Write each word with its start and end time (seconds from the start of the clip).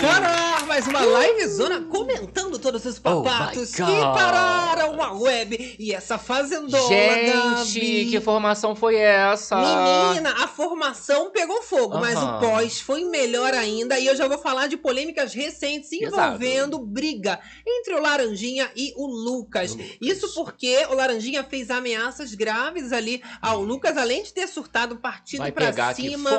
Para 0.00 0.66
mais 0.66 0.86
uma 0.86 1.00
live 1.00 1.46
zona 1.48 1.80
comentando 2.06 2.58
todos 2.58 2.84
os 2.84 2.98
papatos 2.98 3.72
Oh 3.74 3.76
que 3.76 3.82
pararam 3.82 5.02
a 5.02 5.12
web 5.12 5.76
e 5.78 5.92
essa 5.92 6.18
fazendona, 6.18 6.88
Gente, 6.88 7.80
Gabi. 7.80 8.06
que 8.10 8.20
formação 8.20 8.74
foi 8.74 8.96
essa? 8.96 9.56
Menina, 9.56 10.44
a 10.44 10.48
formação 10.48 11.30
pegou 11.30 11.62
fogo, 11.62 11.98
mas 11.98 12.16
o 12.16 12.38
pós 12.38 12.80
foi 12.80 13.04
melhor 13.04 13.52
ainda. 13.54 13.98
E 13.98 14.06
eu 14.06 14.16
já 14.16 14.28
vou 14.28 14.38
falar 14.38 14.68
de 14.68 14.76
polêmicas 14.76 15.34
recentes 15.34 15.92
Exato. 15.92 16.14
envolvendo 16.14 16.78
briga 16.78 17.40
entre 17.66 17.94
o 17.94 18.00
Laranjinha 18.00 18.70
e 18.76 18.92
o 18.96 19.06
Lucas. 19.06 19.72
O 19.72 19.76
Lucas. 19.76 19.96
Isso 20.00 20.34
porque 20.34 20.86
o 20.90 20.94
Laranjinha 20.94 21.44
fez 21.44 21.70
ameaças 21.70 22.34
graves 22.34 22.92
ali 22.92 23.22
ao 23.40 23.62
Lucas, 23.62 23.96
além 23.96 24.22
de 24.22 24.32
ter 24.32 24.46
surtado 24.46 24.96
partido 24.96 25.50
pegar 25.52 25.94
cima. 25.94 26.30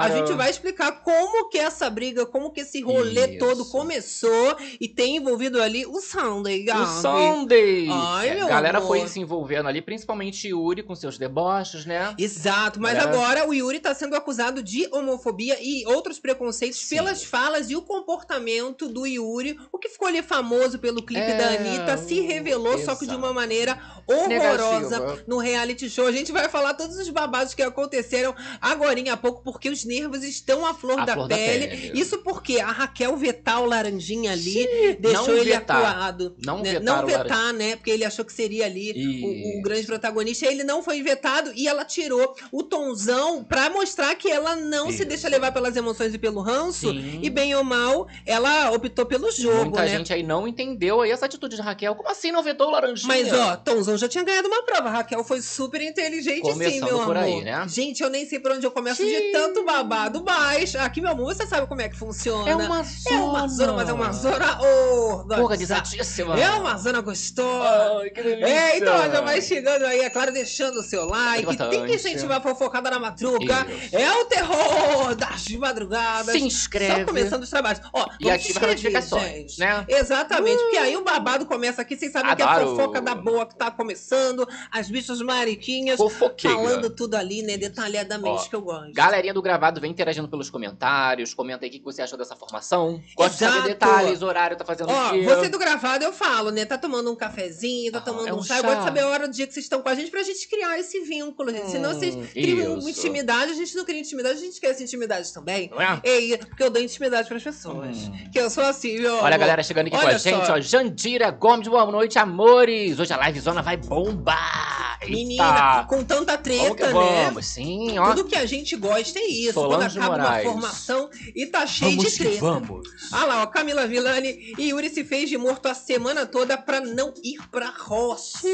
A 0.00 0.08
gente 0.10 0.32
vai 0.32 0.50
explicar 0.50 1.02
como 1.02 1.48
que 1.48 1.58
essa 1.58 1.88
briga, 1.88 2.26
como 2.26 2.50
que 2.50 2.60
esse 2.60 2.80
rolê 2.80 3.36
Isso. 3.36 3.38
todo 3.38 3.64
começou 3.66 4.56
e 4.80 4.88
tem 4.88 5.11
envolvido 5.16 5.60
ali 5.62 5.84
o 5.86 6.00
Sunday, 6.00 6.62
O 6.62 6.64
Gabi. 6.66 7.00
Sunday! 7.00 7.88
Ai, 7.90 8.28
É, 8.30 8.34
meu 8.36 8.46
a 8.46 8.48
galera 8.48 8.78
amor. 8.78 8.88
foi 8.88 9.08
se 9.08 9.20
envolvendo 9.20 9.68
ali, 9.68 9.80
principalmente 9.82 10.48
Yuri 10.48 10.82
com 10.82 10.94
seus 10.94 11.18
deboches, 11.18 11.84
né? 11.84 12.14
Exato, 12.18 12.80
mas 12.80 12.94
Galera- 12.94 13.10
agora 13.12 13.48
o 13.48 13.52
Yuri 13.54 13.80
tá 13.80 13.94
sendo 13.94 14.14
acusado 14.16 14.62
de 14.62 14.88
homofobia 14.92 15.56
e 15.60 15.84
outros 15.86 16.18
preconceitos 16.18 16.78
Sim. 16.78 16.96
pelas 16.96 17.24
falas 17.24 17.70
e 17.70 17.76
o 17.76 17.82
comportamento 17.82 18.88
do 18.88 19.06
Yuri. 19.06 19.58
O 19.72 19.78
que 19.78 19.88
ficou 19.88 20.08
ali 20.08 20.22
famoso 20.22 20.78
pelo 20.78 21.02
clipe 21.02 21.20
É, 21.22 21.36
da 21.36 21.48
Anitta 21.48 21.96
se 21.98 22.20
uh, 22.20 22.26
revelou, 22.26 22.78
só 22.78 22.94
que 22.94 23.04
de 23.06 23.10
uma 23.14 23.18
exato. 23.28 23.34
maneira 23.34 23.78
horrorosa 24.06 24.98
Negativa. 25.00 25.24
no 25.26 25.38
reality 25.38 25.88
show. 25.90 26.06
A 26.06 26.12
gente 26.12 26.30
vai 26.32 26.48
falar 26.48 26.74
todos 26.74 26.96
os 26.98 27.08
babados 27.08 27.54
que 27.54 27.62
aconteceram 27.62 28.34
agora 28.60 28.92
há 29.10 29.16
pouco, 29.16 29.42
porque 29.42 29.70
os 29.70 29.84
nervos 29.86 30.22
estão 30.22 30.66
à 30.66 30.74
flor, 30.74 31.04
da, 31.06 31.14
flor 31.14 31.26
da 31.26 31.34
pele. 31.34 31.66
pele. 31.68 31.98
Isso 32.00 32.18
porque 32.18 32.60
a 32.60 32.70
Raquel 32.70 33.16
vetar 33.16 33.62
o 33.62 33.64
laranjinha 33.66 34.32
ali 34.32 34.66
deixou 35.02 35.28
não 35.28 35.36
ele 35.36 35.50
vetar. 35.50 35.76
acuado. 35.76 36.34
Não 36.44 36.58
né? 36.62 36.72
vetar 36.72 36.82
Não 36.82 37.04
o 37.04 37.06
vetar, 37.06 37.52
né? 37.52 37.76
Porque 37.76 37.90
ele 37.90 38.04
achou 38.04 38.24
que 38.24 38.32
seria 38.32 38.66
ali 38.66 38.92
o, 38.92 39.26
o 39.26 39.32
Isso. 39.54 39.62
grande 39.62 39.86
protagonista. 39.86 40.46
Ele 40.46 40.64
não 40.64 40.82
foi 40.82 41.02
vetado 41.02 41.52
e 41.54 41.66
ela 41.68 41.84
tirou 41.84 42.34
o 42.50 42.62
tonzão 42.62 43.44
pra 43.44 43.68
mostrar 43.70 44.14
que 44.14 44.30
ela 44.30 44.56
não 44.56 44.88
se 44.88 44.96
Isso. 44.96 45.04
deixa 45.06 45.28
levar 45.28 45.52
pelas 45.52 45.76
emoções 45.76 46.14
e 46.14 46.18
pelo 46.18 46.40
ranço. 46.40 46.90
Sim. 46.90 47.20
E 47.22 47.30
bem 47.30 47.54
ou 47.54 47.64
mal, 47.64 48.06
ela 48.26 48.70
optou 48.70 49.04
pelo 49.06 49.30
jogo, 49.30 49.64
Muita 49.64 49.82
né? 49.82 49.88
gente 49.88 50.12
aí 50.12 50.22
não 50.22 50.46
entendeu 50.46 51.00
aí 51.00 51.10
essa 51.10 51.26
atitude 51.26 51.56
de 51.56 51.62
Raquel. 51.62 51.94
Como 51.94 52.08
assim 52.08 52.30
não 52.32 52.42
vetou 52.42 52.68
o 52.68 52.70
laranjinha? 52.70 53.08
Mas, 53.08 53.32
ó, 53.32 53.56
Tonzão 53.56 53.96
já 53.96 54.08
tinha 54.08 54.24
ganhado 54.24 54.48
uma 54.48 54.62
prova. 54.64 54.88
A 54.88 54.92
Raquel 54.92 55.24
foi 55.24 55.40
super 55.42 55.80
inteligente, 55.80 56.44
sim, 56.46 56.52
Começando 56.52 56.84
meu 56.84 56.98
por 57.04 57.16
amor. 57.16 57.16
aí, 57.16 57.42
né? 57.42 57.66
Gente, 57.68 58.02
eu 58.02 58.10
nem 58.10 58.26
sei 58.26 58.38
por 58.40 58.52
onde 58.52 58.66
eu 58.66 58.70
começo 58.70 59.02
de 59.04 59.16
Sim. 59.16 59.32
tanto 59.32 59.64
babado, 59.64 60.22
mas 60.24 60.74
aqui, 60.76 61.00
meu 61.00 61.10
amor, 61.12 61.34
você 61.34 61.46
sabe 61.46 61.66
como 61.66 61.80
é 61.80 61.88
que 61.88 61.96
funciona. 61.96 62.48
é 62.50 62.54
uma 62.56 62.82
zona. 62.82 63.16
É 63.16 63.18
uma 63.20 63.48
zona, 63.48 63.72
mas 63.72 63.88
é 63.88 63.92
uma 63.92 64.12
zona 64.12 64.58
organizada. 64.92 65.42
organizadíssima. 65.42 66.40
É 66.40 66.50
uma 66.50 66.76
zona 66.76 67.00
gostosa. 67.00 67.98
Ai, 68.00 68.10
que 68.10 68.22
delícia. 68.22 68.46
É, 68.46 68.76
então 68.78 68.94
já 69.10 69.20
vai 69.20 69.40
chegando 69.42 69.84
aí, 69.84 70.00
é 70.00 70.10
claro, 70.10 70.32
deixando 70.32 70.76
o 70.80 70.82
seu 70.82 71.06
like. 71.06 71.46
Bastante. 71.46 71.70
Tem 71.70 71.86
que 71.86 71.94
incentivar 71.94 72.38
a 72.38 72.40
fofocada 72.40 72.90
na 72.90 72.98
madruga. 72.98 73.66
Isso. 73.68 73.96
É 73.96 74.12
o 74.20 74.24
terror 74.26 75.14
das 75.14 75.48
madrugadas. 75.48 76.32
Se 76.32 76.40
inscreve. 76.42 77.00
Só 77.00 77.06
começando 77.06 77.42
os 77.42 77.50
trabalhos. 77.50 77.80
Ó, 77.92 78.06
E 78.20 78.30
ativa 78.30 78.34
as 78.34 78.46
inscrever, 78.48 78.68
notificações, 78.70 79.22
gente. 79.52 79.60
né? 79.60 79.84
Exatamente, 79.88 80.58
porque 80.62 80.76
aí 80.78 80.96
o 80.96 81.04
babado 81.04 81.46
começa 81.46 81.82
aqui, 81.82 81.96
vocês 81.96 82.12
sabem 82.12 82.34
que 82.36 82.42
é 82.42 82.44
a 82.44 82.50
Adoro. 82.52 82.76
fofoca 82.76 83.00
da 83.00 83.14
boa 83.14 83.46
que 83.46 83.54
tá 83.56 83.70
começando, 83.70 84.46
as 84.70 84.90
bichas 84.90 85.20
mariquinhas 85.20 85.96
Fofoqueira. 85.96 86.56
falando 86.56 86.90
tudo 86.90 87.14
ali, 87.14 87.42
né, 87.42 87.56
detalhadamente 87.56 88.46
Ó, 88.46 88.48
que 88.48 88.54
eu 88.54 88.62
gosto. 88.62 88.92
Galerinha 88.92 89.32
do 89.34 89.42
gravado, 89.42 89.80
vem 89.80 89.90
interagindo 89.90 90.28
pelos 90.28 90.50
comentários. 90.50 91.34
Comenta 91.34 91.64
aí 91.64 91.70
o 91.70 91.72
que 91.72 91.80
você 91.82 92.02
achou 92.02 92.18
dessa 92.18 92.36
formação. 92.36 93.02
Gosto 93.16 93.32
de 93.32 93.38
saber 93.38 93.62
detalhes, 93.68 94.22
horário, 94.22 94.56
tá 94.56 94.64
fazendo 94.64 94.81
Ó, 94.88 95.10
quê. 95.10 95.22
você 95.22 95.48
do 95.48 95.58
gravado 95.58 96.04
eu 96.04 96.12
falo, 96.12 96.50
né? 96.50 96.64
Tá 96.64 96.76
tomando 96.78 97.10
um 97.10 97.16
cafezinho, 97.16 97.92
tá 97.92 97.98
Ah, 97.98 98.02
tomando 98.02 98.28
é 98.28 98.32
um, 98.32 98.38
um 98.38 98.42
chá. 98.42 98.56
Eu 98.58 98.62
chá. 98.62 98.66
gosto 98.68 98.78
de 98.80 98.84
saber 98.84 99.00
a 99.00 99.08
hora 99.08 99.28
do 99.28 99.34
dia 99.34 99.46
que 99.46 99.52
vocês 99.52 99.64
estão 99.64 99.82
com 99.82 99.88
a 99.88 99.94
gente 99.94 100.10
pra 100.10 100.22
gente 100.22 100.48
criar 100.48 100.78
esse 100.78 101.00
vínculo, 101.00 101.50
gente. 101.50 101.70
Senão 101.70 101.90
Hum, 101.90 101.94
vocês 101.94 102.14
criam 102.32 102.78
isso. 102.78 102.88
intimidade, 102.90 103.52
a 103.52 103.54
gente 103.54 103.76
não 103.76 103.84
cria 103.84 104.00
intimidade, 104.00 104.38
a 104.38 104.40
gente 104.40 104.60
quer 104.60 104.68
essa 104.70 104.82
intimidade 104.82 105.32
também. 105.32 105.70
Não 105.70 105.80
é? 105.80 106.00
Ei, 106.04 106.36
porque 106.38 106.62
eu 106.62 106.70
dou 106.70 106.82
intimidade 106.82 107.28
pras 107.28 107.42
pessoas. 107.42 107.96
Hum. 107.98 108.12
Que 108.32 108.38
eu 108.40 108.48
sou 108.50 108.64
assim, 108.64 108.98
meu 108.98 109.16
Olha 109.16 109.34
a 109.34 109.38
galera 109.38 109.62
chegando 109.62 109.86
aqui 109.88 109.96
com 109.96 110.02
Olha 110.04 110.16
a 110.16 110.18
gente, 110.18 110.46
só. 110.46 110.54
ó. 110.54 110.60
Jandira 110.60 111.30
Gomes, 111.30 111.68
boa 111.68 111.84
noite, 111.90 112.18
amores. 112.18 112.98
Hoje 112.98 113.12
a 113.12 113.16
live 113.16 113.40
zona 113.40 113.62
vai 113.62 113.76
bombar. 113.76 114.98
Eita. 115.02 115.12
Menina, 115.12 115.84
com 115.88 116.04
tanta 116.04 116.32
Vamos 116.36 116.42
treta, 116.42 116.86
né? 116.86 117.24
vamos. 117.26 117.46
Sim, 117.46 117.98
ó. 117.98 118.10
Tudo 118.14 118.24
que 118.28 118.36
a 118.36 118.46
gente 118.46 118.76
gosta 118.76 119.18
é 119.18 119.24
isso. 119.26 119.54
Solange 119.54 119.98
Quando 119.98 120.04
acaba 120.12 120.22
Moraes. 120.22 120.44
uma 120.46 120.52
formação 120.52 121.10
e 121.34 121.46
tá 121.46 121.66
cheio 121.66 121.96
Vamos 121.96 122.12
de 122.12 122.18
treta. 122.18 122.40
vamos. 122.40 122.88
Ah 123.10 123.24
lá, 123.24 123.42
ó, 123.42 123.46
Camila 123.46 123.86
Villani 123.86 124.54
e 124.58 124.71
Yuri 124.72 124.90
se 124.90 125.04
fez 125.04 125.28
de 125.28 125.36
morto 125.38 125.66
a 125.68 125.74
semana 125.74 126.26
toda 126.26 126.56
pra 126.58 126.80
não 126.80 127.12
ir 127.22 127.38
pra 127.50 127.66
roça. 127.70 128.46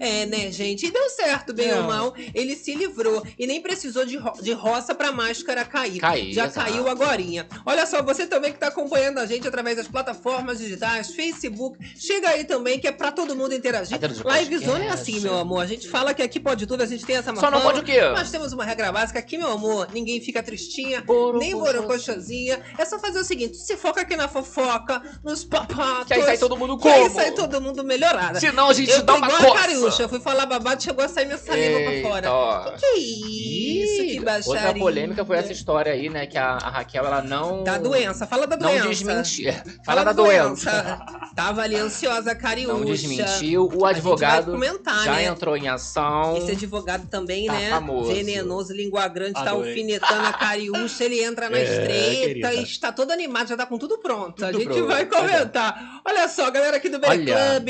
É, 0.00 0.26
né, 0.26 0.50
gente? 0.50 0.86
E 0.86 0.90
deu 0.90 1.08
certo, 1.10 1.52
bem 1.52 1.68
É. 1.70 1.76
ou 1.76 1.84
mal. 1.84 2.14
Ele 2.34 2.56
se 2.56 2.74
livrou 2.74 3.22
e 3.38 3.46
nem 3.46 3.60
precisou 3.60 4.04
de, 4.04 4.16
ro 4.16 4.32
de 4.42 4.52
roça 4.52 4.94
pra 4.94 5.12
máscara 5.12 5.64
cair. 5.64 6.00
Cair, 6.00 6.32
Já 6.32 6.46
exato. 6.46 6.66
caiu 6.70 6.88
agorinha. 6.88 7.46
Olha 7.64 7.86
só, 7.86 8.02
você 8.02 8.26
também 8.26 8.52
que 8.52 8.58
tá 8.58 8.68
acompanhando 8.68 9.18
a 9.18 9.26
gente 9.26 9.46
através 9.46 9.76
das 9.76 9.88
plataformas 9.88 10.58
digitais, 10.58 11.10
Facebook, 11.10 11.78
chega 11.96 12.28
aí 12.30 12.44
também 12.44 12.78
que 12.78 12.86
é 12.86 12.92
pra 12.92 13.12
todo 13.12 13.34
mundo 13.36 13.54
interagir. 13.54 13.98
Live. 14.24 14.58
Zone 14.58 14.86
é 14.86 14.90
assim, 14.90 15.20
meu 15.20 15.36
amor. 15.38 15.62
A 15.62 15.66
gente 15.66 15.88
fala 15.88 16.14
que 16.14 16.22
aqui 16.22 16.38
pode 16.38 16.66
tudo, 16.66 16.82
a 16.82 16.86
gente 16.86 17.04
tem 17.04 17.16
essa 17.16 17.34
Só 17.34 17.50
não 17.50 17.60
pode 17.60 17.80
o 17.80 17.82
quê? 17.82 18.00
Nós 18.00 18.30
temos 18.30 18.52
uma 18.52 18.64
regra 18.64 18.92
básica 18.92 19.18
aqui, 19.18 19.36
meu 19.38 19.50
amor. 19.50 19.88
Ninguém 19.92 20.20
fica 20.20 20.42
tristinha, 20.42 21.00
Borocochosinha. 21.02 21.38
nem 21.54 21.56
borocochosinha. 21.56 22.62
É 22.78 22.84
só 22.84 22.98
fazer 22.98 23.18
o 23.20 23.24
seguinte: 23.24 23.56
se 23.56 23.76
foca 23.76 24.00
aqui 24.02 24.16
na 24.16 24.28
fofoca, 24.28 25.02
nos 25.24 25.44
papatos. 25.44 26.06
Que 26.06 26.14
aí 26.14 26.22
sai 26.22 26.38
todo 26.38 26.56
mundo 26.56 26.76
que 26.78 26.88
aí 26.88 27.02
como? 27.02 27.14
sai 27.14 27.32
todo 27.32 27.60
mundo 27.60 27.84
melhorado. 27.84 28.38
Senão 28.40 28.68
a 28.68 28.72
gente 28.72 28.90
Eu 28.90 29.02
dá 29.02 29.14
uma 29.14 29.26
igual 29.26 29.40
a 29.40 29.44
coça. 29.46 29.60
Cariúcha, 29.60 30.02
eu 30.02 30.08
fui 30.08 30.20
falar 30.20 30.46
babado, 30.46 30.82
chegou 30.82 31.04
a 31.04 31.08
sair 31.08 31.26
minha 31.26 31.38
saliva 31.38 31.78
pra 31.80 31.92
Eita, 31.92 32.08
fora. 32.08 32.32
ó. 32.32 32.70
Que 32.72 32.96
isso, 32.98 34.02
que 34.04 34.20
baixaria. 34.20 34.58
Outra 34.66 34.74
polêmica 34.74 35.24
foi 35.24 35.36
essa 35.36 35.52
história 35.52 35.92
aí, 35.92 36.08
né? 36.08 36.26
Que 36.26 36.38
a, 36.38 36.52
a 36.56 36.70
Raquel, 36.70 37.04
ela 37.04 37.22
não... 37.22 37.62
Da 37.64 37.78
doença, 37.78 38.26
fala 38.26 38.46
da 38.46 38.56
Não 38.56 38.68
doença. 38.70 38.88
desmentiu. 38.88 39.52
Fala 39.84 40.04
da 40.04 40.12
doença. 40.12 41.00
Tava 41.34 41.62
ali 41.62 41.76
ansiosa 41.76 42.32
a 42.32 42.34
Cariúcha. 42.34 42.72
Não 42.72 42.84
desmentiu. 42.84 43.68
O 43.72 43.86
A 43.86 43.90
advogado 43.90 44.52
comentar, 44.52 45.04
já 45.04 45.12
né? 45.14 45.24
entrou 45.26 45.56
em 45.56 45.68
ação. 45.68 46.36
Esse 46.36 46.52
advogado 46.52 47.06
também, 47.08 47.46
Tá 47.46 47.52
né? 47.54 47.70
famoso. 47.70 48.12
Venenoso, 48.12 48.72
língua 48.72 49.06
grande, 49.08 49.32
tá 49.34 49.42
Adorei. 49.50 49.70
alfinetando 49.70 50.26
a 50.26 50.32
cariúcha, 50.32 51.04
ele 51.04 51.22
entra 51.22 51.48
na 51.48 51.58
É, 51.58 51.62
estreita 51.62 52.26
querida. 52.26 52.54
e 52.54 52.62
está 52.62 52.92
todo 52.92 53.10
animado, 53.10 53.48
já 53.48 53.56
tá 53.56 53.66
com 53.66 53.78
tudo 53.78 53.98
pronto. 53.98 54.44
a 54.44 54.48
Tudo 54.48 54.58
gente 54.60 54.68
pronto. 54.72 54.86
vai 54.86 55.01
comentar. 55.06 56.00
Olha 56.04 56.28
só, 56.28 56.50
galera 56.50 56.76
aqui 56.78 56.88
do 56.88 57.00
Olha, 57.06 57.50
Club. 57.58 57.68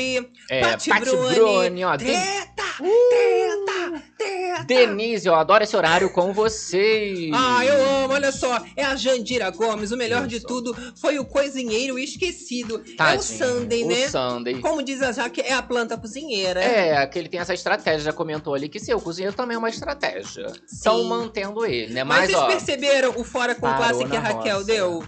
É, 0.49 0.61
Pati 0.61 0.89
Pati 0.89 1.01
Bruni. 1.09 1.35
Bruni, 1.35 1.83
ó. 1.85 1.95
Treta! 1.97 2.63
Treta! 2.77 4.03
Treta! 4.17 4.63
Denise, 4.65 5.27
eu 5.27 5.35
adoro 5.35 5.63
esse 5.63 5.75
horário 5.75 6.09
com 6.11 6.33
vocês. 6.33 7.29
Ah, 7.33 7.65
eu 7.65 8.03
amo, 8.03 8.13
olha 8.13 8.31
só. 8.31 8.63
É 8.75 8.83
a 8.83 8.95
Jandira 8.95 9.49
Gomes. 9.51 9.91
O 9.91 9.97
melhor 9.97 10.25
de 10.25 10.39
tudo 10.39 10.75
foi 10.99 11.19
o 11.19 11.25
cozinheiro 11.25 11.99
esquecido. 11.99 12.77
é 12.87 12.93
o 12.93 12.95
Tadinho, 12.95 13.21
Sunday, 13.21 13.83
né? 13.83 14.05
O 14.05 14.09
Sunday. 14.09 14.59
Como 14.61 14.81
diz 14.81 15.01
a 15.01 15.11
Jaque, 15.11 15.41
é 15.41 15.53
a 15.53 15.61
planta 15.61 15.97
cozinheira. 15.97 16.63
É, 16.63 17.05
que 17.07 17.19
ele 17.19 17.29
tem 17.29 17.39
essa 17.39 17.53
estratégia, 17.53 17.99
já 17.99 18.13
comentou 18.13 18.53
ali 18.53 18.69
que 18.69 18.79
ser 18.79 18.95
o 18.95 19.01
cozinheiro 19.01 19.35
também 19.35 19.55
é 19.55 19.57
uma 19.57 19.69
estratégia. 19.69 20.47
Estão 20.71 21.03
mantendo 21.03 21.65
ele, 21.65 21.93
né? 21.93 22.03
Mas, 22.03 22.21
Mas, 22.21 22.31
vocês 22.31 22.41
ó, 22.43 22.47
perceberam 22.47 23.13
o 23.15 23.23
fora 23.23 23.53
com 23.53 23.61
classe 23.61 24.05
que 24.05 24.15
a 24.15 24.19
Raquel 24.19 24.55
roça. 24.57 24.67
deu? 24.67 25.03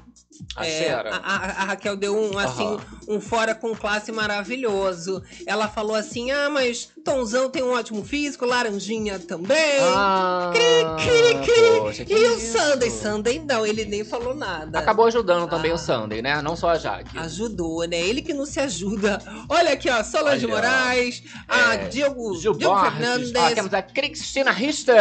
A 0.55 0.65
É, 0.67 0.91
a, 0.93 1.15
a- 1.17 1.45
a 1.61 1.65
Raquel 1.65 1.95
deu 1.95 2.15
um, 2.17 2.37
assim, 2.37 2.63
Aham. 2.65 2.81
um 3.07 3.21
fora 3.21 3.53
com 3.55 3.75
classe 3.75 4.11
maravilhoso. 4.11 5.21
Ela 5.45 5.67
falou 5.67 5.95
assim: 5.95 6.31
ah, 6.31 6.49
mas 6.49 6.89
Tonzão 7.03 7.49
tem 7.49 7.63
um 7.63 7.71
ótimo 7.73 8.03
físico, 8.03 8.45
Laranjinha 8.45 9.19
também. 9.19 9.79
Ah, 9.81 10.51
cri, 10.53 11.45
cri. 11.45 11.79
poxa, 11.79 12.05
que 12.05 12.13
e 12.13 12.27
o 12.27 12.37
isso. 12.37 12.57
Sunday? 12.57 12.89
Sunday 12.89 13.39
não, 13.39 13.65
ele 13.65 13.85
nem 13.85 14.03
falou 14.03 14.33
nada. 14.35 14.79
Acabou 14.79 15.05
ajudando 15.05 15.49
também 15.49 15.71
Ah. 15.71 15.75
o 15.75 15.77
Sunday, 15.77 16.21
né? 16.21 16.41
Não 16.41 16.55
só 16.55 16.69
a 16.69 16.77
Jaque. 16.77 17.17
Ajudou, 17.17 17.83
né? 17.87 17.97
Ele 17.99 18.21
que 18.21 18.33
não 18.33 18.45
se 18.45 18.59
ajuda. 18.59 19.21
Olha 19.49 19.73
aqui, 19.73 19.89
ó, 19.89 20.03
Solange 20.03 20.45
Olha, 20.45 20.55
Moraes, 20.55 21.23
a 21.47 21.75
é, 21.75 21.87
Diogo, 21.87 22.35
Gil 22.37 22.53
Diogo 22.53 22.75
Borges. 22.75 22.93
Fernandes. 22.97 23.33
Ó, 23.35 23.51
temos 23.51 23.73
a 23.73 23.81
Cristina 23.81 24.51
Richter. 24.51 24.95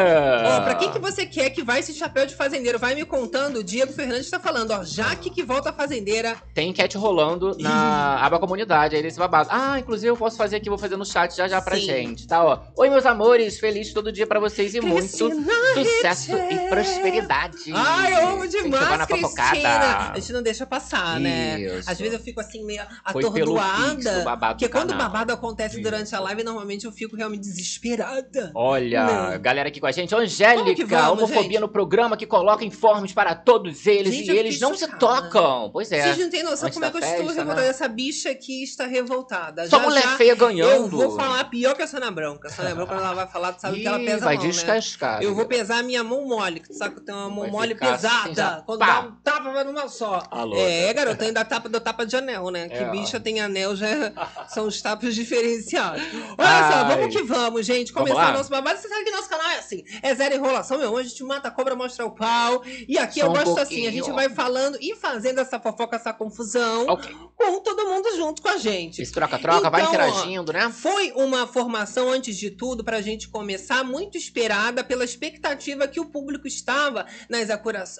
Ó, 0.44 0.60
pra 0.62 0.74
quem 0.74 0.90
que 0.92 0.98
você 0.98 1.24
quer 1.26 1.50
que 1.50 1.62
vai 1.62 1.80
esse 1.80 1.94
chapéu 1.94 2.26
de 2.26 2.34
fazendeiro? 2.34 2.78
Vai 2.78 2.94
me 2.94 3.04
contando. 3.04 3.58
O 3.58 3.64
Diego 3.64 3.92
Fernandes 3.92 4.28
tá 4.30 4.38
falando, 4.38 4.70
ó. 4.72 4.84
Jaque 4.84 5.23
que 5.30 5.42
volta 5.42 5.70
a 5.70 5.72
fazendeira. 5.72 6.36
Tem 6.54 6.70
enquete 6.70 6.96
rolando 6.96 7.56
na 7.58 8.24
aba 8.24 8.38
comunidade 8.38 8.96
aí 8.96 9.02
desse 9.02 9.18
babado. 9.18 9.48
Ah, 9.52 9.78
inclusive 9.78 10.08
eu 10.08 10.16
posso 10.16 10.36
fazer 10.36 10.56
aqui, 10.56 10.68
vou 10.68 10.78
fazer 10.78 10.96
no 10.96 11.04
chat 11.04 11.34
já 11.36 11.48
já 11.48 11.60
pra 11.60 11.76
Sim. 11.76 11.82
gente, 11.82 12.26
tá? 12.26 12.44
Ó. 12.44 12.58
Oi, 12.76 12.90
meus 12.90 13.06
amores, 13.06 13.58
feliz 13.58 13.92
todo 13.92 14.12
dia 14.12 14.26
pra 14.26 14.40
vocês 14.40 14.74
e 14.74 14.80
muito 14.80 15.08
Cristina 15.08 15.52
sucesso 15.74 16.36
Richter. 16.36 16.52
e 16.66 16.68
prosperidade. 16.68 17.72
Ai, 17.74 18.14
eu 18.14 18.28
amo 18.28 18.48
demais. 18.48 19.06
Cristina. 19.06 20.10
A 20.12 20.18
gente 20.18 20.32
não 20.32 20.42
deixa 20.42 20.66
passar, 20.66 21.20
né? 21.20 21.60
Isso. 21.60 21.90
Às 21.90 21.98
vezes 21.98 22.14
eu 22.14 22.20
fico 22.20 22.40
assim, 22.40 22.64
meio 22.64 22.82
Foi 23.10 23.22
atordoada. 23.22 24.24
Porque 24.50 24.68
do 24.68 24.72
quando 24.72 24.90
o 24.92 24.96
babado 24.96 25.32
acontece 25.32 25.74
Isso. 25.74 25.82
durante 25.82 26.14
a 26.14 26.20
live, 26.20 26.42
normalmente 26.42 26.84
eu 26.84 26.92
fico 26.92 27.16
realmente 27.16 27.42
desesperada. 27.42 28.52
Olha, 28.54 29.04
Não. 29.32 29.40
galera 29.40 29.68
aqui 29.68 29.80
com 29.80 29.86
a 29.86 29.92
gente, 29.92 30.10
que 30.10 30.14
Angélica, 30.14 30.86
vamos, 30.86 31.22
homofobia 31.24 31.42
gente. 31.42 31.60
no 31.60 31.68
programa 31.68 32.16
que 32.16 32.26
coloca 32.26 32.64
informes 32.64 33.12
para 33.12 33.34
todos 33.34 33.86
eles 33.86 34.14
Gente, 34.14 34.30
e 34.30 34.38
eles 34.38 34.60
não 34.60 34.74
se 34.74 34.80
chocada. 34.80 34.98
Tocam. 35.22 35.70
Pois 35.72 35.90
é. 35.92 36.02
Vocês 36.02 36.18
não 36.18 36.30
têm 36.30 36.42
noção 36.42 36.70
como 36.70 36.84
é 36.84 36.90
que 36.90 36.96
eu 36.96 37.00
estou 37.00 37.26
revoltada. 37.28 37.60
né? 37.60 37.68
Essa 37.68 37.88
bicha 37.88 38.30
aqui 38.30 38.62
está 38.62 38.86
revoltada. 38.86 39.68
Sua 39.68 39.78
Já, 39.78 39.84
mulher 39.84 40.02
já 40.02 40.16
feia 40.16 40.34
ganhando. 40.34 40.72
Eu 40.72 40.88
vou 40.88 41.16
falar 41.16 41.44
pior 41.50 41.74
que 41.74 41.82
a 41.82 41.86
Sônia 41.86 42.10
Branca. 42.10 42.48
A 42.48 42.50
Sônia 42.50 42.74
Branca, 42.74 42.94
ela 42.94 43.14
vai 43.14 43.26
falar, 43.26 43.52
tu 43.52 43.60
sabe 43.60 43.80
que 43.80 43.86
ela 43.86 44.00
Ih, 44.00 44.04
pesa 44.06 44.24
vai 44.24 44.34
a 44.34 44.38
mão, 44.38 44.46
né? 44.46 44.52
descascar. 44.52 45.22
Eu 45.22 45.34
vou 45.34 45.46
pesar 45.46 45.78
a 45.78 45.82
minha 45.82 46.02
mão 46.04 46.24
mole, 46.26 46.60
que 46.60 46.68
tu 46.68 46.74
sabe 46.74 46.94
que 46.94 47.00
eu 47.00 47.04
tenho 47.04 47.18
uma 47.18 47.28
mão 47.30 47.40
Vai 47.42 47.50
mole 47.50 47.72
assim, 47.80 47.80
pesada. 47.92 48.34
já, 48.34 48.62
Quando 48.66 48.78
pá. 48.80 48.86
dá 48.86 49.00
um 49.08 49.12
tapa, 49.22 49.52
vai 49.52 49.64
numa 49.64 49.88
só. 49.88 50.22
Alô, 50.30 50.56
É, 50.56 50.92
garota, 50.92 51.24
ainda 51.24 51.44
tapa 51.44 51.68
do 51.68 51.80
tapa 51.80 52.04
de 52.06 52.16
anel, 52.16 52.50
né? 52.50 52.68
Que 52.68 52.76
É, 52.76 52.88
ó. 52.88 52.90
bicha 52.90 53.20
tem 53.20 53.40
anel, 53.40 53.74
já 53.76 53.86
são 54.48 54.66
os 54.66 54.80
tapas 54.80 55.14
diferenciados. 55.14 56.02
Olha 56.38 56.72
só, 56.72 56.74
Ai. 56.84 56.96
vamos 56.96 57.14
que 57.14 57.22
vamos, 57.22 57.66
gente. 57.66 57.92
Vamos 57.92 58.10
Começar 58.10 58.30
o 58.30 58.36
nosso 58.36 58.50
babado. 58.50 58.78
Você 58.78 58.88
sabe 58.88 59.04
que 59.04 59.10
nosso 59.10 59.28
canal 59.28 59.50
é 59.50 59.58
assim: 59.58 59.82
é 60.02 60.14
zero 60.14 60.34
enrolação, 60.34 60.78
meu. 60.78 60.96
A 60.96 61.02
gente 61.02 61.22
mata 61.24 61.48
a 61.48 61.50
cobra, 61.50 61.74
mostra 61.74 62.04
o 62.04 62.10
pau. 62.10 62.62
E 62.88 62.98
aqui 62.98 63.20
Só 63.20 63.26
eu 63.26 63.30
um 63.30 63.34
gosto 63.34 63.58
assim: 63.60 63.86
a 63.86 63.90
gente 63.90 64.10
vai 64.10 64.28
falando 64.28 64.76
e 64.80 64.94
fazendo 65.04 65.38
essa 65.38 65.60
fofoca, 65.60 65.96
essa 65.96 66.14
confusão, 66.14 66.86
Ok. 66.88 67.14
com 67.36 67.60
todo 67.60 67.84
mundo 67.84 68.16
junto 68.16 68.40
com 68.40 68.48
a 68.48 68.56
gente. 68.56 69.02
Esse 69.02 69.12
troca-troca, 69.12 69.68
vai 69.68 69.82
Então, 69.82 69.92
ó, 69.92 69.94
interagindo, 69.94 70.50
né? 70.50 70.70
Foi 70.70 71.12
uma 71.12 71.46
formação, 71.46 72.08
antes 72.10 72.34
de 72.38 72.50
tudo, 72.50 72.82
para 72.82 72.96
a 72.96 73.00
gente 73.02 73.28
começar, 73.28 73.84
muito 73.84 74.16
esperada 74.16 74.82
pela 74.82 75.04
expectativa 75.04 75.86
que 75.86 76.00
o 76.00 76.06
público 76.06 76.46
estava 76.48 77.04
nas 77.28 77.50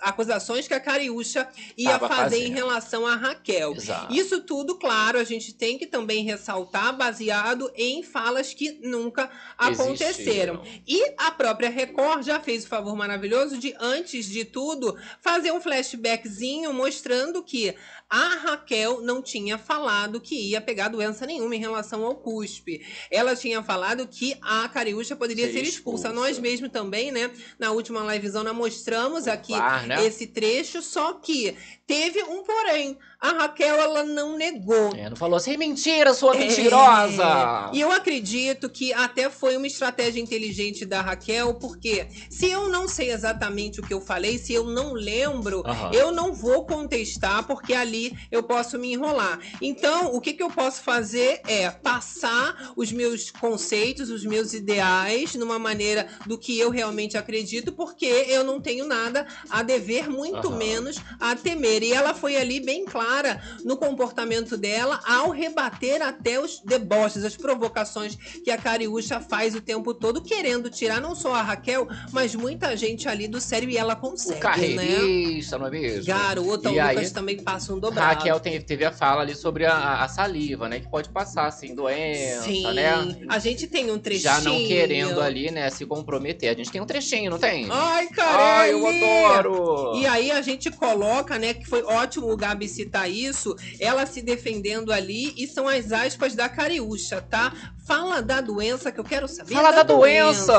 acusações 0.00 0.66
que 0.66 0.72
a 0.72 0.80
Cariúcha 0.80 1.46
ia 1.76 1.90
Tava 1.98 2.08
fazer 2.08 2.36
em 2.38 2.40
fazendo. 2.40 2.54
relação 2.54 3.06
a 3.06 3.16
Raquel. 3.16 3.74
Exato. 3.74 4.14
Isso 4.14 4.40
tudo, 4.40 4.78
claro, 4.78 5.18
a 5.18 5.24
gente 5.24 5.52
tem 5.52 5.76
que 5.76 5.86
também 5.86 6.24
ressaltar, 6.24 6.96
baseado 6.96 7.70
em 7.76 8.02
falas 8.02 8.54
que 8.54 8.78
nunca 8.82 9.30
aconteceram. 9.58 10.54
Existiram. 10.64 10.82
E 10.86 11.14
a 11.18 11.30
própria 11.30 11.68
Record 11.68 12.24
já 12.24 12.40
fez 12.40 12.64
o 12.64 12.68
favor 12.68 12.96
maravilhoso 12.96 13.58
de, 13.58 13.74
antes 13.78 14.24
de 14.24 14.44
tudo, 14.44 14.96
fazer 15.20 15.52
um 15.52 15.60
flashbackzinho 15.60 16.72
mostrando 16.72 16.93
que 17.44 17.76
a 18.16 18.36
Raquel 18.36 19.00
não 19.00 19.20
tinha 19.20 19.58
falado 19.58 20.20
que 20.20 20.36
ia 20.50 20.60
pegar 20.60 20.86
doença 20.86 21.26
nenhuma 21.26 21.56
em 21.56 21.58
relação 21.58 22.04
ao 22.04 22.14
cuspe. 22.14 22.80
Ela 23.10 23.34
tinha 23.34 23.60
falado 23.60 24.06
que 24.06 24.36
a 24.40 24.68
Cariúcha 24.68 25.16
poderia 25.16 25.46
Ser 25.46 25.52
ser 25.54 25.62
expulsa. 25.64 26.08
expulsa. 26.08 26.12
Nós 26.12 26.38
mesmo 26.38 26.68
também, 26.68 27.10
né? 27.10 27.30
Na 27.58 27.72
última 27.72 28.00
livezão, 28.14 28.44
nós 28.44 28.54
mostramos 28.54 29.26
aqui 29.26 29.52
VAR, 29.52 29.86
né? 29.88 30.06
esse 30.06 30.28
trecho, 30.28 30.80
só 30.80 31.14
que 31.14 31.56
teve 31.88 32.22
um 32.22 32.44
porém. 32.44 32.96
A 33.20 33.32
Raquel, 33.32 33.76
ela 33.76 34.04
não 34.04 34.36
negou. 34.36 34.94
É, 34.94 35.08
não 35.08 35.16
falou 35.16 35.36
assim, 35.36 35.56
mentira, 35.56 36.12
sua 36.12 36.36
É. 36.36 36.40
mentirosa! 36.40 37.70
E 37.72 37.80
eu 37.80 37.90
acredito 37.90 38.68
que 38.68 38.92
até 38.92 39.30
foi 39.30 39.56
uma 39.56 39.66
estratégia 39.66 40.20
inteligente 40.20 40.84
da 40.84 41.00
Raquel, 41.00 41.54
porque 41.54 42.06
se 42.30 42.50
eu 42.50 42.68
não 42.68 42.86
sei 42.86 43.10
exatamente 43.10 43.80
o 43.80 43.82
que 43.82 43.94
eu 43.94 44.00
falei, 44.00 44.36
se 44.36 44.52
eu 44.52 44.64
não 44.64 44.92
lembro, 44.92 45.62
Aham. 45.66 45.90
eu 45.94 46.12
não 46.12 46.34
vou 46.34 46.66
contestar, 46.66 47.46
porque 47.46 47.72
ali 47.72 48.03
eu 48.30 48.42
posso 48.42 48.78
me 48.78 48.92
enrolar. 48.92 49.38
Então, 49.60 50.14
o 50.14 50.20
que, 50.20 50.32
que 50.32 50.42
eu 50.42 50.50
posso 50.50 50.82
fazer 50.82 51.40
é 51.46 51.70
passar 51.70 52.72
os 52.76 52.92
meus 52.92 53.30
conceitos, 53.30 54.10
os 54.10 54.24
meus 54.24 54.52
ideais, 54.54 55.34
numa 55.34 55.58
maneira 55.58 56.06
do 56.26 56.38
que 56.38 56.58
eu 56.58 56.70
realmente 56.70 57.16
acredito, 57.16 57.72
porque 57.72 58.06
eu 58.06 58.42
não 58.44 58.60
tenho 58.60 58.86
nada 58.86 59.26
a 59.50 59.62
dever, 59.62 60.08
muito 60.08 60.48
Aham. 60.48 60.56
menos 60.56 60.96
a 61.20 61.34
temer. 61.36 61.82
E 61.82 61.92
ela 61.92 62.14
foi 62.14 62.36
ali 62.36 62.60
bem 62.60 62.84
clara 62.84 63.40
no 63.64 63.76
comportamento 63.76 64.56
dela 64.56 65.00
ao 65.06 65.30
rebater 65.30 66.02
até 66.02 66.40
os 66.40 66.60
deboches, 66.64 67.24
as 67.24 67.36
provocações 67.36 68.16
que 68.16 68.50
a 68.50 68.58
Cariúcha 68.58 69.20
faz 69.20 69.54
o 69.54 69.60
tempo 69.60 69.94
todo, 69.94 70.22
querendo 70.22 70.70
tirar 70.70 71.00
não 71.00 71.14
só 71.14 71.34
a 71.34 71.42
Raquel, 71.42 71.88
mas 72.12 72.34
muita 72.34 72.76
gente 72.76 73.08
ali 73.08 73.28
do 73.28 73.40
sério 73.40 73.68
e 73.70 73.76
ela 73.76 73.94
O 73.94 73.96
consegue, 73.96 74.34
né? 74.36 74.40
carreirista, 74.40 75.58
não 75.58 75.66
é 75.66 75.70
mesmo? 75.70 76.04
Garota, 76.04 76.70
E 76.70 76.78
o 76.78 76.82
aí, 76.82 76.96
Lucas 76.96 77.12
também 77.12 77.42
passa 77.42 77.72
um 77.74 77.78
dobrado. 77.90 78.14
Raquel 78.14 78.40
tem- 78.40 78.60
teve 78.60 78.84
a 78.84 78.92
fala 78.92 79.22
ali 79.22 79.34
sobre 79.34 79.64
a, 79.66 80.02
a 80.02 80.08
saliva, 80.08 80.68
né? 80.68 80.80
Que 80.80 80.88
pode 80.88 81.08
passar, 81.08 81.46
assim, 81.46 81.74
doença, 81.74 82.42
Sim, 82.44 82.72
né? 82.72 83.26
a 83.28 83.38
gente 83.38 83.66
tem 83.66 83.90
um 83.90 83.98
trechinho. 83.98 84.22
Já 84.22 84.40
não 84.40 84.56
querendo 84.56 85.20
ali, 85.20 85.50
né, 85.50 85.68
se 85.70 85.84
comprometer. 85.86 86.50
A 86.50 86.54
gente 86.54 86.70
tem 86.70 86.80
um 86.80 86.86
trechinho, 86.86 87.30
não 87.30 87.38
tem? 87.38 87.68
Ai, 87.70 88.06
cara, 88.08 88.58
Ai, 88.60 88.72
eu 88.72 88.86
adoro! 88.86 89.96
E 89.96 90.06
aí 90.06 90.30
a 90.30 90.40
gente 90.42 90.70
coloca, 90.70 91.38
né, 91.38 91.54
que 91.54 91.66
foi 91.66 91.82
ótimo 91.82 92.30
o 92.30 92.36
Gabi 92.36 92.68
citar 92.68 93.10
isso, 93.10 93.54
ela 93.78 94.06
se 94.06 94.22
defendendo 94.22 94.92
ali, 94.92 95.32
e 95.36 95.46
são 95.46 95.68
as 95.68 95.92
aspas 95.92 96.34
da 96.34 96.48
Cariúcha, 96.48 97.20
tá? 97.20 97.52
Fala 97.86 98.22
da 98.22 98.40
doença 98.40 98.90
que 98.90 98.98
eu 98.98 99.04
quero 99.04 99.28
saber. 99.28 99.54
Fala 99.54 99.70
da 99.70 99.82
doença! 99.82 100.54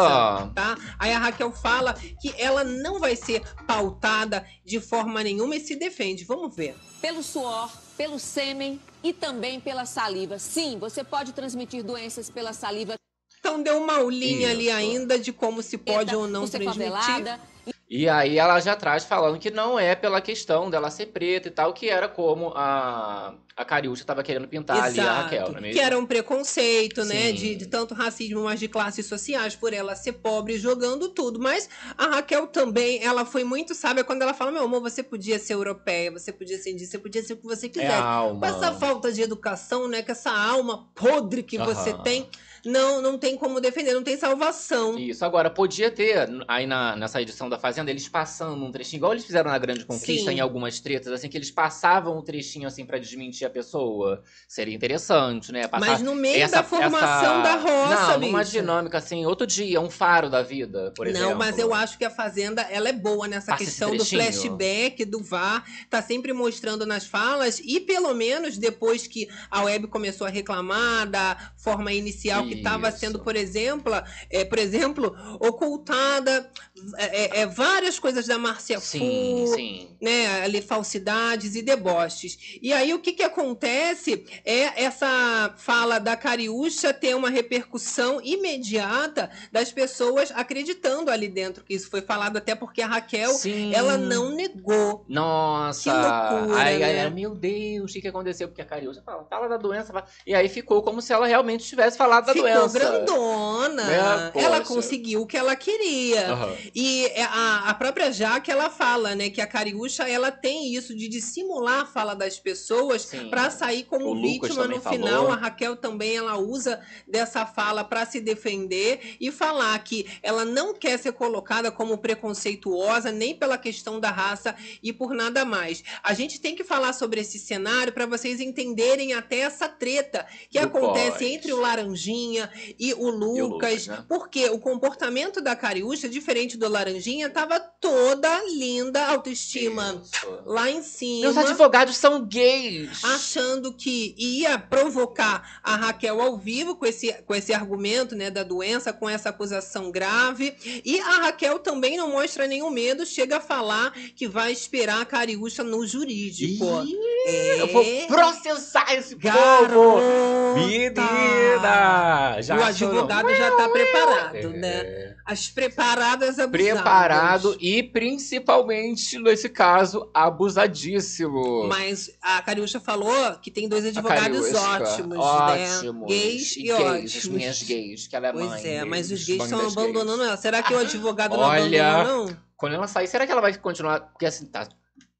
Tá? 0.53 0.77
Aí 0.99 1.11
a 1.11 1.17
Raquel 1.17 1.51
fala 1.51 1.93
que 2.21 2.33
ela 2.37 2.63
não 2.63 2.99
vai 2.99 3.15
ser 3.15 3.41
pautada 3.65 4.45
de 4.65 4.79
forma 4.79 5.23
nenhuma 5.23 5.55
e 5.55 5.59
se 5.59 5.75
defende. 5.75 6.25
Vamos 6.25 6.55
ver. 6.55 6.75
pelo 6.99 7.21
suor, 7.21 7.71
pelo 7.95 8.17
sêmen 8.17 8.81
e 9.03 9.13
também 9.13 9.59
pela 9.59 9.85
saliva. 9.85 10.39
Sim, 10.39 10.79
você 10.79 11.03
pode 11.03 11.33
transmitir 11.33 11.83
doenças 11.83 12.29
pela 12.29 12.51
saliva. 12.51 12.95
Então 13.39 13.61
deu 13.61 13.77
uma 13.77 13.97
aulinha 13.97 14.49
ali 14.49 14.65
Isso. 14.67 14.75
ainda 14.75 15.19
de 15.19 15.31
como 15.31 15.61
se 15.61 15.77
pode 15.77 16.15
ou 16.15 16.27
não 16.27 16.47
transmitir. 16.47 16.91
favelada. 16.91 17.39
E 17.87 18.09
aí 18.09 18.39
ela 18.39 18.59
já 18.59 18.75
traz 18.75 19.03
falando 19.05 19.37
que 19.37 19.51
não 19.51 19.79
é 19.79 19.95
pela 19.95 20.19
questão 20.19 20.71
dela 20.71 20.89
ser 20.89 21.07
preta 21.07 21.49
e 21.49 21.51
tal, 21.51 21.71
que 21.71 21.87
era 21.87 22.07
como 22.09 22.51
a, 22.55 23.35
a 23.55 23.63
Cariúcha 23.63 24.03
tava 24.03 24.23
querendo 24.23 24.47
pintar 24.47 24.85
ali 24.85 24.99
a 24.99 25.21
Raquel, 25.21 25.51
não 25.51 25.59
é 25.59 25.61
mesmo? 25.61 25.73
que 25.73 25.79
era 25.79 25.95
um 25.95 26.05
preconceito, 26.05 27.05
né? 27.05 27.27
Sim. 27.27 27.33
De, 27.33 27.55
de 27.55 27.65
tanto 27.67 27.93
racismo, 27.93 28.43
mas 28.43 28.59
de 28.59 28.67
classes 28.67 29.05
sociais, 29.05 29.55
por 29.55 29.71
ela 29.71 29.95
ser 29.95 30.13
pobre, 30.13 30.57
jogando 30.57 31.09
tudo. 31.09 31.39
Mas 31.39 31.69
a 31.95 32.07
Raquel 32.07 32.47
também, 32.47 33.03
ela 33.03 33.23
foi 33.23 33.43
muito 33.43 33.75
sábia 33.75 34.03
quando 34.03 34.23
ela 34.23 34.33
fala: 34.33 34.51
meu 34.51 34.63
amor, 34.63 34.81
você 34.81 35.03
podia 35.03 35.37
ser 35.37 35.53
europeia, 35.53 36.11
você 36.11 36.33
podia 36.33 36.57
ser 36.57 36.71
indígena, 36.71 36.89
você 36.89 36.97
podia 36.97 37.23
ser 37.23 37.33
o 37.33 37.37
que 37.37 37.43
você 37.43 37.71
É 37.75 37.87
a 37.87 38.03
alma. 38.03 38.39
Com 38.39 38.45
essa 38.47 38.73
falta 38.73 39.13
de 39.13 39.21
educação, 39.21 39.87
né? 39.87 40.01
Com 40.01 40.11
essa 40.11 40.31
alma 40.31 40.89
podre 40.95 41.43
que 41.43 41.59
você 41.59 41.91
Aham. 41.91 42.01
tem, 42.01 42.29
não, 42.65 43.01
não 43.01 43.17
tem 43.17 43.37
como 43.37 43.61
defender, 43.61 43.93
não 43.93 44.03
tem 44.03 44.17
salvação. 44.17 44.97
Isso, 44.97 45.23
agora, 45.23 45.49
podia 45.49 45.91
ter, 45.91 46.27
aí 46.47 46.65
na, 46.65 46.95
nessa 46.95 47.21
edição 47.21 47.47
da 47.49 47.57
Fazenda, 47.59 47.91
eles 47.91 48.07
passando 48.09 48.63
um 48.65 48.71
trechinho, 48.71 48.99
igual 48.99 49.11
eles 49.13 49.25
fizeram 49.25 49.51
na 49.51 49.57
Grande 49.57 49.85
Conquista, 49.85 50.31
Sim. 50.31 50.37
em 50.37 50.39
algumas 50.39 50.79
tretas, 50.79 51.11
assim, 51.13 51.29
que 51.29 51.37
eles 51.37 51.51
passavam 51.51 52.17
um 52.17 52.21
trechinho, 52.21 52.67
assim, 52.67 52.85
pra 52.85 52.97
desmentir 52.97 53.45
a 53.45 53.49
pessoa. 53.49 54.23
Seria 54.47 54.73
interessante, 54.75 55.51
né? 55.51 55.67
Passar 55.67 55.85
Mas 55.85 56.01
no 56.01 56.15
meio 56.15 56.41
essa- 56.41 56.57
da 56.57 56.63
formação 56.63 57.41
essa- 57.41 57.41
da 57.41 57.55
roça, 57.55 58.11
Não, 58.13 58.19
numa 58.27 58.39
bicha. 58.39 58.51
dinâmica, 58.51 58.97
assim, 58.97 59.25
outro 59.25 59.45
dia, 59.45 59.79
um 59.79 59.89
faro 59.89 60.29
da 60.29 60.41
vida, 60.41 60.91
por 60.95 61.07
exemplo. 61.07 61.29
Não, 61.29 61.35
mas 61.37 61.57
eu 61.59 61.73
acho 61.73 61.97
que 61.97 62.05
a 62.05 62.09
Fazenda 62.09 62.61
ela 62.63 62.89
é 62.89 62.93
boa 62.93 63.27
nessa 63.27 63.51
Passa 63.51 63.63
questão 63.63 63.95
do 63.95 64.03
flashback, 64.05 65.05
do 65.05 65.21
VAR, 65.23 65.63
tá 65.89 66.01
sempre 66.01 66.33
mostrando 66.33 66.85
nas 66.85 67.05
falas 67.05 67.59
e 67.63 67.79
pelo 67.79 68.13
menos 68.13 68.57
depois 68.57 69.07
que 69.07 69.27
a 69.51 69.63
web 69.63 69.87
começou 69.87 70.25
a 70.25 70.29
reclamar 70.29 71.07
da 71.09 71.51
forma 71.57 71.91
inicial 71.93 72.45
que 72.47 72.54
estava 72.57 72.89
Isso. 72.89 72.99
sendo, 72.99 73.19
por 73.19 73.35
exemplo, 73.35 73.93
é, 74.29 74.45
por 74.45 74.59
exemplo, 74.59 75.15
ocultada 75.39 76.49
é, 76.97 77.41
é, 77.41 77.45
várias 77.45 77.97
coisas 77.97 78.27
da 78.27 78.37
Márcia 78.37 78.79
Sim, 78.79 79.45
Fu, 79.47 79.55
sim. 79.55 79.89
né, 80.01 80.41
ali 80.43 80.61
falsidades 80.61 81.55
e 81.55 81.61
deboches. 81.61 82.37
E 82.61 82.73
aí 82.73 82.93
o 82.93 82.99
que 82.99 83.13
que 83.13 83.23
acontece 83.23 84.25
é 84.43 84.83
essa 84.83 85.53
fala 85.57 85.99
da 85.99 86.15
Cariúcha 86.17 86.93
ter 86.93 87.15
uma 87.15 87.29
repercussão 87.29 88.19
imediata 88.21 89.29
das 89.51 89.71
pessoas 89.71 90.31
acreditando 90.35 91.09
ali 91.09 91.27
dentro 91.27 91.63
que 91.63 91.73
isso 91.73 91.89
foi 91.89 92.01
falado 92.01 92.37
até 92.37 92.55
porque 92.55 92.81
a 92.81 92.87
Raquel 92.87 93.31
Sim. 93.33 93.73
ela 93.73 93.97
não 93.97 94.31
negou. 94.35 95.05
Nossa! 95.07 95.83
Que 95.83 95.89
loucura, 95.89 96.59
aí, 96.61 96.79
né? 96.79 97.09
meu 97.09 97.33
Deus, 97.35 97.89
o 97.91 97.93
que, 97.93 98.01
que 98.01 98.07
aconteceu? 98.07 98.47
Porque 98.47 98.61
a 98.61 98.65
Cariúcha 98.65 99.01
fala, 99.05 99.25
fala 99.29 99.47
da 99.47 99.57
doença. 99.57 99.93
fala- 99.93 100.05
E 100.27 100.35
aí 100.35 100.49
ficou 100.49 100.81
como 100.83 101.01
se 101.01 101.13
ela 101.13 101.25
realmente 101.25 101.63
tivesse 101.65 101.97
falado 101.97 102.25
da 102.25 102.33
Ficou 102.33 102.49
doença. 102.49 102.77
grandona. 102.77 104.31
É, 104.35 104.41
ela 104.43 104.61
conseguiu 104.61 105.21
o 105.21 105.27
que 105.27 105.37
ela 105.37 105.55
queria. 105.55 106.31
Aham. 106.31 106.55
E 106.73 107.05
é 107.07 107.23
a, 107.23 107.69
a 107.69 107.73
própria 107.73 108.11
Jaque, 108.11 108.49
ela 108.51 108.69
fala, 108.69 109.15
né, 109.15 109.29
que 109.29 109.41
a 109.41 109.47
Cariúcha, 109.47 110.07
ela 110.07 110.31
tem 110.31 110.73
isso 110.73 110.95
de 110.95 111.07
dissimular 111.07 111.81
a 111.81 111.85
fala 111.85 112.15
das 112.15 112.39
pessoas 112.39 113.09
para 113.29 113.49
sair 113.49 113.83
como 113.83 114.11
O 114.11 114.21
vítima 114.21 114.67
no 114.67 114.81
final. 114.81 115.07
falou. 115.25 115.31
A 115.31 115.35
Raquel 115.35 115.75
também, 115.75 116.15
ela 116.15 116.37
usa 116.37 116.81
dessa 117.07 117.45
fala 117.45 117.83
para 117.83 118.05
se 118.05 118.19
defender 118.19 119.15
e 119.19 119.31
falar 119.31 119.77
que 119.79 120.05
ela 120.23 120.45
não 120.45 120.73
quer 120.73 120.97
ser 120.97 121.11
colocada 121.13 121.71
como 121.71 121.97
preconceituosa, 121.97 123.11
nem 123.11 123.35
pela 123.35 123.57
questão 123.57 123.99
da 123.99 124.11
raça 124.11 124.55
e 124.81 124.91
por 124.93 125.13
nada 125.13 125.43
mais. 125.45 125.83
A 126.03 126.13
gente 126.13 126.39
tem 126.39 126.55
que 126.55 126.63
falar 126.63 126.93
sobre 126.93 127.21
esse 127.21 127.39
cenário 127.39 127.93
para 127.93 128.05
vocês 128.05 128.39
entenderem 128.39 129.13
até 129.13 129.39
essa 129.39 129.67
treta 129.67 130.25
que 130.49 130.59
Do 130.59 130.65
acontece 130.65 131.19
pós. 131.19 131.21
entre 131.21 131.53
o 131.53 131.59
Laranjinha 131.59 132.49
e 132.79 132.93
o 132.93 133.09
Lucas, 133.09 133.49
Lucas, 133.49 133.87
né? 133.87 134.05
porque 134.07 134.49
o 134.49 134.59
comportamento 134.59 135.41
da 135.41 135.55
Cariúcha, 135.55 136.07
diferente 136.09 136.54
do 136.55 136.67
Laranjinha, 136.67 137.29
tava 137.29 137.59
toda 137.59 138.43
linda, 138.45 139.05
autoestima 139.07 140.01
Isso. 140.03 140.39
lá 140.45 140.69
em 140.69 140.81
cima. 140.81 141.31
Meus 141.31 141.37
advogados 141.37 141.97
são 141.97 142.25
gays. 142.25 143.03
achando 143.03 143.73
que 143.73 144.15
ia 144.17 144.57
provocar 144.57 145.59
a 145.63 145.75
Raquel 145.75 146.21
ao 146.21 146.37
vivo 146.37 146.75
com 146.75 146.85
esse, 146.85 147.13
com 147.25 147.35
esse 147.35 147.53
argumento 147.53 148.15
né, 148.15 148.29
da 148.29 148.43
doença, 148.43 148.93
com 148.93 149.09
essa 149.09 149.29
acusação 149.29 149.91
grave. 149.91 150.55
E 150.83 150.99
a 150.99 151.21
Raquel 151.23 151.59
também 151.59 151.97
não 151.97 152.11
mostra 152.11 152.47
nenhum 152.47 152.69
medo, 152.69 153.05
chega 153.05 153.37
a 153.37 153.41
falar 153.41 153.91
que 154.15 154.27
vai 154.27 154.51
esperar 154.51 155.01
a 155.01 155.05
Cariúcha 155.05 155.63
no 155.63 155.85
jurídico. 155.85 156.65
Ih, 156.83 156.95
É. 157.27 157.61
Eu 157.61 157.67
vou 157.67 157.83
processar 158.07 158.93
esse 158.93 159.15
povo. 159.15 159.33
Garota! 159.33 160.55
Menina! 160.55 162.41
Já 162.41 162.57
o 162.57 162.63
advogado 162.63 163.33
já 163.33 163.51
tá 163.51 163.69
preparado, 163.69 164.49
né? 164.51 164.77
É. 164.81 165.15
As 165.25 165.47
preparadas 165.49 166.37
abusadas. 166.45 166.73
Preparado 166.73 167.57
e 167.59 167.83
principalmente, 167.83 169.19
nesse 169.19 169.49
caso, 169.49 170.09
abusadíssimo. 170.13 171.67
Mas 171.67 172.11
a 172.21 172.41
Cariúcha 172.41 172.79
falou 172.79 173.35
que 173.41 173.51
tem 173.51 173.67
dois 173.67 173.85
advogados 173.85 174.53
ótimos, 174.53 175.17
ótimos, 175.19 176.07
né? 176.07 176.07
Gays 176.07 176.55
e, 176.57 176.63
gays, 176.63 176.79
ótimos. 176.79 177.15
As 177.15 177.25
minhas 177.27 177.63
gays, 177.63 178.07
que 178.07 178.15
ela 178.15 178.27
é 178.27 178.31
Pois 178.33 178.45
mãe. 178.45 178.67
é, 178.67 178.85
mas 178.85 179.11
os 179.11 179.23
gays 179.23 179.43
estão 179.43 179.67
abandonando 179.67 180.17
gays. 180.17 180.27
ela. 180.29 180.37
Será 180.37 180.63
que 180.63 180.73
o 180.73 180.77
advogado 180.79 181.35
não 181.37 181.43
Olha, 181.43 181.91
abandonou, 181.91 182.27
não? 182.27 182.37
Quando 182.57 182.73
ela 182.75 182.87
sair, 182.87 183.07
será 183.07 183.25
que 183.25 183.31
ela 183.31 183.41
vai 183.41 183.53
continuar? 183.57 183.99
Porque 183.99 184.25
assim, 184.25 184.45
tá. 184.45 184.67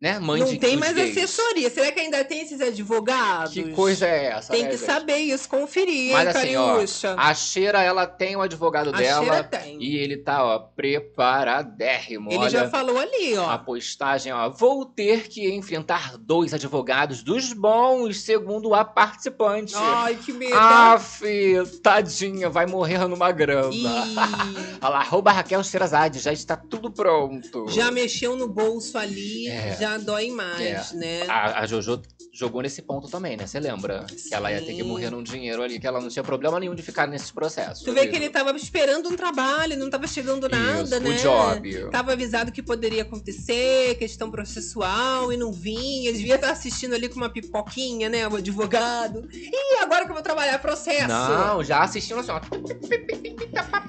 Né? 0.02 0.20
Mãe 0.20 0.42
Não 0.42 0.48
de, 0.48 0.58
tem 0.60 0.75
mais 0.75 0.92
gays. 0.94 1.18
assessoria. 1.18 1.70
Será 1.70 1.90
que 1.92 2.00
ainda 2.02 2.24
tem 2.25 2.42
esses 2.42 2.60
advogados? 2.60 3.54
Que 3.54 3.72
coisa 3.72 4.06
é 4.06 4.25
essa? 4.25 4.52
Tem 4.52 4.64
né, 4.64 4.70
que 4.70 4.78
gente? 4.78 4.86
saber 4.86 5.18
isso, 5.18 5.48
conferir, 5.48 6.12
Mas 6.12 6.36
hein, 6.36 6.56
assim, 6.58 7.08
ó? 7.08 7.16
A 7.18 7.34
Cheira, 7.34 7.82
ela 7.82 8.06
tem 8.06 8.36
o 8.36 8.42
advogado 8.42 8.90
A 8.90 8.92
dela. 8.98 9.42
Tem. 9.44 9.82
E 9.82 9.96
ele 9.98 10.18
tá, 10.18 10.44
ó, 10.44 10.60
preparadérrimo. 10.60 12.30
Ele 12.30 12.38
Olha, 12.40 12.50
já 12.50 12.70
falou 12.70 12.98
ali, 13.00 13.38
ó. 13.38 13.50
a 13.50 13.58
postagem, 13.58 14.34
ó. 14.34 14.50
Vou 14.50 14.86
ter 14.86 15.30
que 15.30 15.50
enfrentar 15.54 16.18
dois 16.18 16.54
advogados 16.54 17.24
dos 17.24 17.54
bons, 17.54 18.20
segundo 18.22 18.74
a 18.74 18.84
participante. 18.84 19.74
Ai, 19.78 20.16
que 20.16 20.34
medo. 20.34 20.54
Aff, 20.56 21.24
tadinha, 21.82 22.50
vai 22.50 22.66
morrer 22.66 22.98
numa 23.08 23.32
grama. 23.32 23.70
Olha 24.82 24.90
lá, 24.90 25.00
arroba 25.00 25.32
Raquel 25.32 25.64
Sherazade, 25.64 26.20
já 26.20 26.34
está 26.34 26.56
tudo 26.58 26.92
pronto. 26.92 27.66
já 27.70 27.90
mexeu 27.92 28.36
no 28.36 28.48
bolso 28.50 28.98
ali, 28.98 29.48
É. 29.48 29.78
já 29.80 29.85
dói 29.98 30.30
mais, 30.32 30.94
É. 30.94 30.96
né? 30.96 31.22
A, 31.27 31.62
a 31.62 31.65
Jojo 31.65 32.01
jogou 32.34 32.62
nesse 32.62 32.82
ponto 32.82 33.08
também, 33.08 33.38
né? 33.38 33.48
Você 33.48 33.60
lembra? 33.60 34.06
Que 34.27 34.34
ela 34.34 34.51
ia 34.51 34.60
ter 34.60 34.74
que 34.74 34.82
Sim. 34.82 34.88
morrer 34.89 35.10
num 35.10 35.24
dinheiro 35.24 35.62
ali, 35.63 35.80
que 35.80 35.88
ela 35.88 36.01
não 36.01 36.10
tinha 36.10 36.24
problema 36.24 36.60
nenhum 36.60 36.75
de 36.75 36.82
ficar 36.84 37.08
nesses 37.08 37.32
processos. 37.32 37.84
Tu 37.84 37.94
vê 37.94 38.08
que 38.08 38.15
ele 38.15 38.30
tava 38.30 38.51
esperando 38.58 39.08
um 39.10 39.15
trabalho, 39.15 39.77
não 39.77 39.89
tava 39.89 40.06
chegando 40.08 40.50
nada, 40.50 40.84
Isso, 40.98 41.00
né? 41.00 41.10
o 41.10 41.13
job. 41.18 41.89
Tava 41.92 42.12
avisado 42.13 42.51
que 42.51 42.62
poderia 42.62 43.04
acontecer, 43.04 43.96
questão 43.98 44.30
processual, 44.30 45.32
e 45.32 45.38
não 45.38 45.51
vinha. 45.54 46.12
Devia 46.12 46.36
estar 46.36 46.51
assistindo 46.51 46.94
ali 46.94 47.08
com 47.08 47.15
uma 47.15 47.30
pipoquinha, 47.30 48.10
né? 48.10 48.27
O 48.27 48.36
advogado. 48.36 49.27
E 49.32 49.77
agora 49.82 50.04
que 50.04 50.12
eu 50.12 50.15
vou 50.15 50.24
trabalhar 50.24 50.60
processo? 50.60 51.08
Não, 51.08 51.63
já 51.63 51.84
assistindo 51.84 52.20
assim, 52.20 52.32
ó. 52.32 52.42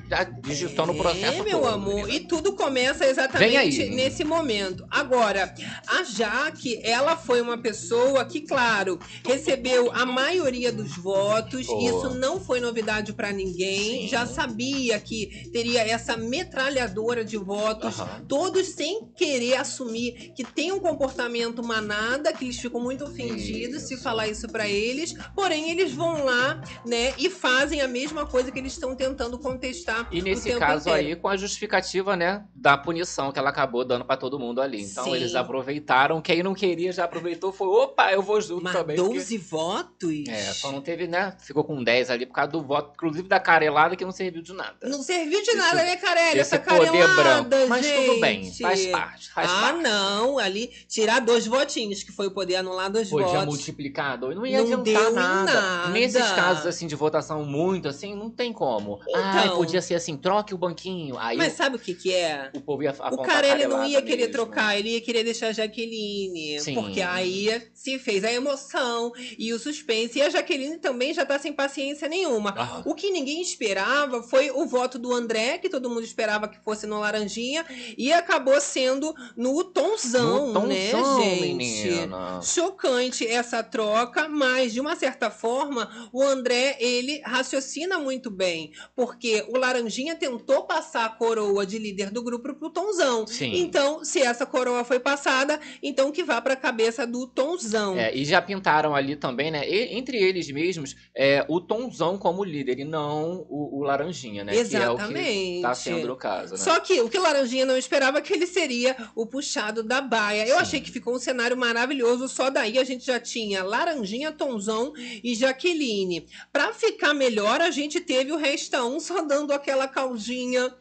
Já 0.09 0.23
digitando 0.23 0.93
o 0.93 0.97
processo 0.97 1.41
É, 1.41 1.43
meu 1.43 1.61
todo, 1.61 1.67
amor. 1.75 1.95
menina. 1.97 2.11
E 2.15 2.21
tudo 2.21 2.55
começa 2.55 3.05
exatamente 3.07 3.89
nesse 3.91 4.23
momento. 4.25 4.87
Agora, 4.91 5.53
a 5.89 6.03
Jaque, 6.05 6.81
ela 6.83 7.17
foi 7.17 7.41
uma 7.41 7.59
pessoa 7.59 8.25
que, 8.25 8.41
claro, 8.41 8.99
recebeu 9.25 9.91
a 9.93 10.05
maioria 10.07 10.73
dos 10.73 10.97
votos. 10.97 11.67
Boa. 11.67 11.83
Isso 11.91 12.15
não 12.15 12.41
foi 12.41 12.61
novidade 12.61 13.13
pra 13.13 13.33
ninguém. 13.33 14.03
Sim. 14.03 14.09
Já 14.09 14.27
sabia 14.27 14.99
que 15.01 15.51
teria 15.53 15.83
essa 15.83 16.17
metralhadora 16.17 17.25
de 17.25 17.37
votos. 17.37 17.99
Aham. 18.01 18.25
Todos 18.29 18.69
sem 18.69 19.09
querer 19.17 19.57
assumir 19.57 20.33
que 20.35 20.45
tem 20.45 20.73
um 20.73 20.81
comportamento 20.81 21.63
manada, 21.63 22.33
que 22.33 22.45
eles 22.45 22.59
ficam 22.59 22.81
muito 22.81 23.05
ofendidos 23.05 23.83
se 23.83 23.95
Isso. 23.95 24.03
falar 24.03 24.29
isso 24.29 24.49
pra 24.49 24.69
eles. 24.69 25.15
Porém, 25.35 25.71
eles 25.71 25.93
vão 25.93 26.25
lá, 26.25 26.61
né, 26.85 27.15
e 27.19 27.31
fazem 27.31 27.81
a 27.81 27.89
mesma 27.89 28.27
coisa 28.27 28.51
que 28.51 28.59
eles 28.59 28.73
estão 28.73 28.95
tentando 28.95 29.39
contestar. 29.39 30.09
E 30.13 30.23
nesse 30.23 30.55
caso 30.57 30.89
inteiro. 30.89 31.09
aí, 31.09 31.17
com 31.17 31.29
a 31.29 31.37
justificativa, 31.37 32.17
né, 32.17 32.45
da 32.55 32.77
punição 32.77 33.33
que 33.33 33.39
ela 33.39 33.51
acabou 33.51 33.85
dando 33.85 34.05
pra 34.05 34.17
todo 34.17 34.39
mundo 34.39 34.61
ali. 34.61 34.83
Então 34.83 35.05
Sim. 35.05 35.15
eles 35.15 35.35
aproveitaram. 35.81 36.21
Quem 36.21 36.43
não 36.43 36.55
queria 36.55 36.93
já 36.93 37.05
aproveitou, 37.05 37.53
foi, 37.53 37.67
opa, 37.69 38.13
eu 38.13 38.23
vou 38.23 38.41
junto 38.41 38.65
Mas 38.65 38.73
também. 38.73 38.97
porque- 38.97 39.15
12 39.15 39.39
votos? 39.39 40.29
É, 40.29 40.53
só 40.53 40.73
não 40.73 40.81
teve, 40.81 41.07
né? 41.07 41.37
Ficou 41.41 41.65
com 41.65 41.83
10 41.83 42.11
ali 42.11 42.27
por 42.27 42.35
causa 42.35 42.51
do 42.51 42.63
voto, 42.63 42.93
inclusive 42.95 43.29
da 43.29 43.39
carelada, 43.41 43.97
que 43.97 44.05
não 44.05 44.13
serviu 44.13 44.43
de 44.43 44.53
nada. 44.53 44.77
Não 44.83 45.03
serviu 45.03 45.43
de 45.43 45.55
nada, 45.55 45.83
né, 45.83 45.97
Carelli? 45.97 46.41
Essa 46.41 46.59
poder 46.59 46.87
carelada, 46.91 47.43
branco. 47.45 47.69
Mas 47.69 47.87
tudo 47.91 48.21
bem, 48.21 48.45
gente. 48.45 48.63
faz 48.63 48.87
parte, 48.87 49.31
faz 49.33 49.51
ah, 49.51 49.61
parte. 49.61 49.83
não. 49.83 50.39
Ali, 50.39 50.71
tirar 50.89 51.21
dois 51.21 51.47
votinhos, 51.47 52.03
que 52.03 52.13
foi 52.13 52.27
o 52.27 52.31
poder 52.31 52.57
anular 52.57 52.91
dois 52.91 53.09
Podia 53.09 53.27
votos. 53.27 53.47
multiplicar 53.47 54.19
dois, 54.19 54.37
não 54.37 54.47
ia 54.47 54.59
Não 54.63 54.81
adiantar 54.81 55.11
nada. 55.13 55.53
nada. 55.61 55.89
Nesses 55.91 56.31
casos, 56.33 56.67
assim, 56.67 56.87
de 56.87 56.95
votação 56.95 57.45
muito, 57.45 57.89
assim, 57.89 58.15
não 58.15 58.31
tem 58.31 58.53
como. 58.53 59.01
Ah, 59.15 59.43
Então. 59.45 59.57
podia 59.57 59.81
ser 59.83 59.95
assim, 59.95 60.17
troque 60.17 60.55
o 60.55 60.59
banquinho. 60.59 61.17
Aí 61.19 61.37
Mas 61.37 61.53
sabe 61.55 61.77
o 61.77 61.79
que 61.79 61.95
que 61.95 62.13
é? 62.13 62.51
o 62.55 62.61
povo 62.61 62.83
ia 62.83 62.91
apontar 62.91 63.13
O 63.19 63.23
a 63.23 63.27
Carelli 63.27 63.67
não 63.67 63.85
ia 63.85 64.01
querer 64.03 64.17
mesmo. 64.29 64.33
trocar, 64.33 64.79
ele 64.79 64.91
ia 64.91 65.01
querer 65.01 65.25
deixar 65.25 65.49
a 65.49 65.53
Jaqueline. 65.67 66.61
Sim. 66.61 66.75
Porque 66.75 67.01
aí 67.03 67.63
se 67.87 68.01
fez 68.01 68.25
a 68.25 68.33
emoção 68.33 69.13
e 69.39 69.53
o 69.53 69.59
suspense. 69.61 70.19
E 70.19 70.23
a 70.23 70.29
Jaqueline 70.29 70.77
também 70.79 71.15
já 71.15 71.25
tá 71.25 71.39
sem 71.39 71.53
paciência 71.53 72.09
nenhuma. 72.09 72.53
Ah, 72.57 72.83
O 72.85 72.97
que 72.97 73.13
ninguém 73.13 73.41
esperava 73.41 74.25
foi 74.25 74.51
o 74.51 74.67
voto 74.67 74.99
do 74.99 75.15
André, 75.15 75.59
que 75.59 75.69
todo 75.69 75.89
mundo 75.89 76.03
esperava 76.03 76.49
que 76.49 76.59
fosse 76.65 76.85
no 76.85 76.99
Laranjinha, 76.99 77.65
e 77.97 78.13
acabou 78.13 78.61
sendo 78.61 79.15
no 79.37 79.63
Tonzão, 79.63 80.53
no 80.53 80.67
né, 80.67 80.91
tonzão, 80.91 81.23
gente? 81.23 81.55
menina. 81.55 82.43
Chocante 82.43 83.25
essa 83.25 83.63
troca, 83.63 84.29
mas 84.29 84.73
de 84.73 84.81
uma 84.81 84.97
certa 84.97 85.31
forma, 85.31 85.89
o 86.13 86.25
André, 86.25 86.77
ele 86.81 87.21
raciocina 87.25 88.01
muito 88.01 88.31
bem, 88.33 88.73
porque 88.97 89.45
o 89.49 89.57
Laranjinha 89.57 90.17
tentou 90.17 90.65
passar 90.65 91.05
a 91.05 91.09
coroa 91.11 91.65
de 91.65 91.79
líder 91.79 92.11
do 92.11 92.23
grupo 92.23 92.53
pro 92.55 92.71
Tonzão. 92.71 93.27
Sim. 93.29 93.53
Então, 93.59 94.05
se 94.05 94.21
essa 94.21 94.45
coroa 94.45 94.83
foi 94.83 94.99
passada, 94.99 95.61
então 95.81 96.11
que 96.11 96.25
vá 96.25 96.41
pra 96.41 96.57
cabeça 96.57 97.07
do 97.07 97.29
Tonzão. 97.29 97.76
É, 97.97 98.15
e 98.15 98.25
já 98.25 98.41
pintaram 98.41 98.95
ali 98.95 99.17
também, 99.17 99.51
né? 99.51 99.69
e- 99.69 99.97
entre 99.97 100.17
eles 100.17 100.51
mesmos, 100.51 100.97
é, 101.15 101.45
o 101.49 101.61
Tonzão 101.61 102.19
como 102.19 102.45
líder 102.45 102.79
e 102.81 102.85
não 102.85 103.47
o, 103.49 103.79
o 103.79 103.83
Laranjinha, 103.83 104.45
né? 104.45 104.53
Que 104.53 104.59
é 104.59 104.63
o 104.63 104.67
que 104.97 105.03
Exatamente. 105.03 105.63
tá 105.63 105.75
sendo 105.75 106.13
o 106.13 106.17
caso, 106.17 106.53
né? 106.53 106.59
Só 106.59 106.79
que 106.81 107.01
o 107.01 107.09
que 107.09 107.19
Laranjinha 107.19 107.67
não 107.67 107.77
esperava 107.77 108.19
é 108.19 108.21
que 108.23 108.33
ele 108.33 108.47
seria 108.47 108.97
o 109.15 109.27
puxado 109.27 109.83
da 109.83 110.01
baia. 110.01 110.47
Eu 110.47 110.57
Sim. 110.57 110.63
achei 110.63 110.81
que 110.81 110.91
ficou 110.91 111.15
um 111.15 111.19
cenário 111.19 111.57
maravilhoso. 111.57 112.29
Só 112.29 112.51
daí 112.51 112.79
a 112.79 112.85
gente 112.85 113.05
já 113.05 113.19
tinha 113.21 113.63
Laranjinha, 113.63 114.33
Tonzão 114.33 114.93
e 114.97 115.35
Jaqueline. 115.35 116.27
Pra 116.53 116.73
ficar 116.73 117.15
melhor, 117.15 117.61
a 117.61 117.71
gente 117.71 118.01
teve 118.01 118.33
o 118.33 118.37
Resta 118.37 118.85
1 118.85 119.01
só 119.01 119.23
dando 119.23 119.53
aquela 119.53 119.87
caldinha, 119.89 120.73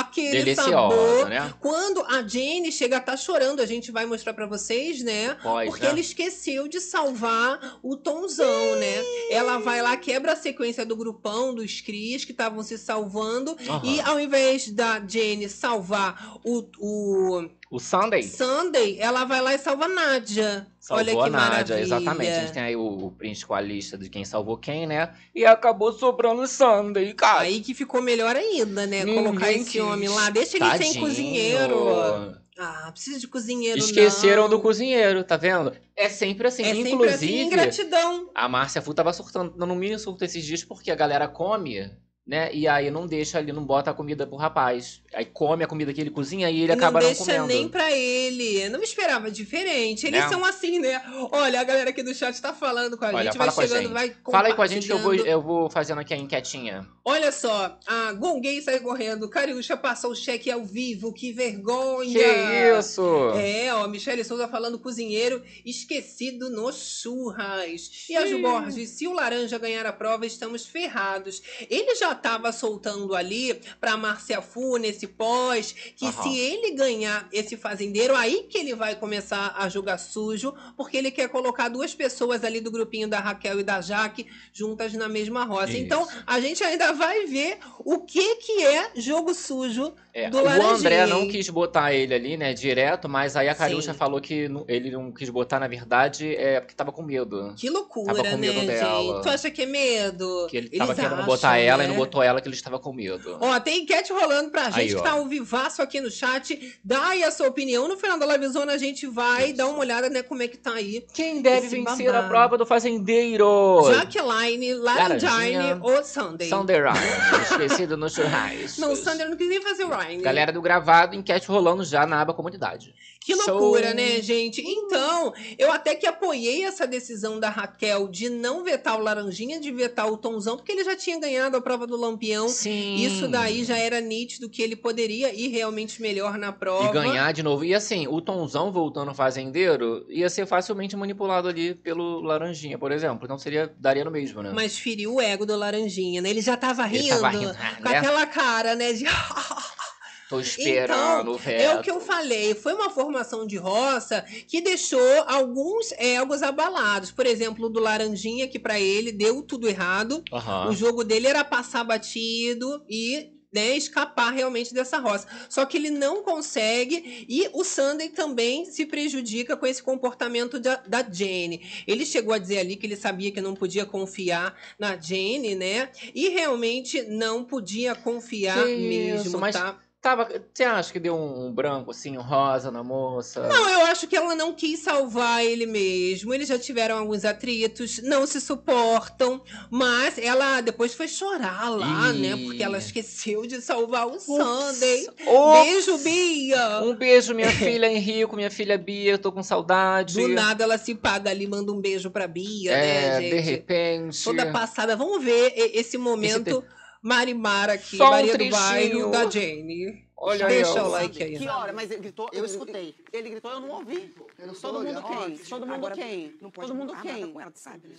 aquele 0.00 0.30
Deliciosa, 0.44 0.70
sabor. 0.70 1.28
né? 1.28 1.52
Quando 1.60 2.02
a 2.04 2.26
Jenny 2.26 2.70
chega 2.72 2.96
a 2.96 2.98
estar 3.00 3.16
chorando, 3.16 3.60
a 3.60 3.66
gente 3.66 3.90
vai 3.90 4.06
mostrar 4.06 4.32
pra 4.34 4.46
vocês, 4.46 5.02
né? 5.02 5.34
Pós, 5.42 5.68
Porque 5.68 5.84
né? 5.84 5.90
ele 5.92 6.00
esqueceu 6.00 6.68
de 6.68 6.80
salvar 6.80 7.78
o 7.82 7.96
Tonzão, 7.96 8.76
né? 8.76 9.02
Ela 9.30 9.58
vai 9.58 9.82
lá, 9.82 9.96
quebra 9.96 10.32
a 10.32 10.36
sequência 10.36 10.84
do 10.84 10.96
grupão, 10.96 11.54
dos 11.54 11.80
Cris, 11.80 12.24
que 12.24 12.32
estavam 12.32 12.62
se 12.62 12.76
salvando. 12.78 13.56
Aham. 13.68 13.82
E 13.84 14.00
ao 14.00 14.18
invés 14.20 14.70
da 14.70 15.00
Jenny 15.06 15.48
salvar 15.48 16.38
o, 16.44 16.64
o 16.78 17.48
O 17.72 17.80
Sunday 17.80 18.22
Sunday, 18.22 18.98
ela 19.00 19.24
vai 19.24 19.40
lá 19.40 19.54
e 19.54 19.58
salva 19.58 19.86
a 19.86 19.88
Nádia. 19.88 20.66
salvou 20.78 21.04
Olha 21.06 21.12
que 21.14 21.20
a 21.20 21.30
Nádia, 21.30 21.48
maravilha. 21.50 21.80
exatamente. 21.80 22.30
A 22.30 22.40
gente 22.40 22.52
tem 22.52 22.62
aí 22.62 22.76
o, 22.76 22.82
o 23.06 23.10
print 23.12 23.46
com 23.46 23.54
a 23.54 23.60
lista 23.62 23.96
de 23.96 24.10
quem 24.10 24.24
salvou 24.26 24.58
quem, 24.58 24.86
né? 24.86 25.14
E 25.34 25.46
acabou 25.46 25.90
sobrando 25.92 26.42
o 26.42 26.46
Sunday, 26.46 27.14
cara. 27.14 27.40
Aí 27.40 27.60
que 27.60 27.72
ficou 27.72 28.02
melhor 28.02 28.36
ainda, 28.36 28.86
né? 28.86 29.04
Ninguém 29.04 29.24
Colocar 29.24 29.50
esse 29.50 29.70
quis. 29.70 29.80
homem 29.80 30.08
lá. 30.08 30.28
Deixa 30.28 30.58
ele 30.58 30.68
sem 30.72 30.78
Tadinho. 30.92 31.00
cozinheiro. 31.00 32.36
Ah, 32.58 32.90
precisa 32.92 33.18
de 33.18 33.26
cozinheiro, 33.26 33.78
Esqueceram 33.78 34.42
não. 34.42 34.50
do 34.50 34.60
cozinheiro, 34.60 35.24
tá 35.24 35.38
vendo? 35.38 35.72
É 35.96 36.10
sempre 36.10 36.46
assim. 36.48 36.62
É 36.62 36.74
sempre 36.74 36.90
Inclusive, 36.92 37.14
assim, 37.14 37.40
ingratidão. 37.46 38.30
a 38.34 38.46
Márcia 38.48 38.82
Fu 38.82 38.92
tava 38.92 39.12
surtando, 39.14 39.54
dando 39.56 39.72
um 39.72 39.76
mini 39.76 39.98
surto 39.98 40.22
esses 40.24 40.44
dias 40.44 40.62
porque 40.62 40.90
a 40.90 40.94
galera 40.94 41.26
come, 41.26 41.90
né? 42.26 42.54
E 42.54 42.68
aí 42.68 42.90
não 42.90 43.06
deixa 43.06 43.38
ali, 43.38 43.52
não 43.52 43.64
bota 43.64 43.90
a 43.90 43.94
comida 43.94 44.26
pro 44.26 44.36
rapaz. 44.36 45.02
Aí 45.12 45.24
come 45.24 45.64
a 45.64 45.66
comida 45.66 45.92
que 45.92 46.00
ele 46.00 46.10
cozinha 46.10 46.48
e 46.50 46.58
ele 46.60 46.68
não 46.68 46.74
acaba 46.76 47.00
não 47.00 47.06
deixa 47.06 47.24
comendo. 47.24 47.46
nem 47.46 47.68
pra 47.68 47.90
ele. 47.90 48.68
Não 48.68 48.80
esperava 48.82 49.30
diferente. 49.30 50.06
Eles 50.06 50.20
Né? 50.20 50.28
são 50.28 50.44
assim, 50.44 50.78
né? 50.78 51.02
Olha, 51.32 51.60
a 51.60 51.64
galera 51.64 51.90
aqui 51.90 52.02
do 52.02 52.14
chat 52.14 52.40
tá 52.40 52.52
falando 52.54 52.96
com 52.96 53.04
a 53.04 53.08
Olha, 53.08 53.24
gente, 53.24 53.36
vai 53.38 53.50
chegando, 53.50 53.82
gente. 53.82 53.92
vai 53.92 54.16
Fala 54.30 54.48
aí 54.48 54.54
com 54.54 54.62
a 54.62 54.66
gente 54.66 54.86
que 54.86 54.92
eu 54.92 54.98
vou, 54.98 55.14
eu 55.14 55.42
vou 55.42 55.68
fazendo 55.68 56.00
aqui 56.00 56.14
a 56.14 56.16
enquetinha. 56.16 56.86
Olha 57.04 57.32
só, 57.32 57.76
a 57.84 58.12
Gonguei 58.12 58.62
saiu 58.62 58.80
correndo, 58.82 59.28
Cariúcha 59.28 59.76
passou 59.76 60.12
o 60.12 60.14
cheque 60.14 60.48
ao 60.50 60.64
vivo, 60.64 61.12
que 61.12 61.32
vergonha! 61.32 62.12
Que 62.12 62.78
isso? 62.78 63.02
É, 63.34 63.74
ó, 63.74 63.88
Michele 63.88 64.22
Souza 64.22 64.46
falando 64.46 64.78
cozinheiro 64.78 65.42
esquecido 65.66 66.48
no 66.48 66.72
churras. 66.72 67.90
E 68.08 68.16
a 68.16 68.24
Ju. 68.26 68.40
Borges, 68.40 68.90
se 68.90 69.06
o 69.08 69.12
laranja 69.12 69.58
ganhar 69.58 69.84
a 69.86 69.92
prova, 69.92 70.24
estamos 70.26 70.64
ferrados. 70.66 71.42
Ele 71.68 71.94
já 71.96 72.11
já 72.12 72.16
estava 72.16 72.52
soltando 72.52 73.14
ali 73.14 73.58
para 73.80 73.96
Márcia 73.96 74.40
Fu 74.42 74.76
nesse 74.76 75.06
pós, 75.06 75.72
que 75.96 76.06
Aham. 76.06 76.22
se 76.22 76.38
ele 76.38 76.72
ganhar 76.72 77.26
esse 77.32 77.56
fazendeiro, 77.56 78.14
aí 78.14 78.46
que 78.48 78.58
ele 78.58 78.74
vai 78.74 78.94
começar 78.94 79.54
a 79.56 79.68
jogar 79.68 79.98
sujo, 79.98 80.54
porque 80.76 80.96
ele 80.96 81.10
quer 81.10 81.28
colocar 81.28 81.68
duas 81.68 81.94
pessoas 81.94 82.44
ali 82.44 82.60
do 82.60 82.70
grupinho 82.70 83.08
da 83.08 83.18
Raquel 83.18 83.60
e 83.60 83.62
da 83.64 83.80
Jaque 83.80 84.26
juntas 84.52 84.92
na 84.92 85.08
mesma 85.08 85.44
roça. 85.44 85.70
Isso. 85.72 85.78
Então, 85.78 86.06
a 86.26 86.40
gente 86.40 86.62
ainda 86.62 86.92
vai 86.92 87.26
ver 87.26 87.58
o 87.84 88.00
que 88.00 88.36
que 88.36 88.64
é 88.64 88.90
jogo 88.96 89.32
sujo 89.34 89.94
É, 90.14 90.28
do 90.28 90.38
o 90.38 90.42
Laranjinha, 90.44 90.74
André 90.74 91.06
não 91.06 91.26
quis 91.28 91.48
botar 91.48 91.92
ele 91.94 92.14
ali, 92.14 92.36
né, 92.36 92.52
direto, 92.52 93.08
mas 93.08 93.36
aí 93.36 93.48
a 93.48 93.54
Cariúcha 93.54 93.94
falou 93.94 94.20
que 94.20 94.48
ele 94.68 94.90
não 94.90 95.10
quis 95.10 95.30
botar, 95.30 95.58
na 95.58 95.68
verdade, 95.68 96.34
é 96.36 96.60
porque 96.60 96.74
tava 96.74 96.92
com 96.92 97.02
medo. 97.02 97.54
Que 97.56 97.70
loucura, 97.70 98.14
Tava 98.14 98.28
com 98.30 98.36
né, 98.36 98.48
medo 98.52 98.66
dela. 98.66 99.14
gente? 99.14 99.22
Tu 99.22 99.28
acha 99.30 99.50
que 99.50 99.62
é 99.62 99.66
medo? 99.66 100.46
Que 100.50 100.56
ele 100.58 100.66
Eles 100.68 100.78
tava 100.78 100.94
querendo 100.94 101.12
acham, 101.14 101.26
botar 101.26 101.58
ela 101.58 101.82
e 101.84 101.86
né? 101.86 101.92
não 101.92 101.98
botou 102.04 102.22
ela, 102.22 102.40
que 102.40 102.48
ele 102.48 102.54
estava 102.54 102.78
com 102.78 102.92
medo. 102.92 103.38
Ó, 103.40 103.58
tem 103.60 103.82
enquete 103.82 104.12
rolando 104.12 104.50
pra 104.50 104.64
gente 104.64 104.80
Aí, 104.80 104.88
que 104.88 104.96
ó. 104.96 105.02
tá 105.02 105.12
ao 105.12 105.26
vivaço 105.26 105.82
aqui 105.82 106.00
no 106.00 106.10
chat. 106.10 106.78
Dá 106.84 107.08
aí 107.08 107.22
a 107.24 107.30
sua 107.30 107.48
opinião. 107.48 107.88
No 107.88 107.96
final 107.96 108.18
da 108.18 108.26
livezona 108.26 108.72
a 108.72 108.78
gente 108.78 109.06
vai 109.06 109.46
Isso. 109.46 109.56
dar 109.56 109.66
uma 109.68 109.78
olhada, 109.78 110.08
né, 110.08 110.22
como 110.22 110.42
é 110.42 110.48
que 110.48 110.56
tá 110.56 110.74
aí. 110.74 111.04
Quem 111.12 111.40
deve 111.40 111.68
vencer 111.68 112.06
babado. 112.06 112.26
a 112.26 112.28
prova 112.28 112.58
do 112.58 112.66
fazendeiro? 112.66 113.82
Jaqueline, 113.92 114.74
Laranjine 114.74 115.22
Laranjinha, 115.22 115.78
ou 115.82 116.04
Sunday? 116.04 116.48
Sander 116.48 116.82
Ryan, 116.84 117.42
esquecido 117.42 117.96
no 117.96 118.08
churrasco. 118.08 118.80
Não, 118.80 118.94
Sunday 118.96 119.28
não 119.28 119.36
quis 119.36 119.48
nem 119.48 119.60
fazer 119.62 119.84
Ryan. 119.86 120.20
Galera 120.20 120.52
do 120.52 120.60
gravado, 120.60 121.14
enquete 121.14 121.46
rolando 121.48 121.84
já 121.84 122.06
na 122.06 122.20
aba 122.20 122.34
comunidade. 122.34 122.94
Que 123.24 123.36
Show. 123.36 123.56
loucura, 123.56 123.94
né, 123.94 124.20
gente? 124.20 124.60
Então, 124.66 125.32
eu 125.56 125.70
até 125.70 125.94
que 125.94 126.06
apoiei 126.06 126.64
essa 126.64 126.86
decisão 126.86 127.38
da 127.38 127.48
Raquel 127.48 128.08
de 128.08 128.28
não 128.28 128.64
vetar 128.64 128.96
o 128.98 129.02
Laranjinha, 129.02 129.60
de 129.60 129.70
vetar 129.70 130.10
o 130.10 130.16
Tonzão, 130.16 130.56
porque 130.56 130.72
ele 130.72 130.82
já 130.82 130.96
tinha 130.96 131.20
ganhado 131.20 131.56
a 131.56 131.60
prova 131.60 131.86
do 131.86 131.91
Lampião. 131.96 132.48
Sim. 132.48 132.96
Isso 132.96 133.28
daí 133.28 133.64
já 133.64 133.76
era 133.76 134.00
nítido 134.00 134.48
que 134.48 134.62
ele 134.62 134.76
poderia 134.76 135.34
ir 135.34 135.48
realmente 135.48 136.00
melhor 136.00 136.38
na 136.38 136.52
prova. 136.52 136.88
E 136.88 136.92
ganhar 136.92 137.32
de 137.32 137.42
novo. 137.42 137.64
E 137.64 137.74
assim, 137.74 138.06
o 138.06 138.20
Tonzão 138.20 138.72
voltando 138.72 139.08
ao 139.08 139.14
fazendeiro 139.14 140.04
ia 140.08 140.28
ser 140.28 140.46
facilmente 140.46 140.96
manipulado 140.96 141.48
ali 141.48 141.74
pelo 141.74 142.20
Laranjinha, 142.20 142.78
por 142.78 142.92
exemplo. 142.92 143.24
Então 143.24 143.38
seria, 143.38 143.72
daria 143.78 144.04
no 144.04 144.10
mesmo, 144.10 144.42
né? 144.42 144.52
Mas 144.54 144.78
feriu 144.78 145.14
o 145.14 145.20
ego 145.20 145.46
do 145.46 145.56
Laranjinha, 145.56 146.20
né? 146.20 146.30
Ele 146.30 146.40
já 146.40 146.56
tava 146.56 146.86
Ele 146.86 146.98
rindo, 146.98 147.20
tava 147.20 147.28
rindo, 147.28 147.54
com 147.82 147.88
né? 147.88 147.98
aquela 147.98 148.26
cara, 148.26 148.74
né? 148.74 148.92
De... 148.92 149.04
Tô 150.32 150.40
esperando 150.40 151.32
o 151.32 151.36
veto. 151.36 151.60
É 151.60 151.74
o 151.74 151.82
que 151.82 151.90
eu 151.90 152.00
falei, 152.00 152.54
foi 152.54 152.72
uma 152.72 152.88
formação 152.88 153.46
de 153.46 153.58
roça 153.58 154.24
que 154.48 154.62
deixou 154.62 155.22
alguns 155.26 155.92
egos 155.98 156.42
abalados. 156.42 157.10
Por 157.10 157.26
exemplo, 157.26 157.66
o 157.66 157.68
do 157.68 157.80
Laranjinha, 157.80 158.48
que 158.48 158.58
pra 158.58 158.80
ele 158.80 159.12
deu 159.12 159.42
tudo 159.42 159.68
errado. 159.68 160.24
Aham. 160.32 160.70
O 160.70 160.72
jogo 160.72 161.04
dele 161.04 161.26
era 161.26 161.44
passar 161.44 161.84
batido 161.84 162.82
e 162.88 163.30
né, 163.52 163.76
escapar 163.76 164.30
realmente 164.30 164.72
dessa 164.72 164.98
roça. 164.98 165.26
Só 165.48 165.66
que 165.66 165.76
ele 165.76 165.90
não 165.90 166.22
consegue 166.22 167.26
e 167.28 167.50
o 167.52 167.62
Sunday 167.62 168.08
também 168.08 168.64
se 168.64 168.86
prejudica 168.86 169.56
com 169.56 169.66
esse 169.66 169.82
comportamento 169.82 170.58
da, 170.58 170.76
da 170.76 171.02
Jenny. 171.02 171.60
Ele 171.86 172.06
chegou 172.06 172.32
a 172.32 172.38
dizer 172.38 172.58
ali 172.58 172.76
que 172.76 172.86
ele 172.86 172.96
sabia 172.96 173.30
que 173.30 173.40
não 173.40 173.54
podia 173.54 173.84
confiar 173.84 174.56
na 174.78 174.96
Jenny, 174.96 175.54
né? 175.54 175.90
E 176.14 176.30
realmente 176.30 177.02
não 177.02 177.44
podia 177.44 177.94
confiar 177.94 178.64
Que 178.64 178.76
mesmo, 178.76 179.26
isso, 179.26 179.38
mas 179.38 179.54
tá? 179.54 179.78
Tava, 180.02 180.28
você 180.52 180.64
acha 180.64 180.92
que 180.92 180.98
deu 180.98 181.14
um 181.16 181.52
branco, 181.52 181.92
assim, 181.92 182.18
um 182.18 182.22
rosa 182.22 182.72
na 182.72 182.82
moça? 182.82 183.46
Não, 183.46 183.68
eu 183.70 183.86
acho 183.86 184.08
que 184.08 184.16
ela 184.16 184.34
não 184.34 184.52
quis 184.52 184.80
salvar 184.80 185.44
ele 185.44 185.64
mesmo. 185.64 186.34
Eles 186.34 186.48
já 186.48 186.58
tiveram 186.58 186.98
alguns 186.98 187.24
atritos, 187.24 188.00
não 188.02 188.26
se 188.26 188.40
suportam, 188.40 189.40
mas 189.70 190.18
ela 190.18 190.60
depois 190.60 190.92
foi 190.92 191.06
chorar 191.06 191.70
lá, 191.70 192.12
Ih. 192.12 192.18
né? 192.18 192.36
Porque 192.36 192.64
ela 192.64 192.78
esqueceu 192.78 193.46
de 193.46 193.60
salvar 193.60 194.08
o 194.08 194.18
Sunday. 194.18 195.06
Ops! 195.24 195.64
Beijo, 195.64 195.98
Bia! 195.98 196.80
Um 196.82 196.96
beijo, 196.96 197.32
minha 197.32 197.50
filha 197.54 197.86
Henrico, 197.86 198.34
minha 198.34 198.50
filha 198.50 198.76
Bia, 198.76 199.12
eu 199.12 199.18
tô 199.18 199.30
com 199.30 199.40
saudade. 199.40 200.14
Do 200.20 200.26
nada 200.26 200.64
ela 200.64 200.78
se 200.78 200.96
paga 200.96 201.30
ali, 201.30 201.46
manda 201.46 201.70
um 201.70 201.80
beijo 201.80 202.10
pra 202.10 202.26
Bia, 202.26 202.72
é, 202.72 203.20
né, 203.20 203.20
de 203.20 203.36
gente? 203.36 203.50
repente. 203.50 204.24
Toda 204.24 204.50
passada. 204.50 204.96
Vamos 204.96 205.22
ver 205.22 205.52
esse 205.56 205.96
momento 205.96 206.64
Marimar 207.02 207.68
aqui, 207.68 207.96
Só 207.96 208.06
um 208.06 208.10
Maria 208.10 208.38
do. 208.38 208.48
Bairro 208.48 209.10
da 209.10 209.28
Jane. 209.28 210.04
Olha 210.24 210.46
aí, 210.46 210.54
Deixa 210.62 210.80
ó. 210.82 210.86
o 210.86 210.90
like 210.90 211.20
aí. 211.20 211.36
Que 211.36 211.48
hora? 211.48 211.72
Mas 211.72 211.90
ele 211.90 212.00
gritou? 212.00 212.28
Eu 212.32 212.44
escutei. 212.44 212.94
Ele 213.12 213.28
gritou, 213.30 213.50
eu 213.50 213.60
não 213.60 213.70
ouvi. 213.70 214.14
Era 214.38 214.54
só 214.54 214.68
Todo 214.70 214.84
mundo 214.84 215.04
olhar. 215.04 215.26
quem? 215.26 215.36
Todo 215.38 215.60
mundo 215.66 215.74
agora 215.74 215.94
quem? 215.96 216.34
Não 216.40 216.50
pode 216.50 216.68
Todo 216.68 216.76
mundo 216.76 216.94
quem? 217.02 217.32
com 217.32 217.40
ela, 217.40 217.52
sabe? 217.56 217.88
né? 217.88 217.96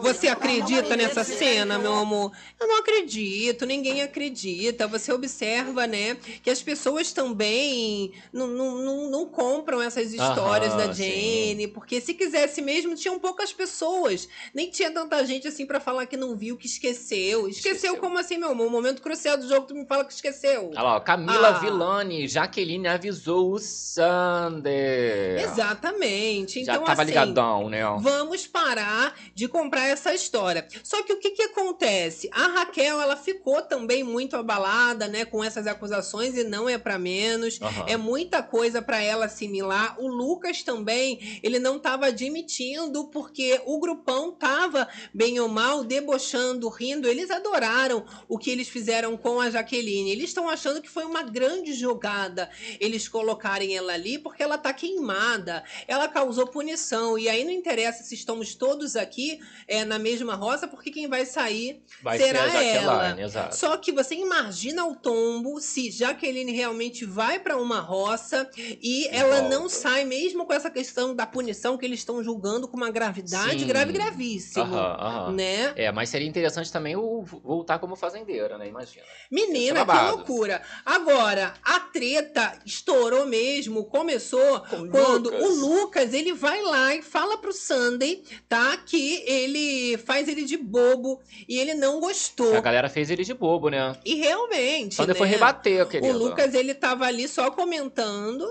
Você 0.00 0.28
acredita 0.28 0.90
Não, 0.90 0.96
nessa 0.96 1.24
cena, 1.24 1.76
meu 1.76 1.92
amor? 1.94 2.30
Eu 2.60 2.68
não 2.68 2.78
acredito, 2.78 3.66
ninguém 3.66 4.00
acredita. 4.00 4.86
Você 4.86 5.12
observa, 5.12 5.88
né, 5.88 6.14
que 6.40 6.50
as 6.50 6.62
pessoas 6.62 7.12
também 7.12 8.12
não, 8.32 8.46
não, 8.46 8.74
não, 8.76 9.10
não 9.10 9.26
compram 9.26 9.82
essas 9.82 10.12
histórias 10.12 10.72
Aham, 10.72 10.86
da 10.86 10.94
sim. 10.94 11.48
Jane, 11.48 11.66
porque 11.68 12.00
se 12.00 12.14
quisesse 12.14 12.62
mesmo, 12.62 12.94
tinham 12.94 13.18
poucas 13.18 13.52
pessoas. 13.52 14.28
Nem 14.54 14.70
tinha 14.70 14.90
tanta 14.92 15.24
gente 15.26 15.48
assim 15.48 15.66
pra 15.66 15.80
falar 15.80 16.06
que 16.06 16.16
não 16.16 16.36
viu, 16.36 16.56
que 16.56 16.66
esqueceu. 16.66 17.48
Esqueceu, 17.48 17.72
Esqueceu. 17.74 17.96
como 17.96 18.18
assim, 18.18 18.38
meu 18.38 18.50
amor? 18.50 18.68
O 18.68 18.70
momento 18.70 19.02
crucial 19.02 19.36
do 19.36 19.48
jogo, 19.48 19.66
tu 19.66 19.74
me 19.74 19.84
fala 19.84 20.04
que 20.04 20.12
esqueceu. 20.12 20.68
Olha 20.70 20.82
lá, 20.82 21.00
Camila 21.00 21.48
Ah. 21.48 21.55
Villani, 21.60 22.28
Jaqueline 22.28 22.88
avisou 22.88 23.52
o 23.52 23.58
Sander. 23.58 25.40
Exatamente. 25.40 26.64
Já 26.64 26.74
Então, 26.74 26.84
tava 26.84 27.02
assim, 27.02 27.10
ligadão, 27.10 27.68
né? 27.68 27.82
Vamos 28.00 28.46
parar 28.46 29.14
de 29.34 29.48
comprar 29.48 29.86
essa 29.86 30.14
história. 30.14 30.66
Só 30.82 31.02
que 31.02 31.12
o 31.12 31.18
que, 31.18 31.30
que 31.30 31.42
acontece? 31.42 32.28
A 32.32 32.46
Raquel, 32.48 33.00
ela 33.00 33.16
ficou 33.16 33.62
também 33.62 34.02
muito 34.04 34.36
abalada, 34.36 35.08
né, 35.08 35.24
com 35.24 35.42
essas 35.42 35.66
acusações 35.66 36.36
e 36.36 36.44
não 36.44 36.68
é 36.68 36.78
pra 36.78 36.98
menos. 36.98 37.60
Aham. 37.60 37.84
É 37.88 37.96
muita 37.96 38.42
coisa 38.42 38.80
pra 38.82 39.00
ela 39.00 39.26
assimilar. 39.26 39.96
O 39.98 40.08
Lucas 40.08 40.62
também, 40.62 41.40
ele 41.42 41.58
não 41.58 41.78
tava 41.78 42.06
admitindo 42.06 43.04
porque 43.08 43.60
o 43.66 43.78
grupão 43.78 44.32
tava 44.32 44.88
bem 45.12 45.38
ou 45.40 45.48
mal 45.48 45.84
debochando, 45.84 46.68
rindo. 46.68 47.08
Eles 47.08 47.30
adoraram 47.30 48.04
o 48.28 48.38
que 48.38 48.50
eles 48.50 48.68
fizeram 48.68 49.16
com 49.16 49.40
a 49.40 49.50
Jaqueline. 49.50 50.10
Eles 50.10 50.30
estão 50.30 50.48
achando 50.48 50.80
que 50.82 50.88
foi 50.88 51.04
uma 51.04 51.22
grande 51.22 51.45
jogada 51.74 52.48
eles 52.80 53.08
colocarem 53.08 53.76
ela 53.76 53.92
ali 53.92 54.18
porque 54.18 54.42
ela 54.42 54.56
tá 54.56 54.72
queimada 54.72 55.64
ela 55.86 56.08
causou 56.08 56.46
punição. 56.46 57.18
E 57.18 57.28
aí 57.28 57.44
não 57.44 57.50
interessa 57.50 58.02
se 58.02 58.14
estamos 58.14 58.54
todos 58.54 58.96
aqui 58.96 59.40
é, 59.66 59.84
na 59.84 59.98
mesma 59.98 60.34
roça, 60.34 60.66
porque 60.68 60.90
quem 60.90 61.08
vai 61.08 61.26
sair. 61.26 61.82
Vai 62.02 62.18
será 62.18 62.50
ser 62.50 62.64
ela. 62.64 63.20
exato. 63.20 63.56
Só 63.56 63.76
que 63.76 63.92
você 63.92 64.14
imagina 64.14 64.84
o 64.86 64.94
tombo 64.94 65.60
se 65.60 65.90
Jaqueline 65.90 66.52
realmente 66.52 67.04
vai 67.04 67.38
para 67.38 67.56
uma 67.56 67.80
roça 67.80 68.48
e 68.56 69.06
ela 69.08 69.40
volta. 69.40 69.48
não 69.48 69.68
sai, 69.68 70.04
mesmo 70.04 70.46
com 70.46 70.52
essa 70.52 70.70
questão 70.70 71.14
da 71.14 71.26
punição 71.26 71.76
que 71.76 71.84
eles 71.84 72.00
estão 72.00 72.22
julgando 72.22 72.68
com 72.68 72.76
uma 72.76 72.90
gravidade 72.90 73.60
Sim. 73.60 73.66
grave, 73.66 73.92
gravíssimo. 73.92 74.64
Aham, 74.64 74.96
aham. 74.98 75.32
Né? 75.32 75.72
É, 75.76 75.92
mas 75.92 76.08
seria 76.08 76.26
interessante 76.26 76.70
também 76.72 76.96
o 76.96 77.22
voltar 77.22 77.78
como 77.78 77.96
fazendeira, 77.96 78.58
né? 78.58 78.68
Imagina. 78.68 79.04
Menina, 79.30 79.84
que 79.84 80.10
loucura. 80.10 80.62
Agora, 80.84 81.25
a 81.64 81.80
treta 81.80 82.58
estourou 82.64 83.26
mesmo, 83.26 83.84
começou 83.84 84.60
Com 84.60 84.88
quando 84.88 85.30
Lucas. 85.30 85.42
o 85.44 85.54
Lucas, 85.66 86.14
ele 86.14 86.32
vai 86.32 86.62
lá 86.62 86.94
e 86.94 87.02
fala 87.02 87.38
pro 87.38 87.52
Sunday, 87.52 88.22
tá? 88.48 88.76
Que 88.76 89.22
ele 89.26 89.98
faz 89.98 90.28
ele 90.28 90.44
de 90.44 90.56
bobo 90.56 91.20
e 91.48 91.58
ele 91.58 91.74
não 91.74 92.00
gostou. 92.00 92.54
A 92.54 92.60
galera 92.60 92.88
fez 92.88 93.10
ele 93.10 93.24
de 93.24 93.34
bobo, 93.34 93.68
né? 93.68 93.96
E 94.04 94.14
realmente, 94.14 94.94
Só 94.94 95.02
né? 95.02 95.12
depois 95.12 95.30
rebater, 95.30 95.84
O 95.84 95.88
querido. 95.88 96.16
Lucas, 96.18 96.54
ele 96.54 96.74
tava 96.74 97.06
ali 97.06 97.26
só 97.28 97.50
comentando 97.50 98.44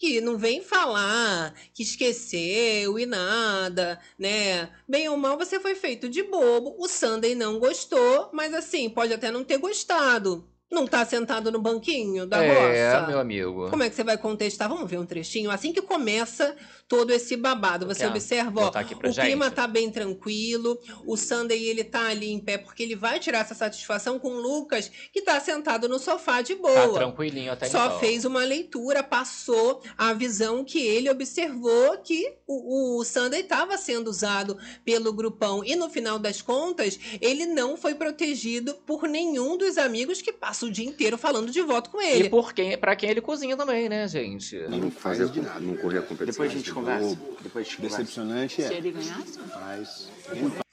que 0.00 0.18
não 0.18 0.38
vem 0.38 0.62
falar 0.62 1.54
que 1.74 1.82
esqueceu 1.82 2.98
e 2.98 3.04
nada, 3.04 4.00
né? 4.18 4.70
Bem 4.88 5.08
ou 5.10 5.16
mal, 5.18 5.36
você 5.36 5.60
foi 5.60 5.74
feito 5.74 6.08
de 6.08 6.22
bobo. 6.22 6.74
O 6.78 6.88
Sunday 6.88 7.34
não 7.34 7.58
gostou, 7.58 8.30
mas 8.32 8.54
assim, 8.54 8.88
pode 8.88 9.12
até 9.12 9.30
não 9.30 9.44
ter 9.44 9.58
gostado. 9.58 10.49
Não 10.70 10.86
tá 10.86 11.04
sentado 11.04 11.50
no 11.50 11.60
banquinho 11.60 12.26
da 12.26 12.44
é, 12.44 12.94
roça? 12.94 13.06
meu 13.08 13.18
amigo. 13.18 13.68
Como 13.70 13.82
é 13.82 13.90
que 13.90 13.96
você 13.96 14.04
vai 14.04 14.16
contestar? 14.16 14.68
Vamos 14.68 14.88
ver 14.88 14.98
um 14.98 15.06
trechinho? 15.06 15.50
Assim 15.50 15.72
que 15.72 15.82
começa 15.82 16.54
todo 16.90 17.12
esse 17.12 17.36
babado, 17.36 17.86
você 17.86 18.00
Quer 18.00 18.08
observa, 18.08 18.60
ó, 18.62 18.64
botar 18.64 18.80
aqui 18.80 18.96
pra 18.96 19.08
o 19.08 19.12
gente? 19.12 19.24
clima 19.24 19.48
tá 19.48 19.64
bem 19.68 19.88
tranquilo, 19.92 20.76
o 21.06 21.16
Sunday 21.16 21.62
ele 21.68 21.84
tá 21.84 22.08
ali 22.08 22.32
em 22.32 22.40
pé 22.40 22.58
porque 22.58 22.82
ele 22.82 22.96
vai 22.96 23.20
tirar 23.20 23.38
essa 23.38 23.54
satisfação 23.54 24.18
com 24.18 24.28
o 24.30 24.40
Lucas, 24.40 24.90
que 25.12 25.22
tá 25.22 25.38
sentado 25.38 25.88
no 25.88 26.00
sofá 26.00 26.42
de 26.42 26.56
Tá 26.56 26.62
boa. 26.62 26.92
tranquilinho 26.94 27.52
até 27.52 27.66
Só 27.68 27.86
então. 27.86 27.98
fez 28.00 28.24
uma 28.24 28.42
leitura, 28.44 29.04
passou 29.04 29.80
a 29.96 30.12
visão 30.12 30.64
que 30.64 30.80
ele 30.84 31.08
observou 31.08 31.96
que 31.98 32.34
o, 32.44 32.98
o 32.98 33.04
Sunday 33.04 33.42
estava 33.42 33.78
sendo 33.78 34.08
usado 34.08 34.58
pelo 34.84 35.12
grupão. 35.12 35.62
E 35.64 35.76
no 35.76 35.88
final 35.88 36.18
das 36.18 36.42
contas, 36.42 36.98
ele 37.20 37.46
não 37.46 37.76
foi 37.76 37.94
protegido 37.94 38.74
por 38.84 39.04
nenhum 39.08 39.56
dos 39.56 39.78
amigos 39.78 40.20
que 40.20 40.32
passa 40.32 40.66
o 40.66 40.70
dia 40.72 40.84
inteiro 40.86 41.16
falando 41.16 41.52
de 41.52 41.62
voto 41.62 41.88
com 41.90 42.00
ele. 42.02 42.24
E 42.26 42.28
por 42.30 42.52
quem, 42.52 42.76
pra 42.76 42.96
quem 42.96 43.10
ele 43.10 43.20
cozinha 43.20 43.56
também, 43.56 43.88
né, 43.88 44.08
gente? 44.08 44.56
Não 44.68 44.90
fazer 44.90 45.28
de 45.28 45.40
nada, 45.40 45.60
não 45.60 45.76
correr 45.76 45.98
a 45.98 46.02
competição. 46.02 46.26
Depois 46.32 46.50
a 46.50 46.54
gente 46.54 46.72
conversa. 46.80 47.18
Depois 47.42 47.66
a 47.66 47.68
gente 47.68 47.76
conversa. 47.76 47.98
Decepcionante 47.98 48.54
Se 48.56 48.62
é. 48.74 48.76
ele 48.76 48.90
ganhasse? 48.92 49.38
Mas. 49.60 50.08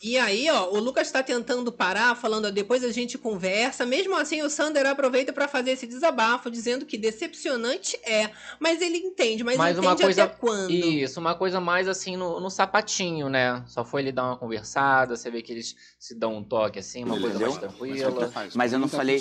E 0.01 0.17
aí, 0.17 0.49
ó, 0.49 0.69
o 0.71 0.79
Lucas 0.79 1.09
tá 1.11 1.23
tentando 1.23 1.71
parar, 1.71 2.15
falando, 2.15 2.45
ó, 2.45 2.51
depois 2.51 2.83
a 2.83 2.91
gente 2.91 3.17
conversa. 3.17 3.85
Mesmo 3.85 4.15
assim, 4.15 4.41
o 4.43 4.49
Sander 4.49 4.85
aproveita 4.85 5.33
pra 5.33 5.47
fazer 5.47 5.71
esse 5.71 5.87
desabafo, 5.87 6.51
dizendo 6.51 6.85
que 6.85 6.97
decepcionante 6.97 7.97
é. 8.03 8.29
Mas 8.59 8.81
ele 8.81 8.97
entende, 8.97 9.43
mas, 9.43 9.57
Mas 9.57 9.71
entende 9.77 9.87
uma 9.87 9.95
coisa. 9.95 10.23
até 10.23 10.35
quando. 10.35 10.71
Isso, 10.71 11.19
uma 11.19 11.35
coisa 11.35 11.59
mais 11.59 11.87
assim 11.87 12.15
no, 12.15 12.39
no 12.39 12.49
sapatinho, 12.49 13.29
né? 13.29 13.63
Só 13.67 13.83
foi 13.83 14.01
ele 14.01 14.11
dar 14.11 14.25
uma 14.25 14.37
conversada, 14.37 15.15
você 15.15 15.31
vê 15.31 15.41
que 15.41 15.51
eles 15.51 15.75
se 15.99 16.13
dão 16.13 16.35
um 16.37 16.43
toque 16.43 16.79
assim, 16.79 17.03
uma 17.03 17.19
coisa 17.19 17.39
mais 17.39 17.55
Entendeu? 17.55 17.69
tranquila, 17.69 18.31
Mas 18.55 18.73
eu 18.73 18.79
não 18.79 18.87
falei. 18.87 19.19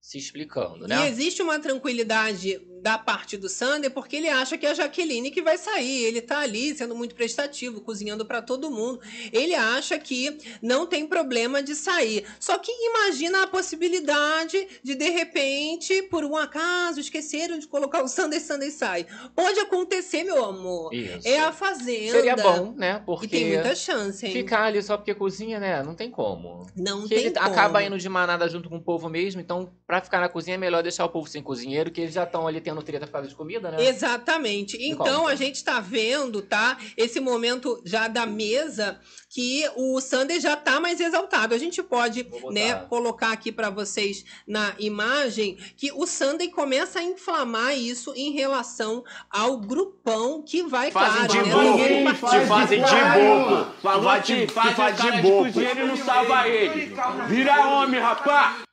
se 0.00 0.18
explicando, 0.18 0.84
E 0.84 0.88
né? 0.88 1.08
existe 1.08 1.42
uma 1.42 1.58
tranquilidade 1.58 2.60
da 2.84 2.98
parte 2.98 3.38
do 3.38 3.48
Sander 3.48 3.90
porque 3.90 4.16
ele 4.16 4.28
acha 4.28 4.58
que 4.58 4.66
é 4.66 4.70
a 4.70 4.74
Jaqueline 4.74 5.30
que 5.30 5.40
vai 5.40 5.56
sair. 5.56 6.04
Ele 6.04 6.20
tá 6.20 6.40
ali 6.40 6.76
sendo 6.76 6.94
muito 6.94 7.14
prestativo, 7.14 7.80
cozinhando 7.80 8.26
pra 8.26 8.42
todo 8.42 8.70
mundo. 8.70 9.00
Ele 9.32 9.54
acha 9.54 9.98
que 9.98 10.36
não 10.60 10.86
tem 10.86 11.06
problema 11.06 11.62
de 11.62 11.74
sair. 11.74 12.26
Só 12.38 12.58
que 12.58 12.70
imagina 12.70 13.44
a 13.44 13.46
possibilidade 13.46 14.68
de 14.82 14.94
de 14.94 15.08
repente, 15.08 16.02
por 16.02 16.26
um 16.26 16.36
acaso, 16.36 17.00
esqueceram 17.00 17.58
de 17.58 17.66
colocar 17.66 18.02
o 18.02 18.08
Sander, 18.08 18.38
Sander 18.38 18.70
sai. 18.70 19.06
Pode 19.34 19.58
acontecer, 19.60 20.22
meu 20.22 20.44
amor. 20.44 20.92
Isso. 20.92 21.26
É 21.26 21.38
a 21.38 21.52
fazenda. 21.52 22.12
Seria 22.12 22.36
bom, 22.36 22.74
né? 22.76 23.00
E 23.02 23.06
Porque 23.06 23.28
tem 23.28 23.46
muita 23.46 23.74
chance, 23.74 24.26
hein? 24.26 24.32
ficar 24.32 24.64
ali 24.64 24.82
só 24.82 24.98
porque 24.98 25.14
cozinha, 25.14 25.58
né? 25.58 25.82
Não 25.82 25.94
tem 25.94 26.10
como. 26.10 26.66
Não 26.76 27.00
Porque 27.00 27.14
tem 27.14 27.24
ele 27.24 27.34
como. 27.34 27.46
acaba 27.46 27.82
indo 27.82 27.96
de 27.96 28.08
manada 28.10 28.46
junto 28.46 28.68
com 28.68 28.76
o 28.76 28.82
povo 28.82 29.08
mesmo, 29.08 29.40
então 29.40 29.72
pra 29.86 30.02
ficar 30.02 30.20
na 30.20 30.28
cozinha 30.28 30.56
é 30.56 30.58
melhor 30.58 30.82
deixar 30.82 31.06
o 31.06 31.08
povo 31.08 31.26
sem 31.26 31.42
cozinheiro, 31.42 31.90
que 31.90 32.02
eles 32.02 32.12
já 32.12 32.24
estão 32.24 32.46
ali 32.46 32.60
tendo 32.60 32.73
treta 32.82 33.06
por 33.06 33.12
causa 33.12 33.28
de 33.28 33.34
comida, 33.34 33.70
né? 33.70 33.86
Exatamente. 33.86 34.76
Então 34.80 35.26
a 35.26 35.34
gente 35.34 35.62
tá 35.62 35.80
vendo, 35.80 36.42
tá? 36.42 36.78
Esse 36.96 37.20
momento 37.20 37.80
já 37.84 38.08
da 38.08 38.26
mesa 38.26 39.00
que 39.28 39.68
o 39.76 40.00
Sander 40.00 40.40
já 40.40 40.56
tá 40.56 40.78
mais 40.80 41.00
exaltado. 41.00 41.54
A 41.54 41.58
gente 41.58 41.82
pode, 41.82 42.26
né, 42.50 42.74
colocar 42.88 43.32
aqui 43.32 43.50
para 43.50 43.68
vocês 43.68 44.24
na 44.46 44.74
imagem 44.78 45.56
que 45.76 45.90
o 45.92 46.06
Sander 46.06 46.50
começa 46.50 47.00
a 47.00 47.02
inflamar 47.02 47.76
isso 47.76 48.12
em 48.14 48.30
relação 48.32 49.02
ao 49.28 49.58
grupão 49.58 50.42
que 50.42 50.62
vai 50.62 50.90
Fazem 50.90 51.26
claro, 51.26 51.32
de 51.32 51.38
né? 51.38 51.54
bobo, 51.54 51.78
Ninguém 51.78 52.06
te 52.06 52.46
fazem 52.46 52.82
de 52.82 52.94
bobo. 53.20 53.66
Falou 53.82 54.20
te 54.22 54.46
faz 54.46 54.96
de 55.00 55.22
bobo. 55.22 55.60
Ele 55.60 55.84
não 55.84 55.96
salva 55.96 56.48
ele. 56.48 56.94
Vira 57.28 57.68
homem, 57.68 58.00
rapá. 58.00 58.63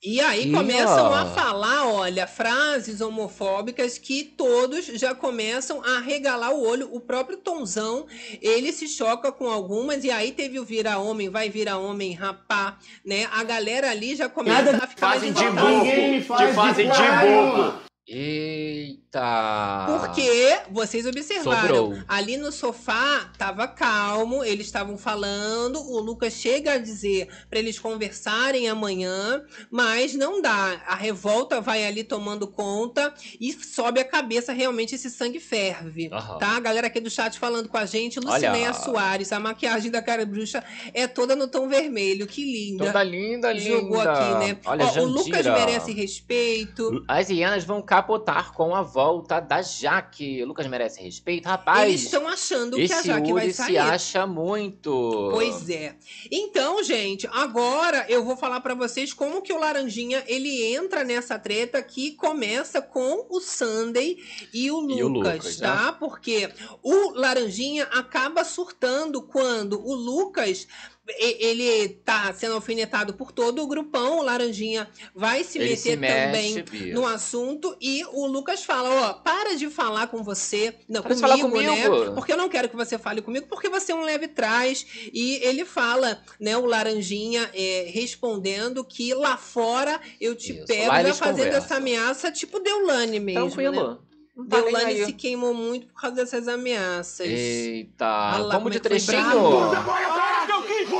E 0.00 0.20
aí 0.20 0.52
começam 0.52 1.10
ó. 1.10 1.14
a 1.14 1.26
falar, 1.26 1.88
olha, 1.88 2.24
frases 2.26 3.00
homofóbicas 3.00 3.98
que 3.98 4.22
todos 4.22 4.86
já 4.86 5.12
começam 5.12 5.82
a 5.84 5.98
regalar 5.98 6.52
o 6.52 6.62
olho. 6.62 6.88
O 6.92 7.00
próprio 7.00 7.36
Tonzão, 7.36 8.06
ele 8.40 8.72
se 8.72 8.86
choca 8.86 9.32
com 9.32 9.50
algumas, 9.50 10.04
e 10.04 10.10
aí 10.10 10.30
teve 10.30 10.60
o 10.60 10.64
vira 10.64 10.98
homem, 10.98 11.28
vai 11.28 11.50
virar 11.50 11.78
homem, 11.78 12.12
rapá, 12.12 12.78
né? 13.04 13.28
A 13.32 13.42
galera 13.42 13.90
ali 13.90 14.14
já 14.14 14.28
começa 14.28 14.70
a 14.76 14.86
ficar 14.86 15.14
Fazem 15.14 15.32
mais 15.32 15.82
de. 15.82 16.20
Te 16.20 16.54
fazem 16.54 16.88
de 16.88 17.02
bobo. 17.26 17.87
Eita! 18.10 19.86
Porque 20.00 20.60
vocês 20.70 21.04
observaram, 21.04 21.76
Sobrou. 21.76 22.02
ali 22.08 22.38
no 22.38 22.50
sofá 22.50 23.30
tava 23.36 23.68
calmo, 23.68 24.42
eles 24.42 24.64
estavam 24.66 24.96
falando, 24.96 25.78
o 25.78 26.00
Lucas 26.00 26.32
chega 26.32 26.72
a 26.72 26.78
dizer 26.78 27.28
para 27.50 27.58
eles 27.58 27.78
conversarem 27.78 28.66
amanhã, 28.66 29.42
mas 29.70 30.14
não 30.14 30.40
dá. 30.40 30.82
A 30.86 30.94
revolta 30.94 31.60
vai 31.60 31.84
ali 31.84 32.02
tomando 32.02 32.46
conta 32.46 33.12
e 33.38 33.52
sobe 33.52 34.00
a 34.00 34.04
cabeça, 34.04 34.54
realmente 34.54 34.94
esse 34.94 35.10
sangue 35.10 35.38
ferve. 35.38 36.08
Aham. 36.10 36.38
Tá? 36.38 36.56
A 36.56 36.60
galera 36.60 36.86
aqui 36.86 37.00
do 37.00 37.10
chat 37.10 37.38
falando 37.38 37.68
com 37.68 37.76
a 37.76 37.84
gente, 37.84 38.18
Lucinéia 38.18 38.70
Olha. 38.70 38.72
Soares, 38.72 39.32
a 39.32 39.38
maquiagem 39.38 39.90
da 39.90 40.00
cara 40.00 40.24
bruxa 40.24 40.64
é 40.94 41.06
toda 41.06 41.36
no 41.36 41.46
tom 41.46 41.68
vermelho, 41.68 42.26
que 42.26 42.42
linda. 42.42 42.86
Toda 42.86 43.02
linda, 43.02 43.52
linda. 43.52 43.68
Jogou 43.68 44.00
aqui, 44.00 44.46
né? 44.46 44.58
Olha, 44.64 44.86
Ó, 44.86 45.00
o 45.00 45.04
Lucas 45.04 45.44
merece 45.44 45.92
respeito. 45.92 47.04
As 47.06 47.28
hienas 47.28 47.64
vão 47.64 47.82
capotar 47.98 48.52
com 48.52 48.74
a 48.74 48.82
volta 48.82 49.40
da 49.40 49.60
Jaque. 49.60 50.44
Lucas 50.44 50.66
merece 50.68 51.02
respeito, 51.02 51.46
rapaz. 51.46 51.88
Eles 51.88 52.04
estão 52.04 52.28
achando 52.28 52.76
que 52.76 52.92
a 52.92 53.02
Jaque 53.02 53.32
vai 53.32 53.44
Uri 53.46 53.52
sair. 53.52 53.66
se 53.72 53.78
acha 53.78 54.26
muito. 54.26 55.30
Pois 55.32 55.68
é. 55.68 55.96
Então, 56.30 56.82
gente, 56.82 57.28
agora 57.32 58.06
eu 58.08 58.24
vou 58.24 58.36
falar 58.36 58.60
pra 58.60 58.74
vocês 58.74 59.12
como 59.12 59.42
que 59.42 59.52
o 59.52 59.58
Laranjinha 59.58 60.22
ele 60.28 60.64
entra 60.74 61.02
nessa 61.02 61.38
treta 61.38 61.82
que 61.82 62.12
começa 62.12 62.80
com 62.80 63.26
o 63.28 63.40
Sunday 63.40 64.16
e 64.54 64.70
o 64.70 64.78
Lucas, 64.78 64.98
E 64.98 65.02
o 65.02 65.08
Lucas, 65.08 65.56
tá? 65.56 65.92
Porque 65.92 66.50
o 66.82 67.10
Laranjinha 67.14 67.84
acaba 67.84 68.44
surtando 68.44 69.22
quando 69.22 69.84
o 69.84 69.94
Lucas 69.94 70.68
ele 71.18 71.88
tá 72.04 72.32
sendo 72.34 72.54
alfinetado 72.54 73.14
por 73.14 73.32
todo 73.32 73.62
o 73.62 73.66
grupão, 73.66 74.18
o 74.18 74.22
Laranjinha 74.22 74.88
vai 75.14 75.42
se 75.44 75.58
Ele 75.58 75.70
meter 75.70 75.76
se 75.80 75.90
também 75.94 76.54
mexe, 76.54 76.62
Bia. 76.62 76.94
no 76.94 77.06
assunto 77.06 77.76
e 77.80 78.04
o 78.12 78.26
Lucas 78.26 78.64
fala, 78.64 78.90
ó, 78.90 79.12
para 79.14 79.56
de 79.56 79.70
falar 79.70 80.08
com 80.08 80.22
você, 80.22 80.74
não, 80.88 81.02
Para 81.02 81.14
de 81.14 81.20
comigo, 81.22 81.50
falar 81.50 81.76
né? 81.76 81.88
comigo. 81.88 82.14
Porque 82.14 82.32
eu 82.32 82.36
não 82.36 82.48
quero 82.48 82.68
que 82.68 82.76
você 82.76 82.98
fale 82.98 83.22
comigo, 83.22 83.46
porque 83.48 83.68
você 83.68 83.92
é 83.92 83.94
um 83.94 84.02
leve 84.02 84.28
trás. 84.28 84.86
E 85.12 85.36
ele 85.42 85.64
fala, 85.64 86.20
né, 86.38 86.56
o 86.56 86.66
Laranjinha 86.66 87.50
é, 87.54 87.90
respondendo 87.92 88.84
que 88.84 89.14
lá 89.14 89.36
fora 89.36 90.00
eu 90.20 90.34
te 90.34 90.52
Isso, 90.52 90.66
pego, 90.66 90.84
já 90.84 91.14
fazendo 91.14 91.36
conversam. 91.46 91.64
essa 91.64 91.76
ameaça, 91.76 92.32
tipo 92.32 92.60
Deulane 92.60 93.18
mesmo, 93.18 93.44
né? 93.44 93.46
Tranquilo. 93.50 94.08
Deulane 94.46 94.84
aí. 94.84 95.04
se 95.04 95.12
queimou 95.14 95.52
muito 95.52 95.88
por 95.88 96.00
causa 96.00 96.16
dessas 96.16 96.46
ameaças. 96.46 97.26
Eita, 97.26 98.06
Olha 98.06 98.44
lá 98.44 98.54
vamos 98.58 98.72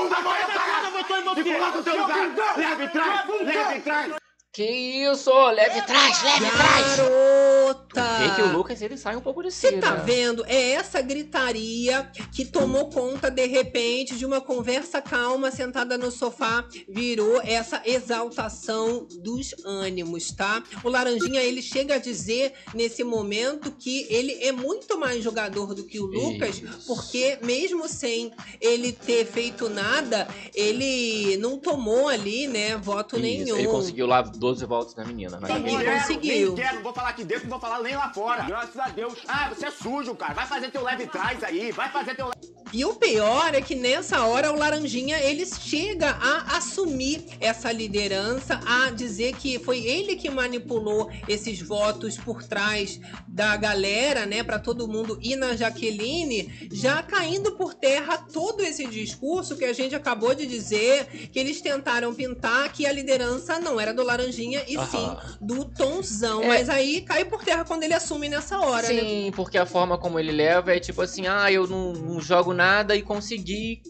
como 0.07 1.35
de 1.35 1.41
é 1.41 1.43
que 1.43 1.57
foi 1.57 1.83
trechinho. 1.83 2.07
bravo. 2.07 2.57
Leve 2.57 2.87
trás, 2.89 3.27
leve 3.41 3.79
trás. 3.81 4.28
Que 4.51 4.63
isso, 4.63 5.31
leve 5.51 5.79
trás, 5.83 6.23
leve 6.23 6.49
trás. 6.49 6.97
Garota! 6.97 8.17
Vê 8.17 8.35
que 8.35 8.41
o 8.41 8.51
Lucas 8.51 8.81
ele 8.81 8.97
sai 8.97 9.15
um 9.15 9.21
pouco 9.21 9.43
de 9.43 9.51
si, 9.51 9.67
Você 9.67 9.77
tá 9.77 9.93
vendo? 9.93 10.43
É 10.47 10.71
essa 10.71 10.99
gritaria 11.03 12.09
que 12.33 12.43
tomou 12.43 12.89
conta 12.89 13.29
de 13.29 13.45
repente 13.45 14.17
de 14.17 14.25
uma 14.25 14.41
conversa 14.41 15.03
calma 15.03 15.51
sentada 15.51 15.99
no 15.99 16.09
sofá, 16.09 16.67
virou 16.87 17.39
essa 17.43 17.79
exaltação 17.85 19.07
dos 19.21 19.53
ânimos, 19.63 20.31
tá? 20.31 20.63
O 20.83 20.89
Laranjinha 20.89 21.41
ele 21.41 21.61
chega 21.61 21.95
a 21.95 21.99
dizer 21.99 22.53
nesse 22.73 23.03
momento 23.03 23.71
que 23.71 24.07
ele 24.09 24.33
é 24.43 24.51
muito 24.51 24.97
mais 24.97 25.23
jogador 25.23 25.75
do 25.75 25.85
que 25.85 25.99
o 25.99 26.07
Lucas, 26.07 26.57
Isso. 26.57 26.87
porque 26.87 27.37
mesmo 27.43 27.87
sem 27.87 28.31
ele 28.59 28.91
ter 28.91 29.25
feito 29.27 29.69
nada, 29.69 30.27
ele 30.55 31.37
não 31.37 31.59
tomou 31.59 32.07
ali, 32.07 32.47
né, 32.47 32.75
voto 32.77 33.15
Isso, 33.15 33.23
nenhum. 33.23 33.57
Ele 33.57 33.67
conseguiu 33.67 34.07
lá 34.07 34.23
12 34.39 34.65
votos 34.65 34.95
na 34.95 35.03
menina. 35.03 35.39
Na 35.39 35.49
Ele 35.49 35.59
menina. 35.59 35.99
conseguiu. 35.99 36.53
Nem 36.53 36.63
quero, 36.63 36.75
não 36.77 36.83
vou 36.83 36.93
falar 36.93 37.09
aqui 37.09 37.23
dentro, 37.25 37.43
não 37.43 37.59
vou 37.59 37.59
falar 37.59 37.83
nem 37.83 37.95
lá 37.95 38.11
fora. 38.13 38.43
Graças 38.43 38.77
a 38.77 38.87
Deus. 38.87 39.19
Ah, 39.27 39.49
você 39.49 39.65
é 39.65 39.71
sujo, 39.71 40.15
cara. 40.15 40.33
Vai 40.33 40.47
fazer 40.47 40.71
teu 40.71 40.81
leve 40.81 41.07
trás 41.07 41.43
aí. 41.43 41.71
Vai 41.71 41.91
fazer 41.91 42.15
teu 42.15 42.27
leve... 42.27 42.59
E 42.71 42.85
o 42.85 42.93
pior 42.95 43.53
é 43.55 43.61
que 43.61 43.73
nessa 43.73 44.23
hora 44.25 44.51
o 44.51 44.55
Laranjinha 44.55 45.17
ele 45.17 45.43
chega 45.45 46.11
a 46.11 46.57
assumir 46.57 47.25
essa 47.39 47.71
liderança, 47.71 48.59
a 48.63 48.91
dizer 48.91 49.35
que 49.35 49.57
foi 49.57 49.79
ele 49.79 50.15
que 50.15 50.29
manipulou 50.29 51.09
esses 51.27 51.59
votos 51.59 52.15
por 52.17 52.43
trás 52.43 52.99
da 53.27 53.57
galera, 53.57 54.27
né, 54.27 54.43
para 54.43 54.59
todo 54.59 54.87
mundo 54.87 55.17
ir 55.19 55.35
na 55.35 55.55
Jaqueline, 55.55 56.69
já 56.71 57.01
caindo 57.01 57.53
por 57.53 57.73
terra 57.73 58.19
todo 58.31 58.61
esse 58.61 58.85
discurso 58.85 59.57
que 59.57 59.65
a 59.65 59.73
gente 59.73 59.95
acabou 59.95 60.35
de 60.35 60.45
dizer, 60.45 61.29
que 61.31 61.39
eles 61.39 61.59
tentaram 61.61 62.13
pintar 62.13 62.71
que 62.71 62.85
a 62.85 62.91
liderança 62.91 63.59
não 63.59 63.79
era 63.79 63.91
do 63.93 64.03
Laranjinha 64.03 64.28
e 64.29 64.77
sim 64.85 65.17
do 65.41 65.65
Tonzão, 65.65 66.43
É. 66.43 66.47
mas 66.47 66.69
aí 66.69 67.01
cai 67.01 67.25
por 67.25 67.43
terra 67.43 67.63
quando 67.65 67.83
ele 67.83 67.93
assume 67.93 68.29
nessa 68.29 68.59
hora, 68.59 68.87
né? 68.87 68.99
Sim, 69.01 69.31
porque 69.35 69.57
a 69.57 69.65
forma 69.65 69.97
como 69.97 70.19
ele 70.19 70.31
leva 70.31 70.75
é 70.75 70.79
tipo 70.79 71.01
assim, 71.01 71.27
ah, 71.27 71.51
eu 71.51 71.67
não, 71.67 71.93
não 71.93 72.21
jogo 72.21 72.53
nada 72.53 72.95
e 72.95 73.01
consegui 73.01 73.81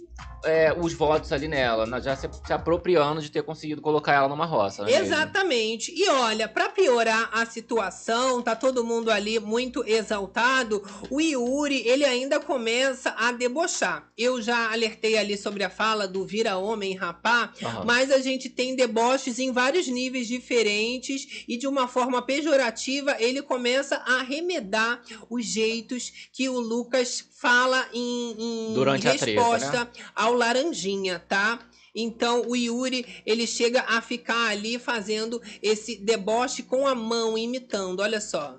é, 0.44 0.74
os 0.78 0.94
votos 0.94 1.32
ali 1.32 1.48
nela, 1.48 2.02
já 2.02 2.16
se, 2.16 2.30
se 2.46 2.54
apropriando 2.54 3.22
de 3.22 3.32
ter 3.32 3.44
conseguido 3.44 3.82
colocar 3.82 4.14
ela 4.14 4.28
numa 4.28 4.46
roça. 4.46 4.84
Né, 4.84 4.94
Exatamente. 4.94 5.92
E 5.96 6.08
olha, 6.10 6.48
pra 6.48 6.70
piorar 6.70 7.30
a 7.34 7.46
situação, 7.46 8.42
tá 8.42 8.56
todo 8.56 8.84
mundo 8.84 9.12
ali 9.12 9.40
muito 9.40 9.84
exaltado, 9.86 10.84
o 11.10 11.20
Yuri, 11.20 11.88
ele 11.88 12.06
ainda 12.06 12.40
começa 12.40 13.14
a 13.18 13.32
debochar. 13.32 14.10
Eu 14.18 14.42
já 14.42 14.72
alertei 14.72 15.18
ali 15.18 15.38
sobre 15.38 15.64
a 15.64 15.70
fala 15.70 16.08
do 16.08 16.26
vira 16.26 16.58
homem 16.58 16.96
rapá, 16.96 17.52
Aham. 17.62 17.84
mas 17.86 18.12
a 18.12 18.20
gente 18.20 18.50
tem 18.50 18.76
deboches 18.76 19.40
em 19.40 19.52
vários 19.52 19.88
níveis 19.88 20.28
diferentes 20.28 21.44
e 21.48 21.58
de 21.58 21.68
uma 21.68 21.88
forma 21.88 22.22
pejorativa, 22.22 23.16
ele 23.20 23.42
começa 23.42 23.98
a 23.98 24.22
remedar 24.22 25.02
os 25.30 25.46
jeitos 25.46 26.30
que 26.34 26.50
o 26.50 26.60
Lucas 26.60 27.26
fala 27.40 27.88
em, 27.94 28.36
em 28.38 28.74
Durante 28.74 29.08
a 29.08 29.16
treta, 29.16 29.42
resposta 29.42 29.86
né? 29.86 29.90
ao 30.14 30.29
Laranjinha, 30.34 31.20
tá? 31.20 31.60
Então 31.94 32.44
o 32.48 32.56
Yuri, 32.56 33.06
ele 33.26 33.48
chega 33.48 33.82
a 33.88 34.02
ficar 34.02 34.50
ali 34.50 34.78
fazendo 34.78 35.42
esse 35.62 35.98
deboche 35.98 36.64
com 36.64 36.88
a 36.88 36.96
mão, 36.96 37.38
imitando, 37.38 38.02
olha 38.02 38.22
só. 38.22 38.58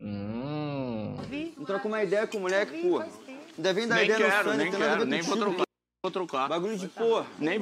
Hum. 0.00 1.16
Não 1.56 1.64
troca 1.64 1.86
uma 1.86 2.02
ideia 2.02 2.26
com 2.26 2.38
o 2.38 2.40
moleque, 2.40 2.80
porra. 2.82 3.08
Ainda 3.56 3.74
vem 3.74 3.88
dar 3.88 3.96
Nem 3.96 4.04
ideia 4.04 4.18
no 4.18 4.24
quero, 4.26 4.50
fã, 4.50 4.56
nem 4.56 4.66
não 4.66 4.72
tem 4.72 4.80
nada 4.80 4.92
a 4.92 4.96
quero, 4.96 5.10
nem 5.10 5.22
vou 5.22 5.36
trocar. 5.36 5.64
Vou 6.02 6.10
trocar. 6.10 6.48
Bagulho 6.48 6.78
de 6.78 6.88
porra. 6.88 7.26
Nem 7.38 7.60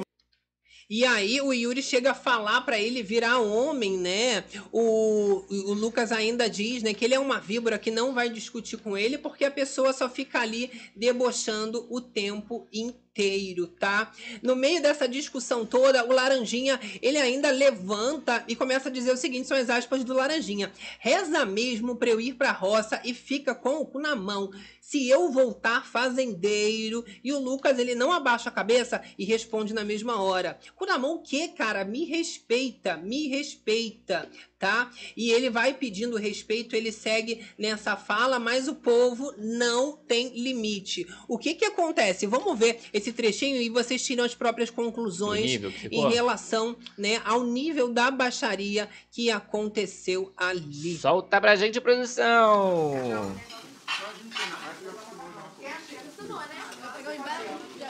E 0.89 1.05
aí 1.05 1.39
o 1.39 1.53
Yuri 1.53 1.83
chega 1.83 2.11
a 2.11 2.15
falar 2.15 2.61
pra 2.61 2.79
ele 2.79 3.03
virar 3.03 3.37
homem, 3.37 3.95
né? 3.95 4.43
O, 4.71 5.43
o 5.47 5.73
Lucas 5.73 6.11
ainda 6.11 6.49
diz, 6.49 6.81
né, 6.81 6.95
que 6.95 7.05
ele 7.05 7.13
é 7.13 7.19
uma 7.19 7.39
víbora 7.39 7.77
que 7.77 7.91
não 7.91 8.11
vai 8.11 8.27
discutir 8.27 8.77
com 8.77 8.97
ele 8.97 9.15
porque 9.15 9.45
a 9.45 9.51
pessoa 9.51 9.93
só 9.93 10.09
fica 10.09 10.39
ali 10.39 10.71
debochando 10.95 11.85
o 11.91 12.01
tempo 12.01 12.67
inteiro, 12.73 13.67
tá? 13.67 14.11
No 14.41 14.55
meio 14.55 14.81
dessa 14.81 15.07
discussão 15.07 15.63
toda, 15.63 16.03
o 16.05 16.11
Laranjinha, 16.11 16.79
ele 17.03 17.19
ainda 17.19 17.51
levanta 17.51 18.43
e 18.47 18.55
começa 18.55 18.89
a 18.89 18.91
dizer 18.91 19.11
o 19.11 19.17
seguinte, 19.17 19.47
são 19.47 19.57
as 19.57 19.69
aspas 19.69 20.03
do 20.03 20.15
Laranjinha. 20.15 20.71
Reza 20.97 21.45
mesmo 21.45 21.97
pra 21.97 22.09
eu 22.09 22.19
ir 22.19 22.33
pra 22.33 22.51
roça 22.51 22.99
e 23.05 23.13
fica 23.13 23.53
com 23.53 23.75
o 23.75 23.85
cu 23.85 23.99
na 23.99 24.15
mão. 24.15 24.49
Se 24.89 25.07
eu 25.07 25.31
voltar 25.31 25.85
fazendeiro. 25.85 27.05
E 27.23 27.31
o 27.31 27.37
Lucas, 27.37 27.77
ele 27.77 27.93
não 27.93 28.11
abaixa 28.11 28.49
a 28.49 28.51
cabeça 28.51 28.99
e 29.19 29.23
responde 29.23 29.71
na 29.71 29.83
mesma 29.83 30.19
hora. 30.19 30.57
Cu 30.75 30.87
na 30.87 30.97
mão 30.97 31.17
o 31.17 31.21
quê, 31.21 31.47
cara? 31.49 31.85
Me 31.85 32.05
respeita, 32.05 32.97
me 32.97 33.27
respeita, 33.27 34.27
tá? 34.57 34.89
E 35.15 35.29
ele 35.29 35.47
vai 35.47 35.75
pedindo 35.75 36.17
respeito, 36.17 36.75
ele 36.75 36.91
segue 36.91 37.45
nessa 37.55 37.95
fala, 37.95 38.39
mas 38.39 38.67
o 38.67 38.73
povo 38.73 39.31
não 39.37 39.95
tem 39.95 40.29
limite. 40.29 41.05
O 41.27 41.37
que 41.37 41.53
que 41.53 41.65
acontece? 41.65 42.25
Vamos 42.25 42.57
ver 42.57 42.79
esse 42.91 43.13
trechinho 43.13 43.61
e 43.61 43.69
vocês 43.69 44.03
tiram 44.03 44.23
as 44.23 44.33
próprias 44.33 44.71
conclusões 44.71 45.55
que 45.55 45.87
em 45.95 46.09
relação, 46.09 46.75
né, 46.97 47.21
ao 47.23 47.43
nível 47.43 47.93
da 47.93 48.09
baixaria 48.09 48.89
que 49.11 49.29
aconteceu 49.29 50.33
ali. 50.35 50.97
Solta 50.97 51.39
pra 51.39 51.55
gente, 51.55 51.79
produção. 51.79 53.37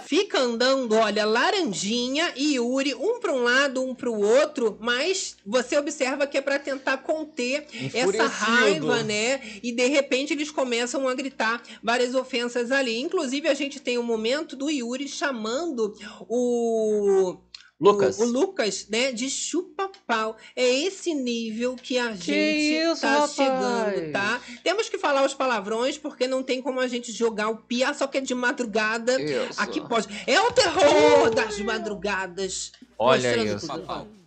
Fica 0.09 0.39
andando, 0.39 0.95
olha, 0.95 1.23
Laranjinha 1.23 2.33
e 2.35 2.55
Yuri, 2.55 2.95
um 2.95 3.19
para 3.19 3.31
um 3.31 3.43
lado, 3.43 3.83
um 3.83 3.93
para 3.93 4.09
o 4.09 4.19
outro, 4.19 4.75
mas 4.81 5.37
você 5.45 5.77
observa 5.77 6.25
que 6.25 6.35
é 6.35 6.41
para 6.41 6.57
tentar 6.57 6.97
conter 6.97 7.67
essa 7.93 8.25
raiva, 8.25 9.03
né? 9.03 9.39
E 9.61 9.71
de 9.71 9.85
repente 9.85 10.33
eles 10.33 10.49
começam 10.49 11.07
a 11.07 11.13
gritar 11.13 11.61
várias 11.83 12.15
ofensas 12.15 12.71
ali. 12.71 12.99
Inclusive, 12.99 13.47
a 13.47 13.53
gente 13.53 13.79
tem 13.79 13.99
um 13.99 14.03
momento 14.03 14.55
do 14.55 14.67
Yuri 14.67 15.07
chamando 15.07 15.93
o. 16.27 17.37
Lucas. 17.79 18.19
O, 18.19 18.23
o 18.23 18.25
Lucas, 18.25 18.87
né, 18.89 19.11
de 19.11 19.29
chupa-pau. 19.29 20.35
É 20.55 20.67
esse 20.67 21.13
nível 21.13 21.75
que 21.75 21.97
a 21.97 22.13
gente 22.13 22.31
isso, 22.31 23.01
tá 23.01 23.11
rapaz? 23.11 23.33
chegando, 23.33 24.11
tá? 24.11 24.41
Temos 24.63 24.89
que 24.89 24.97
falar 24.97 25.25
os 25.25 25.33
palavrões, 25.33 25.97
porque 25.97 26.27
não 26.27 26.43
tem 26.43 26.61
como 26.61 26.79
a 26.79 26.87
gente 26.87 27.11
jogar 27.11 27.47
o 27.49 27.57
pia, 27.57 27.93
só 27.93 28.05
que 28.05 28.17
é 28.17 28.21
de 28.21 28.35
madrugada. 28.35 29.21
Isso. 29.21 29.61
Aqui 29.61 29.79
pode. 29.79 30.07
É 30.27 30.41
o 30.41 30.51
terror 30.51 31.29
das 31.33 31.57
madrugadas. 31.59 32.73
Olha 32.97 33.37
isso. 33.37 33.67
tudo. 33.67 33.85
Olha 33.87 34.19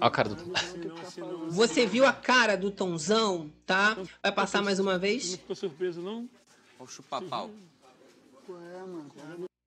a 0.00 0.10
cara 0.10 0.30
do... 0.30 0.52
Você 1.50 1.84
viu 1.84 2.06
a 2.06 2.12
cara 2.12 2.56
do 2.56 2.70
Tonzão, 2.70 3.50
tá? 3.66 3.98
Vai 4.22 4.32
passar 4.32 4.62
mais 4.62 4.78
uma 4.78 4.98
vez? 4.98 5.34
ficou 5.34 5.54
surpreso, 5.54 6.00
não? 6.00 6.28
Ó 6.78 6.84
o 6.84 6.86
chupa-pau. 6.86 7.50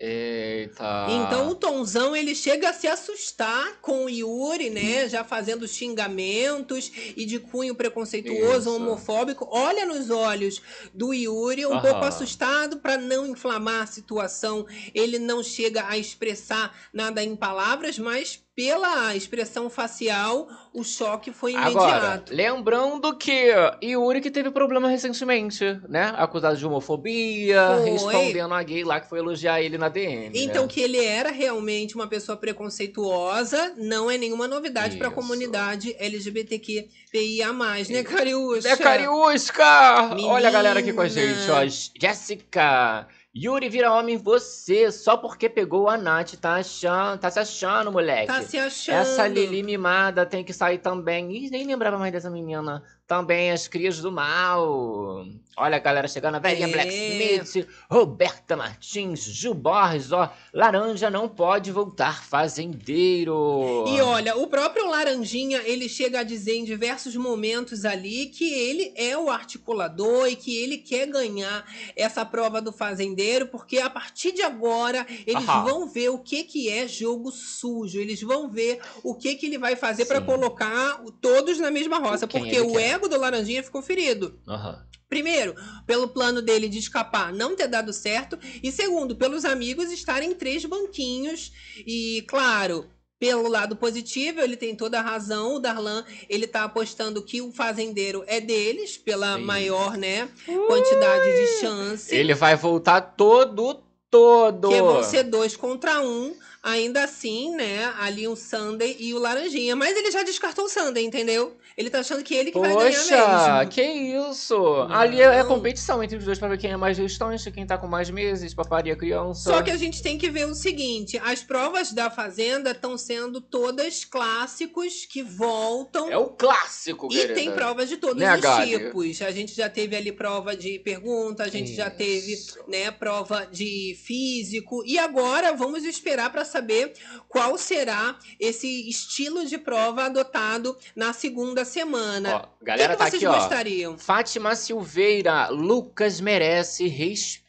Eita. 0.06 1.08
Então 1.10 1.48
o 1.48 1.56
Tonzão 1.56 2.14
ele 2.14 2.36
chega 2.36 2.72
a 2.72 2.74
se 2.74 2.88
assustar 2.88 3.78
com 3.82 4.04
o 4.04 4.10
Yuri, 4.10 4.70
né? 4.70 5.08
Já 5.08 5.24
fazendo 5.24 5.66
xingamentos 5.66 6.92
e 7.16 7.26
de 7.26 7.40
cunho 7.40 7.74
preconceituoso, 7.74 8.70
Isso. 8.70 8.76
homofóbico. 8.76 9.48
Olha 9.50 9.86
nos 9.86 10.10
olhos 10.10 10.62
do 10.94 11.14
Yuri, 11.14 11.66
um 11.66 11.72
Aham. 11.76 11.82
pouco 11.82 12.06
assustado 12.06 12.78
para 12.80 12.98
não 12.98 13.26
inflamar 13.26 13.84
a 13.84 13.88
situação. 13.88 14.68
Ele 14.94 15.18
não 15.18 15.42
chega 15.42 15.88
a 15.88 15.98
expressar 15.98 16.78
nada 16.92 17.24
em 17.24 17.34
palavras, 17.34 17.98
mas 17.98 18.44
pela 18.56 19.16
expressão 19.16 19.68
facial, 19.70 20.48
o 20.74 20.84
choque 20.84 21.32
foi 21.32 21.56
Agora, 21.56 21.98
imediato. 21.98 22.36
lembrando 22.36 23.18
que 23.18 23.52
Yuri 23.84 24.22
que 24.22 24.30
teve 24.30 24.52
problema 24.52 24.88
recentemente, 24.90 25.64
né? 25.90 26.14
Acusado 26.16 26.56
de 26.56 26.66
homofobia, 26.66 27.80
Foi. 27.82 27.90
respondendo 27.92 28.54
a 28.54 28.62
gay 28.62 28.84
lá 28.84 29.00
que 29.00 29.10
foi 29.10 29.20
elogiar 29.20 29.60
ele 29.62 29.78
na 29.78 29.90
DM. 29.90 30.32
Então, 30.36 30.64
né? 30.64 30.68
que 30.68 30.82
ele 30.82 31.04
era 31.04 31.32
realmente 31.32 31.96
uma 31.96 32.08
pessoa 32.08 32.38
preconceituosa, 32.38 33.74
não 33.78 34.10
é 34.10 34.18
nenhuma 34.18 34.48
novidade 34.48 34.98
para 34.98 35.08
a 35.08 35.12
comunidade 35.12 35.96
LGBTQIA+, 35.98 37.54
né, 37.90 38.04
Cariúcha? 38.04 38.70
É 38.70 38.78
Cariusca! 38.78 40.10
Menina. 40.10 40.28
Olha 40.28 40.50
a 40.50 40.52
galera 40.52 40.80
aqui 40.80 40.94
com 40.94 41.02
a 41.02 41.08
gente, 41.08 41.50
ó. 41.50 41.66
Jéssica! 42.00 43.08
Yuri 43.36 43.68
vira 43.68 43.92
homem 43.92 44.16
você, 44.16 44.92
só 44.92 45.18
porque 45.18 45.50
pegou 45.50 45.90
a 45.90 45.98
Nath, 45.98 46.36
tá 46.36 46.56
achando, 46.56 47.20
tá 47.20 47.32
se 47.32 47.40
achando, 47.40 47.92
moleque. 47.92 48.28
Tá 48.28 48.44
se 48.44 48.60
achando. 48.60 48.96
Essa 48.96 49.28
Lili 49.28 49.64
mimada 49.64 50.24
tem 50.24 50.44
que 50.44 50.54
sair 50.54 50.78
também. 50.78 51.32
Ih, 51.36 51.50
nem 51.50 51.66
lembrava 51.66 51.98
mais 51.98 52.12
dessa 52.12 52.30
menina. 52.30 52.84
Também 53.14 53.52
as 53.52 53.68
crias 53.68 54.00
do 54.00 54.12
mal. 54.12 55.24
Olha 55.56 55.76
a 55.76 55.80
galera 55.80 56.08
chegando. 56.08 56.34
A 56.36 56.40
velhinha 56.40 56.68
É. 56.68 56.72
Blacksmith, 56.72 57.68
Roberta 57.88 58.58
Martins, 58.58 59.24
Ju 59.24 59.54
Borges, 59.54 60.12
ó. 60.12 60.34
Laranja 60.52 61.12
não 61.12 61.30
pode 61.30 61.72
voltar 61.72 62.24
fazendeiro. 62.26 63.86
E 63.88 64.02
olha, 64.02 64.36
o 64.36 64.48
próprio 64.48 64.88
Laranjinha, 64.90 65.62
ele 65.64 65.88
chega 65.88 66.22
a 66.22 66.24
dizer 66.24 66.56
em 66.56 66.64
diversos 66.64 67.16
momentos 67.16 67.86
ali 67.86 68.28
que 68.28 68.52
ele 68.52 68.92
é 68.96 69.16
o 69.16 69.30
articulador 69.30 70.28
e 70.28 70.36
que 70.36 70.58
ele 70.58 70.80
quer 70.80 71.06
ganhar 71.06 71.64
essa 71.96 72.26
prova 72.26 72.60
do 72.60 72.72
fazendeiro, 72.72 73.46
porque 73.48 73.78
a 73.78 73.92
partir 73.92 74.32
de 74.32 74.42
agora 74.42 75.06
eles 75.28 75.48
Aham. 75.48 75.64
vão 75.64 75.88
ver 75.88 76.10
o 76.10 76.18
que 76.18 76.44
que 76.44 76.68
é 76.68 76.88
jogo 76.88 77.32
sujo, 77.32 78.00
eles 78.00 78.22
vão 78.24 78.50
ver 78.50 78.80
o 79.04 79.14
que 79.14 79.36
que 79.36 79.46
ele 79.46 79.60
vai 79.60 79.76
fazer 79.76 80.06
para 80.06 80.20
colocar 80.20 81.00
todos 81.22 81.60
na 81.60 81.70
mesma 81.70 82.00
roça, 82.00 82.26
Quem 82.26 82.42
porque 82.42 82.56
ele 82.56 82.66
o 82.66 82.72
quer. 82.72 83.03
Ego 83.04 83.10
do 83.10 83.20
Laranjinha 83.20 83.64
ficou 83.64 83.82
ferido. 83.82 84.40
Aham. 84.48 84.82
Primeiro, 85.10 85.54
pelo 85.86 86.08
plano 86.08 86.42
dele 86.42 86.68
de 86.68 86.80
escapar 86.80 87.32
não 87.32 87.56
ter 87.56 87.68
dado 87.68 87.94
certo. 87.94 88.40
E 88.64 88.72
segundo, 88.72 89.16
pelos 89.16 89.46
amigos 89.46 89.92
estarem 89.92 90.32
em 90.32 90.34
três 90.34 90.66
banquinhos. 90.66 91.52
E, 91.86 92.24
claro, 92.28 92.90
pelo 93.20 93.48
lado 93.48 93.76
positivo, 93.76 94.42
ele 94.42 94.58
tem 94.58 94.76
toda 94.76 94.98
a 94.98 95.04
razão. 95.04 95.56
O 95.56 95.60
Darlan, 95.60 96.04
ele 96.28 96.48
tá 96.48 96.64
apostando 96.64 97.22
que 97.22 97.42
o 97.42 97.52
fazendeiro 97.52 98.24
é 98.26 98.42
deles, 98.42 98.98
pela 98.98 99.38
Isso. 99.38 99.46
maior, 99.46 99.98
né, 99.98 100.28
quantidade 100.68 101.26
de 101.26 101.60
chance. 101.60 102.16
Ele 102.16 102.34
vai 102.34 102.56
voltar 102.56 103.02
todo, 103.02 103.84
todo. 104.10 104.70
Que 104.70 104.82
vão 104.82 105.04
ser 105.04 105.24
dois 105.24 105.56
contra 105.56 106.02
um. 106.02 106.36
Ainda 106.64 107.04
assim, 107.04 107.54
né? 107.56 107.94
Ali 108.00 108.26
o 108.26 108.38
Sunday 108.38 108.96
e 108.98 109.14
o 109.14 109.20
Laranjinha. 109.20 109.76
Mas 109.76 109.98
ele 109.98 110.10
já 110.12 110.24
descartou 110.24 110.64
o 110.64 110.70
Sunday, 110.70 111.04
entendeu? 111.04 111.58
Ele 111.76 111.90
tá 111.90 112.00
achando 112.00 112.24
que 112.24 112.34
ele 112.34 112.52
que 112.52 112.60
vai 112.60 112.74
ganhar 112.74 112.86
Poxa, 112.90 113.58
mesmo. 113.58 113.72
que 113.72 113.82
isso? 113.82 114.56
Ali 114.90 115.20
é, 115.20 115.26
é 115.26 115.44
Não. 115.44 115.48
competição 115.50 116.02
entre 116.02 116.16
os 116.18 116.24
dois 116.24 116.40
pra 116.40 116.48
ver 116.48 116.58
quem 116.58 116.72
é 116.72 116.78
mais 116.78 116.96
distante, 116.96 117.52
quem 117.52 117.66
tá 117.68 117.78
com 117.78 117.88
mais 117.88 118.10
meses, 118.10 118.54
paparia 118.54 118.96
criança. 118.96 119.50
Só 119.52 119.62
que 119.62 119.72
a 119.72 119.76
gente 119.78 120.02
tem 120.02 120.18
que 120.18 120.30
ver 120.30 120.46
o 120.48 120.56
seguinte: 120.56 121.20
as 121.24 121.44
provas 121.44 121.92
da 121.92 122.10
Fazenda 122.10 122.72
estão 122.72 122.98
sendo 122.98 123.42
todas 123.42 124.06
clássicos 124.06 125.06
que 125.06 125.22
voltam. 125.22 126.10
É 126.10 126.18
o 126.18 126.28
clássico, 126.28 127.08
E 127.12 127.16
querida. 127.16 127.34
tem 127.34 127.52
provas 127.52 127.90
de 127.90 127.98
todos 127.98 128.18
Né, 128.24 128.34
os 128.38 128.66
tipos. 128.70 129.22
A 129.22 129.32
gente 129.32 129.54
já 129.54 129.70
teve 129.70 129.96
ali 129.98 130.12
prova 130.14 130.56
de 130.56 130.80
pergunta, 130.80 131.44
a 131.44 131.50
gente 131.50 131.74
já 131.74 131.90
teve, 131.90 132.34
Isso. 132.34 132.58
né, 132.70 132.90
prova 132.92 133.46
de 133.52 133.98
físico. 134.06 134.82
E 134.86 134.98
agora 134.98 135.52
vamos 135.54 135.84
esperar 135.84 136.32
para 136.32 136.46
saber 136.54 136.94
qual 137.28 137.58
será 137.58 138.18
esse 138.40 138.88
estilo 138.90 139.46
de 139.46 139.58
prova 139.58 140.06
adotado 140.06 140.78
na 140.96 141.12
segunda 141.12 141.66
semana. 141.66 142.36
Ó, 142.36 142.66
galera 142.66 142.94
o 142.94 142.98
que, 142.98 143.04
tá 143.04 143.06
que 143.06 143.12
vocês 143.12 143.24
aqui, 143.24 143.36
ó. 143.36 143.40
gostariam? 143.40 143.98
Fátima 143.98 144.56
Silveira, 144.56 145.50
Lucas 145.50 146.22
merece 146.22 146.88
respeito. 146.88 147.43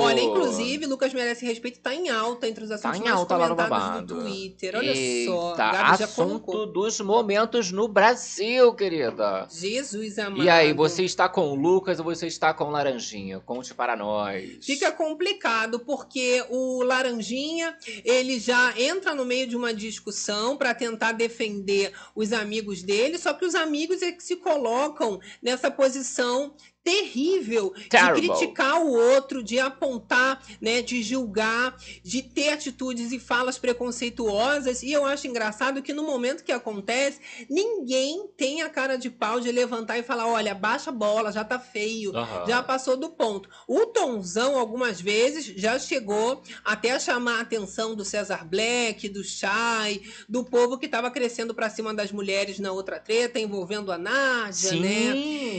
Olha, 0.00 0.20
inclusive, 0.20 0.86
Lucas 0.86 1.12
Merece 1.12 1.44
Respeito 1.44 1.80
tá 1.80 1.92
em 1.92 2.08
alta 2.08 2.46
entre 2.46 2.62
os 2.62 2.70
assuntos 2.70 3.00
em 3.00 3.02
mais 3.02 3.16
alta 3.16 3.36
lá 3.36 3.48
no 3.48 3.56
comentados 3.56 4.06
do. 4.06 4.22
Twitter. 4.22 4.76
Olha 4.76 4.92
Eita, 4.92 5.32
só, 5.32 5.54
Gabi 5.56 6.02
assunto 6.04 6.66
dos 6.66 7.00
momentos 7.00 7.72
no 7.72 7.88
Brasil, 7.88 8.72
querida. 8.74 9.48
Jesus 9.50 10.20
amado. 10.20 10.44
E 10.44 10.48
aí, 10.48 10.72
você 10.72 11.02
está 11.02 11.28
com 11.28 11.50
o 11.50 11.54
Lucas 11.56 11.98
ou 11.98 12.04
você 12.04 12.28
está 12.28 12.54
com 12.54 12.64
o 12.64 12.70
Laranjinha? 12.70 13.40
Conte 13.40 13.74
para 13.74 13.96
nós. 13.96 14.64
Fica 14.64 14.92
complicado 14.92 15.80
porque 15.80 16.44
o 16.48 16.84
Laranjinha, 16.84 17.76
ele 18.04 18.38
já 18.38 18.72
entra 18.78 19.16
no 19.16 19.24
meio 19.24 19.48
de 19.48 19.56
uma 19.56 19.74
discussão 19.74 20.56
para 20.56 20.72
tentar 20.74 21.10
defender 21.10 21.92
os 22.14 22.32
amigos 22.32 22.84
dele, 22.84 23.18
só 23.18 23.34
que 23.34 23.44
os 23.44 23.56
amigos 23.56 24.00
é 24.00 24.12
que 24.12 24.22
se 24.22 24.36
colocam 24.36 25.18
nessa 25.42 25.72
posição 25.72 26.54
terrível 26.84 27.72
Terrible. 27.88 28.20
de 28.20 28.28
criticar 28.28 28.82
o 28.82 28.92
outro, 28.92 29.42
de 29.42 29.58
apontar, 29.58 30.42
né, 30.60 30.82
de 30.82 31.02
julgar, 31.02 31.76
de 32.02 32.22
ter 32.22 32.50
atitudes 32.50 33.12
e 33.12 33.18
falas 33.18 33.58
preconceituosas. 33.58 34.82
E 34.82 34.92
eu 34.92 35.04
acho 35.04 35.26
engraçado 35.26 35.82
que 35.82 35.92
no 35.92 36.02
momento 36.02 36.42
que 36.42 36.52
acontece, 36.52 37.20
ninguém 37.48 38.26
tem 38.36 38.62
a 38.62 38.68
cara 38.68 38.96
de 38.96 39.10
pau 39.10 39.40
de 39.40 39.50
levantar 39.52 39.98
e 39.98 40.02
falar: 40.02 40.26
olha, 40.26 40.54
baixa 40.54 40.90
a 40.90 40.92
bola, 40.92 41.32
já 41.32 41.44
tá 41.44 41.58
feio, 41.58 42.12
já 42.46 42.62
passou 42.62 42.96
do 42.96 43.10
ponto. 43.10 43.48
O 43.68 43.86
Tonzão, 43.86 44.58
algumas 44.58 45.00
vezes, 45.00 45.44
já 45.44 45.78
chegou 45.78 46.42
até 46.64 46.92
a 46.92 46.98
chamar 46.98 47.38
a 47.38 47.42
atenção 47.42 47.94
do 47.94 48.04
Cesar 48.04 48.46
Black, 48.46 49.08
do 49.08 49.22
Chay, 49.22 50.02
do 50.28 50.44
povo 50.44 50.78
que 50.78 50.88
tava 50.88 51.10
crescendo 51.10 51.54
pra 51.54 51.70
cima 51.70 51.94
das 51.94 52.10
mulheres 52.10 52.58
na 52.58 52.72
outra 52.72 52.98
treta, 52.98 53.38
envolvendo 53.38 53.92
a 53.92 53.98
Nádia, 53.98 54.70
Sim. 54.70 54.80
né? 54.80 55.16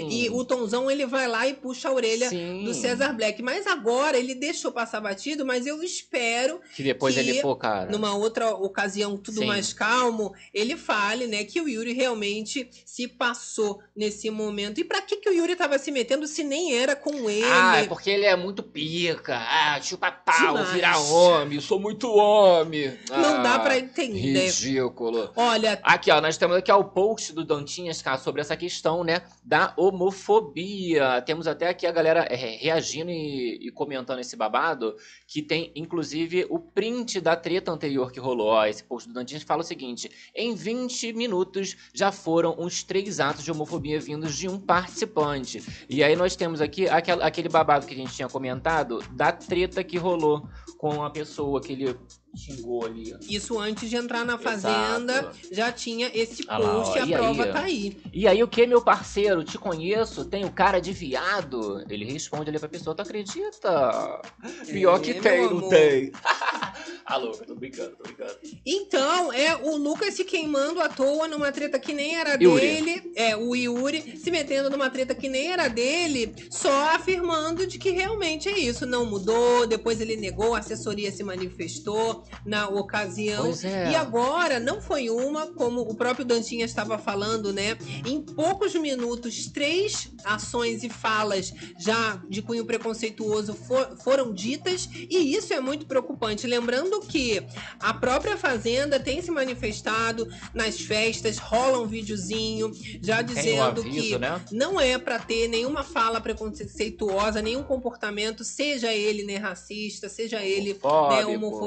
E 0.10 0.30
o 0.32 0.44
Tonzão 0.44 0.90
ele 0.90 1.06
vai 1.14 1.28
lá 1.30 1.48
e 1.48 1.54
puxa 1.54 1.88
a 1.88 1.94
orelha 1.94 2.28
Sim. 2.28 2.66
do 2.66 2.74
Cesar 2.74 3.16
Black. 3.16 3.42
Mas 3.42 3.66
agora 3.68 4.18
ele 4.18 4.36
deixou 4.36 4.72
passar 4.72 5.00
batido, 5.00 5.46
mas 5.46 5.66
eu 5.66 5.82
espero 5.82 6.60
Que 6.76 6.84
depois 6.84 7.14
que 7.14 7.22
ele, 7.22 7.42
pô, 7.42 7.56
cara. 7.56 7.90
numa 7.90 8.14
outra 8.16 8.54
ocasião 8.54 9.16
tudo 9.16 9.40
Sim. 9.40 9.46
mais 9.46 9.72
calmo, 9.72 10.34
ele 10.54 10.76
fale, 10.76 11.28
né, 11.28 11.44
que 11.46 11.62
o 11.62 11.70
Yuri 11.70 11.94
realmente 11.94 12.70
se 12.86 13.08
passou 13.08 13.80
nesse 13.96 14.30
momento. 14.30 14.80
E 14.80 14.84
pra 14.84 15.02
que 15.02 15.18
que 15.18 15.30
o 15.30 15.34
Yuri 15.34 15.56
tava 15.56 15.78
se 15.80 15.92
metendo 15.92 16.28
se 16.28 16.44
nem 16.44 16.76
era 16.78 16.96
com 16.96 17.30
ele? 17.30 17.46
Ah, 17.46 17.78
é 17.78 17.86
porque 17.86 18.10
ele 18.10 18.26
é 18.26 18.36
muito 18.36 18.62
pica. 18.64 19.38
Ah, 19.38 19.80
chupa 19.82 20.12
pau, 20.12 20.56
Demais. 20.56 20.70
vira 20.72 20.98
homem, 20.98 21.60
sou 21.62 21.80
muito 21.80 22.10
homem. 22.12 22.98
Não 23.10 23.42
dá 23.44 23.56
Ah, 23.56 23.60
pra 23.60 23.78
entender. 23.78 24.48
Ridículo. 24.48 25.32
Olha, 25.36 25.80
Aqui, 25.84 26.10
ó, 26.10 26.20
nós 26.20 26.38
temos 26.38 26.58
aqui 26.58 26.72
ó, 26.72 26.80
o 26.80 26.86
post 26.86 27.32
do 27.34 27.44
Dantinhas, 27.46 28.02
cara, 28.02 28.18
sobre 28.18 28.42
essa 28.42 28.58
questão, 28.58 29.04
né, 29.04 29.22
da 29.44 29.74
homofobia. 29.78 31.03
Temos 31.26 31.48
até 31.48 31.68
aqui 31.70 31.86
a 31.88 31.92
galera 31.92 32.22
é, 32.30 32.36
reagindo 32.36 33.10
e, 33.12 33.68
e 33.68 33.72
comentando 33.72 34.20
esse 34.20 34.36
babado, 34.36 34.96
que 35.28 35.42
tem, 35.42 35.72
inclusive, 35.76 36.46
o 36.50 36.60
print 36.60 37.20
da 37.20 37.36
treta 37.36 37.72
anterior 37.72 38.12
que 38.12 38.20
rolou. 38.20 38.48
Ó, 38.48 38.66
esse 38.66 38.84
post 38.84 39.08
do 39.08 39.14
Dantinhas 39.14 39.44
fala 39.44 39.62
o 39.62 39.66
seguinte, 39.66 40.10
em 40.36 40.54
20 40.56 41.14
minutos 41.14 41.76
já 41.94 42.12
foram 42.12 42.56
uns 42.60 42.84
três 42.84 43.20
atos 43.20 43.44
de 43.44 43.52
homofobia 43.52 44.00
vindos 44.00 44.36
de 44.38 44.48
um 44.48 44.60
participante. 44.60 45.64
E 45.90 46.04
aí 46.04 46.16
nós 46.16 46.36
temos 46.36 46.62
aqui 46.62 46.88
aquel- 46.88 47.22
aquele 47.24 47.50
babado 47.50 47.86
que 47.86 47.94
a 47.94 47.98
gente 47.98 48.14
tinha 48.14 48.28
comentado, 48.30 49.00
da 49.12 49.32
treta 49.32 49.84
que 49.84 49.98
rolou 49.98 50.48
com 50.78 51.04
a 51.04 51.10
pessoa 51.10 51.62
que 51.62 51.74
ele 51.74 51.96
xingou 52.36 52.86
ali. 52.86 53.16
isso 53.30 53.60
antes 53.60 53.90
de 53.90 53.96
entrar 53.96 54.26
na 54.26 54.34
Exato. 54.34 54.44
fazenda, 54.44 55.32
já 55.52 55.72
tinha 55.72 56.10
esse 56.14 56.44
Ah 56.48 56.60
post 56.60 56.98
e 56.98 57.14
a 57.14 57.18
prova 57.18 57.44
aí, 57.44 57.52
tá 57.52 57.60
aí. 57.62 57.98
E 58.12 58.28
aí, 58.28 58.44
o 58.44 58.48
que, 58.48 58.66
meu 58.66 58.82
parceiro? 58.82 59.44
Te 59.44 59.58
conheço, 59.58 60.26
tenho 60.26 60.52
cara 60.52 60.80
de 60.80 60.92
viado. 60.92 61.84
Ele 61.90 62.06
responde 62.06 62.50
ali 62.50 62.60
pra 62.60 62.68
pessoa, 62.70 62.96
tu 62.96 63.02
acredita? 63.02 64.22
Pior 64.68 65.00
que 65.00 65.12
É, 65.12 65.14
tem, 65.22 65.42
meu 65.42 65.62
não 65.62 65.70
tem. 65.70 66.12
Alô, 67.06 67.32
tô 67.32 67.54
brincando, 67.56 67.96
tô 67.98 68.04
brincando. 68.04 68.38
Então, 68.66 69.32
é 69.34 69.56
o 69.56 69.76
Lucas 69.78 70.14
se 70.16 70.24
queimando 70.24 70.82
à 70.82 70.90
toa 70.90 71.28
numa 71.28 71.52
treta 71.52 71.78
que 71.80 71.94
nem 71.94 72.16
era 72.16 72.42
Yuri. 72.42 72.62
dele. 72.62 73.12
É, 73.16 73.36
o 73.36 73.56
Yuri 73.56 74.18
se 74.18 74.32
metendo 74.32 74.70
numa 74.70 74.90
treta 74.90 75.14
que 75.14 75.28
nem 75.30 75.52
era 75.52 75.68
dele, 75.68 76.34
só 76.50 76.90
afirmando 76.96 77.68
de 77.68 77.78
que 77.78 77.90
realmente 77.92 78.50
é 78.50 78.58
isso. 78.58 78.86
Não 78.86 79.06
mudou, 79.06 79.68
depois 79.68 80.00
ele 80.02 80.16
negou, 80.16 80.56
a 80.56 80.60
assessoria 80.60 81.12
se 81.12 81.24
manifestou 81.24 82.23
na 82.46 82.68
ocasião. 82.68 83.54
É. 83.64 83.92
E 83.92 83.96
agora, 83.96 84.60
não 84.60 84.82
foi 84.82 85.10
uma, 85.10 85.48
como 85.48 85.82
o 85.82 85.96
próprio 85.96 86.26
Dantinha 86.26 86.66
estava 86.66 86.98
falando, 86.98 87.52
né? 87.54 87.78
Em 88.06 88.22
poucos 88.22 88.74
minutos, 88.76 89.48
três 89.48 90.10
ações 90.24 90.84
e 90.84 90.90
falas 90.90 91.54
já 91.80 92.22
de 92.30 92.42
cunho 92.42 92.66
preconceituoso 92.66 93.54
for- 93.54 93.98
foram 94.04 94.34
ditas, 94.34 94.90
e 94.94 95.36
isso 95.36 95.54
é 95.54 95.60
muito 95.60 95.86
preocupante. 95.86 96.48
Lembrando 96.48 97.00
que 97.02 97.42
a 97.80 97.94
própria 97.94 98.38
Fazenda 98.38 99.00
tem 99.00 99.22
se 99.22 99.32
manifestado 99.32 100.28
nas 100.54 100.80
festas, 100.80 101.38
rola 101.38 101.80
um 101.80 101.88
videozinho 101.88 102.72
já 103.02 103.24
Tem 103.24 103.24
um 103.24 103.28
dizendo 103.36 103.62
aviso, 103.82 103.92
que 103.92 104.18
né? 104.18 104.42
não 104.52 104.80
é 104.80 104.98
pra 104.98 105.20
ter 105.20 105.48
nenhuma 105.48 105.84
fala 105.84 106.20
preconceituosa, 106.22 107.42
nenhum 107.42 107.64
comportamento, 107.64 108.44
seja 108.44 108.94
ele 108.94 109.24
né, 109.24 109.38
racista, 109.38 110.10
seja 110.10 110.42
ele 110.42 110.74
né, 110.74 110.80
Homofóbico. 111.26 111.66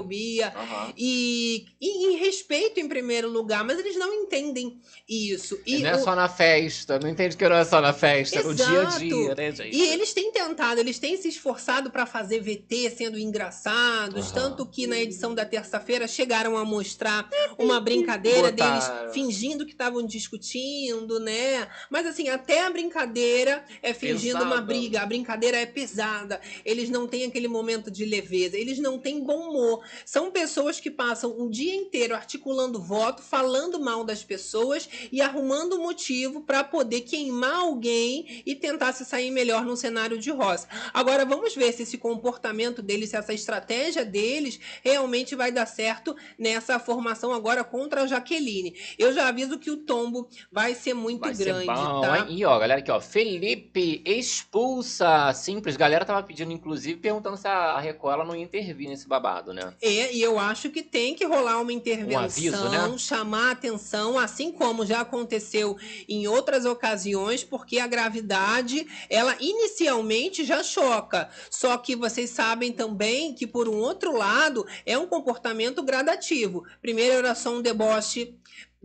Aham. 0.55 0.93
E, 0.97 1.67
e 1.81 2.07
em 2.09 2.17
respeito 2.19 2.79
em 2.81 2.89
primeiro 2.89 3.29
lugar, 3.31 3.65
mas 3.65 3.79
eles 3.79 3.97
não 3.97 4.13
entendem 4.15 4.79
isso. 5.09 5.59
E, 5.67 5.79
não 5.83 5.91
é 5.91 5.97
o- 5.97 6.05
só 6.05 6.15
na 6.15 6.29
festa, 6.29 6.99
não 6.99 7.09
entende 7.09 7.37
que 7.37 7.49
não 7.49 7.57
é 7.57 7.65
só 7.65 7.81
na 7.81 7.93
festa, 7.93 8.39
é 8.39 8.43
no 8.43 8.55
dia 8.55 8.67
a 8.81 8.83
Exato. 8.85 8.99
dia, 8.99 9.35
né, 9.35 9.53
gente? 9.53 9.77
e 9.77 9.83
eles 9.89 10.13
têm 10.13 10.31
tentado, 10.33 10.81
eles 10.81 10.99
têm 10.99 11.17
se 11.17 11.29
esforçado 11.29 11.91
pra 11.91 12.07
fazer 12.07 12.41
VT 12.41 12.91
sendo 12.91 13.19
engraçados, 13.19 14.27
Aham. 14.27 14.35
tanto 14.35 14.67
que 14.67 14.87
na 14.87 14.99
edição 14.99 15.35
da 15.35 15.45
terça-feira 15.45 16.07
chegaram 16.07 16.57
a 16.57 16.65
mostrar 16.65 17.29
uma 17.59 17.81
brincadeira 17.81 18.51
deles 18.53 18.85
Botaram. 18.85 19.13
fingindo 19.13 19.65
que 19.65 19.73
estavam 19.73 20.03
discutindo, 20.07 21.19
né? 21.21 21.69
Mas 21.91 22.07
assim, 22.07 22.29
até 22.29 22.65
a 22.65 22.71
brincadeira 22.71 23.65
é 23.83 23.93
fingindo 23.95 24.43
uma 24.43 24.61
briga, 24.61 25.01
a 25.03 25.07
brincadeira 25.07 25.57
é 25.59 25.67
pesada. 25.67 26.41
Eles 26.65 26.89
não 26.91 27.07
têm 27.07 27.25
aquele 27.25 27.49
momento 27.49 27.91
de 27.91 28.05
leveza, 28.05 28.57
eles 28.57 28.79
não 28.79 28.99
têm 28.99 29.23
bom 29.23 29.51
humor. 29.51 29.85
São 30.05 30.31
pessoas 30.37 30.79
que 30.79 30.91
passam 30.91 31.35
um 31.39 31.49
dia 31.49 31.75
inteiro 31.75 32.15
articulando 32.15 32.79
voto, 32.79 33.23
falando 33.23 33.81
mal 33.81 34.05
das 34.05 34.23
pessoas 34.23 34.87
e 35.11 35.23
arrumando 35.23 35.79
motivo 35.79 36.43
pra 36.43 36.63
poder 36.63 37.01
queimar 37.01 37.61
alguém 37.61 38.43
e 38.45 38.55
tentar 38.55 38.93
se 38.93 39.03
sair 39.07 39.31
melhor 39.31 39.65
num 39.65 39.75
cenário 39.75 40.19
de 40.19 40.31
roça. 40.31 40.69
Agora 40.93 41.25
vamos 41.25 41.55
ver 41.55 41.73
se 41.73 41.85
esse 41.85 41.97
comportamento 41.97 42.83
deles, 42.83 43.09
se 43.09 43.17
essa 43.17 43.33
estratégia 43.33 44.05
deles 44.05 44.61
realmente 44.85 45.35
vai 45.35 45.51
dar 45.51 45.65
certo 45.65 46.15
nessa 46.39 46.79
formação 46.79 47.33
agora 47.33 47.65
contra 47.65 48.03
a 48.03 48.07
Jaqueline. 48.07 48.77
Eu 48.99 49.15
já 49.15 49.29
aviso 49.29 49.59
que 49.59 49.71
o 49.71 49.79
tombo 49.79 50.29
vai 50.53 50.75
ser 50.75 50.93
muito 50.93 51.21
Vai 51.23 51.33
grande, 51.35 51.65
ser 51.65 51.73
bom, 51.73 52.01
tá? 52.03 52.19
hein? 52.19 52.27
E 52.29 52.45
ó, 52.45 52.59
galera 52.59 52.81
aqui, 52.81 52.91
ó. 52.91 53.01
Felipe 53.01 54.03
expulsa. 54.05 55.33
Simples. 55.33 55.79
Galera 55.79 56.05
tava 56.05 56.23
pedindo, 56.23 56.53
inclusive, 56.53 57.01
perguntando 57.01 57.39
se 57.39 57.49
a 57.49 57.79
Record 57.81 58.17
ela 58.17 58.25
não 58.27 58.37
ia 58.37 58.43
intervir 58.43 58.91
nesse 58.91 59.09
babado, 59.09 59.55
né? 59.55 59.73
É, 59.81 60.15
e 60.17 60.23
eu 60.23 60.39
acho 60.39 60.71
que 60.71 60.83
tem 60.83 61.15
que 61.15 61.27
rolar 61.27 61.61
uma 61.61 61.73
intervenção, 61.73 62.25
aviso, 62.25 62.69
né? 62.71 62.97
chamar 62.97 63.49
a 63.49 63.51
atenção, 63.51 64.19
assim 64.19 64.51
como 64.51 64.87
já 64.87 65.03
aconteceu 65.03 65.77
em 66.09 66.27
outras 66.27 66.65
ocasiões, 66.65 67.45
porque 67.45 67.79
a 67.79 67.87
gravidade, 67.87 68.87
ela 69.11 69.37
inicialmente 69.39 70.43
já 70.43 70.63
choca. 70.63 71.29
Só 71.51 71.77
que 71.77 71.95
vocês 71.95 72.31
sabem 72.31 72.73
também 72.73 73.35
que, 73.35 73.47
por 73.47 73.69
um 73.69 73.77
outro 73.77 74.17
lado, 74.17 74.67
é 74.87 74.97
um 74.97 75.07
comportamento 75.07 75.83
gradativo. 75.83 76.65
Primeiro 76.81 77.17
era 77.17 77.35
só 77.35 77.51
um 77.51 77.61
deboche. 77.61 78.35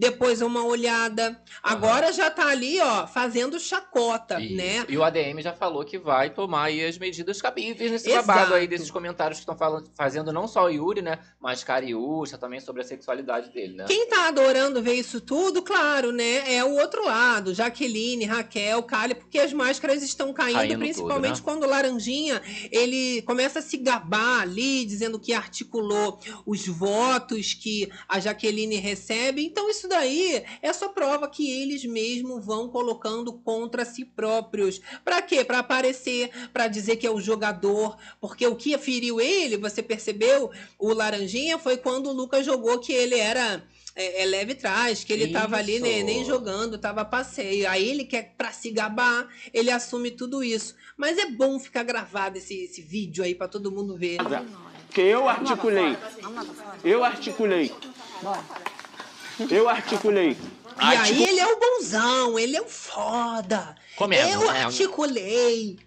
Depois 0.01 0.41
uma 0.41 0.65
olhada. 0.65 1.39
Agora 1.61 2.11
já 2.11 2.31
tá 2.31 2.47
ali, 2.47 2.79
ó, 2.81 3.05
fazendo 3.05 3.59
chacota, 3.59 4.41
Isso. 4.41 4.55
né? 4.55 4.83
E 4.89 4.97
o 4.97 5.03
ADM 5.03 5.39
já 5.41 5.53
falou 5.53 5.85
que 5.85 5.99
vai 5.99 6.31
tomar 6.31 6.63
aí 6.63 6.83
as 6.83 6.97
medidas 6.97 7.39
cabíveis 7.39 7.91
nesse 7.91 8.09
Exato. 8.09 8.25
babado 8.25 8.55
aí, 8.55 8.65
desses 8.65 8.89
comentários 8.89 9.37
que 9.37 9.43
estão 9.47 9.55
fazendo 9.95 10.33
não 10.33 10.47
só 10.47 10.63
o 10.65 10.69
Yuri, 10.69 11.03
né? 11.03 11.19
Mas 11.39 11.63
Cariúcha 11.63 12.35
também 12.35 12.59
sobre 12.59 12.81
a 12.81 12.83
sexualidade 12.83 13.51
dele, 13.51 13.75
né? 13.75 13.85
Quem 13.85 14.07
tá 14.07 14.27
adorando 14.27 14.81
ver 14.81 14.95
isso 14.95 15.21
tudo, 15.21 15.61
claro, 15.61 16.11
né? 16.11 16.51
É 16.51 16.63
o 16.63 16.79
outro 16.79 17.05
lado. 17.05 17.53
Jaqueline, 17.53 18.25
Raquel, 18.25 18.81
Kali, 18.81 19.13
porque 19.13 19.37
as 19.37 19.53
máscaras 19.53 20.01
estão 20.01 20.33
caindo, 20.33 20.57
Caindo 20.57 20.79
principalmente 20.79 21.35
tudo, 21.35 21.45
né? 21.45 21.53
quando 21.53 21.63
o 21.63 21.69
Laranjinha 21.69 22.41
ele 22.71 23.21
começa 23.21 23.59
a 23.59 23.61
se 23.61 23.77
gabar 23.77 24.41
ali, 24.41 24.83
dizendo 24.83 25.19
que 25.19 25.31
articulou 25.31 26.19
os 26.43 26.65
votos 26.65 27.53
que 27.53 27.87
a 28.09 28.19
Jaqueline 28.19 28.77
recebe. 28.77 29.45
Então, 29.45 29.69
isso 29.69 29.90
daí 29.91 30.43
é 30.61 30.73
só 30.73 30.89
prova 30.89 31.27
que 31.29 31.49
eles 31.49 31.85
mesmos 31.85 32.43
vão 32.43 32.69
colocando 32.69 33.33
contra 33.33 33.85
si 33.85 34.03
próprios. 34.03 34.81
Pra 35.03 35.21
quê? 35.21 35.43
Pra 35.43 35.59
aparecer, 35.59 36.31
pra 36.51 36.67
dizer 36.67 36.95
que 36.95 37.05
é 37.05 37.11
o 37.11 37.21
jogador. 37.21 37.97
Porque 38.19 38.47
o 38.47 38.55
que 38.55 38.77
feriu 38.77 39.21
ele, 39.21 39.57
você 39.57 39.83
percebeu, 39.83 40.49
o 40.79 40.93
Laranjinha, 40.93 41.59
foi 41.59 41.77
quando 41.77 42.07
o 42.07 42.13
Lucas 42.13 42.45
jogou 42.45 42.79
que 42.79 42.93
ele 42.93 43.15
era 43.15 43.63
é, 43.95 44.23
é 44.23 44.25
leve 44.25 44.55
trás, 44.55 45.03
que 45.03 45.11
ele 45.11 45.27
tava 45.27 45.57
ali 45.57 45.75
Isso. 45.75 45.83
né, 45.83 46.03
nem 46.03 46.23
jogando, 46.23 46.77
tava 46.77 47.01
a 47.01 47.05
passeio. 47.05 47.69
Aí 47.69 47.89
ele 47.89 48.05
quer 48.05 48.33
pra 48.37 48.51
se 48.51 48.71
gabar, 48.71 49.27
ele 49.53 49.69
assume 49.69 50.11
tudo 50.11 50.43
isso. 50.43 50.75
Mas 50.95 51.17
é 51.17 51.25
bom 51.25 51.59
ficar 51.59 51.83
gravado 51.83 52.37
esse, 52.37 52.63
esse 52.63 52.81
vídeo 52.81 53.23
aí 53.23 53.35
pra 53.35 53.47
todo 53.47 53.71
mundo 53.71 53.97
ver. 53.97 54.17
Que 54.89 55.01
eu 55.01 55.27
articulei. 55.27 55.97
Eu 56.83 57.03
articulei. 57.03 57.71
Eu 59.49 59.69
articulei. 59.69 60.37
E 60.79 60.83
aí 60.83 61.23
ele 61.23 61.39
é 61.39 61.47
o 61.47 61.59
bonzão, 61.59 62.39
ele 62.39 62.55
é 62.57 62.61
o 62.61 62.67
foda. 62.67 63.75
Comendo, 63.95 64.29
Eu 64.29 64.51
né? 64.51 64.63
articulei. 64.63 65.77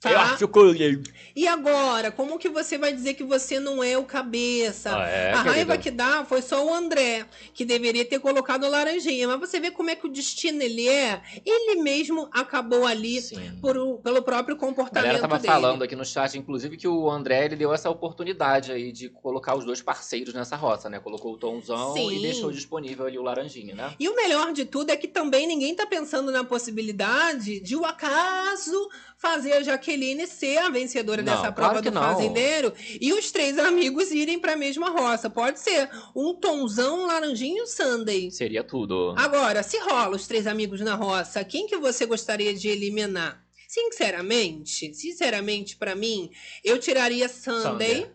Tá? 0.00 0.10
Eu 0.10 0.18
articulei. 0.18 1.02
E 1.36 1.46
agora, 1.46 2.10
como 2.10 2.38
que 2.38 2.48
você 2.48 2.78
vai 2.78 2.90
dizer 2.90 3.12
que 3.12 3.22
você 3.22 3.60
não 3.60 3.84
é 3.84 3.98
o 3.98 4.04
cabeça? 4.04 4.96
Ah, 4.96 5.06
é, 5.06 5.32
a 5.32 5.42
raiva 5.42 5.76
querida? 5.76 5.78
que 5.78 5.90
dá 5.90 6.24
foi 6.24 6.40
só 6.40 6.64
o 6.64 6.72
André, 6.72 7.26
que 7.52 7.66
deveria 7.66 8.02
ter 8.04 8.18
colocado 8.18 8.64
o 8.64 8.70
laranjinha. 8.70 9.28
Mas 9.28 9.38
você 9.38 9.60
vê 9.60 9.70
como 9.70 9.90
é 9.90 9.94
que 9.94 10.06
o 10.06 10.10
destino 10.10 10.62
ele 10.62 10.88
é. 10.88 11.20
Ele 11.44 11.82
mesmo 11.82 12.30
acabou 12.32 12.86
ali 12.86 13.20
por 13.60 13.98
pelo 14.02 14.22
próprio 14.22 14.56
A 14.56 14.58
comportamento 14.58 15.04
galera 15.04 15.20
tava 15.20 15.38
dele. 15.38 15.52
falando 15.52 15.84
aqui 15.84 15.94
no 15.94 16.04
chat, 16.04 16.34
inclusive, 16.38 16.78
que 16.78 16.88
o 16.88 17.10
André 17.10 17.44
ele 17.44 17.56
deu 17.56 17.74
essa 17.74 17.90
oportunidade 17.90 18.72
aí 18.72 18.92
de 18.92 19.10
colocar 19.10 19.54
os 19.54 19.66
dois 19.66 19.82
parceiros 19.82 20.32
nessa 20.32 20.56
rota, 20.56 20.88
né? 20.88 20.98
Colocou 20.98 21.34
o 21.34 21.36
Tomzão 21.36 21.92
Sim. 21.92 22.10
e 22.18 22.22
deixou 22.22 22.50
disponível 22.50 23.04
ali 23.04 23.18
o 23.18 23.22
Laranjinha, 23.22 23.74
né? 23.74 23.94
E 24.00 24.08
o 24.08 24.16
melhor 24.16 24.50
de 24.54 24.64
tudo 24.64 24.88
é 24.90 24.96
que 24.96 25.06
também 25.06 25.46
ninguém 25.46 25.74
tá 25.74 25.86
pensando 25.86 26.32
na 26.32 26.42
possibilidade 26.42 27.60
de 27.60 27.76
o 27.76 27.84
acaso 27.84 28.88
fazer 29.20 29.52
a 29.52 29.62
Jaqueline 29.62 30.26
ser 30.26 30.56
a 30.58 30.70
vencedora 30.70 31.22
Não, 31.22 31.32
dessa 31.32 31.52
claro 31.52 31.54
prova 31.54 31.82
que 31.82 31.90
do 31.90 31.94
não. 31.94 32.02
fazendeiro 32.02 32.72
e 33.00 33.12
os 33.12 33.30
três 33.30 33.58
amigos 33.58 34.10
irem 34.10 34.38
pra 34.38 34.56
mesma 34.56 34.88
roça. 34.88 35.28
Pode 35.28 35.60
ser 35.60 35.90
um 36.16 36.34
Tonzão, 36.34 37.02
um 37.02 37.06
Laranjinha 37.06 37.62
um 37.62 37.66
Sunday. 37.66 38.30
Seria 38.30 38.64
tudo. 38.64 39.14
Agora, 39.18 39.62
se 39.62 39.78
rola 39.78 40.16
os 40.16 40.26
três 40.26 40.46
amigos 40.46 40.80
na 40.80 40.94
roça, 40.94 41.44
quem 41.44 41.66
que 41.66 41.76
você 41.76 42.06
gostaria 42.06 42.54
de 42.54 42.68
eliminar? 42.68 43.44
Sinceramente, 43.68 44.92
sinceramente 44.94 45.76
pra 45.76 45.94
mim, 45.94 46.30
eu 46.64 46.78
tiraria 46.78 47.28
Sunday, 47.28 47.62
Sunday. 47.62 48.10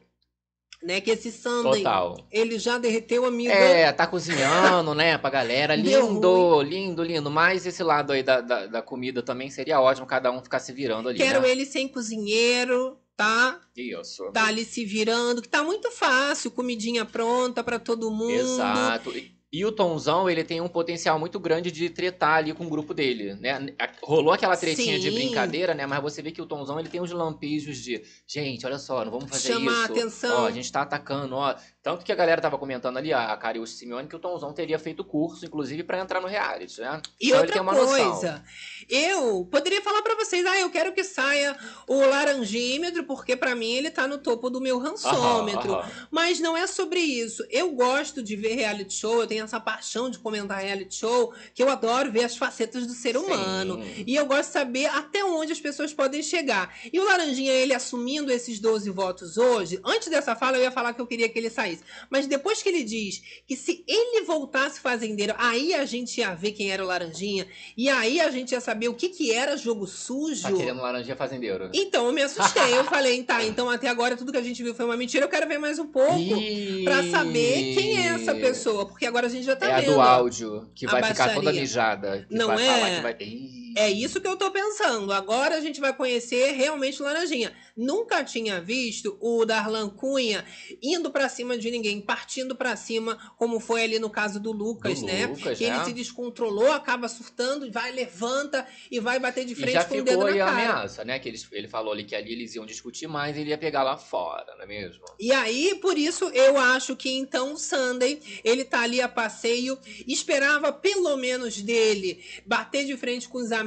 Né? 0.84 1.02
Que 1.02 1.12
esse 1.12 1.32
Sunday, 1.32 1.84
Total. 1.84 2.18
ele 2.32 2.60
já 2.60 2.78
derreteu 2.78 3.26
amigo. 3.26 3.52
É, 3.52 3.92
tá 3.92 4.06
cozinhando, 4.06 4.94
né, 4.94 5.18
pra 5.18 5.30
galera. 5.30 5.76
Lindo, 5.76 6.62
lindo, 6.62 7.04
lindo. 7.04 7.32
Mas 7.32 7.66
esse 7.66 7.84
lado 7.84 8.14
aí 8.14 8.24
da, 8.24 8.42
da, 8.42 8.68
da 8.68 8.82
comida 8.82 9.22
também 9.22 9.50
seria 9.50 9.80
ótimo, 9.80 10.06
cada 10.06 10.32
um 10.32 10.42
ficar 10.42 10.60
se 10.60 10.72
virando 10.72 11.10
ali, 11.10 11.18
Quero 11.18 11.42
né? 11.42 11.50
ele 11.50 11.66
sem 11.66 11.88
cozinheiro, 11.88 12.98
tá? 13.16 13.60
Isso. 13.76 14.32
Tá 14.32 14.46
ali 14.48 14.64
se 14.64 14.86
virando, 14.86 15.42
que 15.42 15.50
tá 15.50 15.64
muito 15.64 15.92
fácil, 15.92 16.52
comidinha 16.52 17.06
pronta 17.06 17.64
pra 17.64 17.80
todo 17.80 18.12
mundo. 18.12 18.32
Exato. 18.32 19.12
E, 19.12 19.35
e 19.56 19.66
o 19.66 19.72
Tomzão, 19.72 20.30
ele 20.30 20.44
tem 20.44 20.60
um 20.60 20.68
potencial 20.68 21.18
muito 21.18 21.40
grande 21.40 21.72
de 21.72 21.90
tretar 21.90 22.40
ali 22.40 22.54
com 22.54 22.66
o 22.66 22.70
grupo 22.70 22.94
dele, 22.94 23.36
né? 23.36 23.74
Rolou 24.04 24.34
aquela 24.34 24.58
tretinha 24.58 25.00
de 25.00 25.10
Sim. 25.10 25.16
brincadeira, 25.16 25.74
né? 25.74 25.86
Mas 25.86 26.02
você 26.02 26.22
vê 26.22 26.30
que 26.30 26.42
o 26.42 26.46
Tomzão, 26.46 26.78
ele 26.78 26.90
tem 26.90 27.00
uns 27.00 27.12
lampejos 27.12 27.78
de 27.78 28.04
gente, 28.28 28.66
olha 28.66 28.78
só, 28.78 29.06
não 29.06 29.12
vamos 29.12 29.30
fazer 29.30 29.54
Chamar 29.54 29.72
isso. 29.72 29.82
a 29.82 29.86
atenção. 29.86 30.44
Ó, 30.44 30.48
a 30.48 30.52
gente 30.52 30.70
tá 30.70 30.82
atacando, 30.82 31.36
ó. 31.36 31.56
Tanto 31.86 32.04
que 32.04 32.12
a 32.12 32.16
galera 32.16 32.42
tava 32.42 32.58
comentando 32.58 32.98
ali, 32.98 33.14
a 33.14 33.38
Carius 33.38 33.78
Simeone, 33.78 34.08
que 34.08 34.16
o 34.16 34.20
Tomzão 34.20 34.52
teria 34.52 34.80
feito 34.80 35.04
curso, 35.04 35.46
inclusive, 35.46 35.84
pra 35.84 36.00
entrar 36.00 36.20
no 36.20 36.28
reality, 36.28 36.82
né? 36.82 37.00
E 37.22 37.28
Então 37.28 37.42
outra 37.42 37.62
uma 37.62 37.74
noção. 37.74 38.12
coisa, 38.12 38.44
eu 38.90 39.48
poderia 39.52 39.84
falar 39.84 40.02
pra 40.02 40.16
vocês, 40.16 40.44
ah, 40.48 40.58
eu 40.60 40.72
quero 40.72 40.94
que 40.94 41.04
saia 41.04 41.56
o 41.88 42.00
laranjímetro, 42.04 43.04
porque 43.04 43.36
pra 43.36 43.54
mim 43.54 43.72
ele 43.72 43.92
tá 43.92 44.08
no 44.08 44.18
topo 44.18 44.50
do 44.50 44.60
meu 44.60 44.80
rançômetro. 44.80 45.74
Aham, 45.74 45.82
aham. 45.82 45.92
Mas 46.10 46.40
não 46.40 46.58
é 46.58 46.66
sobre 46.66 47.00
isso. 47.00 47.46
Eu 47.52 47.72
gosto 47.74 48.24
de 48.24 48.36
ver 48.36 48.56
reality 48.56 48.96
show, 48.96 49.22
eu 49.22 49.28
tenho 49.28 49.44
essa 49.44 49.60
paixão 49.60 50.10
de 50.10 50.18
comentar 50.18 50.64
reality 50.64 50.96
show, 50.96 51.36
que 51.54 51.62
eu 51.62 51.70
adoro 51.70 52.12
ver 52.12 52.24
as 52.24 52.36
facetas 52.36 52.88
do 52.88 52.94
ser 52.94 53.16
humano. 53.16 53.76
Sim. 53.76 54.06
E 54.08 54.16
eu 54.16 54.26
gosto 54.26 54.48
de 54.48 54.54
saber 54.54 54.88
até 54.88 55.24
onde 55.24 55.52
as 55.52 55.60
pessoas 55.62 55.94
podem 55.94 56.24
chegar. 56.24 56.76
E 56.92 57.00
o 57.00 57.04
Laranjinha, 57.06 57.54
ele 57.54 57.76
assumindo 57.76 58.32
esses 58.32 58.60
12 58.60 58.90
votos 58.90 59.38
hoje, 59.38 59.80
antes 59.86 60.08
dessa 60.08 60.36
fala 60.36 60.58
eu 60.58 60.64
ia 60.64 60.72
falar 60.72 60.92
que 60.92 61.00
eu 61.00 61.06
queria 61.06 61.30
que 61.30 61.38
ele 61.38 61.52
saísse. 61.52 61.75
Mas 62.10 62.28
depois 62.28 62.62
que 62.62 62.70
ele 62.70 62.84
diz 62.84 63.22
que 63.48 63.56
se 63.56 63.84
ele 63.88 64.26
voltasse 64.26 64.80
fazendeiro, 64.80 65.34
aí 65.38 65.74
a 65.74 65.86
gente 65.86 66.20
ia 66.20 66.34
ver 66.34 66.52
quem 66.52 66.72
era 66.72 66.84
o 66.84 66.88
Laranjinha. 66.88 67.48
E 67.76 67.90
aí 67.90 68.20
a 68.20 68.30
gente 68.32 68.52
ia 68.52 68.62
saber 68.62 68.88
o 68.88 68.94
que, 68.94 69.10
que 69.10 69.32
era 69.32 69.56
jogo 69.58 69.88
sujo. 69.88 70.42
Tá 70.44 70.52
querendo 70.52 70.82
laranjinha 70.82 71.16
fazendeiro. 71.16 71.70
Então 71.74 72.06
eu 72.06 72.12
me 72.12 72.22
assustei. 72.22 72.78
Eu 72.78 72.84
falei, 72.86 73.24
tá, 73.24 73.44
então 73.44 73.70
até 73.70 73.88
agora 73.88 74.16
tudo 74.18 74.32
que 74.32 74.38
a 74.38 74.44
gente 74.44 74.62
viu 74.64 74.74
foi 74.76 74.86
uma 74.86 74.98
mentira. 74.98 75.26
Eu 75.26 75.30
quero 75.30 75.48
ver 75.48 75.58
mais 75.58 75.80
um 75.80 75.88
pouco 75.88 76.18
Ih. 76.20 76.84
pra 76.84 77.04
saber 77.10 77.76
quem 77.76 77.98
é 77.98 78.08
essa 78.08 78.34
pessoa. 78.36 78.86
Porque 78.86 79.06
agora 79.06 79.28
a 79.28 79.30
gente 79.30 79.46
já 79.46 79.56
tá 79.56 79.68
É 79.68 79.74
a 79.74 79.80
vendo. 79.82 79.94
do 79.94 80.02
áudio, 80.02 80.70
que 80.76 80.86
a 80.86 80.92
vai 80.92 81.04
ficar 81.04 81.34
toda 81.34 81.52
mijada. 81.52 82.26
Que 82.30 82.36
Não 82.36 82.48
vai 82.48 82.66
é? 82.66 82.74
Falar 82.74 82.96
que 82.96 83.02
vai... 83.02 83.65
É 83.76 83.90
isso 83.92 84.22
que 84.22 84.28
eu 84.28 84.38
tô 84.38 84.50
pensando. 84.52 85.12
Agora 85.12 85.56
a 85.58 85.60
gente 85.62 85.82
vai 85.82 85.94
conhecer 85.94 86.52
realmente 86.54 87.02
Laranjinha. 87.02 87.54
Nunca 87.76 88.24
tinha 88.24 88.62
visto 88.62 89.18
o 89.20 89.44
Darlan 89.46 89.90
Cunha 89.90 90.46
indo 90.82 91.12
pra 91.12 91.28
cima 91.28 91.58
de 91.58 91.70
ninguém, 91.70 92.00
partindo 92.00 92.56
pra 92.56 92.78
cima, 92.78 93.18
como 93.38 93.60
foi 93.60 93.84
ali 93.84 94.00
no 94.00 94.10
caso 94.10 94.40
do 94.40 94.54
Lucas, 94.54 95.02
Do 95.02 95.08
né? 95.08 95.26
Lucas, 95.28 95.58
que 95.58 95.66
ele 95.66 95.78
né? 95.78 95.84
se 95.84 95.92
descontrolou, 95.92 96.72
acaba 96.72 97.10
surtando, 97.10 97.70
vai, 97.70 97.92
levanta 97.92 98.66
e 98.90 98.98
vai 99.02 99.20
bater 99.20 99.44
de 99.46 99.52
E 99.52 99.56
frente 99.56 99.74
já 99.74 99.84
com 99.84 99.96
o 99.96 100.04
dedo 100.04 100.10
ficou 100.12 100.24
na 100.24 100.32
aí 100.32 100.42
a 100.42 100.46
cara. 100.46 100.58
ameaça, 100.58 101.04
né? 101.04 101.20
Que 101.20 101.28
ele, 101.28 101.42
ele 101.52 101.68
falou 101.68 101.92
ali 101.92 102.06
que 102.06 102.16
ali 102.16 102.32
eles 102.32 102.56
iam 102.56 102.66
discutir 102.66 103.08
mais 103.08 103.36
e 103.36 103.42
ele 103.42 103.50
ia 103.50 103.58
pegar 103.58 103.84
lá 103.84 103.98
fora, 103.98 104.56
não 104.56 104.64
é 104.64 104.68
mesmo? 104.68 105.04
E 105.20 105.34
aí, 105.34 105.76
por 105.82 105.98
isso, 105.98 106.30
eu 106.30 106.58
acho 106.58 106.96
que 106.96 107.12
então 107.12 107.54
o 107.54 107.58
Sunday, 107.58 108.22
ele 108.42 108.64
tá 108.64 108.82
ali 108.84 109.02
a 109.02 109.10
passeio, 109.10 109.78
esperava 110.08 110.72
pelo 110.72 111.18
menos 111.18 111.62
dele 111.62 112.24
bater 112.46 112.86
de 112.86 112.96
frente 112.96 113.28
com 113.28 113.38
os 113.40 113.52
amigos 113.52 113.65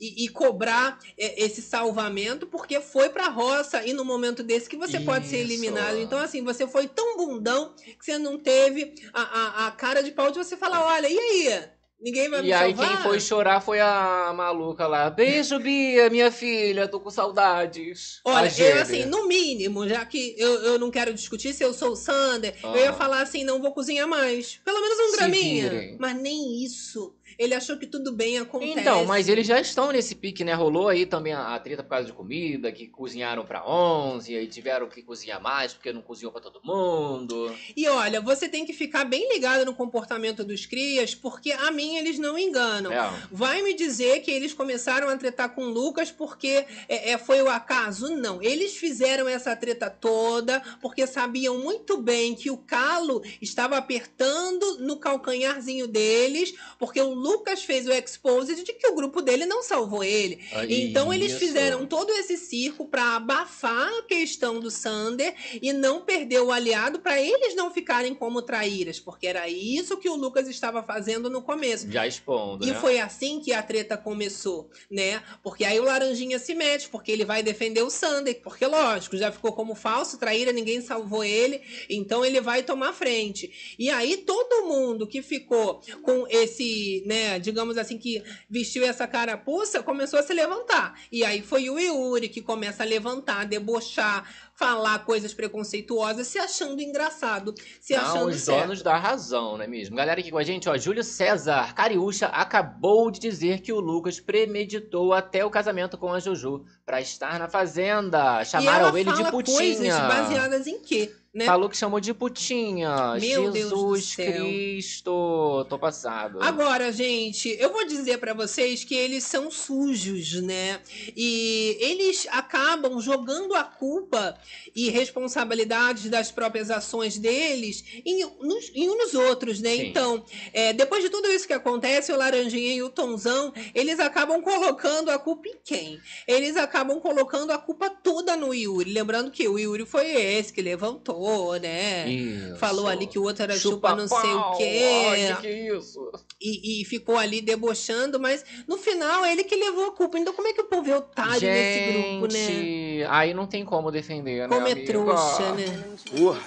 e, 0.00 0.24
e 0.24 0.28
cobrar 0.28 0.98
é, 1.18 1.42
esse 1.44 1.62
salvamento, 1.62 2.46
porque 2.46 2.80
foi 2.80 3.08
pra 3.08 3.28
roça 3.28 3.84
e 3.86 3.92
no 3.92 4.04
momento 4.04 4.42
desse 4.42 4.68
que 4.68 4.76
você 4.76 5.00
pode 5.00 5.26
ser 5.26 5.36
Isso. 5.42 5.46
eliminado. 5.52 5.98
Então, 5.98 6.18
assim, 6.18 6.42
você 6.44 6.66
foi 6.66 6.86
tão 6.88 7.16
bundão 7.16 7.74
que 7.98 8.04
você 8.04 8.18
não 8.18 8.38
teve 8.38 8.94
a, 9.12 9.22
a, 9.22 9.66
a 9.66 9.70
cara 9.70 10.02
de 10.02 10.10
pau 10.12 10.30
de 10.30 10.38
você 10.38 10.56
falar: 10.56 10.84
olha, 10.84 11.08
e 11.08 11.18
aí? 11.18 11.68
Ninguém 11.98 12.28
vai 12.28 12.42
me 12.42 12.48
E 12.48 12.52
aí 12.52 12.76
salvar? 12.76 12.88
quem 12.88 12.96
foi 12.98 13.18
chorar 13.18 13.60
foi 13.62 13.80
a 13.80 14.30
maluca 14.36 14.86
lá. 14.86 15.08
Beijo, 15.08 15.58
Bia, 15.58 16.10
minha 16.10 16.30
filha, 16.30 16.86
tô 16.86 17.00
com 17.00 17.08
saudades. 17.10 18.20
A 18.22 18.32
Olha, 18.32 18.52
eu 18.58 18.82
assim, 18.82 19.06
no 19.06 19.26
mínimo, 19.26 19.88
já 19.88 20.04
que 20.04 20.34
eu, 20.36 20.56
eu 20.62 20.78
não 20.78 20.90
quero 20.90 21.14
discutir 21.14 21.54
se 21.54 21.64
eu 21.64 21.72
sou 21.72 21.92
o 21.92 21.96
Sander, 21.96 22.54
eu 22.62 22.70
Ah. 22.74 22.78
ia 22.80 22.92
falar 22.92 23.22
assim, 23.22 23.44
não 23.44 23.62
vou 23.62 23.72
cozinhar 23.72 24.06
mais. 24.06 24.60
Pelo 24.62 24.78
menos 24.82 24.98
um 24.98 25.10
Se 25.12 25.16
graminha. 25.16 25.70
virem. 25.70 25.96
Mas 25.98 26.14
nem 26.20 26.62
isso. 26.62 27.15
Ele 27.38 27.54
achou 27.54 27.76
que 27.76 27.86
tudo 27.86 28.12
bem 28.12 28.38
acontece. 28.38 28.80
Então, 28.80 29.04
mas 29.04 29.28
eles 29.28 29.46
já 29.46 29.60
estão 29.60 29.92
nesse 29.92 30.14
pique, 30.14 30.44
né? 30.44 30.54
Rolou 30.54 30.88
aí 30.88 31.06
também 31.06 31.32
a, 31.32 31.54
a 31.54 31.58
treta 31.58 31.82
por 31.82 31.90
causa 31.90 32.06
de 32.06 32.12
comida, 32.12 32.72
que 32.72 32.86
cozinharam 32.86 33.44
pra 33.44 33.66
11, 33.68 34.32
e 34.32 34.36
aí 34.36 34.46
tiveram 34.46 34.88
que 34.88 35.02
cozinhar 35.02 35.40
mais 35.40 35.72
porque 35.72 35.92
não 35.92 36.02
cozinhou 36.02 36.32
pra 36.32 36.40
todo 36.40 36.60
mundo. 36.64 37.54
E 37.76 37.88
olha, 37.88 38.20
você 38.20 38.48
tem 38.48 38.64
que 38.64 38.72
ficar 38.72 39.04
bem 39.04 39.32
ligado 39.32 39.64
no 39.64 39.74
comportamento 39.74 40.44
dos 40.44 40.66
crias, 40.66 41.14
porque 41.14 41.52
a 41.52 41.70
mim 41.70 41.96
eles 41.96 42.18
não 42.18 42.38
enganam. 42.38 42.92
É. 42.92 43.12
Vai 43.30 43.62
me 43.62 43.74
dizer 43.74 44.20
que 44.20 44.30
eles 44.30 44.52
começaram 44.52 45.08
a 45.08 45.16
tretar 45.16 45.54
com 45.54 45.64
o 45.64 45.70
Lucas 45.70 46.10
porque 46.10 46.64
é, 46.88 47.12
é, 47.12 47.18
foi 47.18 47.42
o 47.42 47.48
acaso? 47.48 48.14
Não. 48.16 48.42
Eles 48.42 48.76
fizeram 48.76 49.28
essa 49.28 49.54
treta 49.54 49.90
toda 49.90 50.62
porque 50.80 51.06
sabiam 51.06 51.58
muito 51.58 51.98
bem 51.98 52.34
que 52.34 52.50
o 52.50 52.56
calo 52.56 53.22
estava 53.40 53.76
apertando 53.76 54.78
no 54.78 54.96
calcanharzinho 54.98 55.86
deles, 55.86 56.54
porque 56.78 57.00
o 57.00 57.14
Lucas 57.26 57.64
fez 57.64 57.86
o 57.88 57.92
exposed 57.92 58.62
de 58.62 58.72
que 58.72 58.86
o 58.88 58.94
grupo 58.94 59.20
dele 59.20 59.46
não 59.46 59.62
salvou 59.62 60.04
ele. 60.04 60.38
Então 60.68 61.12
eles 61.12 61.30
Isso. 61.32 61.40
fizeram 61.40 61.84
todo 61.86 62.10
esse 62.12 62.36
circo 62.36 62.86
para 62.86 63.16
abafar 63.16 63.88
a 63.98 64.02
questão 64.02 64.60
do 64.60 64.70
Sander 64.70 65.34
e 65.60 65.72
não 65.72 66.02
perder 66.02 66.40
o 66.40 66.52
aliado 66.52 67.00
para 67.00 67.20
eles 67.20 67.54
não 67.56 67.70
ficarem 67.72 68.14
como 68.14 68.42
traíras, 68.42 69.00
porque 69.00 69.26
era 69.26 69.48
isso 69.48 69.96
que 69.96 70.08
o 70.08 70.14
Lucas 70.14 70.46
estava 70.48 70.82
fazendo 70.82 71.28
no 71.28 71.42
começo. 71.42 71.90
Já 71.90 72.06
expondo, 72.06 72.64
E 72.64 72.70
né? 72.70 72.78
foi 72.80 72.98
assim 73.00 73.40
que 73.40 73.52
a 73.52 73.62
treta 73.62 73.96
começou, 73.96 74.70
né? 74.90 75.22
Porque 75.42 75.64
aí 75.64 75.80
o 75.80 75.84
Laranjinha 75.84 76.38
se 76.38 76.54
mete, 76.54 76.88
porque 76.88 77.10
ele 77.10 77.24
vai 77.24 77.42
defender 77.42 77.82
o 77.82 77.90
Sander, 77.90 78.40
porque 78.42 78.66
lógico, 78.66 79.16
já 79.16 79.32
ficou 79.32 79.52
como 79.52 79.74
falso, 79.74 80.18
traíra, 80.18 80.52
ninguém 80.52 80.80
salvou 80.80 81.24
ele, 81.24 81.60
então 81.90 82.24
ele 82.24 82.40
vai 82.40 82.62
tomar 82.62 82.92
frente. 82.92 83.74
E 83.78 83.90
aí 83.90 84.18
todo 84.18 84.66
mundo 84.66 85.06
que 85.06 85.22
ficou 85.22 85.80
com 86.02 86.26
esse, 86.28 87.02
né, 87.06 87.15
digamos 87.40 87.76
assim, 87.78 87.98
que 87.98 88.22
vestiu 88.48 88.84
essa 88.84 89.06
carapuça, 89.06 89.82
começou 89.82 90.18
a 90.18 90.22
se 90.22 90.32
levantar. 90.32 90.98
E 91.10 91.24
aí 91.24 91.42
foi 91.42 91.68
o 91.70 91.78
Yuri 91.78 92.28
que 92.28 92.40
começa 92.42 92.82
a 92.82 92.86
levantar, 92.86 93.44
debochar, 93.46 94.28
falar 94.54 95.00
coisas 95.04 95.34
preconceituosas, 95.34 96.26
se 96.26 96.38
achando 96.38 96.80
engraçado, 96.80 97.54
se 97.80 97.94
Não, 97.94 98.02
achando 98.02 98.28
os 98.30 98.40
certo. 98.40 98.60
donos 98.62 98.82
da 98.82 98.96
razão, 98.96 99.56
não 99.56 99.64
é 99.64 99.66
mesmo? 99.66 99.96
Galera 99.96 100.20
aqui 100.20 100.30
com 100.30 100.38
a 100.38 100.42
gente, 100.42 100.68
ó, 100.68 100.76
Júlio 100.76 101.04
César 101.04 101.74
Cariúcha 101.74 102.26
acabou 102.26 103.10
de 103.10 103.20
dizer 103.20 103.60
que 103.60 103.72
o 103.72 103.80
Lucas 103.80 104.18
premeditou 104.18 105.12
até 105.12 105.44
o 105.44 105.50
casamento 105.50 105.98
com 105.98 106.12
a 106.12 106.18
Juju 106.20 106.64
pra 106.84 107.00
estar 107.00 107.38
na 107.38 107.48
fazenda. 107.48 108.44
Chamaram 108.44 108.96
ele 108.96 109.12
de 109.12 109.30
putinha. 109.30 109.56
coisas 109.56 109.98
baseadas 109.98 110.66
em 110.66 110.80
quê, 110.80 111.12
né? 111.36 111.46
Falou 111.46 111.68
que 111.68 111.76
chamou 111.76 112.00
de 112.00 112.12
putinha. 112.12 113.16
Meu 113.20 113.50
Deus 113.50 113.70
do 113.70 113.96
Jesus. 113.96 114.14
Cristo. 114.16 115.66
Tô 115.68 115.78
passado. 115.78 116.42
Agora, 116.42 116.90
gente, 116.92 117.48
eu 117.60 117.72
vou 117.72 117.86
dizer 117.86 118.18
pra 118.18 118.34
vocês 118.34 118.84
que 118.84 118.94
eles 118.94 119.24
são 119.24 119.50
sujos, 119.50 120.40
né? 120.42 120.80
E 121.16 121.76
eles 121.80 122.26
acabam 122.30 123.00
jogando 123.00 123.54
a 123.54 123.64
culpa 123.64 124.38
e 124.74 124.90
responsabilidades 124.90 126.10
das 126.10 126.30
próprias 126.30 126.70
ações 126.70 127.18
deles 127.18 127.84
em, 128.04 128.24
nos, 128.40 128.70
em 128.74 128.90
uns 128.90 129.06
nos 129.06 129.14
outros, 129.14 129.60
né? 129.60 129.76
Sim. 129.76 129.86
Então, 129.86 130.24
é, 130.52 130.72
depois 130.72 131.02
de 131.02 131.10
tudo 131.10 131.28
isso 131.28 131.46
que 131.46 131.52
acontece, 131.52 132.12
o 132.12 132.16
Laranjinha 132.16 132.74
e 132.74 132.82
o 132.82 132.90
Tonzão, 132.90 133.52
eles 133.74 134.00
acabam 134.00 134.42
colocando 134.42 135.10
a 135.10 135.18
culpa 135.18 135.48
em 135.48 135.56
quem? 135.64 136.00
Eles 136.26 136.56
acabam 136.56 137.00
colocando 137.00 137.52
a 137.52 137.58
culpa 137.58 137.88
toda 137.88 138.36
no 138.36 138.52
Yuri. 138.52 138.92
Lembrando 138.92 139.30
que 139.30 139.46
o 139.46 139.58
Yuri 139.58 139.86
foi 139.86 140.06
esse 140.06 140.52
que 140.52 140.60
levantou, 140.62 141.25
né? 141.58 142.08
Isso. 142.08 142.56
Falou 142.56 142.86
ali 142.86 143.06
que 143.06 143.18
o 143.18 143.22
outro 143.22 143.42
era 143.42 143.56
Chupa 143.56 143.90
chupa, 143.90 143.96
não 143.96 144.08
sei 144.08 144.30
o 144.34 144.40
pau. 144.40 144.56
quê. 144.56 144.82
Ai, 145.10 145.34
que 145.36 145.40
que 145.42 145.46
é 145.46 145.76
isso? 145.76 146.12
E, 146.40 146.82
e 146.82 146.84
ficou 146.84 147.16
ali 147.16 147.40
debochando, 147.40 148.20
mas 148.20 148.44
no 148.68 148.76
final 148.78 149.24
ele 149.26 149.44
que 149.44 149.56
levou 149.56 149.86
a 149.86 149.92
culpa. 149.92 150.18
Então, 150.18 150.32
como 150.32 150.48
é 150.48 150.52
que 150.52 150.60
o 150.60 150.64
povo 150.64 150.90
é 150.90 150.96
otário 150.96 151.40
nesse 151.40 151.92
grupo, 151.92 152.32
né? 152.32 152.38
Gente, 152.46 153.04
Aí 153.08 153.34
não 153.34 153.46
tem 153.46 153.64
como 153.64 153.90
defender, 153.90 154.48
Como 154.48 154.60
né, 154.60 154.70
é 154.70 154.72
amiga? 154.72 154.92
trouxa, 154.92 155.52
né? 155.52 155.84
Porra. 156.16 156.40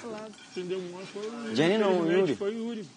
Jenny 1.53 1.77
não, 1.77 2.09
Yuri. 2.09 2.35
Foi 2.35 2.53
o 2.55 2.57
Yuri. 2.69 2.87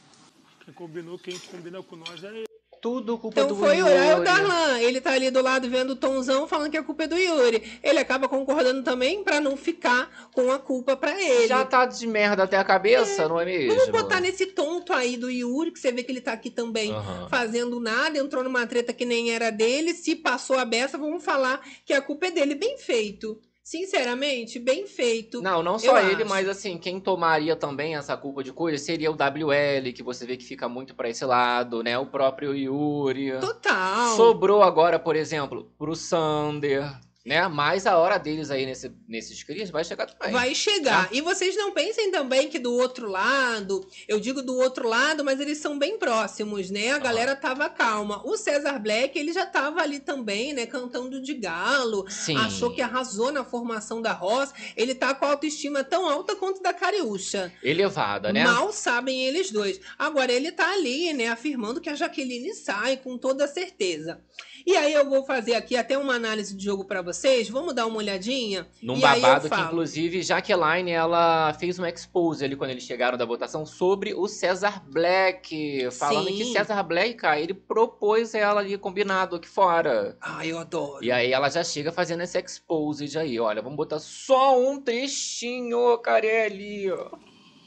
Quem 0.65 0.75
combinou, 0.75 1.19
quem 1.19 1.39
combina 1.39 1.83
com 1.83 1.97
nós 1.97 2.23
é 2.23 2.29
ele. 2.29 2.52
Tudo 2.83 3.17
culpa 3.17 3.43
Então 3.43 3.55
do 3.55 3.55
foi 3.57 3.81
o 3.81 3.87
Yuri. 3.87 3.93
é 3.93 4.17
o 4.17 4.25
Darlan. 4.25 4.81
Ele 4.81 5.01
tá 5.01 5.13
ali 5.13 5.31
do 5.31 5.41
lado 5.41 5.71
vendo 5.71 5.91
o 5.91 5.97
Tonzão 5.97 6.49
falando 6.49 6.69
que 6.69 6.77
a 6.77 6.83
culpa 6.83 7.05
é 7.05 7.07
do 7.07 7.17
Yuri. 7.17 7.79
Ele 7.81 8.01
acaba 8.01 8.29
concordando 8.29 8.83
também 8.83 9.23
pra 9.23 9.41
não 9.41 9.57
ficar 9.57 10.29
com 10.35 10.51
a 10.51 10.59
culpa 10.59 10.97
pra 10.97 11.13
ele. 11.23 11.47
Já 11.47 11.65
tá 11.65 11.87
de 11.87 12.05
merda 12.09 12.43
até 12.43 12.57
a 12.57 12.65
cabeça, 12.65 13.29
não 13.29 13.39
é 13.39 13.45
mesmo? 13.45 13.73
Vamos 13.73 13.89
botar 13.91 14.19
nesse 14.21 14.47
tonto 14.47 14.93
aí 14.93 15.17
do 15.17 15.31
Yuri, 15.31 15.71
que 15.71 15.79
você 15.79 15.93
vê 15.93 16.03
que 16.03 16.11
ele 16.11 16.21
tá 16.21 16.33
aqui 16.33 16.51
também 16.51 16.91
Aham. 16.91 17.29
fazendo 17.29 17.79
nada, 17.79 18.19
entrou 18.19 18.43
numa 18.43 18.67
treta 18.67 18.93
que 18.93 19.05
nem 19.05 19.31
era 19.31 19.51
dele, 19.51 19.95
se 19.95 20.17
passou 20.17 20.59
a 20.59 20.65
beça, 20.65 20.99
vamos 20.99 21.25
falar 21.25 21.65
que 21.87 21.93
a 21.93 22.03
culpa 22.03 22.27
é 22.27 22.31
dele. 22.33 22.57
Bem 22.57 22.77
feito. 22.79 23.41
Sinceramente, 23.65 24.59
bem 24.59 24.87
feito. 24.87 25.41
Não, 25.41 25.63
não 25.63 25.79
só 25.79 25.99
ele, 26.01 26.23
acho. 26.23 26.29
mas 26.29 26.49
assim, 26.49 26.77
quem 26.77 26.99
tomaria 26.99 27.55
também 27.55 27.95
essa 27.95 28.17
culpa 28.17 28.43
de 28.43 28.53
coisa 28.53 28.77
seria 28.77 29.11
o 29.11 29.15
WL, 29.15 29.93
que 29.95 30.03
você 30.03 30.27
vê 30.27 30.37
que 30.37 30.45
fica 30.45 30.69
muito 30.69 30.95
pra 30.95 31.09
esse 31.09 31.25
lado, 31.25 31.83
né? 31.83 31.97
O 31.97 32.07
próprio 32.07 32.55
Yuri. 32.57 33.39
Total. 33.41 34.17
Sobrou 34.17 34.63
agora, 34.63 34.99
por 34.99 35.15
exemplo, 35.15 35.73
pro 35.79 35.95
Sander, 35.95 36.83
né? 37.25 37.47
Mas 37.47 37.87
a 37.87 37.97
hora 37.97 38.19
deles 38.19 38.51
aí 38.51 38.67
nesse, 38.67 38.93
nesses 39.09 39.43
crias 39.43 39.71
vai 39.71 39.85
chegar 39.85 40.07
também. 40.07 40.33
Vai 40.33 40.55
chegar. 40.55 41.09
Tá. 41.09 41.15
E 41.15 41.21
vocês 41.21 41.57
não 41.57 41.73
pensem 41.73 42.11
também 42.11 42.49
que 42.49 42.59
do 42.59 42.73
outro 42.73 43.09
lado, 43.09 43.87
eu 44.09 44.19
digo 44.19 44.43
do 44.43 44.57
outro 44.57 44.89
lado, 44.89 45.25
mas 45.25 45.39
eles 45.39 45.59
são 45.59 45.79
bem 45.79 45.99
próximos, 45.99 46.71
né? 46.71 46.91
A 46.91 46.99
galera 46.99 47.37
tava 47.37 47.69
calma. 47.69 48.21
O 48.25 48.37
César 48.37 48.79
Black, 48.79 49.17
ele 49.17 49.33
já 49.33 49.47
tava 49.47 49.81
ali 49.81 50.01
também, 50.01 50.53
né? 50.53 50.67
Cantando 50.67 51.21
de 51.21 51.35
galo. 51.35 52.05
Sim. 52.11 52.37
Achou 52.37 52.73
que 52.73 52.83
arrasou 52.83 53.31
na 53.31 53.45
formação 53.45 54.03
da 54.03 54.13
Ross. 54.13 54.53
Ele 54.77 54.95
tá 54.95 55.15
com 55.15 55.25
a 55.25 55.31
autoestima 55.31 55.85
tão 55.85 56.09
alta 56.09 56.35
quanto 56.35 56.61
da 56.61 56.73
Cariúcha. 56.73 57.53
Elevada, 57.63 58.33
né? 58.33 58.45
Mal 58.45 58.73
sabem 58.73 59.25
eles 59.27 59.51
dois. 59.51 59.81
Agora 59.97 60.33
ele 60.33 60.51
tá 60.51 60.73
ali, 60.73 61.13
né, 61.13 61.29
afirmando 61.29 61.81
que 61.81 61.89
a 61.89 61.95
Jaqueline 61.95 62.55
sai 62.55 62.97
com 62.97 63.17
toda 63.17 63.47
certeza. 63.47 64.21
E 64.65 64.77
aí 64.77 64.93
eu 64.93 65.09
vou 65.09 65.25
fazer 65.25 65.55
aqui 65.55 65.77
até 65.77 65.99
uma 65.99 66.15
análise 66.15 66.57
de 66.57 66.65
jogo 66.65 66.85
pra 66.85 67.03
vocês. 67.03 67.49
Vamos 67.49 67.75
dar 67.75 67.87
uma 67.87 67.97
olhadinha? 67.99 68.67
Num 68.83 68.97
E 68.97 69.01
babado 69.01 69.49
que, 69.51 69.61
inclusive, 69.61 70.23
Jaqueline, 70.23 70.91
ela 70.91 71.53
fez 71.55 71.79
um 71.79 71.87
expose 71.87 72.45
ali 72.45 72.55
quando 72.57 72.71
eles 72.71 72.85
chegaram 72.85 73.19
da 73.19 73.25
votação 73.25 73.67
sobre 73.67 74.15
o 74.15 74.29
César 74.29 74.83
Black. 74.89 75.91
Falando 75.93 76.29
Sim. 76.29 76.37
que 76.37 76.45
César 76.53 76.83
Black, 76.83 77.15
cara, 77.15 77.41
ele 77.41 77.55
propôs 77.55 78.35
ela 78.35 78.61
ali 78.61 78.79
combinado 78.79 79.37
aqui 79.37 79.49
fora. 79.49 80.17
Ai, 80.21 80.53
eu 80.53 80.59
adoro. 80.59 81.05
E 81.05 81.11
aí 81.11 81.33
ela 81.33 81.49
já 81.49 81.65
chega 81.65 81.91
fazendo 81.91 82.23
esse 82.23 82.39
expose 82.39 83.19
aí. 83.19 83.39
Olha, 83.41 83.61
vamos 83.63 83.77
botar 83.77 83.99
só 83.99 84.59
um 84.61 84.81
trechinho, 84.81 85.99
Carelli. 85.99 86.91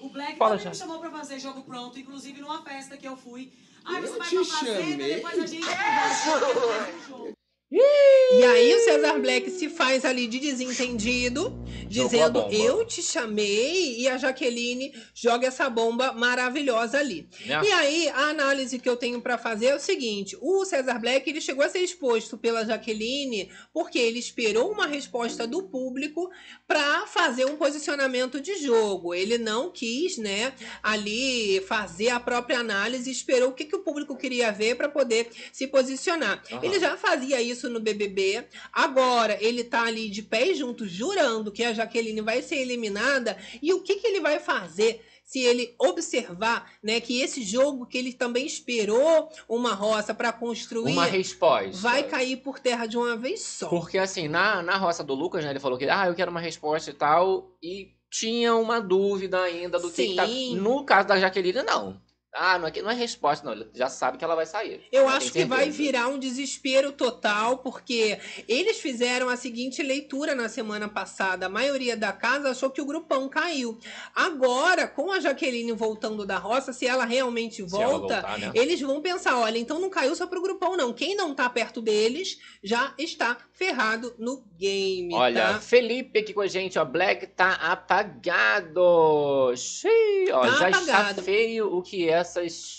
O 0.01 0.09
Black 0.09 0.37
Fala, 0.37 0.51
também 0.51 0.57
me 0.69 0.75
Jade. 0.75 0.77
chamou 0.77 0.99
pra 0.99 1.09
fazer 1.11 1.39
jogo 1.39 1.63
pronto, 1.63 1.99
inclusive 1.99 2.39
numa 2.39 2.61
festa 2.63 2.95
que 2.95 3.07
eu 3.07 3.17
fui. 3.17 3.51
Eu 3.87 4.01
você 4.01 4.17
vai 4.17 4.29
te 4.29 4.35
pra 4.35 4.45
fazenda, 4.45 4.81
chamei? 4.81 5.15
depois 5.15 5.39
a 5.39 5.45
gente 5.45 5.65
conversa 5.65 7.35
e 7.71 8.43
aí 8.43 8.73
o 8.73 8.79
César 8.79 9.19
Black 9.19 9.49
se 9.49 9.69
faz 9.69 10.05
ali 10.05 10.27
de 10.27 10.39
desentendido, 10.39 11.51
dizendo 11.87 12.47
eu 12.51 12.85
te 12.85 13.01
chamei 13.01 13.99
e 13.99 14.07
a 14.07 14.17
Jaqueline 14.17 14.93
joga 15.13 15.47
essa 15.47 15.69
bomba 15.69 16.13
maravilhosa 16.13 16.99
ali. 16.99 17.27
Né? 17.45 17.61
E 17.63 17.71
aí 17.71 18.09
a 18.09 18.29
análise 18.29 18.79
que 18.79 18.87
eu 18.87 18.95
tenho 18.95 19.19
pra 19.19 19.37
fazer 19.37 19.67
é 19.67 19.75
o 19.75 19.79
seguinte, 19.79 20.37
o 20.39 20.63
César 20.63 20.99
Black 20.99 21.29
ele 21.29 21.41
chegou 21.41 21.65
a 21.65 21.69
ser 21.69 21.79
exposto 21.79 22.37
pela 22.37 22.63
Jaqueline 22.63 23.51
porque 23.73 23.99
ele 23.99 24.19
esperou 24.19 24.71
uma 24.71 24.87
resposta 24.87 25.45
do 25.45 25.63
público 25.63 26.29
pra 26.67 27.05
fazer 27.05 27.45
um 27.45 27.55
posicionamento 27.55 28.39
de 28.41 28.57
jogo. 28.57 29.13
Ele 29.13 29.37
não 29.37 29.69
quis, 29.69 30.17
né, 30.17 30.53
ali 30.81 31.61
fazer 31.67 32.09
a 32.09 32.19
própria 32.19 32.59
análise, 32.59 33.09
esperou 33.09 33.49
o 33.49 33.53
que, 33.53 33.65
que 33.65 33.75
o 33.75 33.83
público 33.83 34.15
queria 34.15 34.51
ver 34.51 34.75
pra 34.75 34.89
poder 34.89 35.29
se 35.51 35.67
posicionar. 35.67 36.43
Aham. 36.51 36.63
Ele 36.63 36.79
já 36.79 36.97
fazia 36.97 37.41
isso 37.41 37.69
no 37.69 37.79
BBB. 37.79 38.45
Agora 38.71 39.37
ele 39.39 39.63
tá 39.63 39.83
ali 39.83 40.09
de 40.09 40.21
pés 40.21 40.57
juntos, 40.57 40.91
jurando 40.91 41.51
que 41.51 41.63
a 41.63 41.73
Jaqueline 41.73 42.21
vai 42.21 42.41
ser 42.41 42.57
eliminada. 42.57 43.37
E 43.61 43.73
o 43.73 43.81
que, 43.81 43.95
que 43.95 44.07
ele 44.07 44.19
vai 44.19 44.39
fazer? 44.39 45.01
Se 45.25 45.39
ele 45.39 45.73
observar, 45.79 46.71
né, 46.83 47.01
que 47.01 47.19
esse 47.19 47.43
jogo 47.43 47.85
que 47.87 47.97
ele 47.97 48.13
também 48.13 48.45
esperou 48.45 49.29
uma 49.49 49.73
roça 49.73 50.13
para 50.13 50.31
construir 50.31 50.93
Uma 50.93 51.05
resposta. 51.05 51.75
vai 51.77 52.03
cair 52.03 52.37
por 52.37 52.59
terra 52.59 52.85
de 52.85 52.95
uma 52.95 53.17
vez 53.17 53.41
só. 53.41 53.67
Porque 53.67 53.97
assim, 53.97 54.27
na, 54.27 54.61
na 54.61 54.77
roça 54.77 55.03
do 55.03 55.15
Lucas, 55.15 55.43
né, 55.43 55.49
ele 55.49 55.59
falou 55.59 55.77
que, 55.77 55.89
ah, 55.89 56.07
eu 56.07 56.15
quero 56.15 56.29
uma 56.29 56.39
resposta 56.39 56.91
e 56.91 56.93
tal, 56.93 57.51
e 57.61 57.89
tinha 58.09 58.55
uma 58.55 58.79
dúvida 58.79 59.41
ainda 59.41 59.79
do 59.79 59.91
que, 59.91 60.09
que 60.09 60.15
tá... 60.15 60.27
Sim. 60.27 60.57
No 60.57 60.85
caso 60.85 61.07
da 61.07 61.19
Jaqueline, 61.19 61.63
não. 61.63 61.99
Ah, 62.37 62.59
não 62.59 62.67
é, 62.67 62.81
não 62.81 62.91
é 62.91 62.93
resposta, 62.93 63.45
não. 63.45 63.53
Ele 63.53 63.67
já 63.73 63.89
sabe 63.89 64.17
que 64.17 64.23
ela 64.23 64.35
vai 64.35 64.45
sair. 64.45 64.81
Eu 64.91 65.07
acho 65.07 65.31
que 65.31 65.45
vai 65.45 65.69
virar 65.69 66.07
um 66.09 66.19
desespero 66.19 66.91
total, 66.91 67.59
porque 67.59 68.19
eles 68.47 68.79
fizeram 68.79 69.29
a 69.29 69.37
seguinte 69.37 69.81
leitura 69.81 70.35
na 70.35 70.49
semana 70.49 70.89
passada. 70.89 71.45
A 71.45 71.49
maioria 71.49 71.95
da 71.95 72.11
casa 72.11 72.51
achou 72.51 72.69
que 72.69 72.81
o 72.81 72.85
grupão 72.85 73.29
caiu. 73.29 73.77
Agora, 74.13 74.87
com 74.87 75.11
a 75.11 75.19
Jaqueline 75.19 75.71
voltando 75.71 76.25
da 76.25 76.37
roça, 76.37 76.73
se 76.73 76.85
ela 76.85 77.05
realmente 77.05 77.67
Se 77.67 77.75
ela 77.75 77.87
volta, 77.97 78.13
voltar, 78.21 78.39
né? 78.39 78.51
eles 78.53 78.81
vão 78.81 79.01
pensar: 79.01 79.39
olha, 79.39 79.57
então 79.57 79.79
não 79.79 79.89
caiu 79.89 80.15
só 80.15 80.27
pro 80.27 80.41
grupão, 80.41 80.75
não. 80.75 80.93
Quem 80.93 81.15
não 81.15 81.33
tá 81.33 81.49
perto 81.49 81.81
deles 81.81 82.37
já 82.63 82.93
está 82.97 83.37
ferrado 83.53 84.13
no 84.19 84.43
game. 84.57 85.13
Olha, 85.13 85.53
tá? 85.53 85.59
Felipe 85.61 86.19
aqui 86.19 86.33
com 86.33 86.41
a 86.41 86.47
gente, 86.47 86.77
ó. 86.77 86.83
Black 86.83 87.27
tá 87.27 87.53
apagado. 87.53 89.53
Xiii, 89.55 90.31
ó, 90.31 90.41
Tá 90.41 90.47
já 90.47 90.67
apagado. 90.67 91.11
está 91.11 91.23
feio 91.23 91.73
o 91.75 91.81
que 91.81 92.09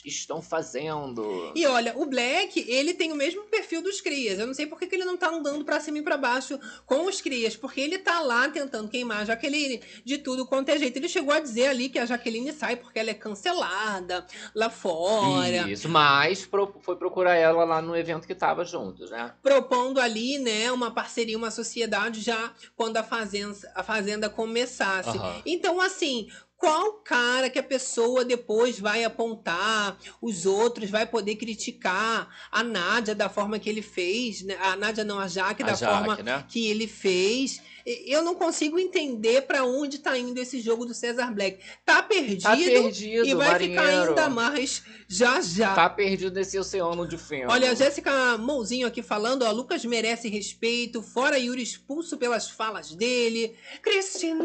estão 0.04 0.40
fazendo. 0.42 1.52
E 1.54 1.66
olha, 1.66 1.94
o 1.96 2.06
Black, 2.06 2.64
ele 2.68 2.94
tem 2.94 3.12
o 3.12 3.16
mesmo 3.16 3.42
perfil 3.44 3.82
dos 3.82 4.00
crias. 4.00 4.38
Eu 4.38 4.46
não 4.46 4.54
sei 4.54 4.66
por 4.66 4.78
que, 4.78 4.86
que 4.86 4.94
ele 4.94 5.04
não 5.04 5.16
tá 5.16 5.28
andando 5.28 5.64
pra 5.64 5.80
cima 5.80 5.98
e 5.98 6.02
pra 6.02 6.16
baixo 6.16 6.58
com 6.84 7.06
os 7.06 7.20
crias, 7.20 7.56
porque 7.56 7.80
ele 7.80 7.98
tá 7.98 8.20
lá 8.20 8.48
tentando 8.48 8.88
queimar 8.88 9.22
a 9.22 9.24
Jaqueline 9.24 9.80
de 10.04 10.18
tudo 10.18 10.46
quanto 10.46 10.68
é 10.70 10.78
jeito. 10.78 10.96
Ele 10.96 11.08
chegou 11.08 11.32
a 11.34 11.40
dizer 11.40 11.66
ali 11.68 11.88
que 11.88 11.98
a 11.98 12.06
Jaqueline 12.06 12.52
sai 12.52 12.76
porque 12.76 12.98
ela 12.98 13.10
é 13.10 13.14
cancelada 13.14 14.26
lá 14.54 14.70
fora. 14.70 15.68
Isso, 15.68 15.88
mas 15.88 16.44
pro- 16.46 16.74
foi 16.80 16.96
procurar 16.96 17.34
ela 17.34 17.64
lá 17.64 17.80
no 17.82 17.96
evento 17.96 18.26
que 18.26 18.34
tava 18.34 18.64
juntos, 18.64 19.10
né? 19.10 19.32
propondo 19.42 20.00
ali, 20.00 20.38
né, 20.38 20.70
uma 20.72 20.90
parceria, 20.90 21.36
uma 21.36 21.50
sociedade 21.50 22.20
já 22.20 22.52
quando 22.76 22.96
a 22.96 23.02
fazenda, 23.02 23.56
a 23.74 23.82
fazenda 23.82 24.28
começasse. 24.28 25.16
Aham. 25.18 25.42
Então, 25.46 25.80
assim, 25.80 26.28
qual 26.56 26.94
cara 27.04 27.50
que 27.50 27.58
a 27.58 27.62
pessoa 27.62 28.24
depois 28.24 28.78
vai 28.78 29.04
apontar, 29.04 29.96
os 30.20 30.46
outros 30.46 30.90
vai 30.90 31.06
poder 31.06 31.36
criticar 31.36 32.28
a 32.50 32.62
Nádia 32.62 33.14
da 33.14 33.28
forma 33.28 33.58
que 33.58 33.68
ele 33.68 33.82
fez, 33.82 34.42
né? 34.42 34.56
A 34.60 34.74
Nádia 34.74 35.04
não, 35.04 35.18
a 35.18 35.28
Jaque 35.28 35.62
A 35.62 35.66
da 35.66 35.74
Jaque, 35.74 35.92
forma 35.92 36.22
né? 36.22 36.44
que 36.48 36.66
ele 36.66 36.86
fez. 36.86 37.60
Eu 37.86 38.22
não 38.22 38.34
consigo 38.34 38.78
entender 38.80 39.42
pra 39.42 39.62
onde 39.64 40.00
tá 40.00 40.18
indo 40.18 40.40
esse 40.40 40.60
jogo 40.60 40.84
do 40.84 40.92
Cesar 40.92 41.32
Black. 41.32 41.60
Tá 41.84 42.02
perdido, 42.02 42.42
Tá 42.42 42.56
perdido, 42.56 43.26
e 43.26 43.34
vai 43.34 43.58
ficar 43.60 43.82
marinheiro. 43.82 44.08
ainda 44.10 44.28
mais 44.28 44.82
já 45.06 45.40
já. 45.40 45.72
Tá 45.72 45.88
perdido 45.88 46.34
nesse 46.34 46.58
oceano 46.58 47.06
de 47.06 47.16
feno. 47.16 47.50
Olha, 47.52 47.70
a 47.70 47.74
Jéssica 47.74 48.36
Mouzinho 48.38 48.88
aqui 48.88 49.02
falando, 49.02 49.42
ó, 49.42 49.52
Lucas 49.52 49.84
merece 49.84 50.28
respeito, 50.28 51.00
fora 51.00 51.38
Yuri 51.38 51.62
expulso 51.62 52.16
pelas 52.16 52.50
falas 52.50 52.92
dele. 52.92 53.54
Cristina 53.80 54.44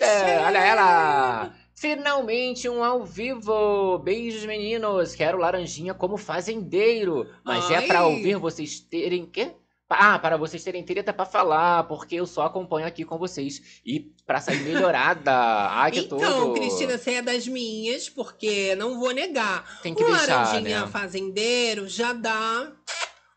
É, 0.00 0.40
olha 0.44 0.58
ela! 0.58 1.54
Finalmente 1.74 2.68
um 2.68 2.82
ao 2.82 3.04
vivo! 3.04 3.98
Beijos, 3.98 4.44
meninos! 4.44 5.14
Quero 5.14 5.38
laranjinha 5.38 5.94
como 5.94 6.16
fazendeiro, 6.16 7.28
mas 7.44 7.70
é 7.70 7.76
Ai. 7.76 7.86
pra 7.86 8.06
ouvir 8.06 8.36
vocês 8.36 8.80
terem 8.80 9.26
quê? 9.26 9.52
Ah, 9.98 10.18
para 10.18 10.36
vocês 10.36 10.62
terem 10.62 10.82
treta 10.84 11.12
pra 11.12 11.24
falar, 11.24 11.84
porque 11.84 12.16
eu 12.16 12.26
só 12.26 12.42
acompanho 12.42 12.86
aqui 12.86 13.04
com 13.04 13.18
vocês. 13.18 13.80
E 13.84 14.00
pra 14.26 14.40
sair 14.40 14.60
melhorada. 14.60 15.32
Ai, 15.72 15.90
que 15.90 16.00
Então, 16.00 16.18
tudo! 16.18 16.54
Cristina, 16.54 16.98
você 16.98 17.14
é 17.14 17.22
das 17.22 17.46
minhas, 17.46 18.08
porque 18.08 18.74
não 18.76 18.98
vou 18.98 19.12
negar. 19.12 19.80
Tem 19.82 19.94
que 19.94 20.02
o 20.02 20.06
deixar, 20.06 20.44
Laranjinha 20.44 20.80
né? 20.82 20.86
Fazendeiro 20.86 21.88
já 21.88 22.12
dá 22.12 22.72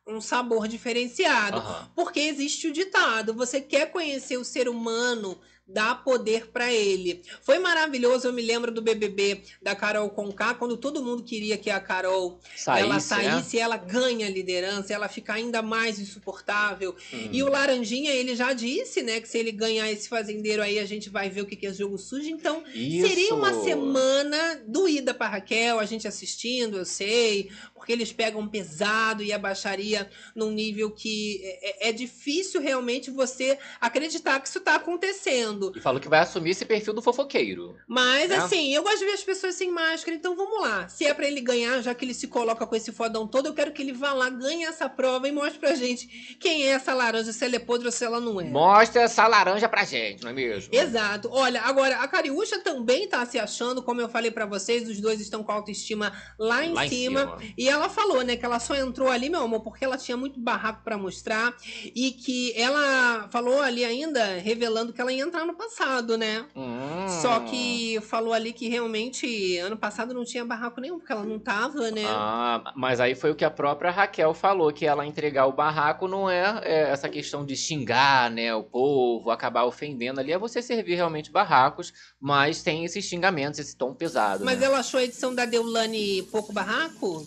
um 0.08 0.22
sabor 0.22 0.68
diferenciado. 0.68 1.58
Aham. 1.58 1.90
Porque 1.96 2.20
existe 2.20 2.68
o 2.68 2.74
ditado: 2.74 3.34
você 3.34 3.60
quer 3.60 3.92
conhecer 3.92 4.38
o 4.38 4.46
ser 4.46 4.70
humano 4.70 5.38
dá 5.68 5.96
poder 5.96 6.48
pra 6.52 6.72
ele. 6.72 7.22
Foi 7.42 7.58
maravilhoso, 7.58 8.28
eu 8.28 8.34
me 8.34 8.42
lembro 8.42 8.72
do 8.72 8.82
BBB 8.82 9.42
da 9.62 9.76
Carol 9.76 10.10
Conká, 10.10 10.54
quando 10.54 10.78
todo 10.78 11.04
mundo 11.04 11.24
queria 11.24 11.58
que 11.58 11.70
a 11.70 11.80
Carol 11.80 12.40
ela 12.68 13.00
Saísse, 13.00 13.24
né? 13.26 13.32
saísse, 13.32 13.60
ela 13.60 13.78
ganha 13.78 14.28
a 14.28 14.30
liderança, 14.30 14.94
ela 14.94 15.08
fica 15.08 15.34
ainda 15.34 15.62
mais 15.62 16.00
insuportável. 16.00 16.96
Hum. 17.14 17.30
E 17.32 17.42
o 17.42 17.50
Laranjinha, 17.50 18.12
ele 18.12 18.36
já 18.36 18.54
disse, 18.54 19.02
né, 19.02 19.20
que 19.20 19.28
se 19.28 19.38
ele 19.38 19.52
ganhar 19.52 19.92
esse 19.92 20.08
fazendeiro 20.08 20.62
aí, 20.62 20.78
a 20.78 20.86
gente 20.86 21.10
vai 21.10 21.30
ver 21.30 21.42
o 21.42 21.46
que 21.46 21.56
que 21.56 21.66
é 21.68 21.74
jogo 21.74 21.98
sujo. 21.98 22.30
Então, 22.30 22.64
Isso. 22.74 23.08
seria 23.08 23.34
uma 23.34 23.54
semana 23.64 24.62
doída 24.68 25.14
pra 25.14 25.28
Raquel, 25.28 25.80
a 25.80 25.86
gente 25.86 26.08
assistindo, 26.08 26.78
eu 26.78 26.86
sei, 26.86 27.50
porque 27.74 27.92
eles 27.92 28.12
pegam 28.12 28.48
pesado 28.48 29.24
e 29.24 29.34
a 29.34 29.40
baixaria 29.40 30.10
num 30.36 30.52
nível 30.52 30.92
que 30.92 31.42
é, 31.44 31.88
é- 31.88 31.90
é 31.90 31.92
difícil 31.92 32.62
realmente 32.62 33.10
você 33.12 33.58
acreditar 33.80 34.40
que 34.40 34.48
isso 34.48 34.60
tá 34.60 34.76
acontecendo. 34.76 35.55
E 35.76 35.80
falou 35.82 36.00
que 36.00 36.08
vai 36.10 36.20
assumir 36.20 36.52
esse 36.52 36.66
perfil 36.66 36.94
do 36.94 37.02
fofoqueiro. 37.02 37.76
Mas 37.88 38.32
É. 38.32 38.36
assim, 38.38 38.74
eu 38.74 38.84
gosto 38.84 39.00
de 39.00 39.06
ver 39.06 39.12
as 39.14 39.24
pessoas 39.24 39.56
sem 39.56 39.72
máscara, 39.72 40.16
então 40.16 40.36
vamos 40.36 40.62
lá. 40.62 40.88
Se 40.88 41.06
é 41.06 41.14
pra 41.14 41.28
ele 41.28 41.42
ganhar, 41.42 41.82
já 41.82 41.94
que 41.94 42.04
ele 42.06 42.14
se 42.14 42.28
coloca 42.28 42.66
com 42.66 42.76
esse 42.76 42.92
fodão 42.92 43.28
todo, 43.28 43.48
eu 43.48 43.54
quero 43.54 43.72
que 43.72 43.82
ele 43.82 43.94
vá 43.94 44.14
lá, 44.14 44.30
ganhe 44.30 44.64
essa 44.66 44.88
prova 44.90 45.28
e 45.28 45.32
mostre 45.32 45.60
pra 45.60 45.74
gente 45.76 46.08
quem 46.40 46.64
é 46.64 46.72
essa 46.72 46.94
laranja, 46.94 47.32
se 47.32 47.44
ela 47.46 47.56
é 47.56 47.60
podre 47.60 47.88
ou 47.88 47.92
se 47.92 48.04
ela 48.04 48.20
não 48.20 48.40
é. 48.40 48.46
Mostra 48.46 49.02
essa 49.04 49.28
laranja 49.28 49.68
pra 49.70 49.84
gente, 49.84 50.24
não 50.24 50.30
é 50.32 50.34
mesmo? 50.34 50.74
Exato. 50.74 51.30
Olha, 51.32 51.62
agora 51.62 51.98
a 52.00 52.08
Cariúcha 52.08 52.60
também 52.60 53.08
tá 53.08 53.26
se 53.26 53.38
achando, 53.40 53.82
como 53.84 54.02
eu 54.02 54.10
falei 54.10 54.32
pra 54.32 54.46
vocês, 54.46 54.88
os 54.90 55.00
dois 55.00 55.20
estão 55.22 55.44
com 55.44 55.52
a 55.52 55.56
autoestima 55.56 56.12
lá 56.40 56.64
em 56.66 56.74
Lá 56.74 56.86
em 56.86 56.90
cima. 56.90 57.20
cima. 57.22 57.54
E 57.58 57.70
ela 57.70 57.90
falou, 57.90 58.24
né, 58.24 58.36
que 58.36 58.46
ela 58.46 58.60
só 58.60 58.76
entrou 58.76 59.10
ali, 59.10 59.30
meu 59.30 59.42
amor, 59.44 59.62
porque 59.62 59.84
ela 59.86 59.98
tinha 59.98 60.18
muito 60.18 60.40
barraco 60.40 60.84
pra 60.84 60.98
mostrar 60.98 61.56
e 61.96 62.12
que 62.12 62.54
ela 62.56 63.28
falou 63.32 63.62
ali 63.62 63.84
ainda 63.86 64.24
revelando 64.38 64.92
que 64.94 65.00
ela 65.02 65.12
ia 65.14 65.24
entrar 65.24 65.45
no 65.46 65.54
passado, 65.54 66.18
né? 66.18 66.46
Hum. 66.56 67.08
Só 67.22 67.40
que 67.42 68.00
falou 68.02 68.34
ali 68.34 68.52
que 68.52 68.68
realmente 68.68 69.58
ano 69.58 69.78
passado 69.78 70.14
não 70.14 70.24
tinha 70.24 70.44
barraco 70.44 70.82
nenhum, 70.82 70.98
porque 70.98 71.12
ela 71.12 71.24
não 71.24 71.40
tava, 71.40 71.92
né? 71.92 72.06
Ah, 72.08 72.74
mas 72.76 73.00
aí 73.00 73.16
foi 73.16 73.32
o 73.32 73.36
que 73.36 73.46
a 73.46 73.52
própria 73.52 73.92
Raquel 73.92 74.34
falou, 74.34 74.72
que 74.72 74.86
ela 74.86 75.06
entregar 75.06 75.46
o 75.46 75.54
barraco 75.54 76.08
não 76.08 76.30
é, 76.30 76.62
é 76.64 76.92
essa 76.92 77.10
questão 77.10 77.46
de 77.46 77.56
xingar, 77.56 78.30
né, 78.32 78.54
o 78.54 78.64
povo, 78.64 79.32
acabar 79.32 79.66
ofendendo 79.66 80.20
ali, 80.20 80.32
é 80.32 80.38
você 80.38 80.62
servir 80.62 80.96
realmente 80.96 81.32
barracos, 81.32 81.94
mas 82.20 82.62
tem 82.64 82.86
esses 82.86 83.06
xingamentos, 83.06 83.60
esse 83.60 83.76
tom 83.76 83.94
pesado, 83.94 84.44
Mas 84.44 84.60
né? 84.60 84.66
ela 84.66 84.80
achou 84.80 85.00
a 85.00 85.04
edição 85.04 85.34
da 85.34 85.46
Deulane 85.46 86.24
pouco 86.32 86.52
barraco? 86.52 87.26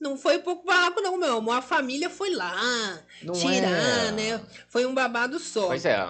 Não 0.00 0.16
foi 0.16 0.38
pouco 0.38 0.64
barraco, 0.64 1.00
não, 1.02 1.18
meu 1.18 1.36
amor. 1.36 1.56
A 1.56 1.62
família 1.62 2.08
foi 2.08 2.30
lá 2.30 2.98
Não 3.22 3.34
tirar, 3.34 4.08
é. 4.08 4.10
né? 4.12 4.40
Foi 4.68 4.86
um 4.86 4.94
babado 4.94 5.38
só. 5.38 5.66
Pois 5.66 5.84
é. 5.84 6.08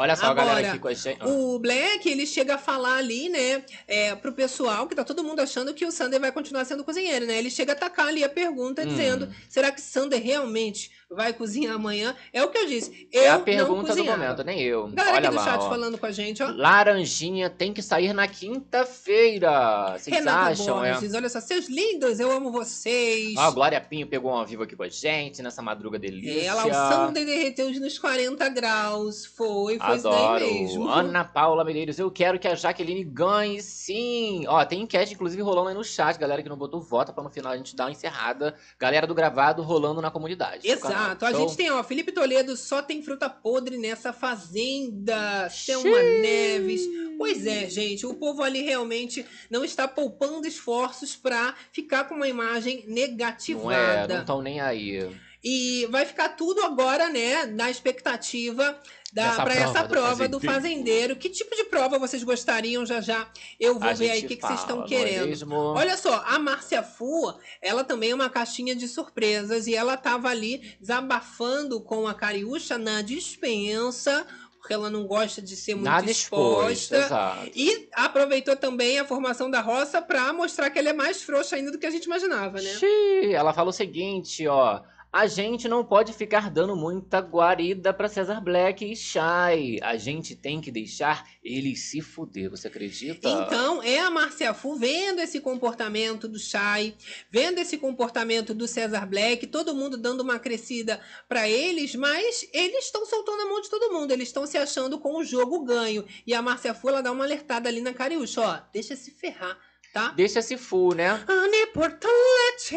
Olha 0.00 0.16
só 0.16 0.26
a 0.26 0.34
galera 0.34 0.58
Agora, 0.58 0.70
aqui 0.70 0.78
com 0.78 0.88
a 0.88 0.94
gente. 0.94 1.22
O 1.24 1.58
Black, 1.58 2.08
ele 2.08 2.26
chega 2.26 2.54
a 2.54 2.58
falar 2.58 2.96
ali, 2.96 3.28
né, 3.28 3.62
é, 3.86 4.14
pro 4.14 4.32
pessoal, 4.32 4.86
que 4.88 4.94
tá 4.94 5.04
todo 5.04 5.22
mundo 5.22 5.40
achando 5.40 5.74
que 5.74 5.84
o 5.84 5.92
Sander 5.92 6.18
vai 6.18 6.32
continuar 6.32 6.64
sendo 6.64 6.82
cozinheiro, 6.82 7.26
né? 7.26 7.38
Ele 7.38 7.50
chega 7.50 7.72
a 7.72 7.76
atacar 7.76 8.08
ali 8.08 8.24
a 8.24 8.28
pergunta, 8.28 8.82
Hum. 8.82 8.86
dizendo, 8.86 9.28
será 9.48 9.70
que 9.70 9.80
Sander 9.80 10.22
realmente 10.22 10.90
vai 11.10 11.32
cozinhar 11.32 11.74
amanhã? 11.74 12.14
É 12.32 12.42
o 12.42 12.48
que 12.48 12.58
eu 12.58 12.66
disse, 12.66 13.08
eu 13.12 13.22
É 13.22 13.28
a 13.28 13.38
não 13.38 13.44
pergunta 13.44 13.94
do 13.94 14.04
momento, 14.04 14.44
nem 14.44 14.60
eu. 14.60 14.88
Galera 14.88 15.16
Olha 15.16 15.28
aqui 15.28 15.36
do 15.36 15.42
lá, 15.42 15.44
chat 15.44 15.60
ó. 15.62 15.68
falando 15.68 15.98
com 15.98 16.06
a 16.06 16.12
gente, 16.12 16.42
ó. 16.42 16.50
Laranjinha 16.50 17.50
tem 17.50 17.72
que 17.72 17.82
sair 17.82 18.12
na 18.12 18.28
quinta-feira. 18.28 19.96
Vocês 19.98 20.16
Renata 20.16 20.50
acham, 20.52 20.84
é? 20.84 20.92
Borges, 20.92 21.14
olha 21.14 21.28
só, 21.28 21.40
seus 21.40 21.68
lindos, 21.68 22.20
eu 22.20 22.30
amo 22.30 22.52
vocês. 22.52 23.34
Ó, 23.36 23.40
a 23.40 23.50
Glória 23.50 23.80
Pinho 23.80 24.06
pegou 24.06 24.32
uma 24.32 24.44
viva 24.46 24.64
aqui 24.64 24.76
com 24.76 24.82
a 24.82 24.88
gente 24.88 25.42
nessa 25.42 25.60
madruga 25.62 25.98
delícia. 25.98 26.48
Ela, 26.48 26.66
o 26.66 26.72
Sander 26.72 27.26
derreteu 27.26 27.70
nos 27.80 27.98
40 27.98 28.48
graus. 28.50 29.26
Foi, 29.26 29.78
foi 29.78 29.96
isso 29.96 30.08
Adoro. 30.08 30.40
daí 30.44 30.62
mesmo. 30.62 30.88
Ana 30.88 31.24
Paula 31.24 31.64
Medeiros, 31.64 31.98
eu 31.98 32.10
quero 32.10 32.38
que 32.38 32.46
a 32.46 32.54
Jaqueline 32.54 33.04
ganhe, 33.04 33.60
sim. 33.60 34.44
Ó, 34.46 34.64
tem 34.64 34.82
enquete, 34.82 35.14
inclusive, 35.14 35.42
rolando 35.42 35.68
aí 35.68 35.74
no 35.74 35.84
chat. 35.84 36.18
Galera 36.18 36.42
que 36.42 36.48
não 36.48 36.56
botou, 36.56 36.80
vota 36.80 37.12
pra 37.12 37.22
no 37.24 37.30
final 37.30 37.52
a 37.52 37.56
gente 37.56 37.74
dar 37.74 37.84
uma 37.86 37.90
encerrada. 37.90 38.54
Galera 38.78 39.06
do 39.06 39.14
gravado 39.14 39.62
rolando 39.62 40.00
na 40.00 40.10
comunidade. 40.10 40.66
canal. 40.76 40.99
Exato. 41.04 41.24
A 41.26 41.30
Então, 41.30 41.40
gente 41.48 41.56
tem, 41.56 41.70
ó, 41.70 41.82
Felipe 41.82 42.12
Toledo, 42.12 42.56
só 42.56 42.82
tem 42.82 43.02
fruta 43.02 43.28
podre 43.28 43.76
nessa 43.78 44.12
fazenda. 44.12 45.48
Selma 45.50 46.00
Neves. 46.22 46.82
Pois 47.18 47.46
é, 47.46 47.68
gente, 47.68 48.06
o 48.06 48.14
povo 48.14 48.42
ali 48.42 48.62
realmente 48.62 49.26
não 49.50 49.62
está 49.64 49.86
poupando 49.86 50.46
esforços 50.46 51.14
pra 51.14 51.54
ficar 51.70 52.04
com 52.04 52.14
uma 52.14 52.28
imagem 52.28 52.84
Não 52.86 52.92
é, 52.96 53.00
negativada. 53.08 54.14
não 54.14 54.20
estão 54.22 54.42
nem 54.42 54.60
aí. 54.60 55.06
E 55.42 55.86
vai 55.90 56.04
ficar 56.04 56.30
tudo 56.30 56.62
agora, 56.62 57.08
né, 57.08 57.46
na 57.46 57.70
expectativa 57.70 58.78
Dessa 59.12 59.42
pra 59.42 59.54
prova 59.54 59.60
essa 59.70 59.82
do 59.82 59.88
prova 59.88 60.28
do 60.28 60.40
fazendeiro. 60.40 60.52
fazendeiro. 60.62 61.16
Que 61.16 61.28
tipo 61.28 61.54
de 61.56 61.64
prova 61.64 61.98
vocês 61.98 62.22
gostariam? 62.22 62.84
Já 62.86 63.00
já 63.00 63.26
eu 63.58 63.78
vou 63.78 63.88
A 63.88 63.92
ver 63.92 64.10
aí 64.10 64.24
o 64.24 64.28
que, 64.28 64.36
que 64.36 64.46
vocês 64.46 64.60
estão 64.60 64.84
querendo. 64.84 65.26
mesmo? 65.26 65.54
Olha 65.54 65.96
só, 65.96 66.22
a 66.26 66.38
Márcia 66.38 66.82
Fu, 66.82 67.32
ela 67.60 67.82
também 67.84 68.10
é 68.10 68.14
uma 68.14 68.30
caixinha 68.30 68.74
de 68.74 68.86
surpresas 68.86 69.66
e 69.66 69.74
ela 69.74 69.96
tava 69.96 70.28
ali 70.28 70.76
desabafando 70.80 71.80
com 71.80 72.06
a 72.06 72.14
Cariúcha 72.14 72.78
na 72.78 73.02
dispensa, 73.02 74.26
porque 74.58 74.74
ela 74.74 74.90
não 74.90 75.06
gosta 75.06 75.40
de 75.42 75.56
ser 75.56 75.74
muito 75.74 75.86
Nada 75.86 76.10
exposta. 76.10 76.96
exato. 76.96 77.50
E 77.54 77.88
aproveitou 77.92 78.54
também 78.56 78.98
a 78.98 79.04
formação 79.04 79.50
da 79.50 79.60
roça 79.60 80.00
pra 80.02 80.32
mostrar 80.32 80.70
que 80.70 80.78
ela 80.78 80.90
é 80.90 80.92
mais 80.92 81.22
frouxa 81.22 81.56
ainda 81.56 81.70
do 81.72 81.78
que 81.78 81.86
a 81.86 81.90
gente 81.90 82.04
imaginava, 82.04 82.60
né? 82.60 82.70
Xiii, 82.74 83.32
ela 83.32 83.52
fala 83.52 83.70
o 83.70 83.72
seguinte, 83.72 84.46
ó. 84.46 84.80
A 85.12 85.26
gente 85.26 85.66
não 85.66 85.84
pode 85.84 86.12
ficar 86.12 86.48
dando 86.48 86.76
muita 86.76 87.18
guarida 87.18 87.92
pra 87.92 88.08
Cesar 88.08 88.40
Black 88.40 88.84
e 88.84 88.94
Shai. 88.94 89.78
A 89.82 89.96
gente 89.96 90.36
tem 90.36 90.60
que 90.60 90.70
deixar 90.70 91.28
eles 91.42 91.90
se 91.90 92.00
fuder, 92.00 92.48
você 92.48 92.68
acredita? 92.68 93.28
Então, 93.28 93.82
é 93.82 93.98
a 93.98 94.08
Márcia 94.08 94.54
Fu 94.54 94.76
vendo 94.76 95.18
esse 95.18 95.40
comportamento 95.40 96.28
do 96.28 96.38
Shai, 96.38 96.94
vendo 97.28 97.58
esse 97.58 97.76
comportamento 97.76 98.54
do 98.54 98.68
Cesar 98.68 99.08
Black, 99.08 99.48
todo 99.48 99.74
mundo 99.74 99.96
dando 99.96 100.20
uma 100.20 100.38
crescida 100.38 101.00
pra 101.28 101.48
eles, 101.48 101.96
mas 101.96 102.48
eles 102.52 102.84
estão 102.84 103.04
soltando 103.04 103.42
a 103.42 103.46
mão 103.46 103.60
de 103.60 103.68
todo 103.68 103.92
mundo, 103.92 104.12
eles 104.12 104.28
estão 104.28 104.46
se 104.46 104.56
achando 104.56 105.00
com 105.00 105.16
o 105.16 105.24
jogo 105.24 105.64
ganho. 105.64 106.04
E 106.24 106.32
a 106.32 106.40
Márcia 106.40 106.72
Fu, 106.72 106.88
ela 106.88 107.00
dá 107.00 107.10
uma 107.10 107.24
alertada 107.24 107.68
ali 107.68 107.80
na 107.80 107.92
Cariúcha, 107.92 108.42
ó, 108.42 108.60
deixa 108.72 108.94
se 108.94 109.10
ferrar, 109.10 109.58
tá? 109.92 110.12
Deixa 110.16 110.38
esse 110.40 110.56
full, 110.56 110.94
né? 110.94 111.20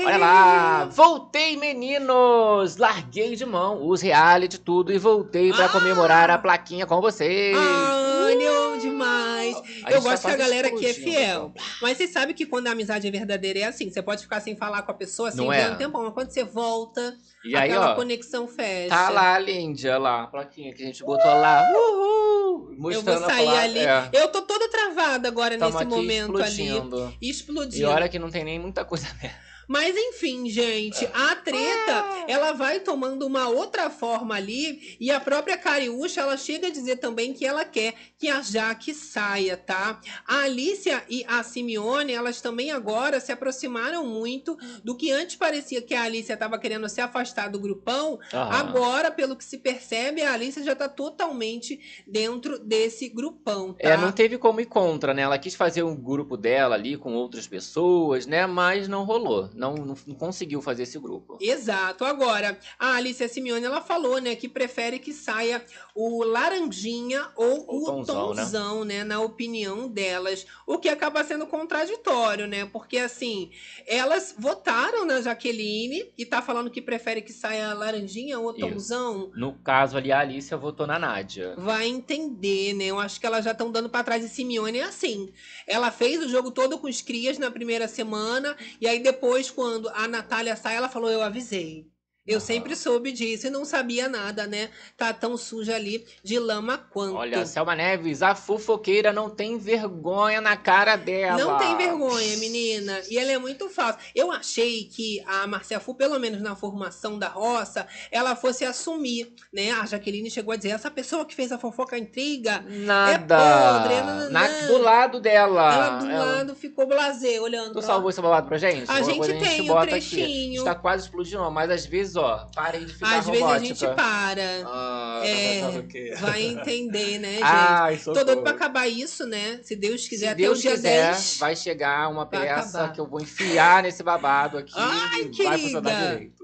Olha 0.06 0.18
lá! 0.18 0.86
Voltei, 0.86 1.58
meninos! 1.58 2.78
Larguei 2.78 3.36
de 3.36 3.46
mão 3.46 3.86
os 3.88 4.02
reality 4.02 4.60
tudo 4.60 4.92
e 4.92 4.98
voltei 4.98 5.52
pra 5.54 5.66
Ah! 5.66 5.70
comemorar 5.70 6.30
a 6.30 6.38
plaquinha 6.38 6.86
com 6.86 7.00
vocês. 7.02 7.56
Eu 7.56 8.64
amo 8.64 8.80
demais. 8.82 9.56
A 9.84 9.92
Eu 9.92 10.02
gosto 10.02 10.26
que 10.26 10.34
a 10.34 10.38
galera 10.38 10.68
aqui 10.70 10.86
é 10.88 10.94
fiel. 10.94 11.54
Mas 11.82 11.98
vocês 11.98 12.10
sabem 12.12 12.34
que 12.36 12.46
quando 12.46 12.68
a 12.68 12.72
amizade 12.72 13.08
é 13.08 13.12
verdadeira 13.12 13.60
é 13.60 13.64
assim. 13.66 13.90
Você 13.92 14.02
pode 14.02 14.24
ficar 14.24 14.40
sem 14.42 14.56
falar 14.56 14.82
com 14.82 14.92
a 14.92 14.94
pessoa, 14.96 15.30
sem 15.32 15.42
Não 15.46 15.50
ver 15.50 15.60
é? 15.62 15.72
um 15.72 15.76
tempão, 15.76 16.04
mas 16.04 16.14
quando 16.14 16.30
você 16.32 16.44
volta, 16.44 17.16
E 17.46 17.56
aí, 17.56 17.70
aquela 17.70 17.92
ó, 17.92 17.96
conexão 17.96 18.48
fecha. 18.48 18.90
tá 18.90 19.10
lá 19.10 19.38
Lindy, 19.40 19.88
olha 19.88 19.98
lá, 20.00 20.24
a 20.24 20.28
plaquinha 20.28 20.74
que 20.74 20.82
a 20.82 20.86
gente 20.86 21.04
botou 21.04 21.32
lá. 21.32 21.62
Uhul! 21.74 22.43
Eu 22.72 22.78
Mostrando 22.78 23.20
vou 23.20 23.26
a 23.26 23.30
sair 23.30 23.48
ali. 23.58 23.80
É, 23.80 24.10
Eu 24.14 24.28
tô 24.30 24.42
toda 24.44 24.70
travada 24.70 25.28
agora 25.28 25.58
tamo 25.58 25.72
nesse 25.72 25.86
momento 25.86 26.38
ali. 26.38 26.50
explodindo. 26.50 27.14
Explodindo. 27.22 27.76
E 27.78 27.86
olha 27.86 28.10
que 28.10 28.18
não 28.20 28.30
tem 28.30 28.44
nem 28.44 28.60
muita 28.60 28.84
coisa 28.86 29.08
mesmo. 29.22 29.38
Mas 29.68 29.96
enfim, 29.96 30.50
gente, 30.50 31.08
a 31.14 31.36
treta, 31.36 32.06
ela 32.28 32.52
vai 32.52 32.80
tomando 32.80 33.26
uma 33.26 33.48
outra 33.48 33.90
forma 33.90 34.36
ali, 34.36 34.98
e 35.00 35.12
a 35.12 35.20
própria 35.20 35.58
Cariúcha, 35.58 36.22
ela 36.22 36.38
chega 36.38 36.68
a 36.68 36.72
dizer 36.72 36.98
também 36.98 37.34
que 37.34 37.46
ela 37.46 37.66
quer 37.66 37.94
que 38.18 38.30
a 38.30 38.42
Jaque 38.42 38.94
saia, 38.94 39.58
tá? 39.58 40.00
A 40.28 40.40
Alicia 40.42 41.04
e 41.10 41.26
a 41.28 41.44
Simeone, 41.44 42.14
elas 42.14 42.42
também 42.42 42.72
agora 42.72 43.20
se 43.20 43.32
aproximaram 43.32 44.06
muito 44.06 44.58
do 44.84 44.96
que 44.96 45.12
antes 45.12 45.36
parecia 45.36 45.82
que 45.82 45.94
a 45.94 46.04
Alicia 46.04 46.34
estava 46.34 46.58
querendo 46.58 46.88
se 46.90 47.02
afastar 47.02 47.50
do 47.50 47.60
grupão, 47.60 48.20
Aham. 48.34 48.50
agora, 48.52 49.12
pelo 49.12 49.36
que 49.36 49.44
se 49.44 49.58
percebe, 49.58 50.22
a 50.22 50.34
Alicia 50.34 50.64
já 50.64 50.76
tá 50.76 50.88
totalmente 50.90 51.80
dentro 52.08 52.60
desse 52.60 53.10
grupão, 53.10 53.74
tá? 53.74 53.90
É, 53.90 53.98
não 53.98 54.12
teve 54.12 54.38
como 54.38 54.62
ir 54.62 54.66
contra, 54.66 55.14
né? 55.14 55.22
Ela 55.24 55.38
quis 55.38 55.56
fazer 55.56 55.84
um 55.84 55.96
grupo 55.96 56.38
dela 56.38 56.76
ali 56.76 56.98
com 56.98 57.14
outras 57.14 57.48
pessoas, 57.48 58.26
né? 58.26 58.46
Mas 58.46 58.88
não 58.88 59.04
rolou. 59.04 59.50
Não, 59.64 59.76
não, 59.76 59.96
não 60.06 60.16
conseguiu 60.16 60.62
fazer 60.62 60.84
esse 60.84 61.00
grupo. 61.00 61.38
Exato. 61.40 62.04
Agora, 62.04 62.60
a 62.78 62.96
Alicia 62.96 63.30
Simeone, 63.30 63.66
ela 63.66 63.80
falou, 63.80 64.20
né, 64.20 64.36
que 64.36 64.50
prefere 64.50 65.00
que 65.00 65.14
saia 65.14 65.64
o 65.96 66.24
laranjinha 66.24 67.30
ou 67.36 67.66
O 67.68 67.84
o, 67.84 67.86
tonzão, 67.86 68.36
tonzão, 68.36 68.84
né? 68.84 68.98
né? 69.00 69.04
na 69.06 69.22
opinião 69.22 69.88
delas. 69.88 70.46
O 70.68 70.78
que 70.78 70.90
acaba 70.90 71.24
sendo 71.24 71.48
contraditório, 71.48 72.46
né? 72.46 72.66
Porque, 72.66 72.98
assim, 72.98 73.52
elas 73.88 74.36
votaram 74.38 75.06
na 75.06 75.22
Jaqueline 75.22 76.12
e 76.18 76.26
tá 76.26 76.42
falando 76.42 76.70
que 76.70 76.82
prefere 76.82 77.22
que 77.22 77.32
saia 77.32 77.70
a 77.70 77.74
laranjinha 77.74 78.40
ou 78.40 78.48
o 78.48 78.52
Isso. 78.52 78.60
tonzão. 78.68 79.32
No 79.36 79.54
caso 79.54 79.96
ali, 79.98 80.12
a 80.12 80.20
Alicia 80.20 80.58
votou 80.58 80.86
na 80.86 81.00
Nádia. 81.00 81.56
Vai 81.58 81.88
entender, 81.88 82.74
né? 82.74 82.86
Eu 82.86 83.00
acho 83.00 83.20
que 83.20 83.26
elas 83.26 83.46
já 83.46 83.52
estão 83.52 83.72
dando 83.72 83.90
pra 83.90 84.04
trás. 84.04 84.24
E 84.26 84.30
Simeone 84.30 84.80
é 84.80 84.84
assim. 84.84 85.32
Ela 85.66 85.90
fez 85.90 86.22
o 86.22 86.28
jogo 86.28 86.52
todo 86.52 86.78
com 86.78 86.88
os 86.88 87.02
crias 87.02 87.38
na 87.38 87.50
primeira 87.50 87.88
semana. 87.88 88.56
E 88.82 88.88
aí 88.88 89.00
depois, 89.00 89.43
quando 89.52 89.90
a 89.90 90.08
Natália 90.08 90.56
sai, 90.56 90.76
ela 90.76 90.90
falou: 90.90 91.10
Eu 91.10 91.22
avisei. 91.22 91.93
Eu 92.26 92.40
sempre 92.40 92.74
soube 92.74 93.12
disso 93.12 93.48
e 93.48 93.50
não 93.50 93.66
sabia 93.66 94.08
nada, 94.08 94.48
né? 94.48 94.70
Tá 94.96 95.12
tão 95.12 95.36
suja 95.36 95.76
ali 95.76 96.06
de 96.24 96.40
lama 96.40 96.78
quanto. 96.78 97.16
Olha, 97.16 97.46
Selma 97.46 97.76
Neves, 97.76 98.22
a 98.22 98.34
fofoqueira 98.34 99.12
não 99.12 99.30
tem 99.30 99.58
vergonha 99.58 100.40
na 100.40 100.56
cara 100.56 100.96
dela. 100.96 101.38
Não 101.38 101.58
tem 101.58 101.76
vergonha, 101.76 102.38
menina. 102.38 103.02
E 103.10 103.18
ela 103.18 103.30
é 103.34 103.38
muito 103.38 103.68
falsa. 103.70 103.98
Eu 104.16 104.32
achei 104.32 104.86
que 104.86 105.22
a 105.28 105.46
Marcia 105.48 105.82
Fu, 105.82 105.96
pelo 105.96 106.18
menos 106.18 106.42
na 106.42 106.56
formação 106.56 107.20
da 107.20 107.28
roça, 107.28 107.86
ela 108.10 108.38
fosse 108.38 108.64
assumir, 108.64 109.34
né? 109.52 109.72
A 109.72 109.86
Jaqueline 109.86 110.32
chegou 110.32 110.54
a 110.54 110.56
dizer: 110.56 110.70
essa 110.70 110.90
pessoa 110.90 111.26
que 111.26 111.36
fez 111.36 111.52
a 111.52 111.58
fofoca 111.60 111.98
a 111.98 112.00
intriga, 112.00 112.64
Nada. 112.70 113.36
É 113.36 113.80
podre, 113.82 113.96
nananã. 114.02 114.30
Na- 114.30 114.68
do 114.68 114.78
lado 114.78 115.20
dela. 115.20 115.74
ela 115.74 115.90
do 116.00 116.10
Ela- 116.10 116.26
lado 116.38 116.56
ficou 116.56 116.88
blazer, 116.88 117.42
olhando. 117.42 117.68
Tu 117.70 117.74
pra 117.74 117.82
salvou 117.82 118.10
esse 118.10 118.22
babado 118.22 118.48
pra 118.48 118.58
gente? 118.58 118.90
A 118.90 119.02
gente 119.02 119.18
coisa 119.18 119.34
tem 119.38 119.62
o 119.62 119.66
bota 119.74 119.88
trechinho. 119.88 120.60
Está 120.62 120.74
quase 120.74 121.04
explodindo, 121.04 121.52
mas 121.52 121.70
às 121.70 121.86
vezes, 121.86 122.13
ó, 122.16 122.46
parem 122.56 122.86
de 122.86 122.94
ficar 122.94 123.18
Às 123.20 123.26
vezes 123.26 123.42
a 123.42 123.46
robótica. 123.46 123.76
gente 123.76 123.96
para. 123.96 124.64
Ah, 124.66 125.22
tá 125.22 125.28
É? 125.28 126.16
Vai 126.16 126.42
entender, 126.44 127.20
né, 127.20 127.32
gente? 127.36 127.44
Ai, 127.44 127.98
Tô 127.98 128.14
doido 128.14 128.42
pra 128.42 128.52
acabar 128.52 128.88
isso, 128.88 129.26
né? 129.26 129.60
Se 129.64 129.76
Deus 129.76 130.08
quiser, 130.08 130.26
Se 130.28 130.32
até 130.34 130.36
Deus 130.42 130.60
o 130.60 130.62
dia 130.62 130.72
quiser, 130.72 131.12
10. 131.14 131.38
vai 131.38 131.56
chegar 131.56 132.10
uma 132.10 132.26
vai 132.26 132.42
peça 132.42 132.78
acabar. 132.80 132.94
que 132.94 133.00
eu 133.02 133.08
vou 133.08 133.22
enfiar 133.22 133.84
nesse 133.84 134.04
babado 134.04 134.58
aqui 134.58 134.74
Ai, 134.76 135.22
e 135.34 135.44
vai 135.44 135.58
funcionar 135.58 135.90
querida. 135.92 136.16
direito. 136.16 136.44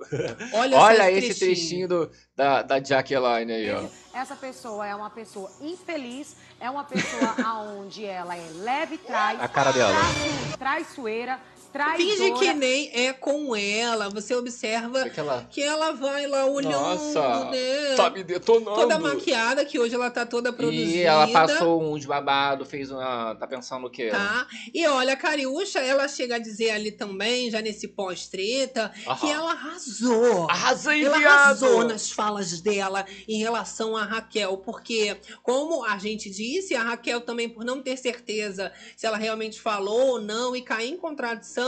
Olha, 0.53 0.77
Olha 0.79 1.11
esse 1.11 1.39
trechinho 1.39 1.87
do, 1.87 2.11
da, 2.35 2.61
da 2.61 2.83
Jaqueline 2.83 3.51
aí, 3.51 3.71
ó. 3.71 3.83
Essa 4.13 4.35
pessoa 4.35 4.85
é 4.87 4.95
uma 4.95 5.09
pessoa 5.09 5.49
infeliz, 5.61 6.35
é 6.59 6.69
uma 6.69 6.83
pessoa 6.83 7.35
aonde 7.45 8.03
ela 8.05 8.35
é 8.35 8.43
leve 8.55 8.97
traz, 8.97 9.39
A 9.41 9.47
cara 9.47 9.71
dela. 9.71 9.93
traiço- 9.93 10.57
traiçoeira, 10.57 11.39
traidora. 11.71 11.97
Finge 12.17 12.31
que 12.33 12.53
nem 12.53 12.89
é 12.93 13.13
com 13.13 13.55
ela. 13.55 14.09
Você 14.09 14.33
observa 14.35 15.09
Que 15.09 15.19
ela- 15.19 15.47
que 15.49 15.61
ela 15.63 15.91
vai 15.91 16.27
lá 16.27 16.45
olhando, 16.45 16.71
Nossa, 16.71 17.45
né? 17.51 17.95
tá 17.95 18.09
me 18.09 18.23
detonando. 18.23 18.75
Toda 18.75 18.99
maquiada, 18.99 19.63
que 19.65 19.79
hoje 19.79 19.95
ela 19.95 20.09
tá 20.11 20.25
toda 20.25 20.51
produzida. 20.53 20.97
E 20.97 21.01
ela 21.01 21.27
passou 21.27 21.81
um 21.81 21.97
de 21.97 22.07
babado, 22.07 22.65
fez 22.65 22.91
uma. 22.91 23.35
Tá 23.35 23.47
pensando 23.47 23.87
o 23.87 23.89
quê? 23.89 24.09
Tá? 24.09 24.47
E 24.73 24.85
olha, 24.87 25.13
a 25.13 25.17
Cariúcha, 25.17 25.79
ela 25.79 26.07
chega 26.07 26.35
a 26.35 26.39
dizer 26.39 26.71
ali 26.71 26.91
também, 26.91 27.49
já 27.49 27.61
nesse 27.61 27.87
pós-treta, 27.87 28.91
que 29.19 29.29
ela 29.29 29.51
arrasou. 29.51 30.49
Arrasei, 30.49 31.03
Ela 31.05 31.17
viado! 31.17 31.31
arrasou 31.33 31.83
nas 31.85 32.11
falas 32.11 32.61
dela 32.61 33.05
em 33.27 33.37
relação 33.39 33.95
a 33.95 34.03
Raquel, 34.03 34.57
porque, 34.57 35.17
como 35.43 35.83
a 35.85 35.97
gente 35.97 36.29
disse, 36.29 36.75
a 36.75 36.83
Raquel 36.83 37.21
também, 37.21 37.47
por 37.49 37.63
não 37.63 37.81
ter 37.81 37.97
certeza 37.97 38.71
se 38.97 39.05
ela 39.05 39.17
realmente 39.17 39.59
falou 39.61 40.07
ou 40.13 40.21
não 40.21 40.55
e 40.55 40.61
cair 40.61 40.89
em 40.91 40.97
contradição, 40.97 41.58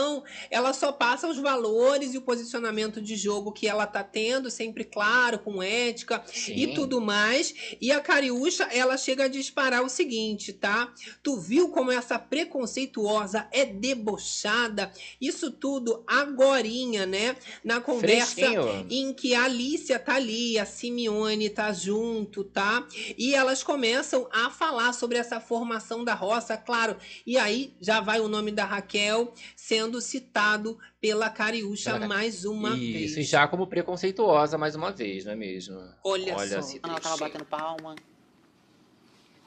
ela 0.49 0.73
só 0.73 0.91
passa 0.91 1.27
os 1.27 1.37
valores 1.37 2.13
e 2.13 2.17
o 2.17 2.21
posicionamento 2.21 3.01
de 3.01 3.15
jogo 3.15 3.51
que 3.51 3.67
ela 3.67 3.85
tá 3.85 4.03
tendo, 4.03 4.49
sempre 4.49 4.83
claro, 4.83 5.39
com 5.39 5.61
ética 5.61 6.23
Sim. 6.25 6.53
e 6.53 6.73
tudo 6.73 7.01
mais. 7.01 7.53
E 7.79 7.91
a 7.91 7.99
Cariúcha, 7.99 8.63
ela 8.71 8.97
chega 8.97 9.25
a 9.25 9.27
disparar 9.27 9.83
o 9.83 9.89
seguinte, 9.89 10.53
tá? 10.53 10.93
Tu 11.21 11.37
viu 11.39 11.69
como 11.69 11.91
essa 11.91 12.17
preconceituosa 12.17 13.47
é 13.51 13.65
debochada? 13.65 14.91
Isso 15.19 15.51
tudo 15.51 16.03
agorinha, 16.07 17.05
né? 17.05 17.35
Na 17.63 17.81
conversa 17.81 18.35
Fresquinho. 18.35 18.87
em 18.89 19.13
que 19.13 19.35
a 19.35 19.45
Alicia 19.45 19.99
tá 19.99 20.15
ali, 20.15 20.57
a 20.57 20.65
Simeone 20.65 21.49
tá 21.49 21.71
junto, 21.73 22.43
tá? 22.43 22.87
E 23.17 23.33
elas 23.33 23.63
começam 23.63 24.27
a 24.31 24.49
falar 24.49 24.93
sobre 24.93 25.17
essa 25.17 25.39
formação 25.39 26.03
da 26.03 26.13
roça, 26.13 26.57
claro. 26.57 26.95
E 27.25 27.37
aí 27.37 27.73
já 27.79 27.99
vai 27.99 28.19
o 28.19 28.27
nome 28.27 28.51
da 28.51 28.65
Raquel 28.65 29.33
sendo 29.55 29.80
citado 30.01 30.77
pela 30.99 31.29
Cariúcha 31.29 31.91
Caraca. 31.93 32.07
mais 32.07 32.45
uma 32.45 32.69
Isso, 32.75 33.13
e 33.13 33.15
vez. 33.15 33.27
já 33.27 33.47
como 33.47 33.65
preconceituosa 33.65 34.57
mais 34.57 34.75
uma 34.75 34.91
vez, 34.91 35.25
não 35.25 35.31
é 35.31 35.35
mesmo? 35.35 35.81
Olha 36.03 36.37
só. 36.37 36.59
esse 36.59 36.79
Ela 36.83 36.99
tava 36.99 37.17
batendo 37.17 37.45
palma. 37.45 37.95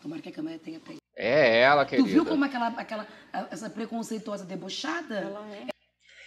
Tomara 0.03 0.21
que 0.21 0.29
a 0.29 0.33
câmera 0.33 0.59
tenha 0.59 0.81
pego. 0.81 0.99
É 1.17 1.61
ela, 1.61 1.85
Tu 1.85 1.91
querida. 1.91 2.09
viu 2.09 2.25
como 2.27 2.45
aquela, 2.45 2.69
aquela, 2.69 3.07
essa 3.51 3.71
preconceituosa 3.71 4.45
debochada? 4.45 5.33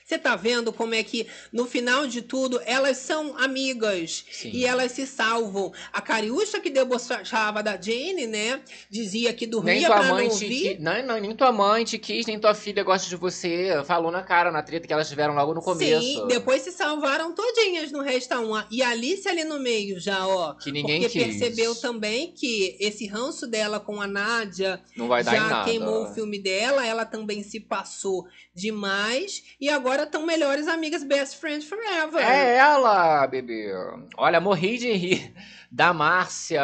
Você 0.08 0.18
tá 0.18 0.38
vendo 0.38 0.72
como 0.72 0.96
é 0.96 1.04
que, 1.04 1.28
no 1.52 1.66
final 1.66 2.08
de 2.08 2.22
tudo, 2.22 2.62
elas 2.64 2.96
são 2.96 3.38
amigas 3.38 4.24
Sim. 4.32 4.52
e 4.54 4.66
elas 4.66 4.94
se 4.94 5.06
salvam. 5.06 5.74
A 5.92 6.00
Cariúcha 6.00 6.62
que 6.62 6.70
debochava 6.70 7.62
da 7.62 7.74
Jane, 7.80 8.26
né? 8.26 8.62
Dizia 8.90 9.34
que 9.34 9.46
Nem 9.46 9.52
dormia 9.52 9.86
tua 9.88 9.96
pra 9.98 10.14
mãe 10.14 10.28
não 10.28 10.34
ouvir. 10.34 10.80
não, 10.80 11.04
não, 11.06 11.20
nem 11.20 11.36
tua 11.36 11.52
mãe 11.52 11.84
te 11.84 11.98
quis, 11.98 12.26
nem 12.26 12.40
tua 12.40 12.54
filha 12.56 12.86
gosta 12.86 13.10
de 13.10 13.18
você. 13.18 13.84
Falou 13.86 14.10
na 14.10 14.24
cara, 14.24 14.50
na 14.50 14.64
treta 14.64 14.88
que 14.88 14.94
elas 14.94 15.10
tiveram 15.10 15.36
logo 15.36 15.54
no 15.54 15.62
começo. 15.62 16.02
Sim, 16.02 16.26
depois 16.28 16.62
se 16.62 16.72
salvaram 16.72 17.36
todinhas 17.36 17.92
no 17.92 18.02
Resta 18.02 18.40
1. 18.40 18.64
E 18.72 18.82
a 18.82 18.92
Alice 18.92 19.28
ali 19.28 19.44
no 19.44 19.60
meio 19.60 20.00
já, 20.00 20.26
ó. 20.26 20.54
Que 20.54 20.72
ninguém 20.72 21.02
porque 21.02 21.20
quis. 21.20 21.38
percebeu 21.38 21.76
também 21.76 22.32
que 22.32 22.78
esse 22.80 23.08
ranço 23.08 23.46
dela 23.46 23.78
com 23.78 24.00
a 24.00 24.08
Nádia 24.08 24.82
Não 24.96 25.10
vai 25.10 25.22
dar 25.22 25.34
em 25.34 25.36
já 25.38 25.50
nada. 25.50 25.66
queimou 25.70 26.04
o 26.06 26.14
filme 26.14 26.40
dela. 26.40 26.86
Ela 26.88 27.04
também 27.04 27.44
se 27.44 27.60
passou 27.60 28.26
demais. 28.56 29.44
E 29.60 29.68
agora 29.70 29.97
estão 30.04 30.26
melhores 30.26 30.68
amigas, 30.68 31.04
best 31.04 31.38
friends 31.38 31.68
forever. 31.68 32.22
É 32.22 32.58
ela, 32.58 33.26
bebê. 33.28 33.72
Olha, 34.18 34.40
morri 34.40 34.78
de 34.78 34.92
rir 34.92 35.34
da 35.72 35.94
Márcia 35.94 36.62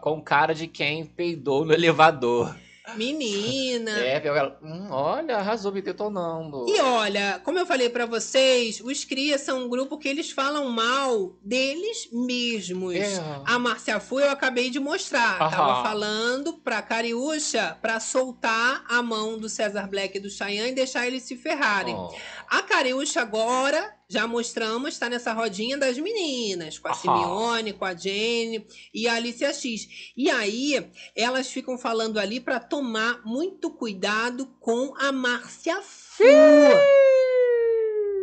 com 0.00 0.20
cara 0.20 0.54
de 0.54 0.66
quem 0.66 1.04
peidou 1.04 1.64
no 1.64 1.72
elevador. 1.72 2.54
Menina. 2.94 3.98
É, 3.98 4.24
ela. 4.24 4.58
Hum, 4.62 4.88
olha, 4.90 5.38
arrasou 5.38 5.72
me 5.72 5.82
detonando. 5.82 6.66
E 6.68 6.80
olha, 6.80 7.40
como 7.44 7.58
eu 7.58 7.66
falei 7.66 7.88
pra 7.88 8.06
vocês, 8.06 8.80
os 8.80 9.04
Cria 9.04 9.38
são 9.38 9.64
um 9.64 9.68
grupo 9.68 9.98
que 9.98 10.08
eles 10.08 10.30
falam 10.30 10.68
mal 10.70 11.36
deles 11.42 12.08
mesmos. 12.12 12.94
É. 12.94 13.40
A 13.44 13.58
Márcia 13.58 13.98
Fu 13.98 14.20
eu 14.20 14.30
acabei 14.30 14.70
de 14.70 14.78
mostrar. 14.78 15.40
Aham. 15.40 15.50
Tava 15.50 15.82
falando 15.82 16.54
pra 16.54 16.82
Cariúcha 16.82 17.76
pra 17.82 17.98
soltar 17.98 18.84
a 18.88 19.02
mão 19.02 19.38
do 19.38 19.48
César 19.48 19.88
Black 19.88 20.16
e 20.16 20.20
do 20.20 20.30
Cheyenne 20.30 20.70
e 20.70 20.74
deixar 20.74 21.06
eles 21.06 21.24
se 21.24 21.36
ferrarem. 21.36 21.94
Oh. 21.94 22.14
A 22.48 22.62
Cariúcha 22.62 23.20
agora, 23.20 23.95
já 24.08 24.26
mostramos, 24.26 24.98
tá 24.98 25.08
nessa 25.08 25.32
rodinha 25.32 25.76
das 25.76 25.98
meninas, 25.98 26.78
com 26.78 26.88
a 26.88 26.92
Aham. 26.92 27.00
Simeone, 27.00 27.72
com 27.72 27.84
a 27.84 27.94
Jane 27.94 28.66
e 28.94 29.08
a 29.08 29.14
Alicia 29.14 29.52
X. 29.52 30.12
E 30.16 30.30
aí, 30.30 30.90
elas 31.14 31.48
ficam 31.50 31.76
falando 31.76 32.18
ali 32.18 32.40
pra 32.40 32.60
tomar 32.60 33.20
muito 33.24 33.70
cuidado 33.70 34.46
com 34.60 34.94
a 34.96 35.10
Márcia 35.10 35.80
Fu. 35.82 36.22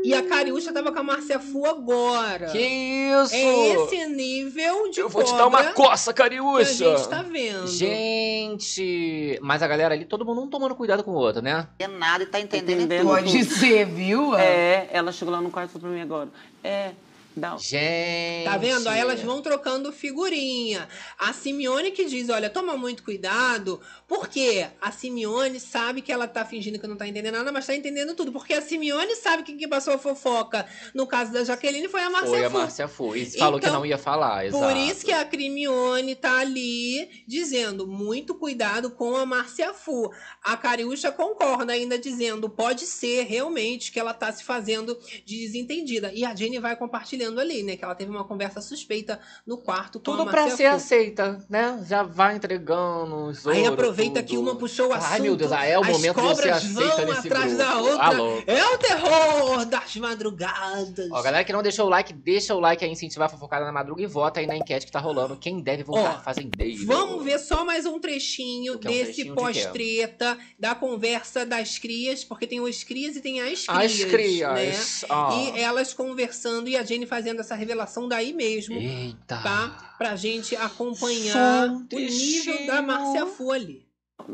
E 0.04 0.14
a 0.14 0.22
Cariúcha 0.22 0.74
tava 0.74 0.91
com 0.91 0.99
a 0.99 1.04
Márcia 1.04 1.39
Fu 1.39 1.66
agora. 1.66 2.47
Que 2.47 2.60
isso! 2.60 3.34
É 3.34 3.70
esse 3.70 4.06
nível 4.08 4.89
de 4.91 4.99
Eu 4.99 5.08
vou 5.08 5.24
te 5.24 5.34
dar 5.34 5.47
uma 5.47 5.64
coça, 5.72 6.14
que 6.14 6.22
a 6.22 6.26
Cariúcha! 6.26 6.97
gente 6.97 7.08
tá 7.08 7.22
vendo. 7.22 7.68
Gente, 7.68 9.39
mas 9.41 9.64
a 9.64 9.68
galera 9.68 9.93
ali, 9.95 10.04
todo 10.06 10.26
mundo 10.26 10.41
um 10.41 10.49
tomando 10.49 10.76
cuidado 10.76 11.04
com 11.04 11.12
o 11.12 11.16
outro, 11.16 11.41
né? 11.41 11.68
É 11.80 11.88
nada 11.88 12.24
e 12.24 12.28
tá 12.28 12.39
entendendo, 12.39 12.82
Entendendo 12.82 13.01
tudo. 13.01 13.12
Pode 13.12 13.43
ser, 13.45 13.86
viu? 13.86 14.36
É, 14.36 14.89
ela 14.91 15.12
chegou 15.12 15.34
lá 15.34 15.39
no 15.39 15.49
quarto 15.49 15.70
e 15.70 15.74
falou 15.74 15.88
pra 15.88 15.97
mim 15.97 16.01
agora. 16.01 16.30
É, 16.64 16.91
dá. 17.36 17.58
Gente. 17.58 18.46
Tá 18.46 18.58
vendo? 18.58 18.88
Aí 18.88 19.00
elas 19.00 19.22
vão 19.22 19.42
trocando 19.42 19.92
figurinha. 19.92 20.88
A 21.18 21.34
Simeone 21.34 21.92
que 21.92 22.06
diz, 22.06 22.30
olha, 22.30 22.50
toma 22.50 22.78
muito 22.78 23.04
cuidado, 23.04 23.80
porque 24.08 24.68
a 24.82 24.92
Simeone 24.92 25.60
sabe 25.60 26.02
que 26.02 26.12
ela 26.12 26.28
tá 26.28 26.46
fingindo 26.46 26.80
que 26.80 26.88
não 26.88 26.96
tá 26.96 27.08
entendendo 27.08 27.36
nada, 27.36 27.52
mas 27.52 27.66
tá 27.66 27.76
entendendo 27.76 28.16
tudo. 28.16 28.32
Porque 28.32 28.54
a 28.54 28.62
Simeone 28.62 29.16
sabe 29.16 29.44
que 29.44 29.54
quem 29.56 29.70
passou 29.70 29.94
a 29.94 29.98
fofoca 29.98 30.66
no 30.94 31.08
caso 31.08 31.32
da 31.32 31.44
Jaqueline 31.44 31.88
foi 31.88 32.02
a 32.02 32.10
Márcia 32.10 32.30
Foi 32.30 32.46
a. 32.46 32.50
Márcia 32.50 32.88
Fu. 32.88 33.16
E 33.16 33.26
falou 33.26 33.60
que 33.60 33.66
Então, 33.66 33.80
não 33.80 33.86
ia 33.86 33.98
falar, 33.98 34.46
exato. 34.46 34.64
Por 34.64 34.76
isso 34.78 35.06
que 35.06 35.12
a 35.12 35.26
Crimione 35.26 36.16
tá 36.16 36.40
ali 36.40 37.24
dizendo 37.28 37.88
muito 37.88 38.36
cuidado 38.36 38.92
com 38.92 39.16
a 39.16 39.26
Márcia 39.26 39.74
Fu. 39.74 40.12
A 40.44 40.56
Cariúcha 40.58 41.12
concorda 41.12 41.74
ainda 41.74 41.98
dizendo 41.98 42.50
pode 42.50 42.86
ser 42.86 43.24
realmente 43.24 43.92
que 43.92 44.00
ela 44.00 44.14
tá 44.14 44.32
se 44.32 44.44
fazendo 44.44 44.98
de 45.26 45.40
desentendida. 45.40 46.12
E 46.14 46.26
a 46.26 46.36
Jenny 46.36 46.60
vai 46.60 46.76
ali, 47.28 47.63
né? 47.63 47.76
Que 47.78 47.84
ela 47.84 47.95
teve 47.95 48.11
uma 48.11 48.24
conversa 48.24 48.61
suspeita 48.61 49.19
no 49.45 49.57
quarto 49.57 49.99
com 49.99 50.03
Tudo 50.03 50.24
a 50.24 50.26
pra 50.26 50.41
Márcia 50.41 50.57
ser 50.57 50.69
Fu. 50.69 50.76
aceita, 50.76 51.45
né? 51.49 51.84
Já 51.88 52.03
vai 52.03 52.36
entregando 52.36 53.26
os 53.28 53.45
Aí 53.47 53.65
aproveita 53.65 54.21
tudo. 54.21 54.30
que 54.30 54.38
uma 54.38 54.55
puxou 54.55 54.89
o 54.89 54.93
assunto. 54.93 55.11
Ai, 55.11 55.19
meu 55.19 55.36
Deus, 55.36 55.51
ah, 55.51 55.65
é 55.65 55.78
o 55.78 55.86
momento 55.86 56.15
de 56.15 56.28
você 56.28 56.49
aceita 56.49 57.05
vão 57.05 57.05
nesse 57.05 57.28
atrás 57.28 57.53
grupo. 57.53 57.57
da 57.57 57.78
outra. 57.80 58.03
Alô. 58.03 58.43
É 58.45 58.65
o 58.65 58.78
terror 58.78 59.65
das 59.65 59.95
madrugadas. 59.95 61.09
Ó, 61.11 61.21
galera 61.21 61.43
que 61.43 61.53
não 61.53 61.61
deixou 61.63 61.86
o 61.86 61.89
like, 61.89 62.13
deixa 62.13 62.55
o 62.55 62.59
like 62.59 62.84
aí, 62.84 62.91
incentivar 62.91 63.28
a 63.28 63.30
fofocada 63.30 63.65
na 63.65 63.71
madruga 63.71 64.01
e 64.01 64.05
vota 64.07 64.39
aí 64.39 64.47
na 64.47 64.55
enquete 64.55 64.86
que 64.86 64.91
tá 64.91 64.99
rolando. 64.99 65.36
Quem 65.38 65.61
deve 65.61 65.84
voltar 65.84 66.17
Ó, 66.19 66.24
fazendeiro? 66.24 66.86
Vamos 66.86 67.24
ver 67.24 67.39
só 67.39 67.65
mais 67.65 67.86
um 67.86 67.99
trechinho 67.99 68.74
é 68.74 68.76
um 68.76 68.80
desse 68.80 69.03
trechinho 69.05 69.28
de 69.28 69.34
pós-treta, 69.34 70.38
da 70.59 70.76
conversa 70.76 71.45
das 71.45 71.78
crias, 71.78 72.24
porque 72.24 72.47
tem 72.47 72.59
os 72.59 72.84
crias 72.84 73.15
e 73.15 73.21
tem 73.21 73.41
as 73.41 73.65
crias. 73.65 73.69
As 73.69 74.03
crias. 74.05 74.53
Né? 74.53 75.53
E 75.55 75.59
elas 75.59 75.93
conversando 75.93 76.67
e 76.69 76.78
a 76.78 76.84
Jenny 76.84 77.05
fazendo 77.14 77.41
essa 77.41 77.53
revelação 77.53 78.07
daí 78.07 78.34
mesmo, 78.34 78.76
Eita. 78.76 79.38
tá? 79.38 79.93
Pra 79.99 80.16
gente 80.16 80.55
acompanhar 80.55 81.70
um 81.70 81.76
o 81.76 81.80
nível 81.80 82.53
da 82.66 82.82
trechinho. 82.82 82.84
Márcia 82.88 83.28
Fu 83.28 83.51
ali. 83.51 83.86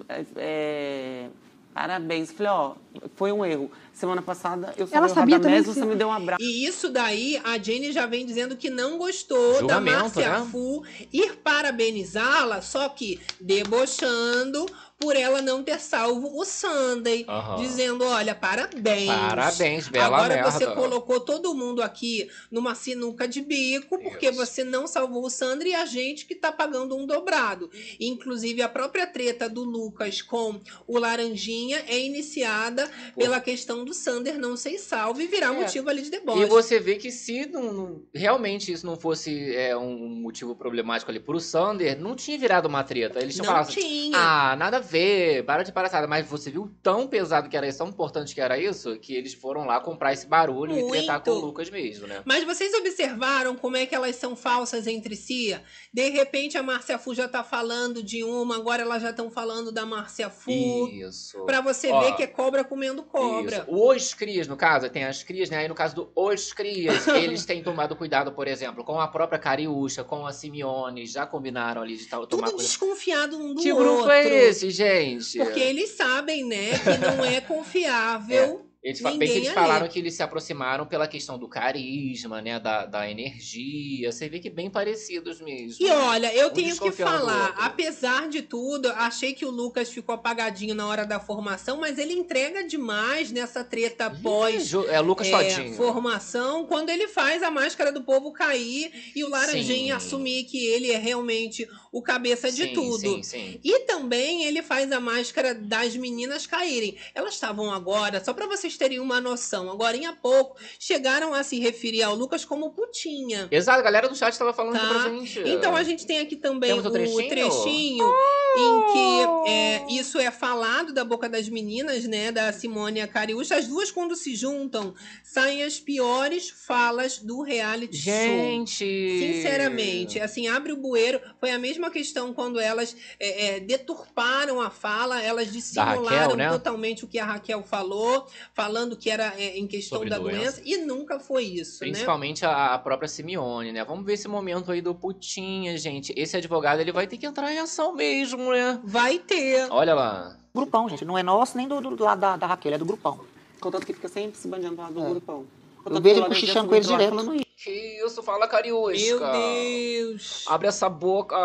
É, 0.08 0.26
é, 0.38 1.30
parabéns. 1.74 2.32
Falei, 2.32 2.52
ó, 2.54 2.76
Foi 3.16 3.34
um 3.34 3.44
erro. 3.44 3.70
Semana 3.92 4.22
passada 4.22 4.74
eu 4.78 4.88
Ela 4.94 5.10
salvei 5.10 5.12
o 5.12 5.16
sabia 5.16 5.40
também 5.40 5.58
Radamés, 5.58 5.76
você 5.76 5.86
me 5.86 5.96
deu 5.98 6.08
um 6.08 6.14
abraço. 6.14 6.42
E 6.42 6.66
isso 6.66 6.90
daí, 6.90 7.38
a 7.44 7.58
Jenny 7.58 7.92
já 7.92 8.06
vem 8.06 8.26
dizendo 8.26 8.56
que 8.56 8.70
não 8.70 8.98
gostou 8.98 9.56
da 9.56 9.60
Julgamento, 9.60 10.00
Márcia 10.00 10.40
né? 10.40 10.48
Fu 10.50 10.82
ir 11.12 11.36
parabenizá-la, 11.44 12.62
só 12.62 12.88
que 12.88 13.20
debochando 13.42 14.66
por 15.00 15.16
ela 15.16 15.42
não 15.42 15.64
ter 15.64 15.80
salvo 15.80 16.38
o 16.38 16.44
Sunday. 16.44 17.26
Aham. 17.28 17.56
Dizendo, 17.62 18.04
olha, 18.06 18.36
parabéns. 18.36 19.08
Parabéns, 19.08 19.88
bela 19.88 20.08
Agora 20.18 20.36
merda. 20.36 20.52
você 20.52 20.68
colocou 20.68 21.20
todo 21.22 21.56
mundo 21.56 21.82
aqui 21.82 22.30
numa 22.52 22.76
sinuca 22.76 23.28
de 23.28 23.42
bico, 23.42 23.98
porque 24.00 24.28
Isso. 24.30 24.38
você 24.38 24.64
não 24.64 24.86
salvou 24.88 25.26
o 25.26 25.30
Sandra 25.30 25.68
e 25.70 25.74
a 25.74 25.86
gente 25.86 26.26
que 26.26 26.36
tá 26.36 26.52
pagando 26.52 26.98
um 26.98 27.06
dobrado. 27.06 27.70
Inclusive, 28.00 28.62
a 28.62 28.68
própria 28.68 29.08
treta 29.08 29.48
do 29.50 29.64
Lucas 29.64 30.22
com 30.22 30.60
o 30.86 30.98
Laranjinha 31.00 31.84
é 31.88 31.98
iniciada 32.00 32.90
pela 33.16 33.40
questão 33.40 33.86
do 33.86 33.94
Sander 33.94 34.38
não 34.38 34.58
ser 34.58 34.78
salvo 34.80 35.22
e 35.22 35.28
virar 35.28 35.54
É. 35.56 35.62
motivo 35.62 35.90
ali 35.90 36.02
de 36.02 36.10
deboche. 36.10 36.42
E 36.42 36.46
você 36.46 36.80
vê 36.80 36.96
que 36.98 37.10
se 37.12 37.46
não- 37.46 37.72
não- 37.74 38.02
realmente 38.14 38.72
isso 38.72 38.86
não 38.86 38.98
fosse 38.98 39.56
é, 39.56 39.76
um 39.78 40.10
motivo 40.10 40.56
problemático 40.56 41.10
ali 41.10 41.20
pro 41.20 41.40
Sander, 41.40 41.98
não 42.00 42.16
tinha 42.16 42.38
virado 42.38 42.68
uma 42.68 42.84
treta. 42.84 43.20
Eles 43.22 43.36
tinham 43.36 43.46
Não 43.46 43.54
falado 43.54 43.70
assim, 43.70 43.80
tinha. 43.82 44.18
ah, 44.18 44.56
nada 44.58 44.78
a 44.78 44.89
ver, 44.90 45.44
para 45.46 45.64
de 45.64 45.72
palhaçada. 45.72 46.08
Mas 46.08 46.26
você 46.28 46.50
viu 46.52 46.72
tão 46.82 47.08
pesado 47.08 47.50
que 47.50 47.56
era 47.58 47.68
isso, 47.68 47.78
tão 47.78 47.88
importante 47.90 48.34
que 48.34 48.42
era 48.42 48.58
isso, 48.58 48.98
que 49.00 49.14
eles 49.16 49.34
foram 49.34 49.66
lá 49.66 49.80
comprar 49.80 50.14
esse 50.14 50.28
barulho 50.28 50.78
e 50.78 50.90
tretar 50.92 51.22
com 51.22 51.30
o 51.30 51.34
Muito. 51.34 51.46
Lucas 51.48 51.70
mesmo, 51.70 52.08
né? 52.08 52.22
Mas 52.26 52.44
vocês 52.44 52.74
observaram 52.74 53.56
como 53.56 53.78
é 53.78 53.86
que 53.86 53.94
elas 53.96 54.16
são 54.16 54.36
falsas 54.36 54.88
entre 54.88 55.16
si? 55.16 55.58
De 55.94 56.10
repente 56.10 56.58
a 56.58 56.64
Márcia 56.64 56.98
Fu 56.98 57.14
já 57.14 57.28
tá 57.28 57.44
falando 57.44 58.02
de 58.04 58.24
uma, 58.24 58.56
agora 58.56 58.82
elas 58.84 59.02
já 59.02 59.10
estão 59.12 59.30
falando 59.30 59.72
da 59.72 59.86
Márcia 59.86 60.30
Fu. 60.30 60.88
Isso. 60.90 61.44
Pra 61.46 61.62
você 61.62 61.92
Ó, 61.92 62.00
ver 62.02 62.16
que 62.16 62.24
é 62.24 62.28
cobra 62.28 62.64
comendo 62.64 63.04
cobra. 63.04 63.58
Isso. 63.58 63.66
Os 63.68 64.14
crias, 64.14 64.48
no 64.48 64.56
caso, 64.58 64.90
tem 64.90 65.04
as 65.06 65.24
crias, 65.24 65.50
né? 65.50 65.58
Aí 65.58 65.68
no 65.68 65.76
caso 65.76 65.96
do 65.96 66.12
os 66.16 66.54
crias, 66.54 67.08
eles 67.10 67.46
têm 67.46 67.62
tomado 67.64 67.96
cuidado, 67.96 68.32
por 68.32 68.48
exemplo, 68.48 68.84
com 68.84 69.00
a 69.00 69.08
própria 69.08 69.40
Cariúcha, 69.40 70.04
com 70.04 70.26
a 70.26 70.32
Simeone, 70.34 71.06
já 71.06 71.26
combinaram 71.26 71.82
ali 71.82 71.96
de 71.98 72.06
tal, 72.06 72.26
tomar 72.28 72.48
Tudo 72.48 72.56
cuidado. 72.56 72.68
desconfiado 72.68 73.38
um 73.38 73.54
do 73.54 73.62
Que 73.62 73.72
outro. 73.72 73.88
grupo 73.96 74.10
é 74.12 74.28
esse, 74.50 74.70
gente? 74.80 75.38
Porque 75.38 75.60
eles 75.60 75.92
sabem, 75.92 76.46
né, 76.46 76.72
que 76.80 76.98
não 76.98 77.26
é 77.26 77.42
confiável. 77.42 78.69
Eles, 78.82 79.02
ninguém 79.02 79.30
eles 79.30 79.48
ali. 79.48 79.56
falaram 79.56 79.88
que 79.90 80.00
eles 80.00 80.14
se 80.14 80.24
aproximaram 80.24 80.86
pela 80.86 81.06
questão 81.06 81.38
do 81.38 81.50
carisma, 81.50 82.42
né? 82.42 82.60
Da, 82.60 82.86
da 82.86 83.10
energia. 83.12 84.10
Você 84.10 84.30
vê 84.30 84.40
que 84.40 84.50
bem 84.50 84.70
parecidos 84.70 85.42
mesmo. 85.42 85.86
E 85.86 85.92
olha, 85.92 86.34
eu 86.34 86.48
Um 86.48 86.54
tenho 86.54 86.78
que 86.78 86.92
falar, 86.92 87.54
apesar 87.58 88.30
de 88.30 88.42
tudo, 88.42 88.88
achei 88.90 89.34
que 89.34 89.46
o 89.46 89.52
Lucas 89.52 89.90
ficou 89.90 90.16
apagadinho 90.16 90.74
na 90.74 90.88
hora 90.88 91.06
da 91.06 91.20
formação, 91.20 91.78
mas 91.78 91.98
ele 91.98 92.14
entrega 92.14 92.64
demais 92.64 93.32
nessa 93.32 93.66
treta 93.66 94.10
pós 94.10 94.74
É 94.74 95.02
Lucas 95.02 95.28
é, 95.28 95.74
formação, 95.74 96.66
quando 96.66 96.90
ele 96.90 97.08
faz 97.10 97.44
a 97.44 97.52
máscara 97.52 97.92
do 97.92 98.02
povo 98.04 98.32
cair 98.32 99.12
e 99.14 99.26
o 99.26 99.30
Laranjinha 99.30 100.00
Sim. 100.00 100.08
assumir 100.08 100.46
que 100.46 100.66
ele 100.66 100.92
é 100.92 100.98
realmente 100.98 101.68
o 101.92 102.02
cabeça 102.02 102.52
de 102.52 102.64
Sim, 102.64 102.74
tudo. 102.74 103.00
Sim, 103.00 103.24
sim. 103.24 103.60
E 103.64 103.80
também 103.80 104.46
ele 104.46 104.62
faz 104.62 104.92
a 104.92 105.00
máscara 105.00 105.54
das 105.54 105.96
meninas 105.96 106.46
caírem. 106.46 106.96
Elas 107.14 107.34
estavam 107.34 107.72
agora, 107.72 108.24
só 108.24 108.34
pra 108.34 108.46
vocês 108.46 108.69
terem 108.78 109.00
uma 109.00 109.20
noção, 109.22 109.70
agora 109.70 109.96
em 109.96 110.10
pouco, 110.16 110.58
chegaram 110.80 111.34
a 111.34 111.44
se 111.44 111.60
referir 111.60 112.04
ao 112.04 112.16
Lucas 112.16 112.44
como 112.44 112.72
putinha. 112.72 113.48
Exato, 113.52 113.80
a 113.80 113.84
galera 113.84 114.10
do 114.10 114.16
chat 114.16 114.38
tava 114.38 114.54
falando 114.54 114.80
Tá. 114.80 114.88
pra 114.88 115.10
gente. 115.10 115.40
Então 115.46 115.76
a 115.76 115.84
gente 115.84 116.06
tem 116.06 116.20
aqui 116.20 116.36
também 116.36 116.70
Temos 116.70 116.86
o 116.86 116.90
o 116.90 116.92
trechinho? 116.92 117.30
trechinho, 117.30 118.14
em 118.58 118.94
que 118.94 119.50
é, 119.50 119.86
isso 119.92 120.18
é 120.20 120.32
falado 120.32 120.94
da 120.94 121.04
boca 121.06 121.30
das 121.30 121.48
meninas, 121.50 122.06
né? 122.06 122.32
Da 122.32 122.52
Simone 122.52 123.00
e 123.00 123.02
a 123.02 123.08
Cariúcha. 123.08 123.56
As 123.56 123.68
duas, 123.68 123.92
quando 123.92 124.16
se 124.16 124.36
juntam, 124.36 124.94
saem 125.24 125.64
as 125.64 125.80
piores 125.80 126.50
falas 126.50 127.20
do 127.20 127.42
reality 127.42 127.98
show. 127.98 128.14
Gente! 128.14 128.86
Sinceramente, 129.20 130.20
assim, 130.20 130.48
abre 130.48 130.72
o 130.72 130.78
bueiro. 130.78 131.22
Foi 131.40 131.52
a 131.52 131.60
mesma 131.60 131.90
questão 131.92 132.34
quando 132.34 132.60
elas 132.60 132.96
é, 133.20 133.56
é, 133.56 133.60
deturparam 133.60 134.62
a 134.62 134.70
fala, 134.70 135.22
elas 135.22 135.52
dissimularam 135.52 136.04
Raquel, 136.04 136.36
né? 136.36 136.50
totalmente 136.50 137.06
o 137.06 137.08
que 137.08 137.20
a 137.20 137.26
Raquel 137.26 137.64
falou, 137.64 138.28
falando 138.60 138.98
que 138.98 139.10
era 139.10 139.34
é, 139.38 139.58
em 139.58 139.66
questão 139.66 139.98
Sobre 139.98 140.10
da 140.10 140.18
doença. 140.18 140.62
doença. 140.62 140.62
e 140.66 140.78
nunca 140.86 141.20
foi 141.20 141.46
isso, 141.46 141.84
né? 141.84 141.92
Principalmente 141.92 142.46
a, 142.46 142.74
a 142.74 142.80
própria 142.80 143.08
Simeone, 143.08 143.72
né? 143.72 143.86
Vamos 143.86 144.06
ver 144.06 144.14
esse 144.14 144.28
momento 144.28 144.72
aí 144.72 144.82
do 144.82 144.94
putinha, 144.94 145.78
gente. 145.78 146.14
Esse 146.16 146.36
advogado, 146.36 146.80
ele 146.80 146.92
vai 146.92 147.08
ter 147.08 147.18
que 147.18 147.26
entrar 147.26 147.54
em 147.54 147.60
ação 147.60 147.96
mesmo, 147.96 148.52
né? 148.52 148.80
Vai 148.84 149.20
ter. 149.20 149.68
Olha 149.72 149.94
lá. 149.96 150.38
Grupão, 150.54 150.90
gente. 150.90 151.06
Não 151.06 151.18
é 151.18 151.24
nosso 151.24 151.56
nem 151.56 151.68
do, 151.68 151.80
do, 151.80 151.96
do 151.96 152.04
lado 152.04 152.20
da, 152.20 152.36
da 152.36 152.48
Raquel, 152.48 152.74
é 152.74 152.78
do 152.78 152.86
grupão. 152.86 153.20
Contanto 153.60 153.86
que 153.86 153.94
fica 153.94 154.08
sempre 154.08 154.38
se 154.38 154.48
bandeando 154.48 154.76
do 154.76 154.82
lado 154.82 154.94
do 154.94 155.10
grupão. 155.10 155.46
Eu 155.86 156.02
vejo 156.02 156.20
ele 156.20 156.28
cochichando 156.28 156.68
com 156.68 156.76
eles 156.76 156.88
direto. 156.88 157.16
Falando. 157.16 157.46
Que 157.56 158.06
isso, 158.06 158.24
fala 158.24 158.48
Cariúsca. 158.48 159.06
Meu 159.06 159.20
Deus! 159.32 160.46
Abre 160.48 160.68
essa 160.68 160.90
boca. 160.90 161.36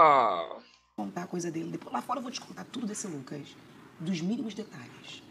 contar 0.97 1.23
a 1.23 1.27
coisa 1.27 1.51
dele. 1.51 1.71
Depois, 1.71 1.93
lá 1.93 2.03
fora 2.03 2.19
eu 2.19 2.23
vou 2.23 2.31
te 2.33 2.41
contar 2.41 2.65
tudo 2.65 2.87
desse 2.87 3.07
Lucas. 3.07 3.41
Dos 3.99 4.21
mínimos 4.21 4.55
detalhes. 4.55 5.24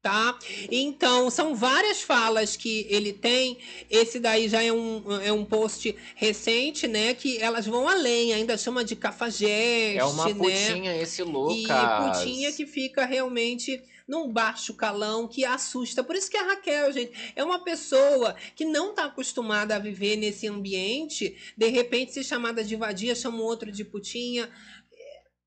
Tá? 0.00 0.38
Então, 0.70 1.28
são 1.28 1.56
várias 1.56 2.00
falas 2.02 2.56
que 2.56 2.86
ele 2.88 3.12
tem. 3.12 3.58
Esse 3.90 4.20
daí 4.20 4.48
já 4.48 4.62
é 4.62 4.72
um, 4.72 5.20
é 5.20 5.32
um 5.32 5.44
post 5.44 5.94
recente, 6.14 6.86
né? 6.86 7.14
Que 7.14 7.38
elas 7.38 7.66
vão 7.66 7.88
além, 7.88 8.32
ainda 8.32 8.56
chama 8.56 8.84
de 8.84 8.94
cafajeste, 8.94 9.98
É 9.98 10.04
uma 10.04 10.26
né? 10.28 10.34
putinha 10.34 10.96
esse 11.02 11.20
E 11.20 11.24
Lucas. 11.24 12.16
putinha 12.16 12.52
que 12.52 12.64
fica 12.64 13.04
realmente 13.04 13.82
num 14.06 14.32
baixo 14.32 14.72
calão 14.72 15.28
que 15.28 15.44
assusta. 15.44 16.02
Por 16.02 16.16
isso 16.16 16.30
que 16.30 16.36
a 16.38 16.44
Raquel, 16.44 16.90
gente, 16.92 17.12
é 17.36 17.44
uma 17.44 17.58
pessoa 17.62 18.34
que 18.56 18.64
não 18.64 18.94
tá 18.94 19.04
acostumada 19.04 19.76
a 19.76 19.78
viver 19.78 20.16
nesse 20.16 20.46
ambiente, 20.46 21.36
de 21.56 21.68
repente 21.68 22.14
ser 22.14 22.24
chamada 22.24 22.64
de 22.64 22.74
vadia, 22.74 23.14
chama 23.14 23.38
o 23.38 23.44
outro 23.44 23.70
de 23.70 23.84
putinha. 23.84 24.48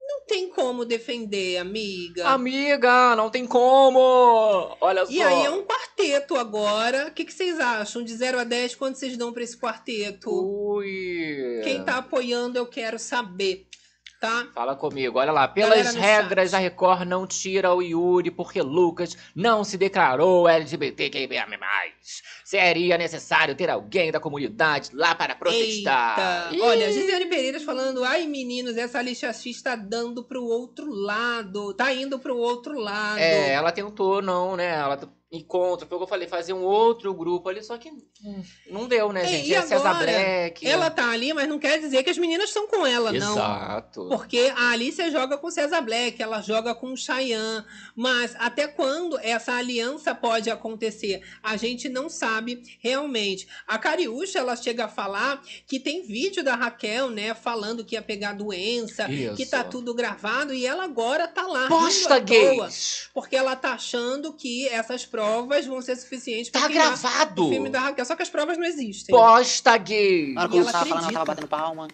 Não 0.02 0.26
tem 0.26 0.50
como 0.50 0.84
defender, 0.84 1.58
amiga. 1.58 2.28
Amiga, 2.28 3.16
não 3.16 3.30
tem 3.30 3.46
como! 3.46 4.76
Olha 4.82 5.04
E 5.10 5.18
só. 5.18 5.24
aí 5.24 5.46
é 5.46 5.50
um 5.50 5.64
quarteto 5.64 6.36
agora. 6.36 7.08
O 7.08 7.12
que, 7.12 7.24
que 7.26 7.34
vocês 7.34 7.60
acham? 7.60 8.04
De 8.04 8.14
0 8.16 8.40
a 8.40 8.44
10, 8.44 8.76
quanto 8.76 8.98
vocês 8.98 9.16
dão 9.18 9.32
pra 9.32 9.44
esse 9.44 9.58
quarteto? 9.58 10.30
Ui. 10.32 11.62
Quem 11.64 11.84
tá 11.84 11.98
apoiando, 11.98 12.58
eu 12.58 12.66
quero 12.66 12.98
saber. 13.00 13.66
Tá? 14.22 14.48
Fala 14.54 14.76
comigo, 14.76 15.18
olha 15.18 15.32
lá. 15.32 15.48
Pelas 15.48 15.96
Galera 15.96 16.00
regras, 16.00 16.54
a 16.54 16.60
Record 16.60 17.08
não 17.08 17.26
tira 17.26 17.74
o 17.74 17.82
Yuri 17.82 18.30
porque 18.30 18.62
Lucas 18.62 19.18
não 19.36 19.64
se 19.64 19.80
declarou 19.80 20.48
LGBTQIA+. 20.48 21.48
Seria 22.46 23.00
necessário 23.00 23.56
ter 23.56 23.68
alguém 23.68 24.12
da 24.12 24.20
comunidade 24.20 24.92
lá 24.94 25.16
para 25.16 25.34
protestar. 25.34 26.54
Eita. 26.54 26.64
Olha, 26.64 26.92
Gisele 26.92 27.26
Pereira 27.26 27.60
falando: 27.62 28.04
ai, 28.04 28.28
meninos, 28.28 28.78
essa 28.78 29.02
lixa 29.02 29.34
X 29.34 29.60
tá 29.60 29.76
dando 29.76 30.24
pro 30.24 30.44
outro 30.44 30.88
lado. 30.92 31.74
Tá 31.74 31.92
indo 31.92 32.20
pro 32.20 32.38
outro 32.38 32.78
lado. 32.78 33.18
É, 33.18 33.54
ela 33.54 33.72
tentou, 33.72 34.22
não, 34.22 34.56
né? 34.56 34.68
Ela 34.68 35.00
encontra, 35.32 35.88
foi 35.88 35.96
o 35.96 36.00
que 36.00 36.04
eu 36.04 36.10
falei, 36.10 36.28
fazer 36.28 36.52
um 36.52 36.64
outro 36.64 37.14
grupo 37.14 37.48
ali, 37.48 37.64
só 37.64 37.78
que 37.78 37.90
hum, 37.90 38.44
não 38.70 38.86
deu, 38.86 39.14
né, 39.14 39.24
É, 39.24 39.28
gente? 39.28 39.48
e 39.50 39.54
É 39.54 39.62
César 39.62 39.94
Black. 39.94 40.68
Ela 40.68 40.90
tá 40.90 41.10
ali, 41.10 41.34
mas 41.34 41.48
não 41.48 41.58
quer 41.58 41.80
dizer 41.80 42.04
que 42.04 42.10
as 42.10 42.18
meninas 42.18 42.50
estão 42.50 42.68
com 42.68 42.86
ela, 42.86 43.14
não. 43.14 43.32
Exato. 43.32 44.08
Porque 44.10 44.52
a 44.54 44.72
Alicia 44.72 45.10
joga 45.10 45.38
com 45.38 45.50
César 45.50 45.80
Black, 45.80 46.22
ela 46.22 46.42
joga 46.42 46.76
com 46.76 46.92
o 46.92 46.98
Cheyenne. 46.98 47.64
Mas 47.96 48.36
até 48.40 48.68
quando 48.68 49.18
essa 49.20 49.54
aliança 49.54 50.14
pode 50.14 50.50
acontecer? 50.50 51.22
A 51.42 51.56
gente 51.56 51.88
não 51.88 52.10
sabe 52.10 52.62
realmente. 52.82 53.48
A 53.66 53.78
Cariúcha, 53.78 54.40
ela 54.40 54.58
chega 54.58 54.86
a 54.86 54.90
falar 54.90 55.42
que 55.66 55.80
tem 55.80 56.02
vídeo 56.02 56.44
da 56.44 56.56
Raquel, 56.56 57.10
né? 57.10 57.34
Falando 57.34 57.86
que 57.86 57.96
ia 57.96 58.02
pegar 58.02 58.34
doença, 58.34 59.10
Isso. 59.10 59.36
que 59.36 59.46
tá 59.46 59.64
tudo 59.64 59.94
gravado. 59.94 60.54
E 60.54 60.66
ela 60.66 60.84
agora 60.84 61.26
tá 61.26 61.48
lá. 61.48 61.70
Posta 61.70 62.20
gays! 62.20 63.10
porque 63.14 63.36
ela 63.36 63.56
tá 63.56 63.74
achando 63.74 64.34
que 64.34 64.68
essas 64.68 65.06
provas 65.06 65.21
vão 65.68 65.82
ser 65.82 65.96
suficientes 65.96 66.50
pra 66.50 66.62
Tá 66.62 66.68
gravado! 66.68 67.46
o 67.46 67.50
filme 67.50 67.70
da 67.70 67.80
Raquel. 67.80 68.06
Só 68.06 68.16
que 68.16 68.24
as 68.24 68.30
provas 68.30 68.58
não 68.58 68.66
existem. 68.66 69.16
Posta 69.16 69.78
gay! 69.78 70.34
Na 70.34 70.42
hora 70.42 70.50
que 70.50 70.58
eu 70.58 70.62
ela 70.62 70.72
tava 70.72 70.86
falando, 70.86 71.04
ela 71.04 71.14
tava 71.14 71.26
batendo 71.26 71.48
palma. 71.48 71.88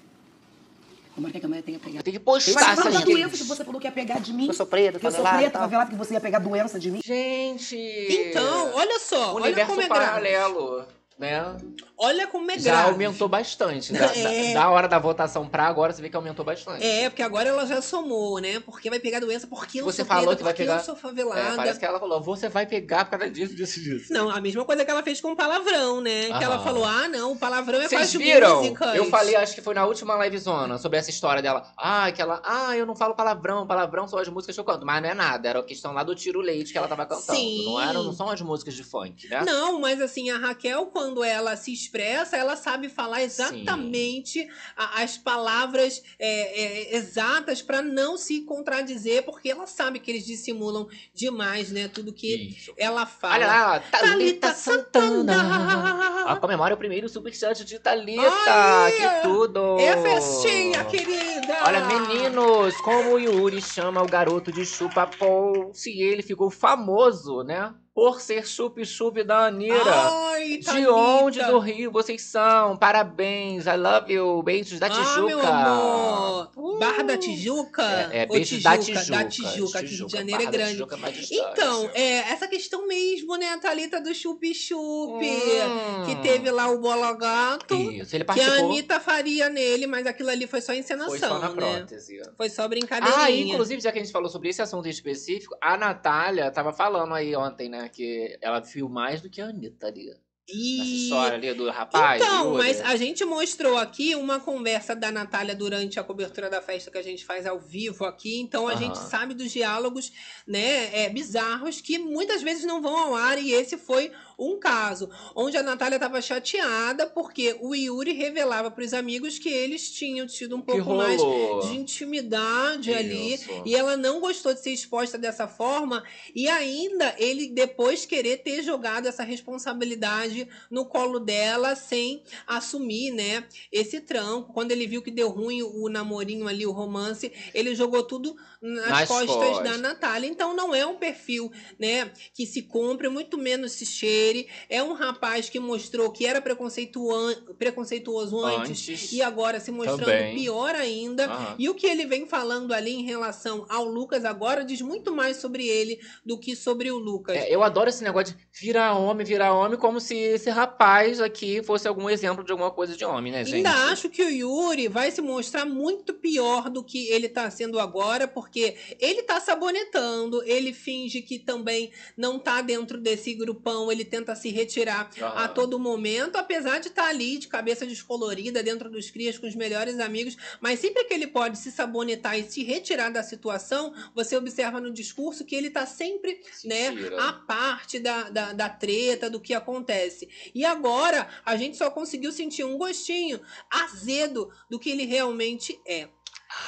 Como 1.16 1.28
é 1.28 1.32
que 1.32 1.38
a 1.38 1.42
câmera 1.42 1.64
tem 1.64 1.74
que 1.74 1.84
pegar? 1.84 2.04
Tem 2.04 2.14
que 2.14 2.20
postar 2.20 2.74
essas 2.74 3.04
gays. 3.04 3.34
isso 3.34 3.44
que 3.44 3.50
você 3.50 3.66
falou 3.66 3.82
que 3.82 3.88
ia 3.88 3.92
pegar 3.92 4.20
de 4.20 4.32
mim. 4.32 4.46
Eu 4.48 4.54
sou 4.54 4.68
preta, 4.68 5.00
eu 5.02 5.12
sou 5.12 5.26
e 5.26 5.28
preta, 5.28 5.58
favelada, 5.58 5.90
que 5.90 5.96
você 5.96 6.14
ia 6.14 6.20
pegar 6.22 6.38
doença 6.38 6.80
de 6.80 6.92
mim. 6.92 7.02
Gente! 7.04 7.76
Então, 7.76 8.72
olha 8.76 9.00
só, 9.00 9.34
olha 9.34 9.46
Universo 9.46 9.72
como 9.72 9.82
é 9.82 9.88
grave. 9.88 10.86
Né? 11.18 11.57
Olha 11.97 12.28
como 12.28 12.49
é 12.51 12.59
Já 12.59 12.72
grave. 12.72 12.89
aumentou 12.91 13.28
bastante. 13.28 13.91
Da, 13.91 14.05
É. 14.15 14.53
da- 14.53 14.61
da 14.61 14.70
hora 14.70 14.88
da 14.88 14.99
votação 14.99 15.47
pra 15.47 15.65
agora, 15.65 15.91
você 15.91 16.01
vê 16.01 16.09
que 16.09 16.15
aumentou 16.15 16.45
bastante. 16.45 16.86
É, 16.86 17.09
porque 17.09 17.24
agora 17.24 17.49
ela 17.49 17.65
já 17.65 17.82
somou, 17.82 18.39
né? 18.39 18.59
Porque 18.59 18.89
vai 18.89 18.99
pegar 18.99 19.20
doença, 19.20 19.47
porque 19.47 19.82
eu 19.82 19.86
Você 19.86 19.97
sou 19.97 20.05
falou 20.05 20.26
preta, 20.28 20.38
que 20.38 20.43
vai 20.43 20.53
pegar. 20.53 20.76
eu 20.78 20.84
sou 20.84 20.95
favelada. 20.95 21.41
É, 21.41 21.55
parece 21.55 21.80
que 21.80 21.86
ela 21.86 21.99
falou, 21.99 22.22
você 22.22 22.47
vai 22.49 22.65
pegar 22.68 23.05
por 23.05 23.18
causa 23.18 23.30
disso, 23.34 23.55
disso, 23.55 23.80
disso. 23.82 24.13
Não, 24.13 24.30
a 24.30 24.39
mesma 24.39 24.63
coisa 24.63 24.86
que 24.86 24.91
ela 24.91 25.01
fez 25.01 25.20
com 25.20 25.32
o 25.32 25.36
palavrão, 25.36 26.01
né? 26.01 26.26
Que 26.38 26.43
ela 26.43 26.55
Aham. 26.55 26.63
falou: 26.63 26.86
ah, 26.86 27.07
não, 27.07 27.32
o 27.32 27.36
palavrão 27.38 27.82
é 27.82 27.88
Vocês 27.88 28.13
viram? 28.13 28.57
músicas. 28.61 28.95
Eu 28.95 29.05
falei, 29.05 29.36
acho 29.36 29.55
que 29.55 29.61
foi 29.61 29.74
na 29.74 29.86
última 29.86 30.15
livezona, 30.24 30.78
sobre 30.78 30.99
essa 30.99 31.09
história 31.09 31.41
dela. 31.41 31.63
Ah, 31.76 32.11
que 32.11 32.22
ela. 32.22 32.41
Ah, 32.45 32.78
eu 32.78 32.86
não 32.86 32.95
falo 32.95 33.15
palavrão, 33.15 33.65
palavrão 33.65 34.07
são 34.07 34.20
as 34.20 34.28
músicas 34.28 34.55
que 34.55 34.59
eu 34.59 34.65
canto. 34.65 34.86
Mas 34.86 35.01
não 35.01 35.09
é 35.09 35.13
nada, 35.15 35.49
era 35.49 35.59
a 35.59 35.63
questão 35.63 35.93
lá 35.93 36.03
do 36.03 36.13
tiro 36.13 36.41
leite 36.41 36.72
que 36.72 36.78
ela 36.78 36.88
tava 36.88 37.05
cantando. 37.07 37.38
Sim. 37.39 37.65
Não, 37.65 37.82
eram, 37.82 38.03
não 38.03 38.13
são 38.13 38.30
as 38.30 38.39
músicas 38.41 38.76
de 38.76 38.84
funk, 38.84 39.28
né? 39.28 39.43
Não, 39.43 39.80
mas 39.80 39.99
assim, 39.99 40.30
a 40.30 40.38
Raquel, 40.38 40.86
quando 40.88 41.07
ela 41.24 41.55
se 41.55 41.72
expressa, 41.74 42.36
ela 42.38 42.55
sabe 42.55 42.89
falar 42.89 43.22
exatamente 43.24 44.47
a- 44.76 45.01
as 45.03 45.18
palavras 45.18 46.03
é, 46.20 46.91
é, 46.93 46.95
exatas 46.97 47.62
pra 47.62 47.82
não 47.82 48.18
se 48.18 48.41
contradizer, 48.41 49.24
porque 49.24 49.49
ela 49.49 49.68
sabe 49.68 49.99
que 49.99 50.12
eles 50.12 50.26
dissimulam 50.26 50.88
demais, 51.14 51.72
né? 51.72 51.88
Tudo 51.88 52.14
que 52.14 52.49
Isso. 52.58 52.74
ela 52.78 53.05
fala. 53.05 53.36
Olha 53.36 53.47
lá, 53.47 53.80
Thalita 53.80 54.53
Santana. 54.53 55.34
Santana. 55.34 56.24
Ah, 56.28 56.36
comemora 56.36 56.74
o 56.74 56.78
primeiro 56.78 57.08
superchat 57.08 57.64
de 57.64 57.80
Thalita. 57.80 58.22
Ai, 58.47 58.91
que 58.91 59.22
tudo. 59.28 59.80
É 59.80 59.97
festinha, 60.01 60.84
querida! 60.86 61.58
Olha, 61.64 61.86
meninos, 61.86 62.76
como 62.82 63.14
o 63.14 63.20
Yuri 63.20 63.62
chama 63.62 64.01
o 64.01 64.08
garoto 64.08 64.51
de 64.51 64.66
chupa-pou 64.66 65.72
se 65.74 66.01
ele 66.01 66.22
ficou 66.22 66.49
famoso, 66.49 67.43
né? 67.43 67.74
Por 67.98 68.22
ser 68.22 68.45
chup-chup 68.48 69.24
da 69.24 69.48
Anira. 69.48 69.82
Ai, 69.84 70.58
de 70.60 70.66
Thalita. 70.66 70.91
onde 70.93 71.43
do 71.43 71.58
Rio 71.58 71.89
vocês 71.91 72.22
são? 72.22 72.78
Parabéns, 72.78 73.66
I 73.66 73.76
love 73.76 74.14
you. 74.14 74.43
Beijos 74.43 74.80
da 74.80 74.86
Ah, 74.86 74.89
Tijuca. 74.91 75.22
meu 75.26 75.41
amor. 75.41 76.78
Barra 76.80 77.02
da 77.02 77.18
Tijuca? 77.18 77.82
É, 78.12 78.20
é 78.20 78.26
beijos 78.28 78.62
da 78.62 78.78
Tijuca? 78.78 79.00
Tijuca. 79.02 79.18
Da 79.18 79.26
Tijuca, 79.28 79.80
aqui 79.80 79.95
Rio 79.95 80.06
de 80.06 80.12
Janeiro 80.12 80.41
é 80.43 80.45
Barra 80.45 80.52
da 80.52 80.58
grande. 80.58 80.74
Tijuca 80.76 80.95
é. 80.95 81.52
Então, 81.52 81.89
é, 81.95 82.18
essa 82.32 82.48
questão 82.48 82.88
mesmo, 82.88 83.36
né, 83.36 83.58
Thalita 83.58 84.00
do 84.00 84.14
chup-chup, 84.14 84.78
Hum. 84.78 86.06
que 86.06 86.16
teve 86.22 86.52
lá 86.52 86.70
o 86.70 86.78
Bola 86.80 87.14
Gato, 87.14 87.74
Isso, 87.74 88.16
ele 88.16 88.24
que 88.24 88.30
a 88.32 88.36
participou. 88.36 88.70
Anitta 88.70 89.00
faria 89.00 89.50
nele, 89.50 89.88
mas 89.88 90.06
aquilo 90.06 90.30
ali 90.30 90.45
foi 90.45 90.62
só 90.62 90.72
encenação, 90.72 91.10
Foi 91.10 91.18
só 91.18 91.39
na 91.39 91.50
né? 91.50 91.56
prótese. 91.56 92.22
Foi 92.38 92.48
só 92.48 92.68
brincadeirinha. 92.68 93.24
Ah, 93.26 93.32
inclusive, 93.32 93.82
já 93.82 93.91
que 93.91 93.98
a 93.98 94.04
gente 94.04 94.12
falou 94.14 94.30
sobre 94.30 94.50
esse 94.50 94.62
assunto 94.62 94.86
em 94.86 94.91
específico, 94.91 95.58
a 95.60 95.76
Natália 95.76 96.52
tava 96.52 96.72
falando 96.72 97.16
aí 97.16 97.36
ontem, 97.36 97.68
né, 97.70 97.87
que 97.90 98.38
ela 98.42 98.60
viu 98.60 98.90
mais 98.90 99.22
do 99.22 99.30
que 99.30 99.42
a 99.42 99.48
Anitta 99.48 99.88
ali. 99.88 100.12
E... 100.50 101.04
história 101.04 101.38
ali 101.38 101.54
do 101.54 101.70
rapaz. 101.70 102.22
Então, 102.22 102.54
mas 102.54 102.80
a 102.80 102.96
gente 102.96 103.26
mostrou 103.26 103.78
aqui 103.78 104.16
uma 104.16 104.40
conversa 104.40 104.96
da 104.96 105.12
Natália 105.12 105.54
durante 105.54 106.00
a 106.00 106.04
cobertura 106.04 106.50
da 106.50 106.62
festa 106.62 106.90
que 106.90 106.98
a 106.98 107.04
gente 107.04 107.26
faz 107.26 107.46
ao 107.46 107.60
vivo 107.60 108.06
aqui. 108.06 108.40
Então 108.40 108.66
a 108.66 108.72
Aham. 108.72 108.80
gente 108.80 108.98
sabe 108.98 109.34
dos 109.34 109.52
diálogos, 109.52 110.12
né, 110.48 111.04
é, 111.04 111.10
bizarros 111.10 111.82
que 111.82 112.00
muitas 112.00 112.42
vezes 112.42 112.64
não 112.64 112.82
vão 112.82 112.98
ao 112.98 113.16
ar 113.16 113.38
e 113.38 113.52
esse 113.52 113.78
foi 113.78 114.10
um 114.38 114.60
caso 114.60 115.10
onde 115.36 115.58
a 115.58 115.64
Natália 115.64 115.96
estava 115.96 116.22
chateada 116.22 117.08
porque 117.08 117.58
o 117.62 117.74
Yuri 117.74 118.14
revelava 118.14 118.70
para 118.70 118.84
os 118.84 118.94
amigos 118.94 119.40
que 119.40 119.50
eles 119.50 119.90
tinham 119.92 120.28
tido 120.28 120.56
um 120.56 120.62
pouco 120.62 120.94
mais 120.94 121.22
de 121.68 121.76
intimidade 121.76 122.94
ali 122.94 123.40
e 123.66 123.76
ela 123.76 123.98
não 123.98 124.20
gostou 124.20 124.54
de 124.54 124.62
ser 124.62 124.72
exposta 124.72 125.18
dessa 125.18 125.48
forma 125.48 126.04
e 126.36 126.48
ainda 126.48 127.16
ele 127.18 127.48
depois 127.50 128.06
querer 128.06 128.38
ter 128.38 128.62
jogado 128.62 129.08
essa 129.08 129.24
responsabilidade 129.24 130.48
no 130.70 130.86
colo 130.86 131.20
dela 131.20 131.76
sem 131.76 132.24
assumir, 132.46 133.12
né, 133.12 133.46
esse 133.72 134.00
tranco. 134.02 134.54
Quando 134.54 134.72
ele 134.72 134.88
viu 134.88 135.02
que 135.02 135.12
deu 135.12 135.30
ruim 135.30 135.64
o 135.64 135.90
namorinho 135.90 136.48
ali, 136.48 136.66
o 136.66 136.72
romance, 136.72 137.32
ele 137.54 137.76
jogou 137.76 138.04
tudo 138.04 138.36
nas, 138.62 138.90
Nas 138.90 139.08
costas, 139.08 139.36
costas. 139.36 139.64
da 139.64 139.78
Natália. 139.78 140.28
Então 140.28 140.56
não 140.56 140.74
é 140.74 140.86
um 140.86 140.96
perfil, 140.98 141.52
né, 141.80 142.12
que 142.34 142.46
se 142.46 142.64
compre, 142.64 143.10
muito 143.10 143.38
menos 143.38 143.72
se 143.74 143.86
cheire. 144.28 144.48
É 144.70 144.84
um 144.84 144.94
rapaz 144.94 145.50
que 145.50 145.60
mostrou 145.60 146.12
que 146.12 146.26
era 146.26 146.42
preconceituoso 146.42 148.46
antes, 148.46 148.90
Antes. 148.90 149.12
e 149.12 149.22
agora 149.22 149.60
se 149.60 149.72
mostrando 149.72 150.06
Também. 150.06 150.36
pior 150.36 150.76
ainda. 150.76 151.56
E 151.58 151.70
o 151.70 151.76
que 151.76 151.88
ele 151.88 152.06
vem 152.06 152.28
falando 152.28 152.74
ali 152.74 152.94
em 152.94 153.04
relação 153.04 153.66
ao 153.70 153.86
Lucas 153.86 154.26
agora 154.26 154.64
diz 154.64 154.82
muito 154.82 155.14
mais 155.14 155.38
sobre 155.38 155.68
ele 155.68 156.00
do 156.26 156.38
que 156.38 156.56
sobre 156.56 156.92
o 156.92 156.98
Lucas. 156.98 157.36
É, 157.36 157.54
eu 157.54 157.64
adoro 157.64 157.90
esse 157.90 158.04
negócio 158.04 158.36
de 158.36 158.48
virar 158.60 158.98
homem, 158.98 159.26
virar 159.26 159.54
homem, 159.54 159.78
como 159.78 160.00
se 160.00 160.16
esse 160.16 160.50
rapaz 160.50 161.22
aqui 161.22 161.64
fosse 161.64 161.88
algum 161.88 162.10
exemplo 162.10 162.44
de 162.44 162.52
alguma 162.52 162.72
coisa 162.72 162.96
de 162.96 163.06
homem, 163.06 163.32
né, 163.32 163.44
gente? 163.44 163.58
Ainda 163.58 163.92
acho 163.92 164.10
que 164.10 164.24
o 164.24 164.30
Yuri 164.30 164.88
vai 164.88 165.12
se 165.12 165.22
mostrar 165.22 165.66
muito 165.66 166.14
pior 166.14 166.70
do 166.70 166.84
que 166.84 167.08
ele 167.10 167.30
tá 167.30 167.50
sendo 167.50 167.80
agora, 167.80 168.28
porque 168.28 168.76
ele 169.00 169.24
tá 169.24 169.40
sabonetando, 169.40 170.44
ele 170.44 170.74
finge 170.74 171.22
que 171.22 171.40
também 171.40 171.92
não 172.16 172.40
tá 172.40 172.62
dentro 172.62 172.98
desse 172.98 173.34
grupão, 173.34 173.92
ele 173.92 174.04
tenta 174.04 174.16
se 174.36 174.49
retirar 174.49 175.09
Aham. 175.20 175.43
a 175.43 175.47
todo 175.47 175.80
momento, 175.80 176.38
apesar 176.38 176.80
de 176.80 176.88
estar 176.88 177.07
ali 177.07 177.38
de 177.38 177.47
cabeça 177.47 177.86
descolorida 177.86 178.63
dentro 178.63 178.89
dos 178.89 179.09
crias 179.09 179.38
com 179.38 179.47
os 179.47 179.55
melhores 179.55 179.99
amigos, 179.99 180.38
mas 180.59 180.80
sempre 180.80 181.03
que 181.05 181.13
ele 181.13 181.28
pode 181.28 181.57
se 181.57 181.72
sabonetar 181.72 182.38
e 182.38 182.49
se 182.49 182.63
retirar 182.63 183.09
da 183.09 183.24
situação, 183.24 183.93
você 184.13 184.36
observa 184.36 184.80
no 184.80 184.91
discurso 184.91 185.45
que 185.45 185.55
ele 185.55 185.70
tá 185.70 185.86
sempre, 185.86 186.39
né, 186.63 186.91
tira. 186.91 187.22
a 187.22 187.34
parte 187.34 187.99
da, 187.99 188.30
da, 188.30 188.53
da 188.53 188.70
treta, 188.70 189.30
do 189.30 189.39
que 189.39 189.53
acontece. 189.53 190.30
E 190.53 190.65
agora 190.65 191.28
a 191.45 191.55
gente 191.55 191.78
só 191.78 191.89
conseguiu 191.89 192.32
sentir 192.32 192.63
um 192.63 192.78
gostinho 192.78 193.39
azedo 193.70 194.49
do 194.70 194.80
que 194.80 194.89
ele 194.89 195.05
realmente 195.05 195.80
é. 195.86 196.09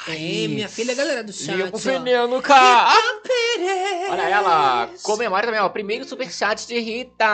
É, 0.08 0.48
minha 0.48 0.68
filha, 0.68 0.94
galera 0.94 1.24
do 1.24 1.32
chat. 1.32 1.56
Limpa 1.56 1.78
o 1.78 1.80
ó. 1.80 1.82
veneno, 1.82 2.42
cara! 2.42 2.94
Olha 4.10 4.22
ela, 4.22 4.90
comemora 5.04 5.46
também, 5.46 5.62
ó. 5.62 5.70
Primeiro 5.70 6.06
superchat 6.06 6.68
de 6.68 6.80
Rita. 6.80 7.26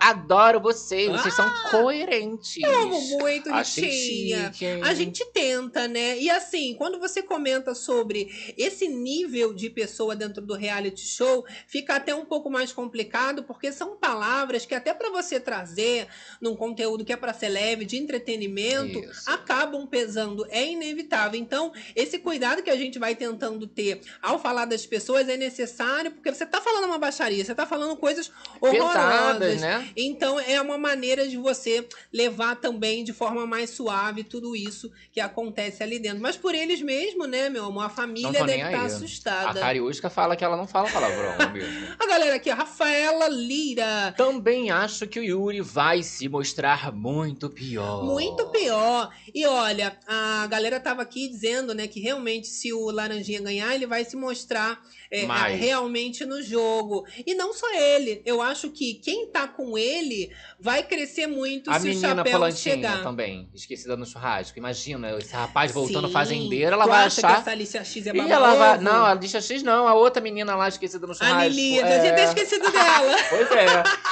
Adoro 0.00 0.60
vocês, 0.60 1.10
vocês 1.10 1.34
são 1.34 1.48
coerentes. 1.70 2.62
Eu 2.62 2.82
amo 2.82 3.00
muito, 3.18 3.52
Ritinha. 3.52 4.52
A 4.82 4.94
gente 4.94 5.24
tenta, 5.32 5.86
né? 5.86 6.18
E 6.18 6.30
assim, 6.30 6.74
quando 6.76 6.98
você 6.98 7.22
comenta 7.22 7.74
sobre 7.74 8.54
esse 8.56 8.88
nível 8.88 9.54
de 9.54 9.70
pessoa 9.70 10.16
dentro 10.16 10.42
do 10.42 10.54
reality 10.54 11.06
show, 11.06 11.44
fica 11.66 11.96
até 11.96 12.14
um 12.14 12.24
pouco 12.24 12.50
mais 12.50 12.72
complicado, 12.72 13.44
porque 13.44 13.70
são 13.72 13.96
palavras 13.96 14.66
que 14.66 14.74
até 14.74 14.92
para 14.92 15.10
você 15.10 15.38
trazer 15.38 16.08
num 16.40 16.56
conteúdo 16.56 17.04
que 17.04 17.12
é 17.12 17.16
para 17.16 17.32
ser 17.32 17.48
leve, 17.48 17.84
de 17.84 17.96
entretenimento, 17.96 18.98
Isso. 18.98 19.30
acabam 19.30 19.86
pesando. 19.86 20.46
É 20.50 20.64
inevitável. 20.64 21.38
Então, 21.38 21.72
esse 21.94 22.18
cuidado 22.18 22.62
que 22.62 22.70
a 22.70 22.76
gente 22.76 22.98
vai 22.98 23.14
tentando 23.14 23.66
ter 23.66 24.00
ao 24.22 24.38
falar 24.38 24.64
das 24.64 24.86
pessoas 24.86 25.28
é 25.28 25.36
necessário, 25.36 25.65
porque 26.10 26.32
você 26.32 26.46
tá 26.46 26.60
falando 26.60 26.84
uma 26.84 26.98
baixaria, 26.98 27.44
você 27.44 27.54
tá 27.54 27.66
falando 27.66 27.96
coisas 27.96 28.30
horrorosas. 28.60 28.92
Pesadas, 28.92 29.60
né? 29.60 29.88
Então 29.96 30.38
é 30.40 30.60
uma 30.60 30.78
maneira 30.78 31.26
de 31.26 31.36
você 31.36 31.86
levar 32.12 32.56
também 32.56 33.04
de 33.04 33.12
forma 33.12 33.46
mais 33.46 33.70
suave 33.70 34.24
tudo 34.24 34.54
isso 34.56 34.90
que 35.12 35.20
acontece 35.20 35.82
ali 35.82 35.98
dentro. 35.98 36.20
Mas 36.20 36.36
por 36.36 36.54
eles 36.54 36.80
mesmo, 36.82 37.26
né, 37.26 37.48
meu 37.48 37.66
amor? 37.66 37.84
A 37.84 37.88
família 37.88 38.32
deve 38.32 38.54
estar 38.54 38.68
aí. 38.68 38.86
assustada. 38.86 39.58
A 39.58 39.62
Cariúsca 39.62 40.10
fala 40.10 40.36
que 40.36 40.44
ela 40.44 40.56
não 40.56 40.66
fala 40.66 40.90
palavrão 40.90 41.34
mesmo. 41.52 41.94
A 41.98 42.06
galera 42.06 42.36
aqui, 42.36 42.50
a 42.50 42.54
Rafaela 42.54 43.28
Lira. 43.28 44.14
Também 44.16 44.70
acho 44.70 45.06
que 45.06 45.18
o 45.18 45.24
Yuri 45.24 45.60
vai 45.60 46.02
se 46.02 46.28
mostrar 46.28 46.92
muito 46.92 47.48
pior. 47.50 48.04
Muito 48.04 48.46
pior. 48.48 49.10
E 49.34 49.46
olha, 49.46 49.96
a 50.06 50.46
galera 50.46 50.80
tava 50.80 51.02
aqui 51.02 51.28
dizendo, 51.28 51.74
né, 51.74 51.86
que 51.86 52.00
realmente 52.00 52.46
se 52.46 52.72
o 52.72 52.90
Laranjinha 52.90 53.40
ganhar, 53.40 53.74
ele 53.74 53.86
vai 53.86 54.04
se 54.04 54.16
mostrar 54.16 54.80
é, 55.10 55.24
realmente 55.54 56.24
no 56.24 56.42
jogo. 56.42 57.04
E 57.26 57.34
não 57.34 57.52
só 57.52 57.66
ele. 57.74 58.22
Eu 58.24 58.40
acho 58.42 58.70
que 58.70 58.94
quem 58.94 59.26
tá 59.26 59.46
com 59.48 59.76
ele 59.78 60.30
vai 60.58 60.82
crescer 60.82 61.26
muito 61.26 61.70
A 61.70 61.78
se 61.78 61.86
o 61.86 61.88
menina 61.90 62.16
chapéu 62.16 62.32
Polantinha 62.32 62.74
chegar. 62.74 63.02
também, 63.02 63.48
esquecida 63.54 63.96
no 63.96 64.04
churrasco. 64.06 64.58
Imagina, 64.58 65.16
esse 65.18 65.32
rapaz 65.34 65.72
voltando 65.72 66.06
Sim. 66.08 66.12
fazendeira, 66.12 66.74
ela 66.74 66.84
Tu 66.84 66.90
vai 66.90 67.04
acha 67.06 67.20
achar. 67.26 67.34
que 67.34 67.40
essa 67.42 67.50
Alicia 67.50 67.84
X 67.84 68.06
é 68.06 68.12
E 68.14 68.18
ela 68.30 68.54
vai. 68.54 68.78
Não, 68.78 69.04
a 69.04 69.14
Lixa 69.14 69.40
X 69.40 69.62
não, 69.62 69.86
a 69.88 69.94
outra 69.94 70.22
menina 70.22 70.54
lá 70.56 70.68
esquecida 70.68 71.06
no 71.06 71.14
churrasco. 71.14 71.38
A 71.40 71.48
Lilita, 71.48 71.86
é... 71.86 71.96
eu 71.96 72.00
tinha 72.00 72.12
até 72.12 72.24
esquecido 72.24 72.70
dela. 72.70 73.16
Pois 73.28 73.50
é. 73.50 73.66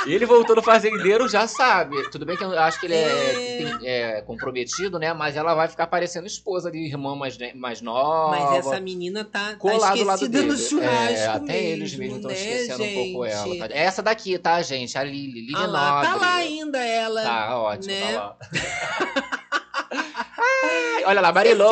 E 0.06 0.14
ele 0.14 0.26
voltou 0.26 0.56
no 0.56 0.62
fazendeiro, 0.62 1.28
já 1.28 1.46
sabe. 1.46 2.10
Tudo 2.10 2.26
bem 2.26 2.36
que 2.36 2.44
eu 2.44 2.58
acho 2.58 2.78
que 2.80 2.86
ele 2.86 2.94
é, 2.94 3.62
É. 3.82 4.18
é 4.18 4.22
comprometido, 4.22 4.98
né? 4.98 5.12
Mas 5.12 5.36
ela 5.36 5.54
vai 5.54 5.68
ficar 5.68 5.86
parecendo 5.86 6.26
esposa 6.26 6.70
de 6.70 6.78
irmã 6.78 7.14
mais, 7.16 7.38
ne- 7.38 7.54
mais 7.54 7.80
nova. 7.80 8.30
Mas 8.36 8.66
essa 8.66 8.80
menina 8.80 9.24
tá, 9.24 9.56
tá 9.56 9.76
esquecida 9.96 10.42
no 10.42 10.56
churrasco 10.56 10.83
é, 10.84 11.26
até 11.26 11.52
mesmo, 11.52 11.68
eles 11.68 11.94
mesmos 11.96 12.16
estão 12.16 12.30
né, 12.30 12.36
esquecendo 12.36 12.84
um 12.84 12.94
pouco 12.94 13.24
ela. 13.24 13.44
gente? 13.46 13.58
tá? 13.58 13.68
Essa 13.70 14.02
daqui, 14.02 14.38
tá, 14.38 14.62
gente? 14.62 14.96
A 14.98 15.04
Lili, 15.04 15.40
Lili 15.40 15.52
Ah 15.54 15.66
lá, 15.66 16.02
tá 16.02 16.10
Nobre. 16.12 16.26
lá 16.26 16.34
ainda 16.36 16.78
ela. 16.78 17.22
Tá 17.22 17.58
ótimo, 17.58 17.94
né? 17.94 18.12
tá 18.12 18.20
lá. 18.20 18.36
Ai, 20.36 21.04
olha 21.04 21.20
lá, 21.20 21.32
Marilou. 21.32 21.70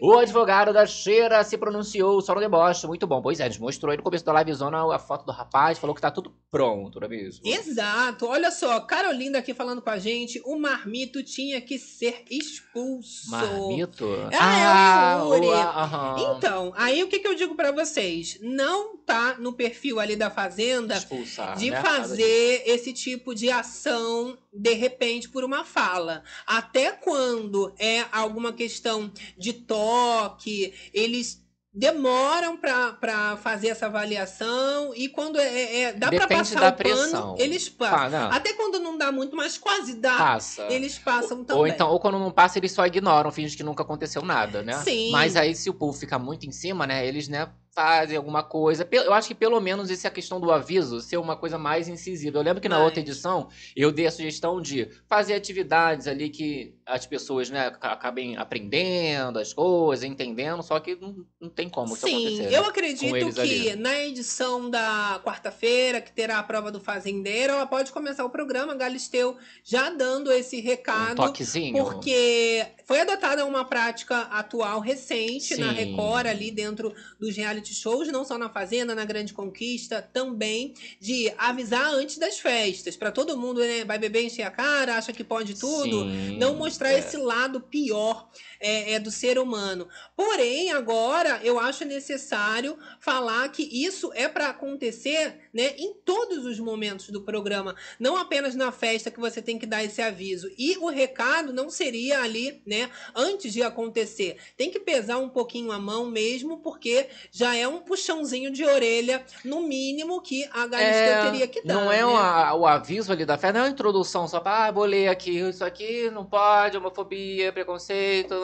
O 0.00 0.18
advogado 0.18 0.72
da 0.72 0.86
cheira 0.86 1.42
se 1.44 1.56
pronunciou 1.56 2.20
só 2.20 2.34
no 2.34 2.40
deboche. 2.40 2.86
Muito 2.86 3.06
bom. 3.06 3.20
Pois 3.22 3.40
é, 3.40 3.44
a 3.44 3.48
gente 3.48 3.60
mostrou 3.60 3.90
aí 3.90 3.96
no 3.96 4.02
começo 4.02 4.24
da 4.24 4.32
livezona 4.32 4.80
a 4.94 4.98
foto 4.98 5.24
do 5.24 5.32
rapaz, 5.32 5.78
falou 5.78 5.94
que 5.94 6.02
tá 6.02 6.10
tudo 6.10 6.32
pronto, 6.50 6.98
não 7.00 7.06
é 7.06 7.08
mesmo? 7.10 7.46
Exato. 7.46 8.26
Olha 8.26 8.50
só, 8.50 8.80
Carolina 8.80 9.38
aqui 9.38 9.54
falando 9.54 9.80
com 9.80 9.90
a 9.90 9.98
gente, 9.98 10.40
o 10.44 10.58
marmito 10.58 11.22
tinha 11.22 11.60
que 11.60 11.78
ser 11.78 12.24
expulso. 12.30 13.30
Marmito? 13.30 14.06
Ah, 14.38 15.18
é 15.18 15.22
o 15.22 15.34
Yuri. 15.34 15.46
o- 15.46 15.52
aham. 15.52 16.34
Então, 16.36 16.72
aí 16.76 17.02
o 17.02 17.08
que, 17.08 17.18
que 17.18 17.28
eu 17.28 17.34
digo 17.34 17.54
pra 17.54 17.70
vocês? 17.72 18.38
Não 18.42 18.96
tá 18.98 19.36
no 19.38 19.52
perfil 19.52 19.98
ali 20.00 20.14
da 20.16 20.30
Fazenda 20.30 20.96
Expulsar, 20.96 21.56
de 21.56 21.70
né? 21.70 21.80
fazer 21.82 22.62
esse 22.66 22.92
tipo 22.92 23.34
de 23.34 23.50
ação 23.50 24.36
de 24.52 24.72
repente 24.74 25.28
por 25.28 25.44
uma 25.44 25.64
fala. 25.64 26.22
Até 26.46 26.90
quando 26.92 27.29
é 27.78 28.04
alguma 28.12 28.52
questão 28.52 29.10
de 29.38 29.52
toque, 29.52 30.72
eles 30.92 31.40
demoram 31.72 32.56
pra 32.56 32.92
pra 32.94 33.36
fazer 33.36 33.68
essa 33.68 33.86
avaliação 33.86 34.92
e 34.94 35.08
quando 35.08 35.38
é, 35.38 35.82
é- 35.82 35.92
dá 35.92 36.08
pra 36.08 36.26
Depende 36.26 36.40
passar 36.50 36.60
da 36.60 36.68
o 36.68 36.72
pano, 36.72 36.76
pressão. 36.76 37.36
eles 37.38 37.68
passam. 37.68 38.18
Ah. 38.28 38.34
Até 38.36 38.52
quando 38.54 38.80
não 38.80 38.98
dá 38.98 39.12
muito, 39.12 39.36
mas 39.36 39.56
quase 39.56 39.94
dá, 39.94 40.16
Passa. 40.16 40.66
eles 40.68 40.98
passam 40.98 41.44
também. 41.44 41.60
Ou 41.60 41.66
então, 41.68 41.88
ou 41.88 42.00
quando 42.00 42.18
não 42.18 42.32
passa, 42.32 42.58
eles 42.58 42.72
só 42.72 42.84
ignoram, 42.86 43.30
fingem 43.30 43.56
que 43.56 43.62
nunca 43.62 43.84
aconteceu 43.84 44.20
nada, 44.22 44.62
né? 44.64 44.82
Sim. 44.82 45.12
Mas 45.12 45.36
aí, 45.36 45.54
se 45.54 45.70
o 45.70 45.74
povo 45.74 45.96
ficar 45.96 46.18
muito 46.18 46.44
em 46.44 46.50
cima, 46.50 46.88
né? 46.88 47.06
Eles, 47.06 47.28
né, 47.28 47.48
fazem 47.80 48.16
alguma 48.16 48.42
coisa. 48.42 48.86
Eu 48.90 49.12
acho 49.14 49.28
que 49.28 49.34
pelo 49.34 49.58
menos 49.60 49.90
essa 49.90 50.10
questão 50.10 50.38
do 50.38 50.50
aviso 50.52 51.00
ser 51.00 51.16
uma 51.16 51.34
coisa 51.36 51.56
mais 51.56 51.88
incisiva. 51.88 52.36
Eu 52.38 52.42
lembro 52.42 52.60
que 52.60 52.68
na 52.68 52.76
Mais. 52.76 52.84
outra 52.86 53.00
edição 53.00 53.48
eu 53.74 53.90
dei 53.90 54.06
a 54.06 54.10
sugestão 54.10 54.60
de 54.60 54.88
fazer 55.08 55.34
atividades 55.34 56.06
ali 56.06 56.28
que 56.28 56.74
as 56.84 57.06
pessoas, 57.06 57.48
né, 57.48 57.68
aca- 57.68 57.92
acabem 57.92 58.36
aprendendo 58.36 59.38
as 59.38 59.52
coisas, 59.54 60.04
entendendo, 60.04 60.62
só 60.62 60.78
que 60.80 60.94
não, 60.96 61.24
não 61.40 61.48
tem 61.48 61.68
como 61.68 61.94
isso 61.94 62.06
Sim, 62.06 62.26
acontecer. 62.26 62.54
eu 62.54 62.62
né, 62.62 62.68
acredito 62.68 63.32
que 63.34 63.40
ali. 63.40 63.76
na 63.76 63.98
edição 64.00 64.68
da 64.68 65.20
quarta-feira, 65.24 66.00
que 66.00 66.12
terá 66.12 66.38
a 66.38 66.42
prova 66.42 66.70
do 66.70 66.80
fazendeiro, 66.80 67.52
ela 67.54 67.66
pode 67.66 67.92
começar 67.92 68.24
o 68.24 68.30
programa, 68.30 68.74
Galisteu 68.74 69.36
já 69.64 69.88
dando 69.90 70.30
esse 70.32 70.60
recado. 70.60 71.22
Um 71.22 71.26
toquezinho. 71.26 71.72
Porque 71.72 72.66
foi 72.84 73.00
adotada 73.00 73.46
uma 73.46 73.64
prática 73.64 74.22
atual 74.22 74.80
recente 74.80 75.56
na 75.56 75.68
Sim. 75.70 75.74
Record, 75.76 76.26
ali 76.26 76.50
dentro 76.50 76.92
dos 77.18 77.36
reality 77.36 77.69
shows, 77.74 78.08
não 78.08 78.24
só 78.24 78.38
na 78.38 78.48
Fazenda, 78.48 78.94
na 78.94 79.04
Grande 79.04 79.32
Conquista, 79.32 80.00
também, 80.00 80.74
de 81.00 81.32
avisar 81.36 81.92
antes 81.94 82.18
das 82.18 82.38
festas, 82.38 82.96
para 82.96 83.12
todo 83.12 83.36
mundo, 83.36 83.60
né, 83.60 83.84
vai 83.84 83.98
beber, 83.98 84.24
encher 84.24 84.42
a 84.42 84.50
cara, 84.50 84.96
acha 84.96 85.12
que 85.12 85.24
pode 85.24 85.54
tudo, 85.54 86.02
Sim, 86.02 86.38
não 86.38 86.54
mostrar 86.54 86.92
é. 86.92 86.98
esse 86.98 87.16
lado 87.16 87.60
pior 87.60 88.28
é, 88.60 88.94
é, 88.94 88.98
do 88.98 89.10
ser 89.10 89.38
humano. 89.38 89.88
Porém, 90.14 90.70
agora 90.72 91.40
eu 91.42 91.58
acho 91.58 91.84
necessário 91.84 92.78
falar 93.00 93.48
que 93.48 93.62
isso 93.62 94.10
é 94.14 94.28
para 94.28 94.48
acontecer 94.48 95.49
né, 95.52 95.74
em 95.76 95.94
todos 95.94 96.44
os 96.46 96.58
momentos 96.58 97.08
do 97.10 97.20
programa, 97.22 97.74
não 97.98 98.16
apenas 98.16 98.54
na 98.54 98.70
festa 98.72 99.10
que 99.10 99.20
você 99.20 99.40
tem 99.42 99.58
que 99.58 99.66
dar 99.66 99.82
esse 99.84 100.00
aviso. 100.02 100.50
E 100.58 100.76
o 100.78 100.88
recado 100.88 101.52
não 101.52 101.68
seria 101.70 102.22
ali, 102.22 102.62
né, 102.66 102.90
antes 103.14 103.52
de 103.52 103.62
acontecer. 103.62 104.36
Tem 104.56 104.70
que 104.70 104.78
pesar 104.80 105.18
um 105.18 105.28
pouquinho 105.28 105.72
a 105.72 105.78
mão 105.78 106.06
mesmo, 106.06 106.58
porque 106.58 107.08
já 107.30 107.54
é 107.56 107.66
um 107.66 107.80
puxãozinho 107.80 108.50
de 108.50 108.64
orelha, 108.64 109.24
no 109.44 109.62
mínimo, 109.62 110.20
que 110.20 110.44
a 110.52 110.66
Galisteu 110.66 111.30
teria 111.30 111.48
que 111.48 111.62
dar. 111.62 111.74
Não 111.74 111.90
é 111.92 111.98
né? 111.98 112.04
o, 112.06 112.16
a- 112.16 112.54
o 112.54 112.66
aviso 112.66 113.12
ali 113.12 113.24
da 113.24 113.36
festa, 113.38 113.52
não 113.58 113.60
é 113.60 113.68
uma 113.68 113.72
introdução 113.72 114.26
só 114.28 114.40
pra, 114.40 114.66
ah, 114.66 114.70
vou 114.70 114.84
ler 114.84 115.08
aqui, 115.08 115.38
isso 115.40 115.64
aqui 115.64 116.10
não 116.10 116.24
pode, 116.24 116.76
homofobia, 116.76 117.52
preconceito, 117.52 118.34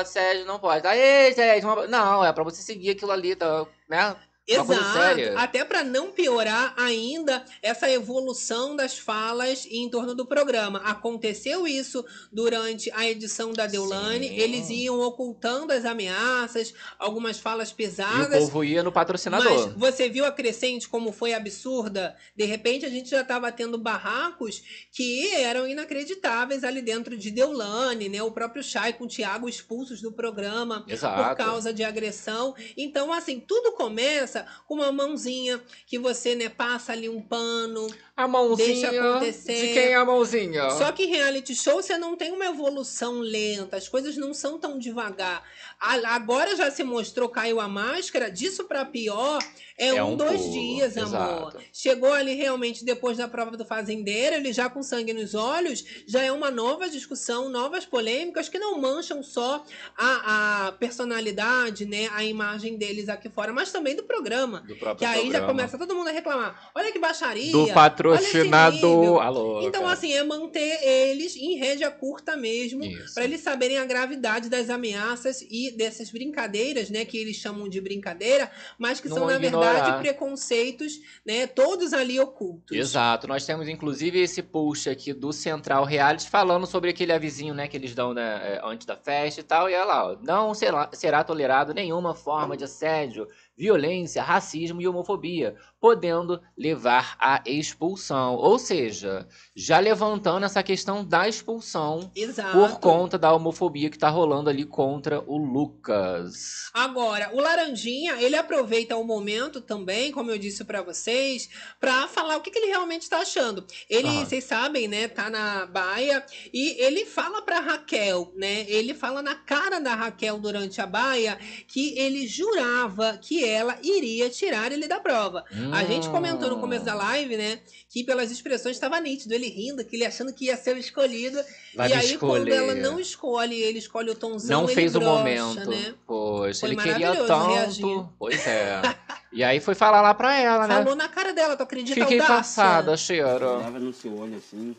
assédio, 0.00 0.44
não 0.46 0.58
pode. 0.58 0.86
Aê, 0.86 1.32
gente, 1.32 1.64
uma- 1.64 1.86
não, 1.86 2.24
é 2.24 2.32
pra 2.32 2.44
você 2.44 2.62
seguir 2.62 2.90
aquilo 2.90 3.12
ali, 3.12 3.34
tá, 3.36 3.66
né? 3.88 4.16
Exato. 4.46 5.20
Até 5.36 5.64
para 5.64 5.82
não 5.82 6.12
piorar 6.12 6.72
ainda 6.76 7.44
essa 7.60 7.90
evolução 7.90 8.76
das 8.76 8.96
falas 8.96 9.66
em 9.70 9.88
torno 9.90 10.14
do 10.14 10.24
programa. 10.24 10.78
Aconteceu 10.84 11.66
isso 11.66 12.04
durante 12.32 12.90
a 12.92 13.08
edição 13.08 13.52
da 13.52 13.66
Deulane. 13.66 14.28
Sim. 14.28 14.36
Eles 14.36 14.70
iam 14.70 15.00
ocultando 15.00 15.72
as 15.72 15.84
ameaças, 15.84 16.72
algumas 16.98 17.38
falas 17.40 17.70
E 17.70 17.72
o 17.72 17.76
pesadas. 17.76 18.44
povo 18.44 18.62
ia 18.62 18.82
no 18.82 18.92
patrocinador. 18.92 19.66
Mas 19.68 19.72
você 19.76 20.08
viu 20.08 20.24
a 20.24 20.30
crescente 20.30 20.88
como 20.88 21.12
foi 21.12 21.34
absurda? 21.34 22.16
De 22.36 22.44
repente 22.44 22.86
a 22.86 22.90
gente 22.90 23.10
já 23.10 23.22
estava 23.22 23.50
tendo 23.50 23.76
barracos 23.78 24.62
que 24.92 25.34
eram 25.34 25.66
inacreditáveis 25.66 26.62
ali 26.62 26.82
dentro 26.82 27.16
de 27.16 27.30
Deulane, 27.30 28.08
né? 28.08 28.22
O 28.22 28.30
próprio 28.30 28.62
Chay 28.62 28.92
com 28.92 29.04
o 29.04 29.08
Thiago 29.08 29.48
expulsos 29.48 30.00
do 30.00 30.12
programa 30.12 30.84
Exato. 30.88 31.28
por 31.30 31.36
causa 31.36 31.72
de 31.72 31.82
agressão. 31.82 32.54
Então, 32.76 33.12
assim, 33.12 33.40
tudo 33.40 33.72
começa 33.72 34.35
uma 34.68 34.90
mãozinha 34.90 35.62
que 35.86 35.98
você, 35.98 36.34
né, 36.34 36.48
passa 36.48 36.92
ali 36.92 37.08
um 37.08 37.20
pano. 37.20 37.86
A 38.16 38.26
mãozinha. 38.26 38.90
Deixa 38.90 39.08
acontecer. 39.10 39.54
De 39.54 39.72
quem 39.74 39.82
é 39.88 39.94
a 39.94 40.04
mãozinha? 40.04 40.70
Só 40.70 40.90
que 40.90 41.04
em 41.04 41.08
reality 41.10 41.54
show 41.54 41.82
você 41.82 41.98
não 41.98 42.16
tem 42.16 42.32
uma 42.32 42.46
evolução 42.46 43.20
lenta, 43.20 43.76
as 43.76 43.88
coisas 43.88 44.16
não 44.16 44.32
são 44.32 44.58
tão 44.58 44.78
devagar. 44.78 45.42
Agora 45.78 46.56
já 46.56 46.70
se 46.70 46.82
mostrou, 46.82 47.28
caiu 47.28 47.60
a 47.60 47.68
máscara, 47.68 48.30
disso 48.30 48.64
pra 48.64 48.84
pior 48.86 49.38
é, 49.78 49.88
É 49.88 50.02
um, 50.02 50.12
um 50.12 50.16
dois 50.16 50.40
pulo, 50.40 50.52
dias, 50.52 50.96
amor. 50.96 51.08
exato. 51.08 51.58
Chegou 51.70 52.10
ali 52.12 52.34
realmente 52.34 52.82
depois 52.84 53.18
da 53.18 53.28
prova 53.28 53.54
do 53.56 53.64
fazendeiro, 53.66 54.36
ele 54.36 54.50
já 54.52 54.70
com 54.70 54.82
sangue 54.82 55.12
nos 55.12 55.34
olhos, 55.34 55.84
já 56.06 56.22
é 56.22 56.32
uma 56.32 56.50
nova 56.50 56.88
discussão, 56.88 57.50
novas 57.50 57.84
polêmicas 57.84 58.48
que 58.48 58.58
não 58.58 58.80
mancham 58.80 59.22
só 59.22 59.62
a, 59.96 60.68
a 60.68 60.72
personalidade, 60.72 61.84
né, 61.84 62.08
a 62.12 62.24
imagem 62.24 62.78
deles 62.78 63.10
aqui 63.10 63.28
fora, 63.28 63.52
mas 63.52 63.70
também 63.70 63.94
do 63.94 64.04
programa. 64.04 64.60
Do 64.60 64.76
próprio 64.76 64.96
Que 64.96 65.04
aí 65.04 65.16
já 65.26 65.38
programa. 65.40 65.46
começa 65.48 65.76
todo 65.78 65.94
mundo 65.94 66.08
a 66.08 66.12
reclamar. 66.12 66.70
Olha 66.74 66.90
que 66.90 66.98
baixaria. 66.98 67.52
Do 67.52 67.64
esse 67.64 67.72
patrocinador. 68.12 69.20
Alô, 69.22 69.60
Então, 69.62 69.82
cara. 69.82 69.92
assim, 69.92 70.12
é 70.12 70.22
manter 70.22 70.78
eles 70.82 71.36
em 71.36 71.56
rédea 71.56 71.90
curta 71.90 72.36
mesmo, 72.36 72.82
para 73.14 73.24
eles 73.24 73.40
saberem 73.40 73.78
a 73.78 73.84
gravidade 73.84 74.48
das 74.48 74.70
ameaças 74.70 75.42
e 75.50 75.70
dessas 75.76 76.10
brincadeiras, 76.10 76.90
né, 76.90 77.04
que 77.04 77.16
eles 77.18 77.36
chamam 77.36 77.68
de 77.68 77.80
brincadeira, 77.80 78.50
mas 78.78 79.00
que 79.00 79.08
Não 79.08 79.16
são, 79.16 79.26
na 79.26 79.36
ignorar. 79.36 79.72
verdade, 79.72 79.98
preconceitos, 80.00 81.00
né, 81.24 81.46
todos 81.46 81.92
ali 81.92 82.18
ocultos. 82.20 82.76
Exato, 82.76 83.26
nós 83.26 83.44
temos 83.44 83.68
inclusive 83.68 84.20
esse 84.20 84.42
post 84.42 84.88
aqui 84.88 85.12
do 85.12 85.32
Central 85.32 85.84
Reality 85.84 86.28
falando 86.28 86.66
sobre 86.66 86.90
aquele 86.90 87.12
avisinho, 87.12 87.54
né, 87.54 87.68
que 87.68 87.76
eles 87.76 87.94
dão 87.94 88.12
né, 88.12 88.40
é, 88.42 88.60
antes 88.64 88.86
da 88.86 88.96
festa 88.96 89.40
e 89.40 89.44
tal, 89.44 89.68
e 89.70 89.74
olha 89.74 89.84
lá, 89.84 90.12
ó, 90.12 90.16
não 90.22 90.54
será, 90.54 90.88
será 90.92 91.24
tolerado 91.24 91.72
nenhuma 91.74 92.14
forma 92.14 92.56
de 92.56 92.64
assédio, 92.64 93.28
violência, 93.56 94.22
racismo 94.22 94.80
e 94.82 94.88
homofobia, 94.88 95.56
podendo 95.80 96.40
levar 96.56 97.16
à 97.18 97.42
expulsão. 97.46 98.34
Ou 98.36 98.58
seja, 98.58 99.26
já 99.54 99.78
levantando 99.78 100.44
essa 100.44 100.62
questão 100.62 101.04
da 101.04 101.28
expulsão 101.28 102.10
Exato. 102.14 102.52
por 102.52 102.80
conta 102.80 103.18
da 103.18 103.32
homofobia 103.32 103.90
que 103.90 103.98
tá 103.98 104.08
rolando 104.08 104.50
ali 104.50 104.64
contra 104.64 105.20
o 105.20 105.36
Lucas. 105.36 106.70
Agora, 106.72 107.30
o 107.34 107.40
Laranjinha, 107.40 108.20
ele 108.20 108.36
aproveita 108.36 108.96
o 108.96 109.04
momento 109.04 109.60
também, 109.60 110.10
como 110.12 110.30
eu 110.30 110.38
disse 110.38 110.64
pra 110.64 110.82
vocês, 110.82 111.48
pra 111.78 112.08
falar 112.08 112.36
o 112.36 112.40
que, 112.40 112.50
que 112.50 112.58
ele 112.58 112.68
realmente 112.68 113.08
tá 113.08 113.18
achando. 113.18 113.66
Ele, 113.88 114.08
vocês 114.24 114.44
sabem, 114.44 114.88
né, 114.88 115.08
tá 115.08 115.28
na 115.30 115.66
baia 115.66 116.24
e 116.52 116.82
ele 116.82 117.04
fala 117.04 117.42
pra 117.42 117.60
Raquel, 117.60 118.32
né, 118.36 118.64
ele 118.68 118.94
fala 118.94 119.22
na 119.22 119.34
cara 119.34 119.78
da 119.78 119.94
Raquel 119.94 120.38
durante 120.38 120.80
a 120.80 120.86
baia 120.86 121.38
que 121.68 121.98
ele 121.98 122.26
jurava 122.26 123.18
que 123.18 123.44
ela 123.44 123.78
iria 123.82 124.30
tirar 124.30 124.72
ele 124.72 124.88
da 124.88 125.00
prova. 125.00 125.44
A 125.72 125.84
gente 125.84 126.08
comentou 126.08 126.48
no 126.50 126.60
começo 126.60 126.84
da 126.84 126.94
Hum. 126.94 126.98
live, 126.98 127.36
né, 127.36 127.58
que 127.90 128.04
pelas 128.04 128.30
expressões 128.30 128.76
estava 128.76 128.98
nítido, 129.00 129.32
ele 129.34 129.48
rindo, 129.48 129.84
que 129.84 129.96
ele 129.96 130.04
achando 130.04 130.32
que 130.32 130.46
ia 130.46 130.56
ser 130.56 130.74
o 130.76 130.78
escolhido. 130.78 131.38
Vai 131.74 131.90
e 131.90 131.92
aí, 131.92 132.18
quando 132.18 132.48
ela 132.48 132.66
escolher. 132.72 132.82
não 132.82 132.98
escolhe, 133.00 133.60
ele 133.60 133.78
escolhe 133.78 134.10
o 134.10 134.14
Tomzão, 134.14 134.60
Não 134.62 134.66
ele 134.68 134.74
fez 134.74 134.94
o 134.94 134.98
brocha, 134.98 135.18
momento. 135.18 135.70
né? 135.70 135.94
Pois, 136.06 136.60
Foi 136.60 136.68
ele 136.70 136.76
queria 136.76 137.14
tanto. 137.26 137.48
reagir. 137.50 138.04
Pois 138.18 138.46
é. 138.46 138.80
e 139.32 139.44
aí 139.44 139.60
foi 139.60 139.74
falar 139.74 140.00
lá 140.02 140.14
pra 140.14 140.34
ela, 140.36 140.66
né? 140.66 140.76
Falou 140.76 140.94
na 140.96 141.08
cara 141.08 141.32
dela, 141.32 141.56
tu 141.56 141.62
acredita 141.62 142.00
Fiquei 142.00 142.18
audácia? 142.20 142.36
passada, 142.36 142.96
cheiro. 142.96 143.58
Leva 143.58 143.78
no 143.78 143.92
seu 143.92 144.18
olho 144.18 144.36
assim 144.36 144.74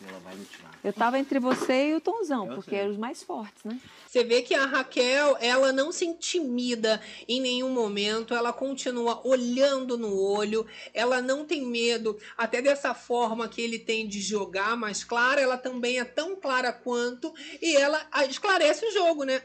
e 0.00 0.08
ela 0.08 0.18
vai 0.20 0.34
me 0.34 0.44
tirar. 0.44 0.70
Eu 0.82 0.92
tava 0.92 1.18
entre 1.18 1.38
você 1.38 1.90
e 1.90 1.94
o 1.94 2.00
Tonzão, 2.00 2.48
porque 2.48 2.74
eram 2.74 2.90
os 2.90 2.96
mais 2.96 3.22
fortes, 3.22 3.62
né? 3.64 3.78
Você 4.06 4.24
vê 4.24 4.42
que 4.42 4.54
a 4.54 4.66
Raquel, 4.66 5.36
ela 5.40 5.72
não 5.72 5.92
se 5.92 6.04
intimida 6.04 7.00
em 7.28 7.40
nenhum 7.40 7.70
momento, 7.70 8.34
ela 8.34 8.52
continua 8.52 9.20
olhando 9.26 9.96
no 9.96 10.18
olho, 10.18 10.66
ela 10.94 11.20
não 11.20 11.44
tem 11.44 11.64
medo, 11.64 12.18
até 12.36 12.62
dessa 12.62 12.94
forma 12.94 13.48
que 13.48 13.60
ele 13.60 13.78
tem 13.78 14.08
de 14.08 14.20
jogar 14.20 14.76
mais 14.76 15.04
clara, 15.04 15.40
ela 15.40 15.58
também 15.58 15.98
é 15.98 16.04
tão 16.04 16.34
clara 16.34 16.72
quanto, 16.72 17.32
e 17.60 17.76
ela 17.76 18.06
ah, 18.10 18.24
esclarece 18.24 18.84
o 18.86 18.92
jogo, 18.92 19.24
né? 19.24 19.42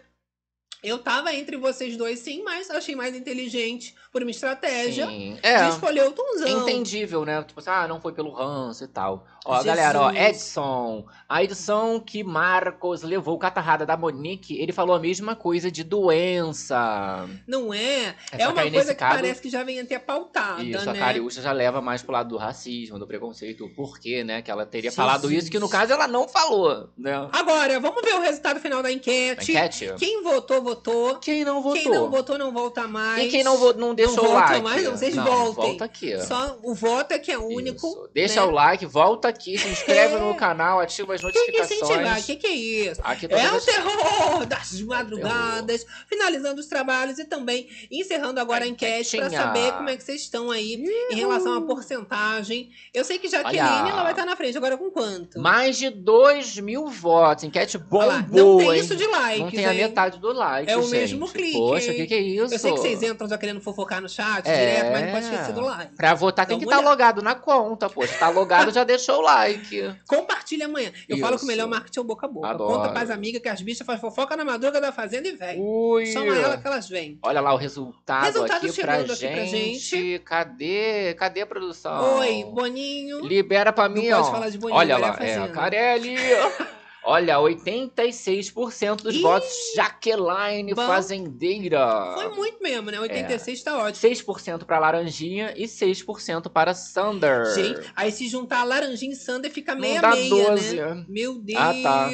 Eu 0.86 1.00
tava 1.00 1.34
entre 1.34 1.58
vocês 1.58 1.98
dois, 1.98 2.20
sim, 2.20 2.44
mas 2.44 2.70
achei 2.70 2.96
mais 2.96 3.16
inteligente 3.16 3.96
por 4.12 4.22
uma 4.22 4.32
estratégia 4.32 5.08
Sim. 5.08 5.34
de 5.42 5.48
É. 5.48 5.68
escolher 5.70 6.08
o 6.08 6.12
Tunzão. 6.12 6.48
Entendível, 6.62 7.26
né? 7.26 7.44
Tipo 7.44 7.60
assim, 7.60 7.70
ah, 7.70 7.88
não 7.88 8.00
foi 8.00 8.14
pelo 8.14 8.32
ranço 8.32 8.84
e 8.84 8.88
tal. 8.88 9.26
Ó, 9.44 9.58
Jesus. 9.58 9.66
galera, 9.66 10.02
ó, 10.02 10.12
Edson. 10.12 11.06
A 11.28 11.44
edição 11.44 12.00
que 12.00 12.24
Marcos 12.24 13.02
levou 13.04 13.38
catarrada 13.38 13.86
da 13.86 13.98
Monique, 13.98 14.58
ele 14.60 14.72
falou 14.72 14.96
a 14.96 15.00
mesma 15.00 15.36
coisa 15.36 15.70
de 15.72 15.84
doença. 15.84 17.28
Não 17.48 17.74
é? 17.74 18.16
É, 18.32 18.42
É, 18.44 18.48
uma 18.48 18.62
coisa 18.70 18.94
que 18.94 19.00
caso- 19.00 19.16
parece 19.16 19.42
que 19.42 19.50
já 19.50 19.64
vem 19.64 19.80
até 19.80 20.00
pautada, 20.00 20.64
Isso, 20.64 20.90
a 20.90 20.94
né? 20.94 21.00
Cariúcha 21.00 21.42
já 21.42 21.52
leva 21.52 21.82
mais 21.82 22.02
pro 22.02 22.12
lado 22.14 22.30
do 22.30 22.38
racismo, 22.38 22.98
do 23.00 23.08
preconceito, 23.08 23.66
o 23.66 23.70
porquê, 23.70 24.24
né? 24.24 24.42
Que 24.42 24.50
ela 24.52 24.66
teria 24.66 24.90
Jesus. 24.90 24.96
falado 24.96 25.32
isso, 25.32 25.50
que 25.52 25.60
no 25.60 25.70
caso 25.70 25.94
ela 25.94 26.08
não 26.08 26.28
falou, 26.28 26.90
né? 26.98 27.28
Agora, 27.32 27.80
vamos 27.80 28.02
ver 28.02 28.16
o 28.16 28.22
resultado 28.22 28.60
final 28.60 28.82
da 28.82 28.92
enquete. 28.92 29.52
Enquete? 29.52 29.94
Quem 29.98 30.24
votou, 30.24 30.62
votou. 30.62 30.75
Quem 31.22 31.44
não 31.46 31.62
votou? 31.62 31.82
Quem 31.82 31.92
não 31.92 32.10
votou, 32.10 32.38
não 32.38 32.52
volta 32.52 32.88
mais. 32.88 33.24
E 33.26 33.30
quem 33.30 33.44
não, 33.44 33.58
vo- 33.58 33.74
não 33.74 33.94
deixou 33.96 34.16
não 34.18 34.24
o 34.24 34.28
volta 34.34 34.50
like? 34.52 34.62
mais, 34.64 34.84
não, 34.84 34.92
vocês 34.98 35.16
Não, 35.16 35.24
voltem. 35.26 35.54
Volta 35.70 35.86
aqui. 35.86 36.16
ó. 36.16 36.20
Só 36.22 36.58
o 36.64 36.74
voto 36.74 37.12
é 37.14 37.20
que 37.20 37.32
é 37.32 37.38
único. 37.38 38.10
Deixa 38.14 38.42
né? 38.42 38.48
o 38.48 38.52
like, 38.52 38.86
volta 38.86 39.28
aqui, 39.28 39.58
se 39.58 39.68
inscreve 39.68 40.16
É. 40.16 40.20
no 40.20 40.36
canal, 40.36 40.80
ativa 40.80 41.14
as 41.16 41.22
Que 41.22 41.32
que 41.32 41.38
notificações. 41.40 41.82
incentivar? 41.82 42.24
Que 42.24 42.36
que 42.36 42.48
é 42.48 42.52
isso? 42.52 43.02
Aqui 43.04 43.26
É 43.26 43.30
todas 43.30 43.64
o 43.64 43.66
terror 43.66 44.46
das 44.46 44.82
madrugadas, 44.82 45.86
finalizando 46.08 46.60
os 46.60 46.68
trabalhos 46.68 47.18
e 47.20 47.26
também 47.26 47.68
encerrando 47.92 48.40
agora 48.40 48.66
a 48.66 48.68
enquete 48.68 49.18
para 49.18 49.30
saber 49.30 49.72
como 49.74 49.90
é 49.90 49.98
que 49.98 50.04
vocês 50.04 50.22
estão 50.22 50.52
aí 50.52 50.76
em 51.12 51.16
relação 51.16 51.54
à 51.58 51.62
porcentagem. 51.62 52.70
Eu 52.94 53.04
sei 53.04 53.18
que 53.20 53.28
Jaqueline 53.28 53.62
Olha. 53.62 53.90
ela 53.92 54.04
vai 54.04 54.12
estar 54.12 54.26
na 54.26 54.36
frente, 54.36 54.58
agora 54.58 54.78
com 54.78 54.90
quanto? 54.92 55.40
Mais 55.40 55.78
de 55.78 55.90
2 55.90 56.58
mil 56.60 56.88
votos. 56.88 57.44
Enquete 57.44 57.78
bombou, 57.78 58.00
Olha 58.00 58.08
lá, 58.18 58.22
não 58.32 58.58
tem 58.58 58.72
hein? 58.72 58.80
isso 58.80 58.96
de 58.96 59.06
likes, 59.08 59.40
Não 59.42 59.52
tem 59.52 59.66
a 59.66 59.74
hein? 59.74 59.80
metade 59.82 60.20
do 60.20 60.32
like, 60.32 60.65
É 60.72 60.78
o 60.78 60.82
gente. 60.82 60.92
mesmo 60.92 61.28
clique. 61.30 61.54
Poxa, 61.58 61.92
o 61.92 61.96
que, 61.96 62.08
que 62.08 62.14
é 62.14 62.20
isso? 62.20 62.54
Eu 62.54 62.60
sei 62.60 62.72
que 62.72 62.78
vocês 62.80 63.04
entram 63.04 63.28
já 63.28 63.38
querendo 63.38 63.62
fofocar 63.62 64.02
no 64.02 64.10
chat 64.10 64.46
É. 64.48 64.54
direto, 64.60 64.92
mas 64.92 65.02
não 65.06 65.12
pode 65.12 65.26
esquecer 65.26 65.54
do 65.54 65.62
like. 65.62 65.96
Pra 65.96 66.14
votar 66.14 66.46
tem 66.46 66.58
Dá 66.58 66.60
que 66.60 66.66
estar 66.66 66.78
olhada. 66.78 66.90
logado 66.92 67.22
na 67.22 67.36
conta. 67.36 67.90
Se 67.90 68.18
tá 68.20 68.30
logado, 68.30 68.72
já 68.72 68.84
deixou 68.84 69.18
o 69.18 69.22
like. 69.22 69.96
Compartilha 70.08 70.66
amanhã. 70.66 70.92
Eu 71.10 71.18
falo 71.18 71.32
que 71.34 71.36
o 71.36 71.46
Isso. 71.46 71.48
melhor 71.48 71.68
marketing 71.68 72.00
é 72.00 72.02
o 72.02 72.06
boca 72.06 72.26
a 72.26 72.30
boca. 72.30 72.48
Adoro. 72.50 72.74
Conta 72.74 72.90
pras 72.90 73.10
amigas 73.10 73.42
que 73.42 73.50
as 73.50 73.62
bichas 73.62 73.86
fazem 73.86 74.02
fofoca 74.02 74.36
na 74.36 74.46
madruga 74.46 74.80
da 74.82 74.92
fazenda 74.92 75.28
e 75.28 75.32
vem. 75.34 75.60
Ui. 75.60 76.06
Chama 76.08 76.36
ela 76.36 76.58
que 76.58 76.68
elas 76.68 76.88
vêm. 76.90 77.18
Olha 77.22 77.42
lá 77.42 77.54
o 77.54 77.58
resultado, 77.58 78.26
Resultado 78.26 78.58
aqui, 78.58 78.66
pra 78.82 78.94
chegando 78.96 79.14
aqui 79.14 79.28
pra 79.28 79.46
gente. 79.46 80.20
Cadê? 80.26 81.14
Cadê 81.16 81.42
a 81.42 81.46
produção? 81.46 82.20
Oi, 82.20 82.44
Boninho. 82.46 83.26
Libera 83.26 83.72
pra 83.74 83.88
mim, 83.90 84.08
Não 84.10 84.20
ó. 84.20 84.22
pode 84.22 84.32
falar 84.34 84.50
de 84.50 84.58
Boninho, 84.58 84.78
Olha 84.80 84.98
lá, 84.98 85.08
é 85.08 85.12
é, 85.12 85.14
Fazenda. 85.36 85.48
Carelli. 85.50 86.16
Olha, 87.06 87.38
86% 87.40 89.02
dos 89.04 89.22
votos 89.22 89.48
Jaqueline 89.76 90.74
Bom. 90.74 90.88
Fazendeira. 90.88 92.14
Foi 92.16 92.30
muito 92.30 92.62
mesmo, 92.62 92.90
né? 92.90 93.00
86 93.00 93.62
tá 93.64 93.78
ótimo. 93.78 94.10
6% 94.10 94.66
pra 94.66 94.80
Laranjinha 94.80 95.54
e 95.56 95.66
6% 95.66 96.50
para 96.50 96.74
Sander. 96.74 97.46
Gente, 97.54 97.80
aí 97.96 98.12
se 98.12 98.28
juntar 98.28 98.64
Laranjinha 98.64 99.14
e 99.14 99.16
Sander 99.16 99.52
fica 99.52 99.74
Não 99.74 99.82
meia 99.82 100.02
dá 100.02 100.12
meia, 100.16 100.30
12. 100.30 100.76
né? 100.78 101.06
Meu 101.08 101.36
Deus, 101.36 101.60
Ah, 101.62 101.74
tá. 101.84 102.10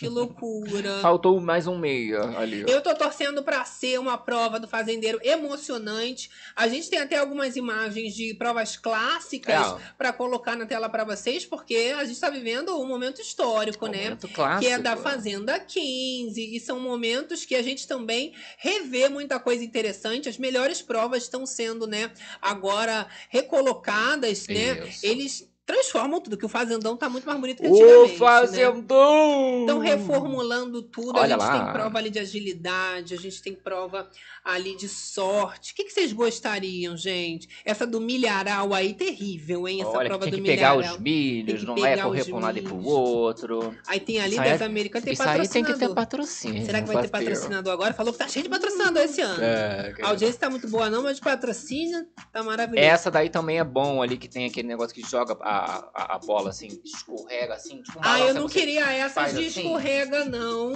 que 0.00 0.08
loucura. 0.08 0.98
Faltou 1.00 1.40
mais 1.40 1.66
um 1.66 1.78
meia 1.78 2.22
ali. 2.38 2.64
Eu 2.68 2.80
tô 2.82 2.92
torcendo 2.94 3.42
pra 3.44 3.64
ser 3.64 4.00
uma 4.00 4.18
prova 4.18 4.58
do 4.58 4.66
fazendeiro 4.66 5.20
emocionante. 5.22 6.28
A 6.56 6.66
gente 6.66 6.90
tem 6.90 6.98
até 6.98 7.16
algumas 7.18 7.54
imagens 7.56 8.14
de 8.14 8.34
provas 8.34 8.76
clássicas 8.76 9.54
É. 9.74 9.76
pra 9.96 10.12
colocar 10.12 10.56
na 10.56 10.66
tela 10.66 10.88
pra 10.88 11.04
vocês, 11.04 11.44
porque 11.46 11.94
a 11.96 12.04
gente 12.04 12.18
tá 12.18 12.28
vivendo 12.30 12.76
um 12.80 12.86
momento 12.86 13.20
histórico, 13.20 13.86
né? 13.86 14.07
Clássico. 14.16 14.60
Que 14.60 14.68
é 14.68 14.78
da 14.78 14.96
Fazenda 14.96 15.58
15. 15.58 16.56
E 16.56 16.60
são 16.60 16.80
momentos 16.80 17.44
que 17.44 17.54
a 17.54 17.62
gente 17.62 17.86
também 17.86 18.32
revê 18.56 19.08
muita 19.08 19.38
coisa 19.38 19.62
interessante. 19.62 20.28
As 20.28 20.38
melhores 20.38 20.80
provas 20.80 21.24
estão 21.24 21.44
sendo, 21.44 21.86
né, 21.86 22.10
agora 22.40 23.06
recolocadas, 23.28 24.46
né? 24.46 24.88
Isso. 24.88 25.06
Eles 25.06 25.48
transformam 25.68 26.18
tudo, 26.18 26.38
que 26.38 26.46
o 26.46 26.48
Fazendão 26.48 26.96
tá 26.96 27.10
muito 27.10 27.26
mais 27.26 27.38
bonito 27.38 27.62
que 27.62 27.68
O 27.68 27.74
antigamente. 27.74 28.12
Né? 28.12 28.18
Fazendão! 28.18 29.60
Estão 29.60 29.78
reformulando 29.78 30.82
tudo. 30.82 31.18
Olha 31.18 31.36
a 31.36 31.38
gente 31.38 31.46
lá. 31.46 31.64
tem 31.64 31.72
prova 31.74 31.98
ali 31.98 32.08
de 32.08 32.18
agilidade, 32.18 33.12
a 33.12 33.18
gente 33.18 33.42
tem 33.42 33.54
prova 33.54 34.08
ali 34.42 34.74
de 34.78 34.88
sorte. 34.88 35.72
O 35.72 35.74
que, 35.74 35.84
que 35.84 35.90
vocês 35.90 36.10
gostariam, 36.14 36.96
gente? 36.96 37.50
Essa 37.66 37.86
do 37.86 38.00
milharal 38.00 38.72
aí, 38.72 38.94
terrível, 38.94 39.68
hein? 39.68 39.82
Essa 39.82 39.90
Olha, 39.90 40.00
que 40.00 40.08
prova 40.08 40.24
tem 40.24 40.30
do 40.30 40.36
que 40.38 40.42
pegar 40.42 40.74
milharal. 40.74 40.96
os 40.96 41.00
milhos, 41.02 41.46
Tem 41.52 41.60
que 41.60 41.66
não 41.66 41.86
é 41.86 41.90
pegar 41.90 42.02
correr 42.04 42.24
pra 42.24 42.34
um 42.34 42.40
lado 42.40 42.58
e 42.58 42.62
pro 42.62 42.84
outro. 42.86 43.74
Aí 43.86 44.00
tem 44.00 44.20
ali 44.20 44.36
Isso 44.36 44.44
das 44.44 44.60
é- 44.62 44.64
Américas, 44.64 45.04
tem 45.04 45.12
Isso 45.12 45.22
aí 45.22 45.46
tem 45.46 45.62
que 45.64 45.74
ter 45.74 45.92
patrocínio. 45.92 46.64
Será 46.64 46.80
que 46.80 46.88
vai 46.88 47.02
ter 47.02 47.10
patrocinador 47.10 47.72
agora? 47.74 47.92
Falou 47.92 48.12
que 48.14 48.18
tá 48.18 48.26
cheio 48.26 48.44
de 48.44 48.48
patrocinador 48.48 49.02
esse 49.02 49.20
ano. 49.20 49.42
É, 49.42 49.94
A 50.00 50.08
audiência 50.08 50.40
tá 50.40 50.48
muito 50.48 50.66
boa, 50.66 50.88
não, 50.88 51.02
mas 51.02 51.16
de 51.16 51.22
patrocínio 51.22 52.06
tá 52.32 52.42
maravilhoso. 52.42 52.88
Essa 52.88 53.10
daí 53.10 53.28
também 53.28 53.58
é 53.58 53.64
bom 53.64 54.00
ali, 54.02 54.16
que 54.16 54.28
tem 54.28 54.46
aquele 54.46 54.66
negócio 54.66 54.94
que 54.94 55.02
joga 55.02 55.36
a, 55.42 55.57
a, 55.58 56.14
a 56.14 56.18
bola 56.18 56.50
assim, 56.50 56.80
escorrega 56.84 57.54
assim. 57.54 57.82
Tipo, 57.82 57.98
Ah, 58.02 58.20
eu 58.20 58.34
não 58.34 58.48
queria 58.48 58.90
essas 58.92 59.12
faz 59.12 59.32
de 59.36 59.46
assim. 59.46 59.60
escorrega, 59.62 60.24
não. 60.24 60.72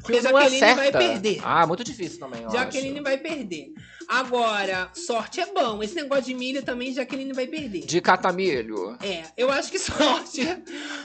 Porque 0.00 0.20
Não 0.20 0.22
Jaqueline 0.32 0.74
vai 0.74 0.90
perder. 0.92 1.40
Ah, 1.44 1.66
muito 1.66 1.84
difícil 1.84 2.18
também, 2.18 2.42
eu 2.42 2.50
Jaqueline 2.50 2.94
acho. 2.94 3.02
vai 3.04 3.18
perder. 3.18 3.72
Agora, 4.08 4.90
sorte 4.94 5.40
é 5.40 5.46
bom. 5.46 5.82
Esse 5.82 5.94
negócio 5.94 6.24
de 6.24 6.34
milho 6.34 6.62
também, 6.62 6.92
Jaqueline 6.92 7.32
vai 7.32 7.46
perder. 7.46 7.86
De 7.86 8.00
catamilho. 8.00 8.91
É, 9.02 9.24
eu 9.36 9.50
acho 9.50 9.70
que 9.70 9.78
sorte 9.80 10.46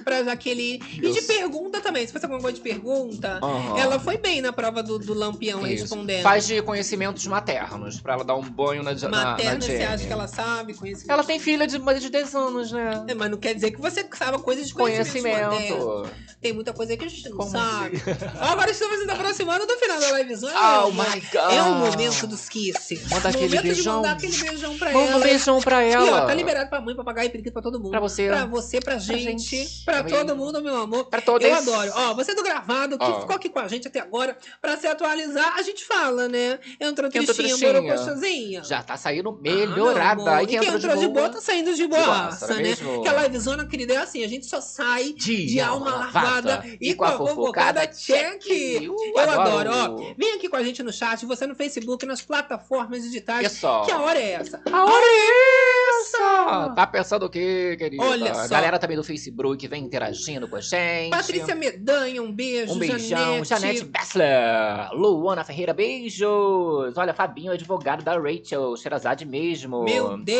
pra 0.04 0.24
Jaqueline. 0.24 0.82
E 1.02 1.12
de 1.12 1.22
pergunta 1.24 1.82
também. 1.82 2.06
Se 2.06 2.14
fosse 2.14 2.26
alguma 2.26 2.42
coisa 2.42 2.56
de 2.58 2.62
pergunta, 2.64 3.40
Aham. 3.42 3.78
ela 3.80 4.00
foi 4.00 4.18
bem 4.18 4.42
na 4.42 4.54
prova 4.54 4.84
do, 4.84 5.00
do 5.00 5.14
Lampião 5.14 5.66
Isso. 5.68 5.82
respondendo. 5.84 6.22
Faz 6.24 6.46
de 6.48 6.62
conhecimentos 6.62 7.26
maternos, 7.28 8.00
pra 8.00 8.14
ela 8.14 8.24
dar 8.24 8.36
um 8.36 8.42
banho 8.42 8.84
na, 8.84 8.94
na, 8.94 9.08
na 9.10 9.24
Materna, 9.32 9.62
você 9.62 9.68
Jenny. 9.72 9.84
acha 9.86 10.06
que 10.06 10.14
ela 10.14 10.28
sabe? 10.28 10.74
Conhecimento. 10.74 11.12
Ela 11.12 11.24
tem 11.24 11.40
filha 11.40 11.66
de 11.68 11.80
mais 11.80 12.02
de 12.02 12.10
10 12.10 12.36
anos, 12.36 12.72
né? 12.72 13.06
É, 13.08 13.14
mas 13.14 13.30
não 13.32 13.38
quer 13.38 13.54
dizer 13.54 13.72
que 13.72 13.82
você 13.82 14.08
sabe 14.16 14.38
coisas 14.40 14.68
de 14.68 14.74
conhecimento. 14.74 15.50
Conhecimento. 15.50 16.10
Tem 16.40 16.54
muita 16.54 16.72
coisa 16.74 16.96
que 16.96 17.04
a 17.04 17.08
gente 17.08 17.28
não 17.30 17.38
Como 17.38 17.50
sabe. 17.52 17.98
assim? 17.98 18.38
Agora 18.40 18.70
estamos 18.70 19.00
se 19.00 19.10
aproximando 19.10 19.66
do 19.66 19.74
final 19.78 20.00
da 20.00 20.12
livezona. 20.20 20.84
Oh 20.86 20.92
my 20.92 21.20
God. 21.32 21.52
É 21.54 21.62
o 21.64 21.74
momento 21.76 22.28
dos 22.28 22.48
kiss. 22.48 23.02
Manda 23.10 23.30
aquele 23.30 23.46
momento 23.48 23.64
beijão. 23.64 23.82
de 24.02 24.08
mandar 24.08 24.12
aquele 24.12 24.38
beijão 24.38 24.78
pra 24.78 24.92
Manda 24.94 25.08
ela. 25.10 25.18
um 25.18 25.22
beijão 25.22 25.60
pra 25.62 25.84
E 25.86 25.96
ó, 25.96 26.06
ela. 26.08 26.26
tá 26.28 26.34
liberado 26.36 26.70
pra 26.70 26.80
mãe, 26.80 26.96
papagaio 26.96 27.26
e 27.28 27.30
periquito 27.32 27.54
pra 27.54 27.62
todo 27.62 27.80
mundo. 27.80 27.87
Pra 27.90 28.00
você. 28.00 28.28
Pra 28.28 28.46
você, 28.46 28.80
pra 28.80 28.98
gente, 28.98 29.22
gente. 29.48 29.84
pra 29.86 30.04
Pra 30.04 30.18
todo 30.18 30.36
mundo, 30.36 30.62
meu 30.62 30.76
amor. 30.78 31.06
Pra 31.06 31.22
todos. 31.22 31.48
Eu 31.48 31.56
adoro. 31.56 31.92
Ó, 31.96 32.14
você 32.14 32.34
do 32.34 32.44
gravado, 32.44 32.98
que 32.98 33.04
Ó. 33.06 33.22
ficou 33.22 33.36
aqui 33.36 33.50
com 33.50 33.60
a 33.60 33.68
gente 33.68 33.88
até 33.88 34.00
agora, 34.00 34.38
pra 34.62 34.78
se 34.78 34.88
atualizar, 34.88 35.56
a 35.58 35.62
gente 35.62 35.84
fala, 35.86 36.28
né? 36.28 36.60
Entrou 36.80 37.10
tristinha, 37.10 37.34
tristinha? 37.36 37.74
borocochazinha. 37.74 38.64
Já 38.64 38.82
tá 38.84 38.98
saindo 38.98 39.30
Ah, 39.30 39.42
melhorada. 39.42 40.22
amor. 40.22 40.44
e 40.44 40.48
quem 40.48 40.58
entrou, 40.58 40.76
entrou 40.76 40.98
de 40.98 41.08
boa, 41.08 41.30
tá 41.30 41.42
saindo 41.42 41.74
de 41.74 41.88
boaça, 41.88 42.48
né? 42.56 42.64
mesmo? 42.64 42.94
Porque 42.96 43.08
a 43.10 43.24
livezona, 43.24 43.66
querida, 43.66 43.94
é 43.94 43.98
assim, 43.98 44.24
a 44.24 44.28
gente 44.28 44.46
só 44.46 44.60
sai 44.62 45.14
de, 45.14 45.46
De 45.48 45.60
alma 45.60 45.92
lavada 45.96 46.64
e 46.80 46.94
com 46.94 47.04
a 47.04 47.12
fofocada 47.12 47.86
check. 47.88 48.44
Uh, 48.48 48.96
Eu 49.18 49.20
adoro. 49.20 49.72
adoro. 49.72 50.02
ó. 50.04 50.14
Vem 50.18 50.34
aqui 50.36 50.50
com 50.50 50.56
a 50.56 50.64
gente 50.64 50.82
no 50.84 50.92
chat, 50.92 51.26
você 51.26 51.46
no 51.48 51.56
Facebook, 51.56 52.06
nas 52.06 52.22
plataformas 52.22 53.04
digitais. 53.04 53.42
Pessoal. 53.44 53.86
Que 53.86 53.92
a 53.92 54.00
hora 54.00 54.20
é 54.20 54.32
essa? 54.34 54.62
A 54.72 54.86
hora 54.86 55.06
é 55.06 56.00
essa! 56.02 56.74
Tá 56.76 56.88
pensando 56.88 57.26
o 57.26 57.30
quê, 57.30 57.67
querida? 57.76 58.04
Olha 58.04 58.32
A 58.32 58.48
só. 58.48 58.50
galera 58.50 58.78
também 58.80 58.96
do 58.96 59.04
Facebook 59.04 59.68
vem 59.68 59.84
interagindo 59.84 60.48
com 60.48 60.56
a 60.56 60.62
gente. 60.62 61.10
Patrícia 61.10 61.56
Medanha, 61.56 62.22
um 62.22 62.32
beijo. 62.32 62.74
Um 62.74 62.78
beijão. 62.78 63.44
Janete. 63.44 63.48
Janete 63.50 63.84
Bessler. 63.86 64.94
Luana 64.94 65.44
Ferreira, 65.44 65.74
beijos. 65.74 66.96
Olha, 66.96 67.14
Fabinho, 67.14 67.52
advogado 67.52 68.04
da 68.04 68.18
Rachel. 68.18 68.76
Xerazade 68.78 69.26
mesmo. 69.26 69.84
Meu 69.84 70.18
Deus! 70.18 70.38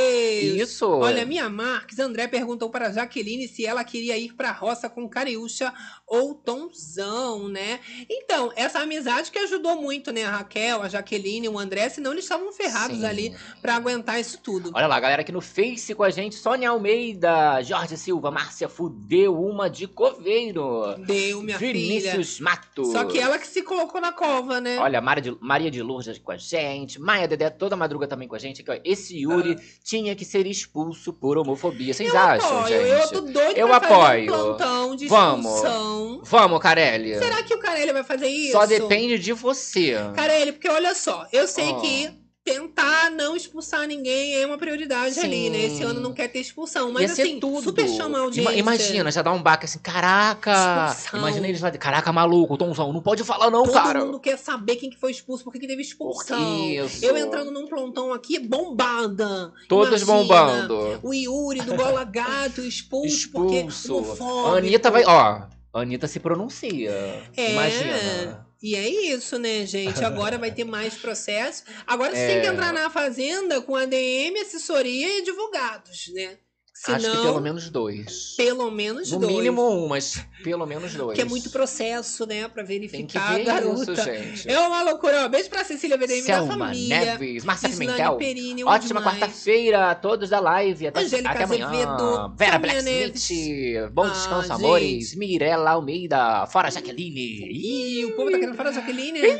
Isso. 0.62 0.88
Olha, 0.88 1.26
Minha 1.26 1.50
Marques, 1.50 2.00
André 2.00 2.28
perguntou 2.28 2.70
para 2.70 2.92
Jaqueline 2.92 3.48
se 3.48 3.66
ela 3.66 3.84
queria 3.84 4.18
ir 4.18 4.34
pra 4.34 4.52
roça 4.52 4.90
com 4.90 5.08
Cariúcha 5.10 5.74
ou 6.08 6.34
Tomzão, 6.34 7.48
né? 7.50 7.80
Então, 8.10 8.52
essa 8.56 8.80
amizade 8.80 9.30
que 9.30 9.38
ajudou 9.40 9.82
muito, 9.82 10.12
né? 10.12 10.24
A 10.24 10.32
Raquel, 10.38 10.82
a 10.82 10.88
Jaqueline, 10.88 11.50
o 11.50 11.60
André, 11.60 11.90
senão 11.90 12.12
eles 12.14 12.24
estavam 12.24 12.52
ferrados 12.54 13.00
Sim. 13.00 13.06
ali 13.06 13.36
pra 13.62 13.76
aguentar 13.76 14.20
isso 14.20 14.40
tudo. 14.42 14.72
Olha 14.74 14.88
lá, 14.88 15.00
galera 15.00 15.22
aqui 15.22 15.32
no 15.32 15.42
Face 15.42 15.94
com 15.94 16.04
a 16.04 16.10
gente. 16.10 16.36
Sônia 16.36 16.70
Almeida, 16.70 17.62
Jorge 17.62 17.98
Silva, 17.98 18.32
Márcia 18.32 18.70
Fudeu, 18.70 19.38
uma 19.38 19.70
de 19.70 19.86
Coveiro. 19.88 20.96
Deu, 21.06 21.42
minha 21.42 21.58
filha. 21.60 21.74
Vinícius 21.74 22.40
Mato. 22.40 22.86
Só 22.86 23.04
que 23.06 23.20
ela 23.20 23.38
que 23.38 23.48
se 23.48 23.62
colocou 23.62 24.00
na 24.00 24.12
cova, 24.14 24.62
né? 24.62 24.78
Olha, 24.80 25.02
Maria 25.02 25.22
de, 25.22 25.38
Maria 25.42 25.70
de 25.72 25.82
Lourdes 25.84 26.18
com 26.20 26.32
a 26.32 26.38
gente. 26.38 27.00
Maia 27.02 27.28
Dedé 27.28 27.50
toda 27.50 27.76
madruga 27.76 28.08
também 28.08 28.28
com 28.28 28.36
a 28.36 28.40
gente. 28.40 28.62
Aqui, 28.62 28.72
ó. 28.72 28.80
Esse 28.86 29.18
Yuri 29.18 29.58
tinha 29.84 30.16
que 30.16 30.24
ser 30.24 30.48
expulso 30.48 31.12
por 31.12 31.38
homofobia. 31.38 31.94
Vocês 31.94 32.14
Ah. 32.14 32.18
eu 32.18 32.22
acham, 32.22 32.60
apoio, 32.60 32.68
gente? 32.78 33.02
eu 33.02 33.10
tô 33.10 33.22
doido 33.22 33.58
Eu 33.58 33.68
pra 33.68 33.80
fazer 33.82 33.94
um 33.94 34.02
apoio. 34.04 34.28
plantão 34.28 34.96
de 34.96 35.08
Vamos. 35.08 35.46
expulsão. 35.46 35.97
Vamos, 36.24 36.60
Carelli. 36.60 37.16
Será 37.18 37.44
que 37.44 37.54
o 37.54 37.60
Carelli 37.60 37.94
vai 37.94 38.04
fazer 38.04 38.28
isso? 38.28 38.52
Só 38.54 38.66
depende 38.66 39.18
de 39.20 39.34
você. 39.34 39.96
Carelli, 40.16 40.52
porque 40.52 40.70
olha 40.70 40.94
só, 40.96 41.26
eu 41.32 41.48
sei 41.48 41.70
Ó. 41.70 41.80
que 41.80 42.10
tentar 42.44 43.12
não 43.12 43.36
expulsar 43.36 43.86
ninguém 43.86 44.36
é 44.42 44.46
uma 44.46 44.58
prioridade 44.58 45.20
ali, 45.20 45.50
né? 45.50 45.66
Esse 45.66 45.78
Sim. 45.80 45.84
ano 45.84 46.00
não 46.00 46.14
quer 46.14 46.30
ter 46.30 46.40
expulsão. 46.40 46.94
Mas 46.94 47.18
Ia 47.18 47.24
assim, 47.26 47.40
tudo. 47.42 47.62
super 47.62 47.86
chama 47.90 48.06
a 48.06 48.20
Ima- 48.20 48.20
audiência. 48.22 48.54
Imagina, 48.56 49.12
já 49.12 49.22
dá 49.22 49.34
um 49.34 49.44
baque 49.44 49.66
assim, 49.66 49.80
caraca! 49.80 50.88
Expulsão. 50.94 51.20
Imagina 51.20 51.46
eles 51.50 51.60
lá, 51.60 51.70
de, 51.70 51.78
caraca, 51.78 52.10
maluco, 52.14 52.58
Tomzão, 52.58 52.94
não 52.94 53.02
pode 53.02 53.22
falar 53.26 53.50
não, 53.52 53.64
Todo 53.64 53.74
cara! 53.74 54.06
mundo 54.06 54.18
quer 54.18 54.38
saber 54.38 54.78
quem 54.78 54.90
que 54.90 54.96
foi 54.98 55.12
expulso, 55.12 55.44
por 55.44 55.52
que 55.52 55.60
teve 55.68 55.82
expulsão. 55.82 56.70
Isso. 56.70 57.04
Eu 57.04 57.18
entrando 57.18 57.52
num 57.52 57.68
plantão 57.68 58.14
aqui, 58.14 58.40
bombada. 58.40 59.52
Todos 59.68 60.02
Imagina, 60.04 60.14
bombando. 60.18 61.00
O 61.04 61.14
Yuri 61.14 61.60
do 61.62 61.76
Bola 61.76 62.06
Gato 62.06 62.62
expulso, 62.62 63.30
porque 63.30 63.56
Expulso. 63.58 63.96
homofóbico. 63.98 64.48
A 64.56 64.58
Anitta 64.60 64.90
vai, 64.90 65.04
ó, 65.06 65.42
a 65.78 65.82
Anitta 65.82 66.08
se 66.08 66.20
pronuncia. 66.20 66.92
É. 67.36 67.52
Imagina. 67.52 68.48
E 68.62 68.76
é 68.76 68.88
isso, 68.88 69.38
né, 69.38 69.66
gente? 69.66 70.04
Agora 70.04 70.38
vai 70.38 70.52
ter 70.52 70.64
mais 70.64 70.96
processo. 70.96 71.64
Agora 71.86 72.12
você 72.16 72.22
É. 72.22 72.28
tem 72.28 72.42
que 72.42 72.48
entrar 72.48 72.74
na 72.74 72.90
fazenda 72.90 73.62
com 73.62 73.76
ADM, 73.76 74.36
assessoria 74.42 75.18
e 75.18 75.22
advogados, 75.22 76.12
né? 76.14 76.38
Senão, 76.80 76.98
Acho 76.98 77.12
que 77.12 77.18
pelo 77.24 77.42
menos 77.42 77.70
dois. 77.72 78.34
pelo 78.38 78.70
menos 78.72 79.12
No 79.12 79.20
dois. 79.20 79.34
mínimo 79.36 79.68
um, 79.68 79.88
mas 79.88 80.24
pelo 80.44 80.66
menos 80.66 80.94
dois. 80.94 81.16
Que 81.16 81.22
é 81.22 81.26
muito 81.26 81.50
processo, 81.50 82.26
né? 82.28 82.48
Pra 82.48 82.64
Tem 82.64 82.80
que 82.80 82.90
verificar 82.90 83.34
ver 83.36 83.42
a 83.42 83.44
garota. 83.56 83.92
isso, 83.94 83.96
gente. 84.04 84.50
É 84.50 84.60
uma 84.60 84.84
loucura. 84.84 85.26
Ó, 85.26 85.28
beijo 85.28 85.50
pra 85.50 85.64
Cecília 85.66 85.98
VDM 85.98 86.20
da 86.28 86.38
Selma 86.38 86.58
família. 86.68 87.00
Neves, 87.00 87.44
Marcelo 87.44 87.72
Gislane 87.74 87.92
Pimentel. 87.94 88.18
Perini, 88.18 88.64
um 88.64 88.68
Ótima 88.68 89.02
quarta-feira 89.02 89.90
a 89.92 89.96
todos 89.96 90.30
da 90.30 90.40
live. 90.40 90.88
Até, 90.88 91.02
Angélica 91.02 91.30
até 91.32 91.44
amanhã. 91.44 91.68
Azevedo, 91.68 92.34
Vera 92.38 92.60
Blacksmith. 92.60 93.90
Bom 93.92 94.04
Ah, 94.04 94.10
descanso, 94.10 94.42
gente. 94.48 94.52
amores. 94.52 95.16
Mirella 95.16 95.72
Almeida. 95.72 96.46
Fora 96.48 96.70
Jaqueline. 96.70 97.50
Ih, 97.52 98.06
o 98.06 98.16
povo 98.16 98.30
tá 98.32 98.38
querendo 98.38 98.56
falar 98.56 98.72
Jaqueline. 98.72 99.20
Ih, 99.20 99.40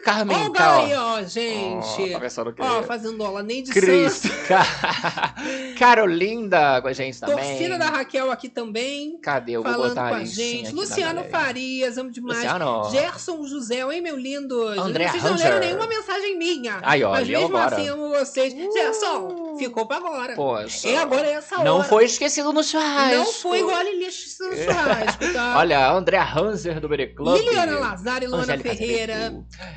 Carmen, 0.00 0.36
Ó 0.36 0.46
o 0.46 0.50
tá, 0.50 0.78
ó. 0.78 0.82
Gai, 0.86 0.94
ó, 0.96 1.22
gente. 1.22 2.14
Ó, 2.14 2.52
tá? 2.52 2.78
Ó, 2.78 2.82
fazendo 2.82 3.24
aula 3.24 3.42
nem 3.42 3.62
de 3.62 3.72
Cris. 3.72 4.12
santo. 4.12 4.34
Carolinda 5.78 6.80
com 6.82 6.88
a 6.88 6.92
gente 6.92 7.18
também. 7.20 7.36
Torcida 7.36 7.78
da 7.78 7.86
Raquel 7.90 8.30
aqui 8.30 8.48
também. 8.48 9.18
Cadê? 9.20 9.52
Eu 9.52 9.62
vou 9.62 9.72
falando 9.72 9.88
botar 9.90 10.08
com 10.10 10.14
a 10.16 10.24
gente. 10.24 10.72
Luciano. 10.72 11.24
Farias, 11.30 11.98
amo 11.98 12.10
demais. 12.10 12.38
Luciano. 12.38 12.90
Gerson 12.90 13.44
José, 13.46 13.80
hein, 13.92 14.00
meu 14.00 14.16
lindo? 14.16 14.66
André 14.68 15.08
Vocês 15.08 15.22
não 15.22 15.32
Hunter. 15.32 15.44
leram 15.46 15.60
nenhuma 15.60 15.86
mensagem 15.86 16.38
minha. 16.38 16.78
Aí, 16.82 17.02
ó, 17.02 17.10
Mas 17.10 17.28
mesmo 17.28 17.46
agora. 17.56 17.76
assim, 17.76 17.88
amo 17.88 18.08
vocês. 18.10 18.52
Gerson, 18.72 19.56
ficou 19.58 19.86
pra 19.86 19.96
agora. 19.96 20.34
Poxa. 20.34 20.88
É 20.88 20.96
agora 20.98 21.26
é 21.26 21.32
essa 21.32 21.56
hora. 21.56 21.64
Não 21.64 21.82
foi 21.82 22.04
esquecido 22.04 22.52
no 22.52 22.62
churrasco. 22.62 23.16
Não 23.16 23.26
foi 23.32 23.58
igual 23.60 23.76
a 23.76 23.82
lixo 23.82 24.44
no 24.44 24.56
churrasco, 24.56 25.32
tá? 25.32 25.54
Olha, 25.58 25.90
André 25.90 26.18
Hanser 26.18 26.80
do 26.80 26.88
Bere 26.88 27.14
Club. 27.14 27.38
Liliana 27.38 27.78
Lazar 27.78 28.22
e 28.22 28.26
Luana 28.26 28.42
Angélica 28.44 28.70
Ferreira. 28.70 29.34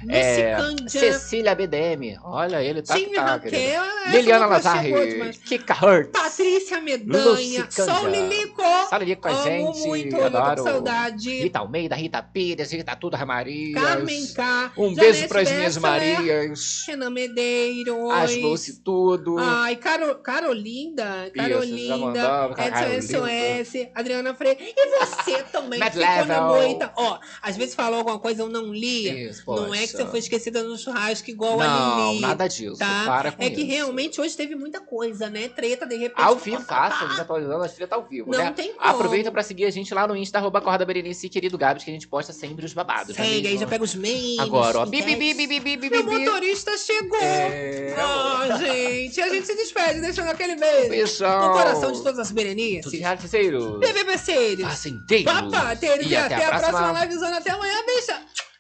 É. 0.10 0.58
Cecília 0.88 1.54
BDM. 1.54 2.18
Olha 2.24 2.64
ele, 2.64 2.82
tá 2.82 2.96
Time 2.96 3.14
tá, 3.14 3.26
Raquel. 3.26 3.84
Liliana 4.12 4.46
dupla 4.46 4.56
Lazar. 4.58 4.84
chegou 4.84 5.06
demais. 5.06 5.38
Kika 5.38 5.74
Hurts. 5.86 6.12
Patrícia 6.12 6.82
Medanha. 6.82 7.68
Sol 7.70 8.08
Lilico. 8.08 8.64
Sol 8.90 9.00
Lilico 9.00 9.22
com 9.22 9.28
a 9.28 9.44
gente, 9.44 9.80
muito, 9.88 10.16
adoro. 10.22 10.64
saudade. 10.64 11.42
Rita 11.44 11.60
Almeida, 11.60 11.96
Rita 11.96 12.24
Pires, 12.24 12.72
Rita 12.72 12.96
Tuda 12.96 13.24
Maria. 13.26 13.76
Carmen 13.80 14.26
K. 14.34 14.72
Um 14.78 14.96
Janete 14.96 15.00
beijo 15.00 15.28
pras 15.28 15.52
minhas 15.52 15.78
Bessler, 15.78 15.92
Marias. 15.92 16.84
Renan 16.88 17.10
Medeiros. 17.12 18.12
As 18.12 18.36
Lucy 18.36 18.82
Tudo. 18.84 19.38
Ai, 19.38 19.76
Caro, 19.76 20.16
Carolinda. 20.24 21.32
Carolinda. 21.36 21.98
mandava, 21.98 22.54
Edson 22.54 22.70
Carolinda. 22.72 23.66
SOS. 23.66 23.88
Adriana 23.94 24.34
Freire. 24.34 24.74
E 24.76 25.00
você 25.00 25.44
também, 25.44 25.80
Mad 25.80 25.94
ficou 25.94 26.08
na 26.08 26.22
Level. 26.24 26.44
moita. 26.48 26.92
Ó, 26.96 27.20
às 27.42 27.56
vezes 27.56 27.76
falou 27.76 28.00
alguma 28.00 28.18
coisa, 28.18 28.42
eu 28.42 28.50
não 28.50 28.74
li. 28.74 29.28
Isso, 29.30 29.44
não 29.46 29.74
é 29.74 29.86
que. 29.86 29.99
Você 30.04 30.10
foi 30.10 30.20
esquecida 30.20 30.64
no 30.64 30.78
churrasco 30.78 31.30
igual 31.30 31.60
a 31.62 31.68
Não, 31.68 32.10
Lili. 32.12 32.22
nada 32.22 32.48
disso. 32.48 32.78
Tá? 32.78 33.04
Para 33.06 33.32
com 33.32 33.44
é 33.44 33.50
que 33.50 33.62
isso. 33.62 33.70
realmente 33.72 34.22
hoje 34.22 34.36
teve 34.36 34.56
muita 34.56 34.80
coisa, 34.80 35.30
né? 35.30 35.48
Treta, 35.50 35.86
de 35.86 35.96
repente. 35.96 36.22
Ao 36.22 36.36
vivo, 36.36 36.62
fácil, 36.64 37.06
a 37.06 37.10
gente 37.10 37.22
atualizando 37.22 37.64
as 37.64 37.74
tretas 37.74 37.98
ao 37.98 38.06
vivo, 38.08 38.32
Não 38.32 38.38
né? 38.40 38.52
tem 38.52 38.74
como. 38.74 38.86
Aproveita 38.88 39.32
pra 39.32 39.44
seguir 39.44 39.66
a 39.66 39.70
gente 39.72 39.94
lá 39.94 40.08
no 40.08 40.16
Insta, 40.16 40.38
arroba 40.38 40.62
Corda 40.62 40.86
Berenice 40.86 41.28
e 41.28 41.30
querido 41.30 41.58
Gabs, 41.58 41.84
que 41.84 41.90
a 41.90 41.94
gente 41.94 42.08
posta 42.08 42.32
sempre 42.34 42.66
os 42.66 42.74
babados. 42.74 43.16
não 43.18 43.24
é 43.24 43.28
Segue, 43.28 43.38
aí 43.48 43.54
mesmo? 43.54 43.60
já 43.60 43.68
pega 43.68 43.84
os 43.84 43.96
memes. 43.96 44.40
Agora, 44.40 44.80
ó. 44.80 44.86
Bi, 44.86 45.02
bi, 45.02 45.16
bi, 45.16 45.34
bi, 45.34 45.48
bi, 45.48 45.60
bi, 45.60 45.90
Meu 45.90 46.04
bi, 46.04 46.10
bi. 46.10 46.20
motorista 46.26 46.78
chegou. 46.78 47.20
É. 47.22 47.96
Ah, 47.98 48.58
gente. 48.58 49.22
A 49.22 49.30
gente 49.30 49.46
se 49.48 49.56
despede, 49.56 50.02
deixando 50.02 50.30
aquele 50.30 50.56
beijo. 50.56 50.90
Beijão. 50.90 51.48
No 51.48 51.54
coração 51.54 51.92
de 51.92 52.00
todas 52.04 52.20
as 52.20 52.28
Tudo 52.30 52.36
Berenices. 52.38 52.92
de 52.92 52.98
realizeiros. 52.98 53.80
BBBceiros. 53.80 54.66
Facenteiros. 54.66 55.32
Papateiros. 55.32 56.06
E 56.10 56.16
até 56.16 56.46
a 56.46 56.60
próxima. 56.60 57.06
livezona. 57.06 57.38
Até 57.38 57.52
amanhã. 57.52 57.80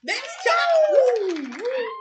Beijo, 0.01 0.21
tchau! 0.43 1.98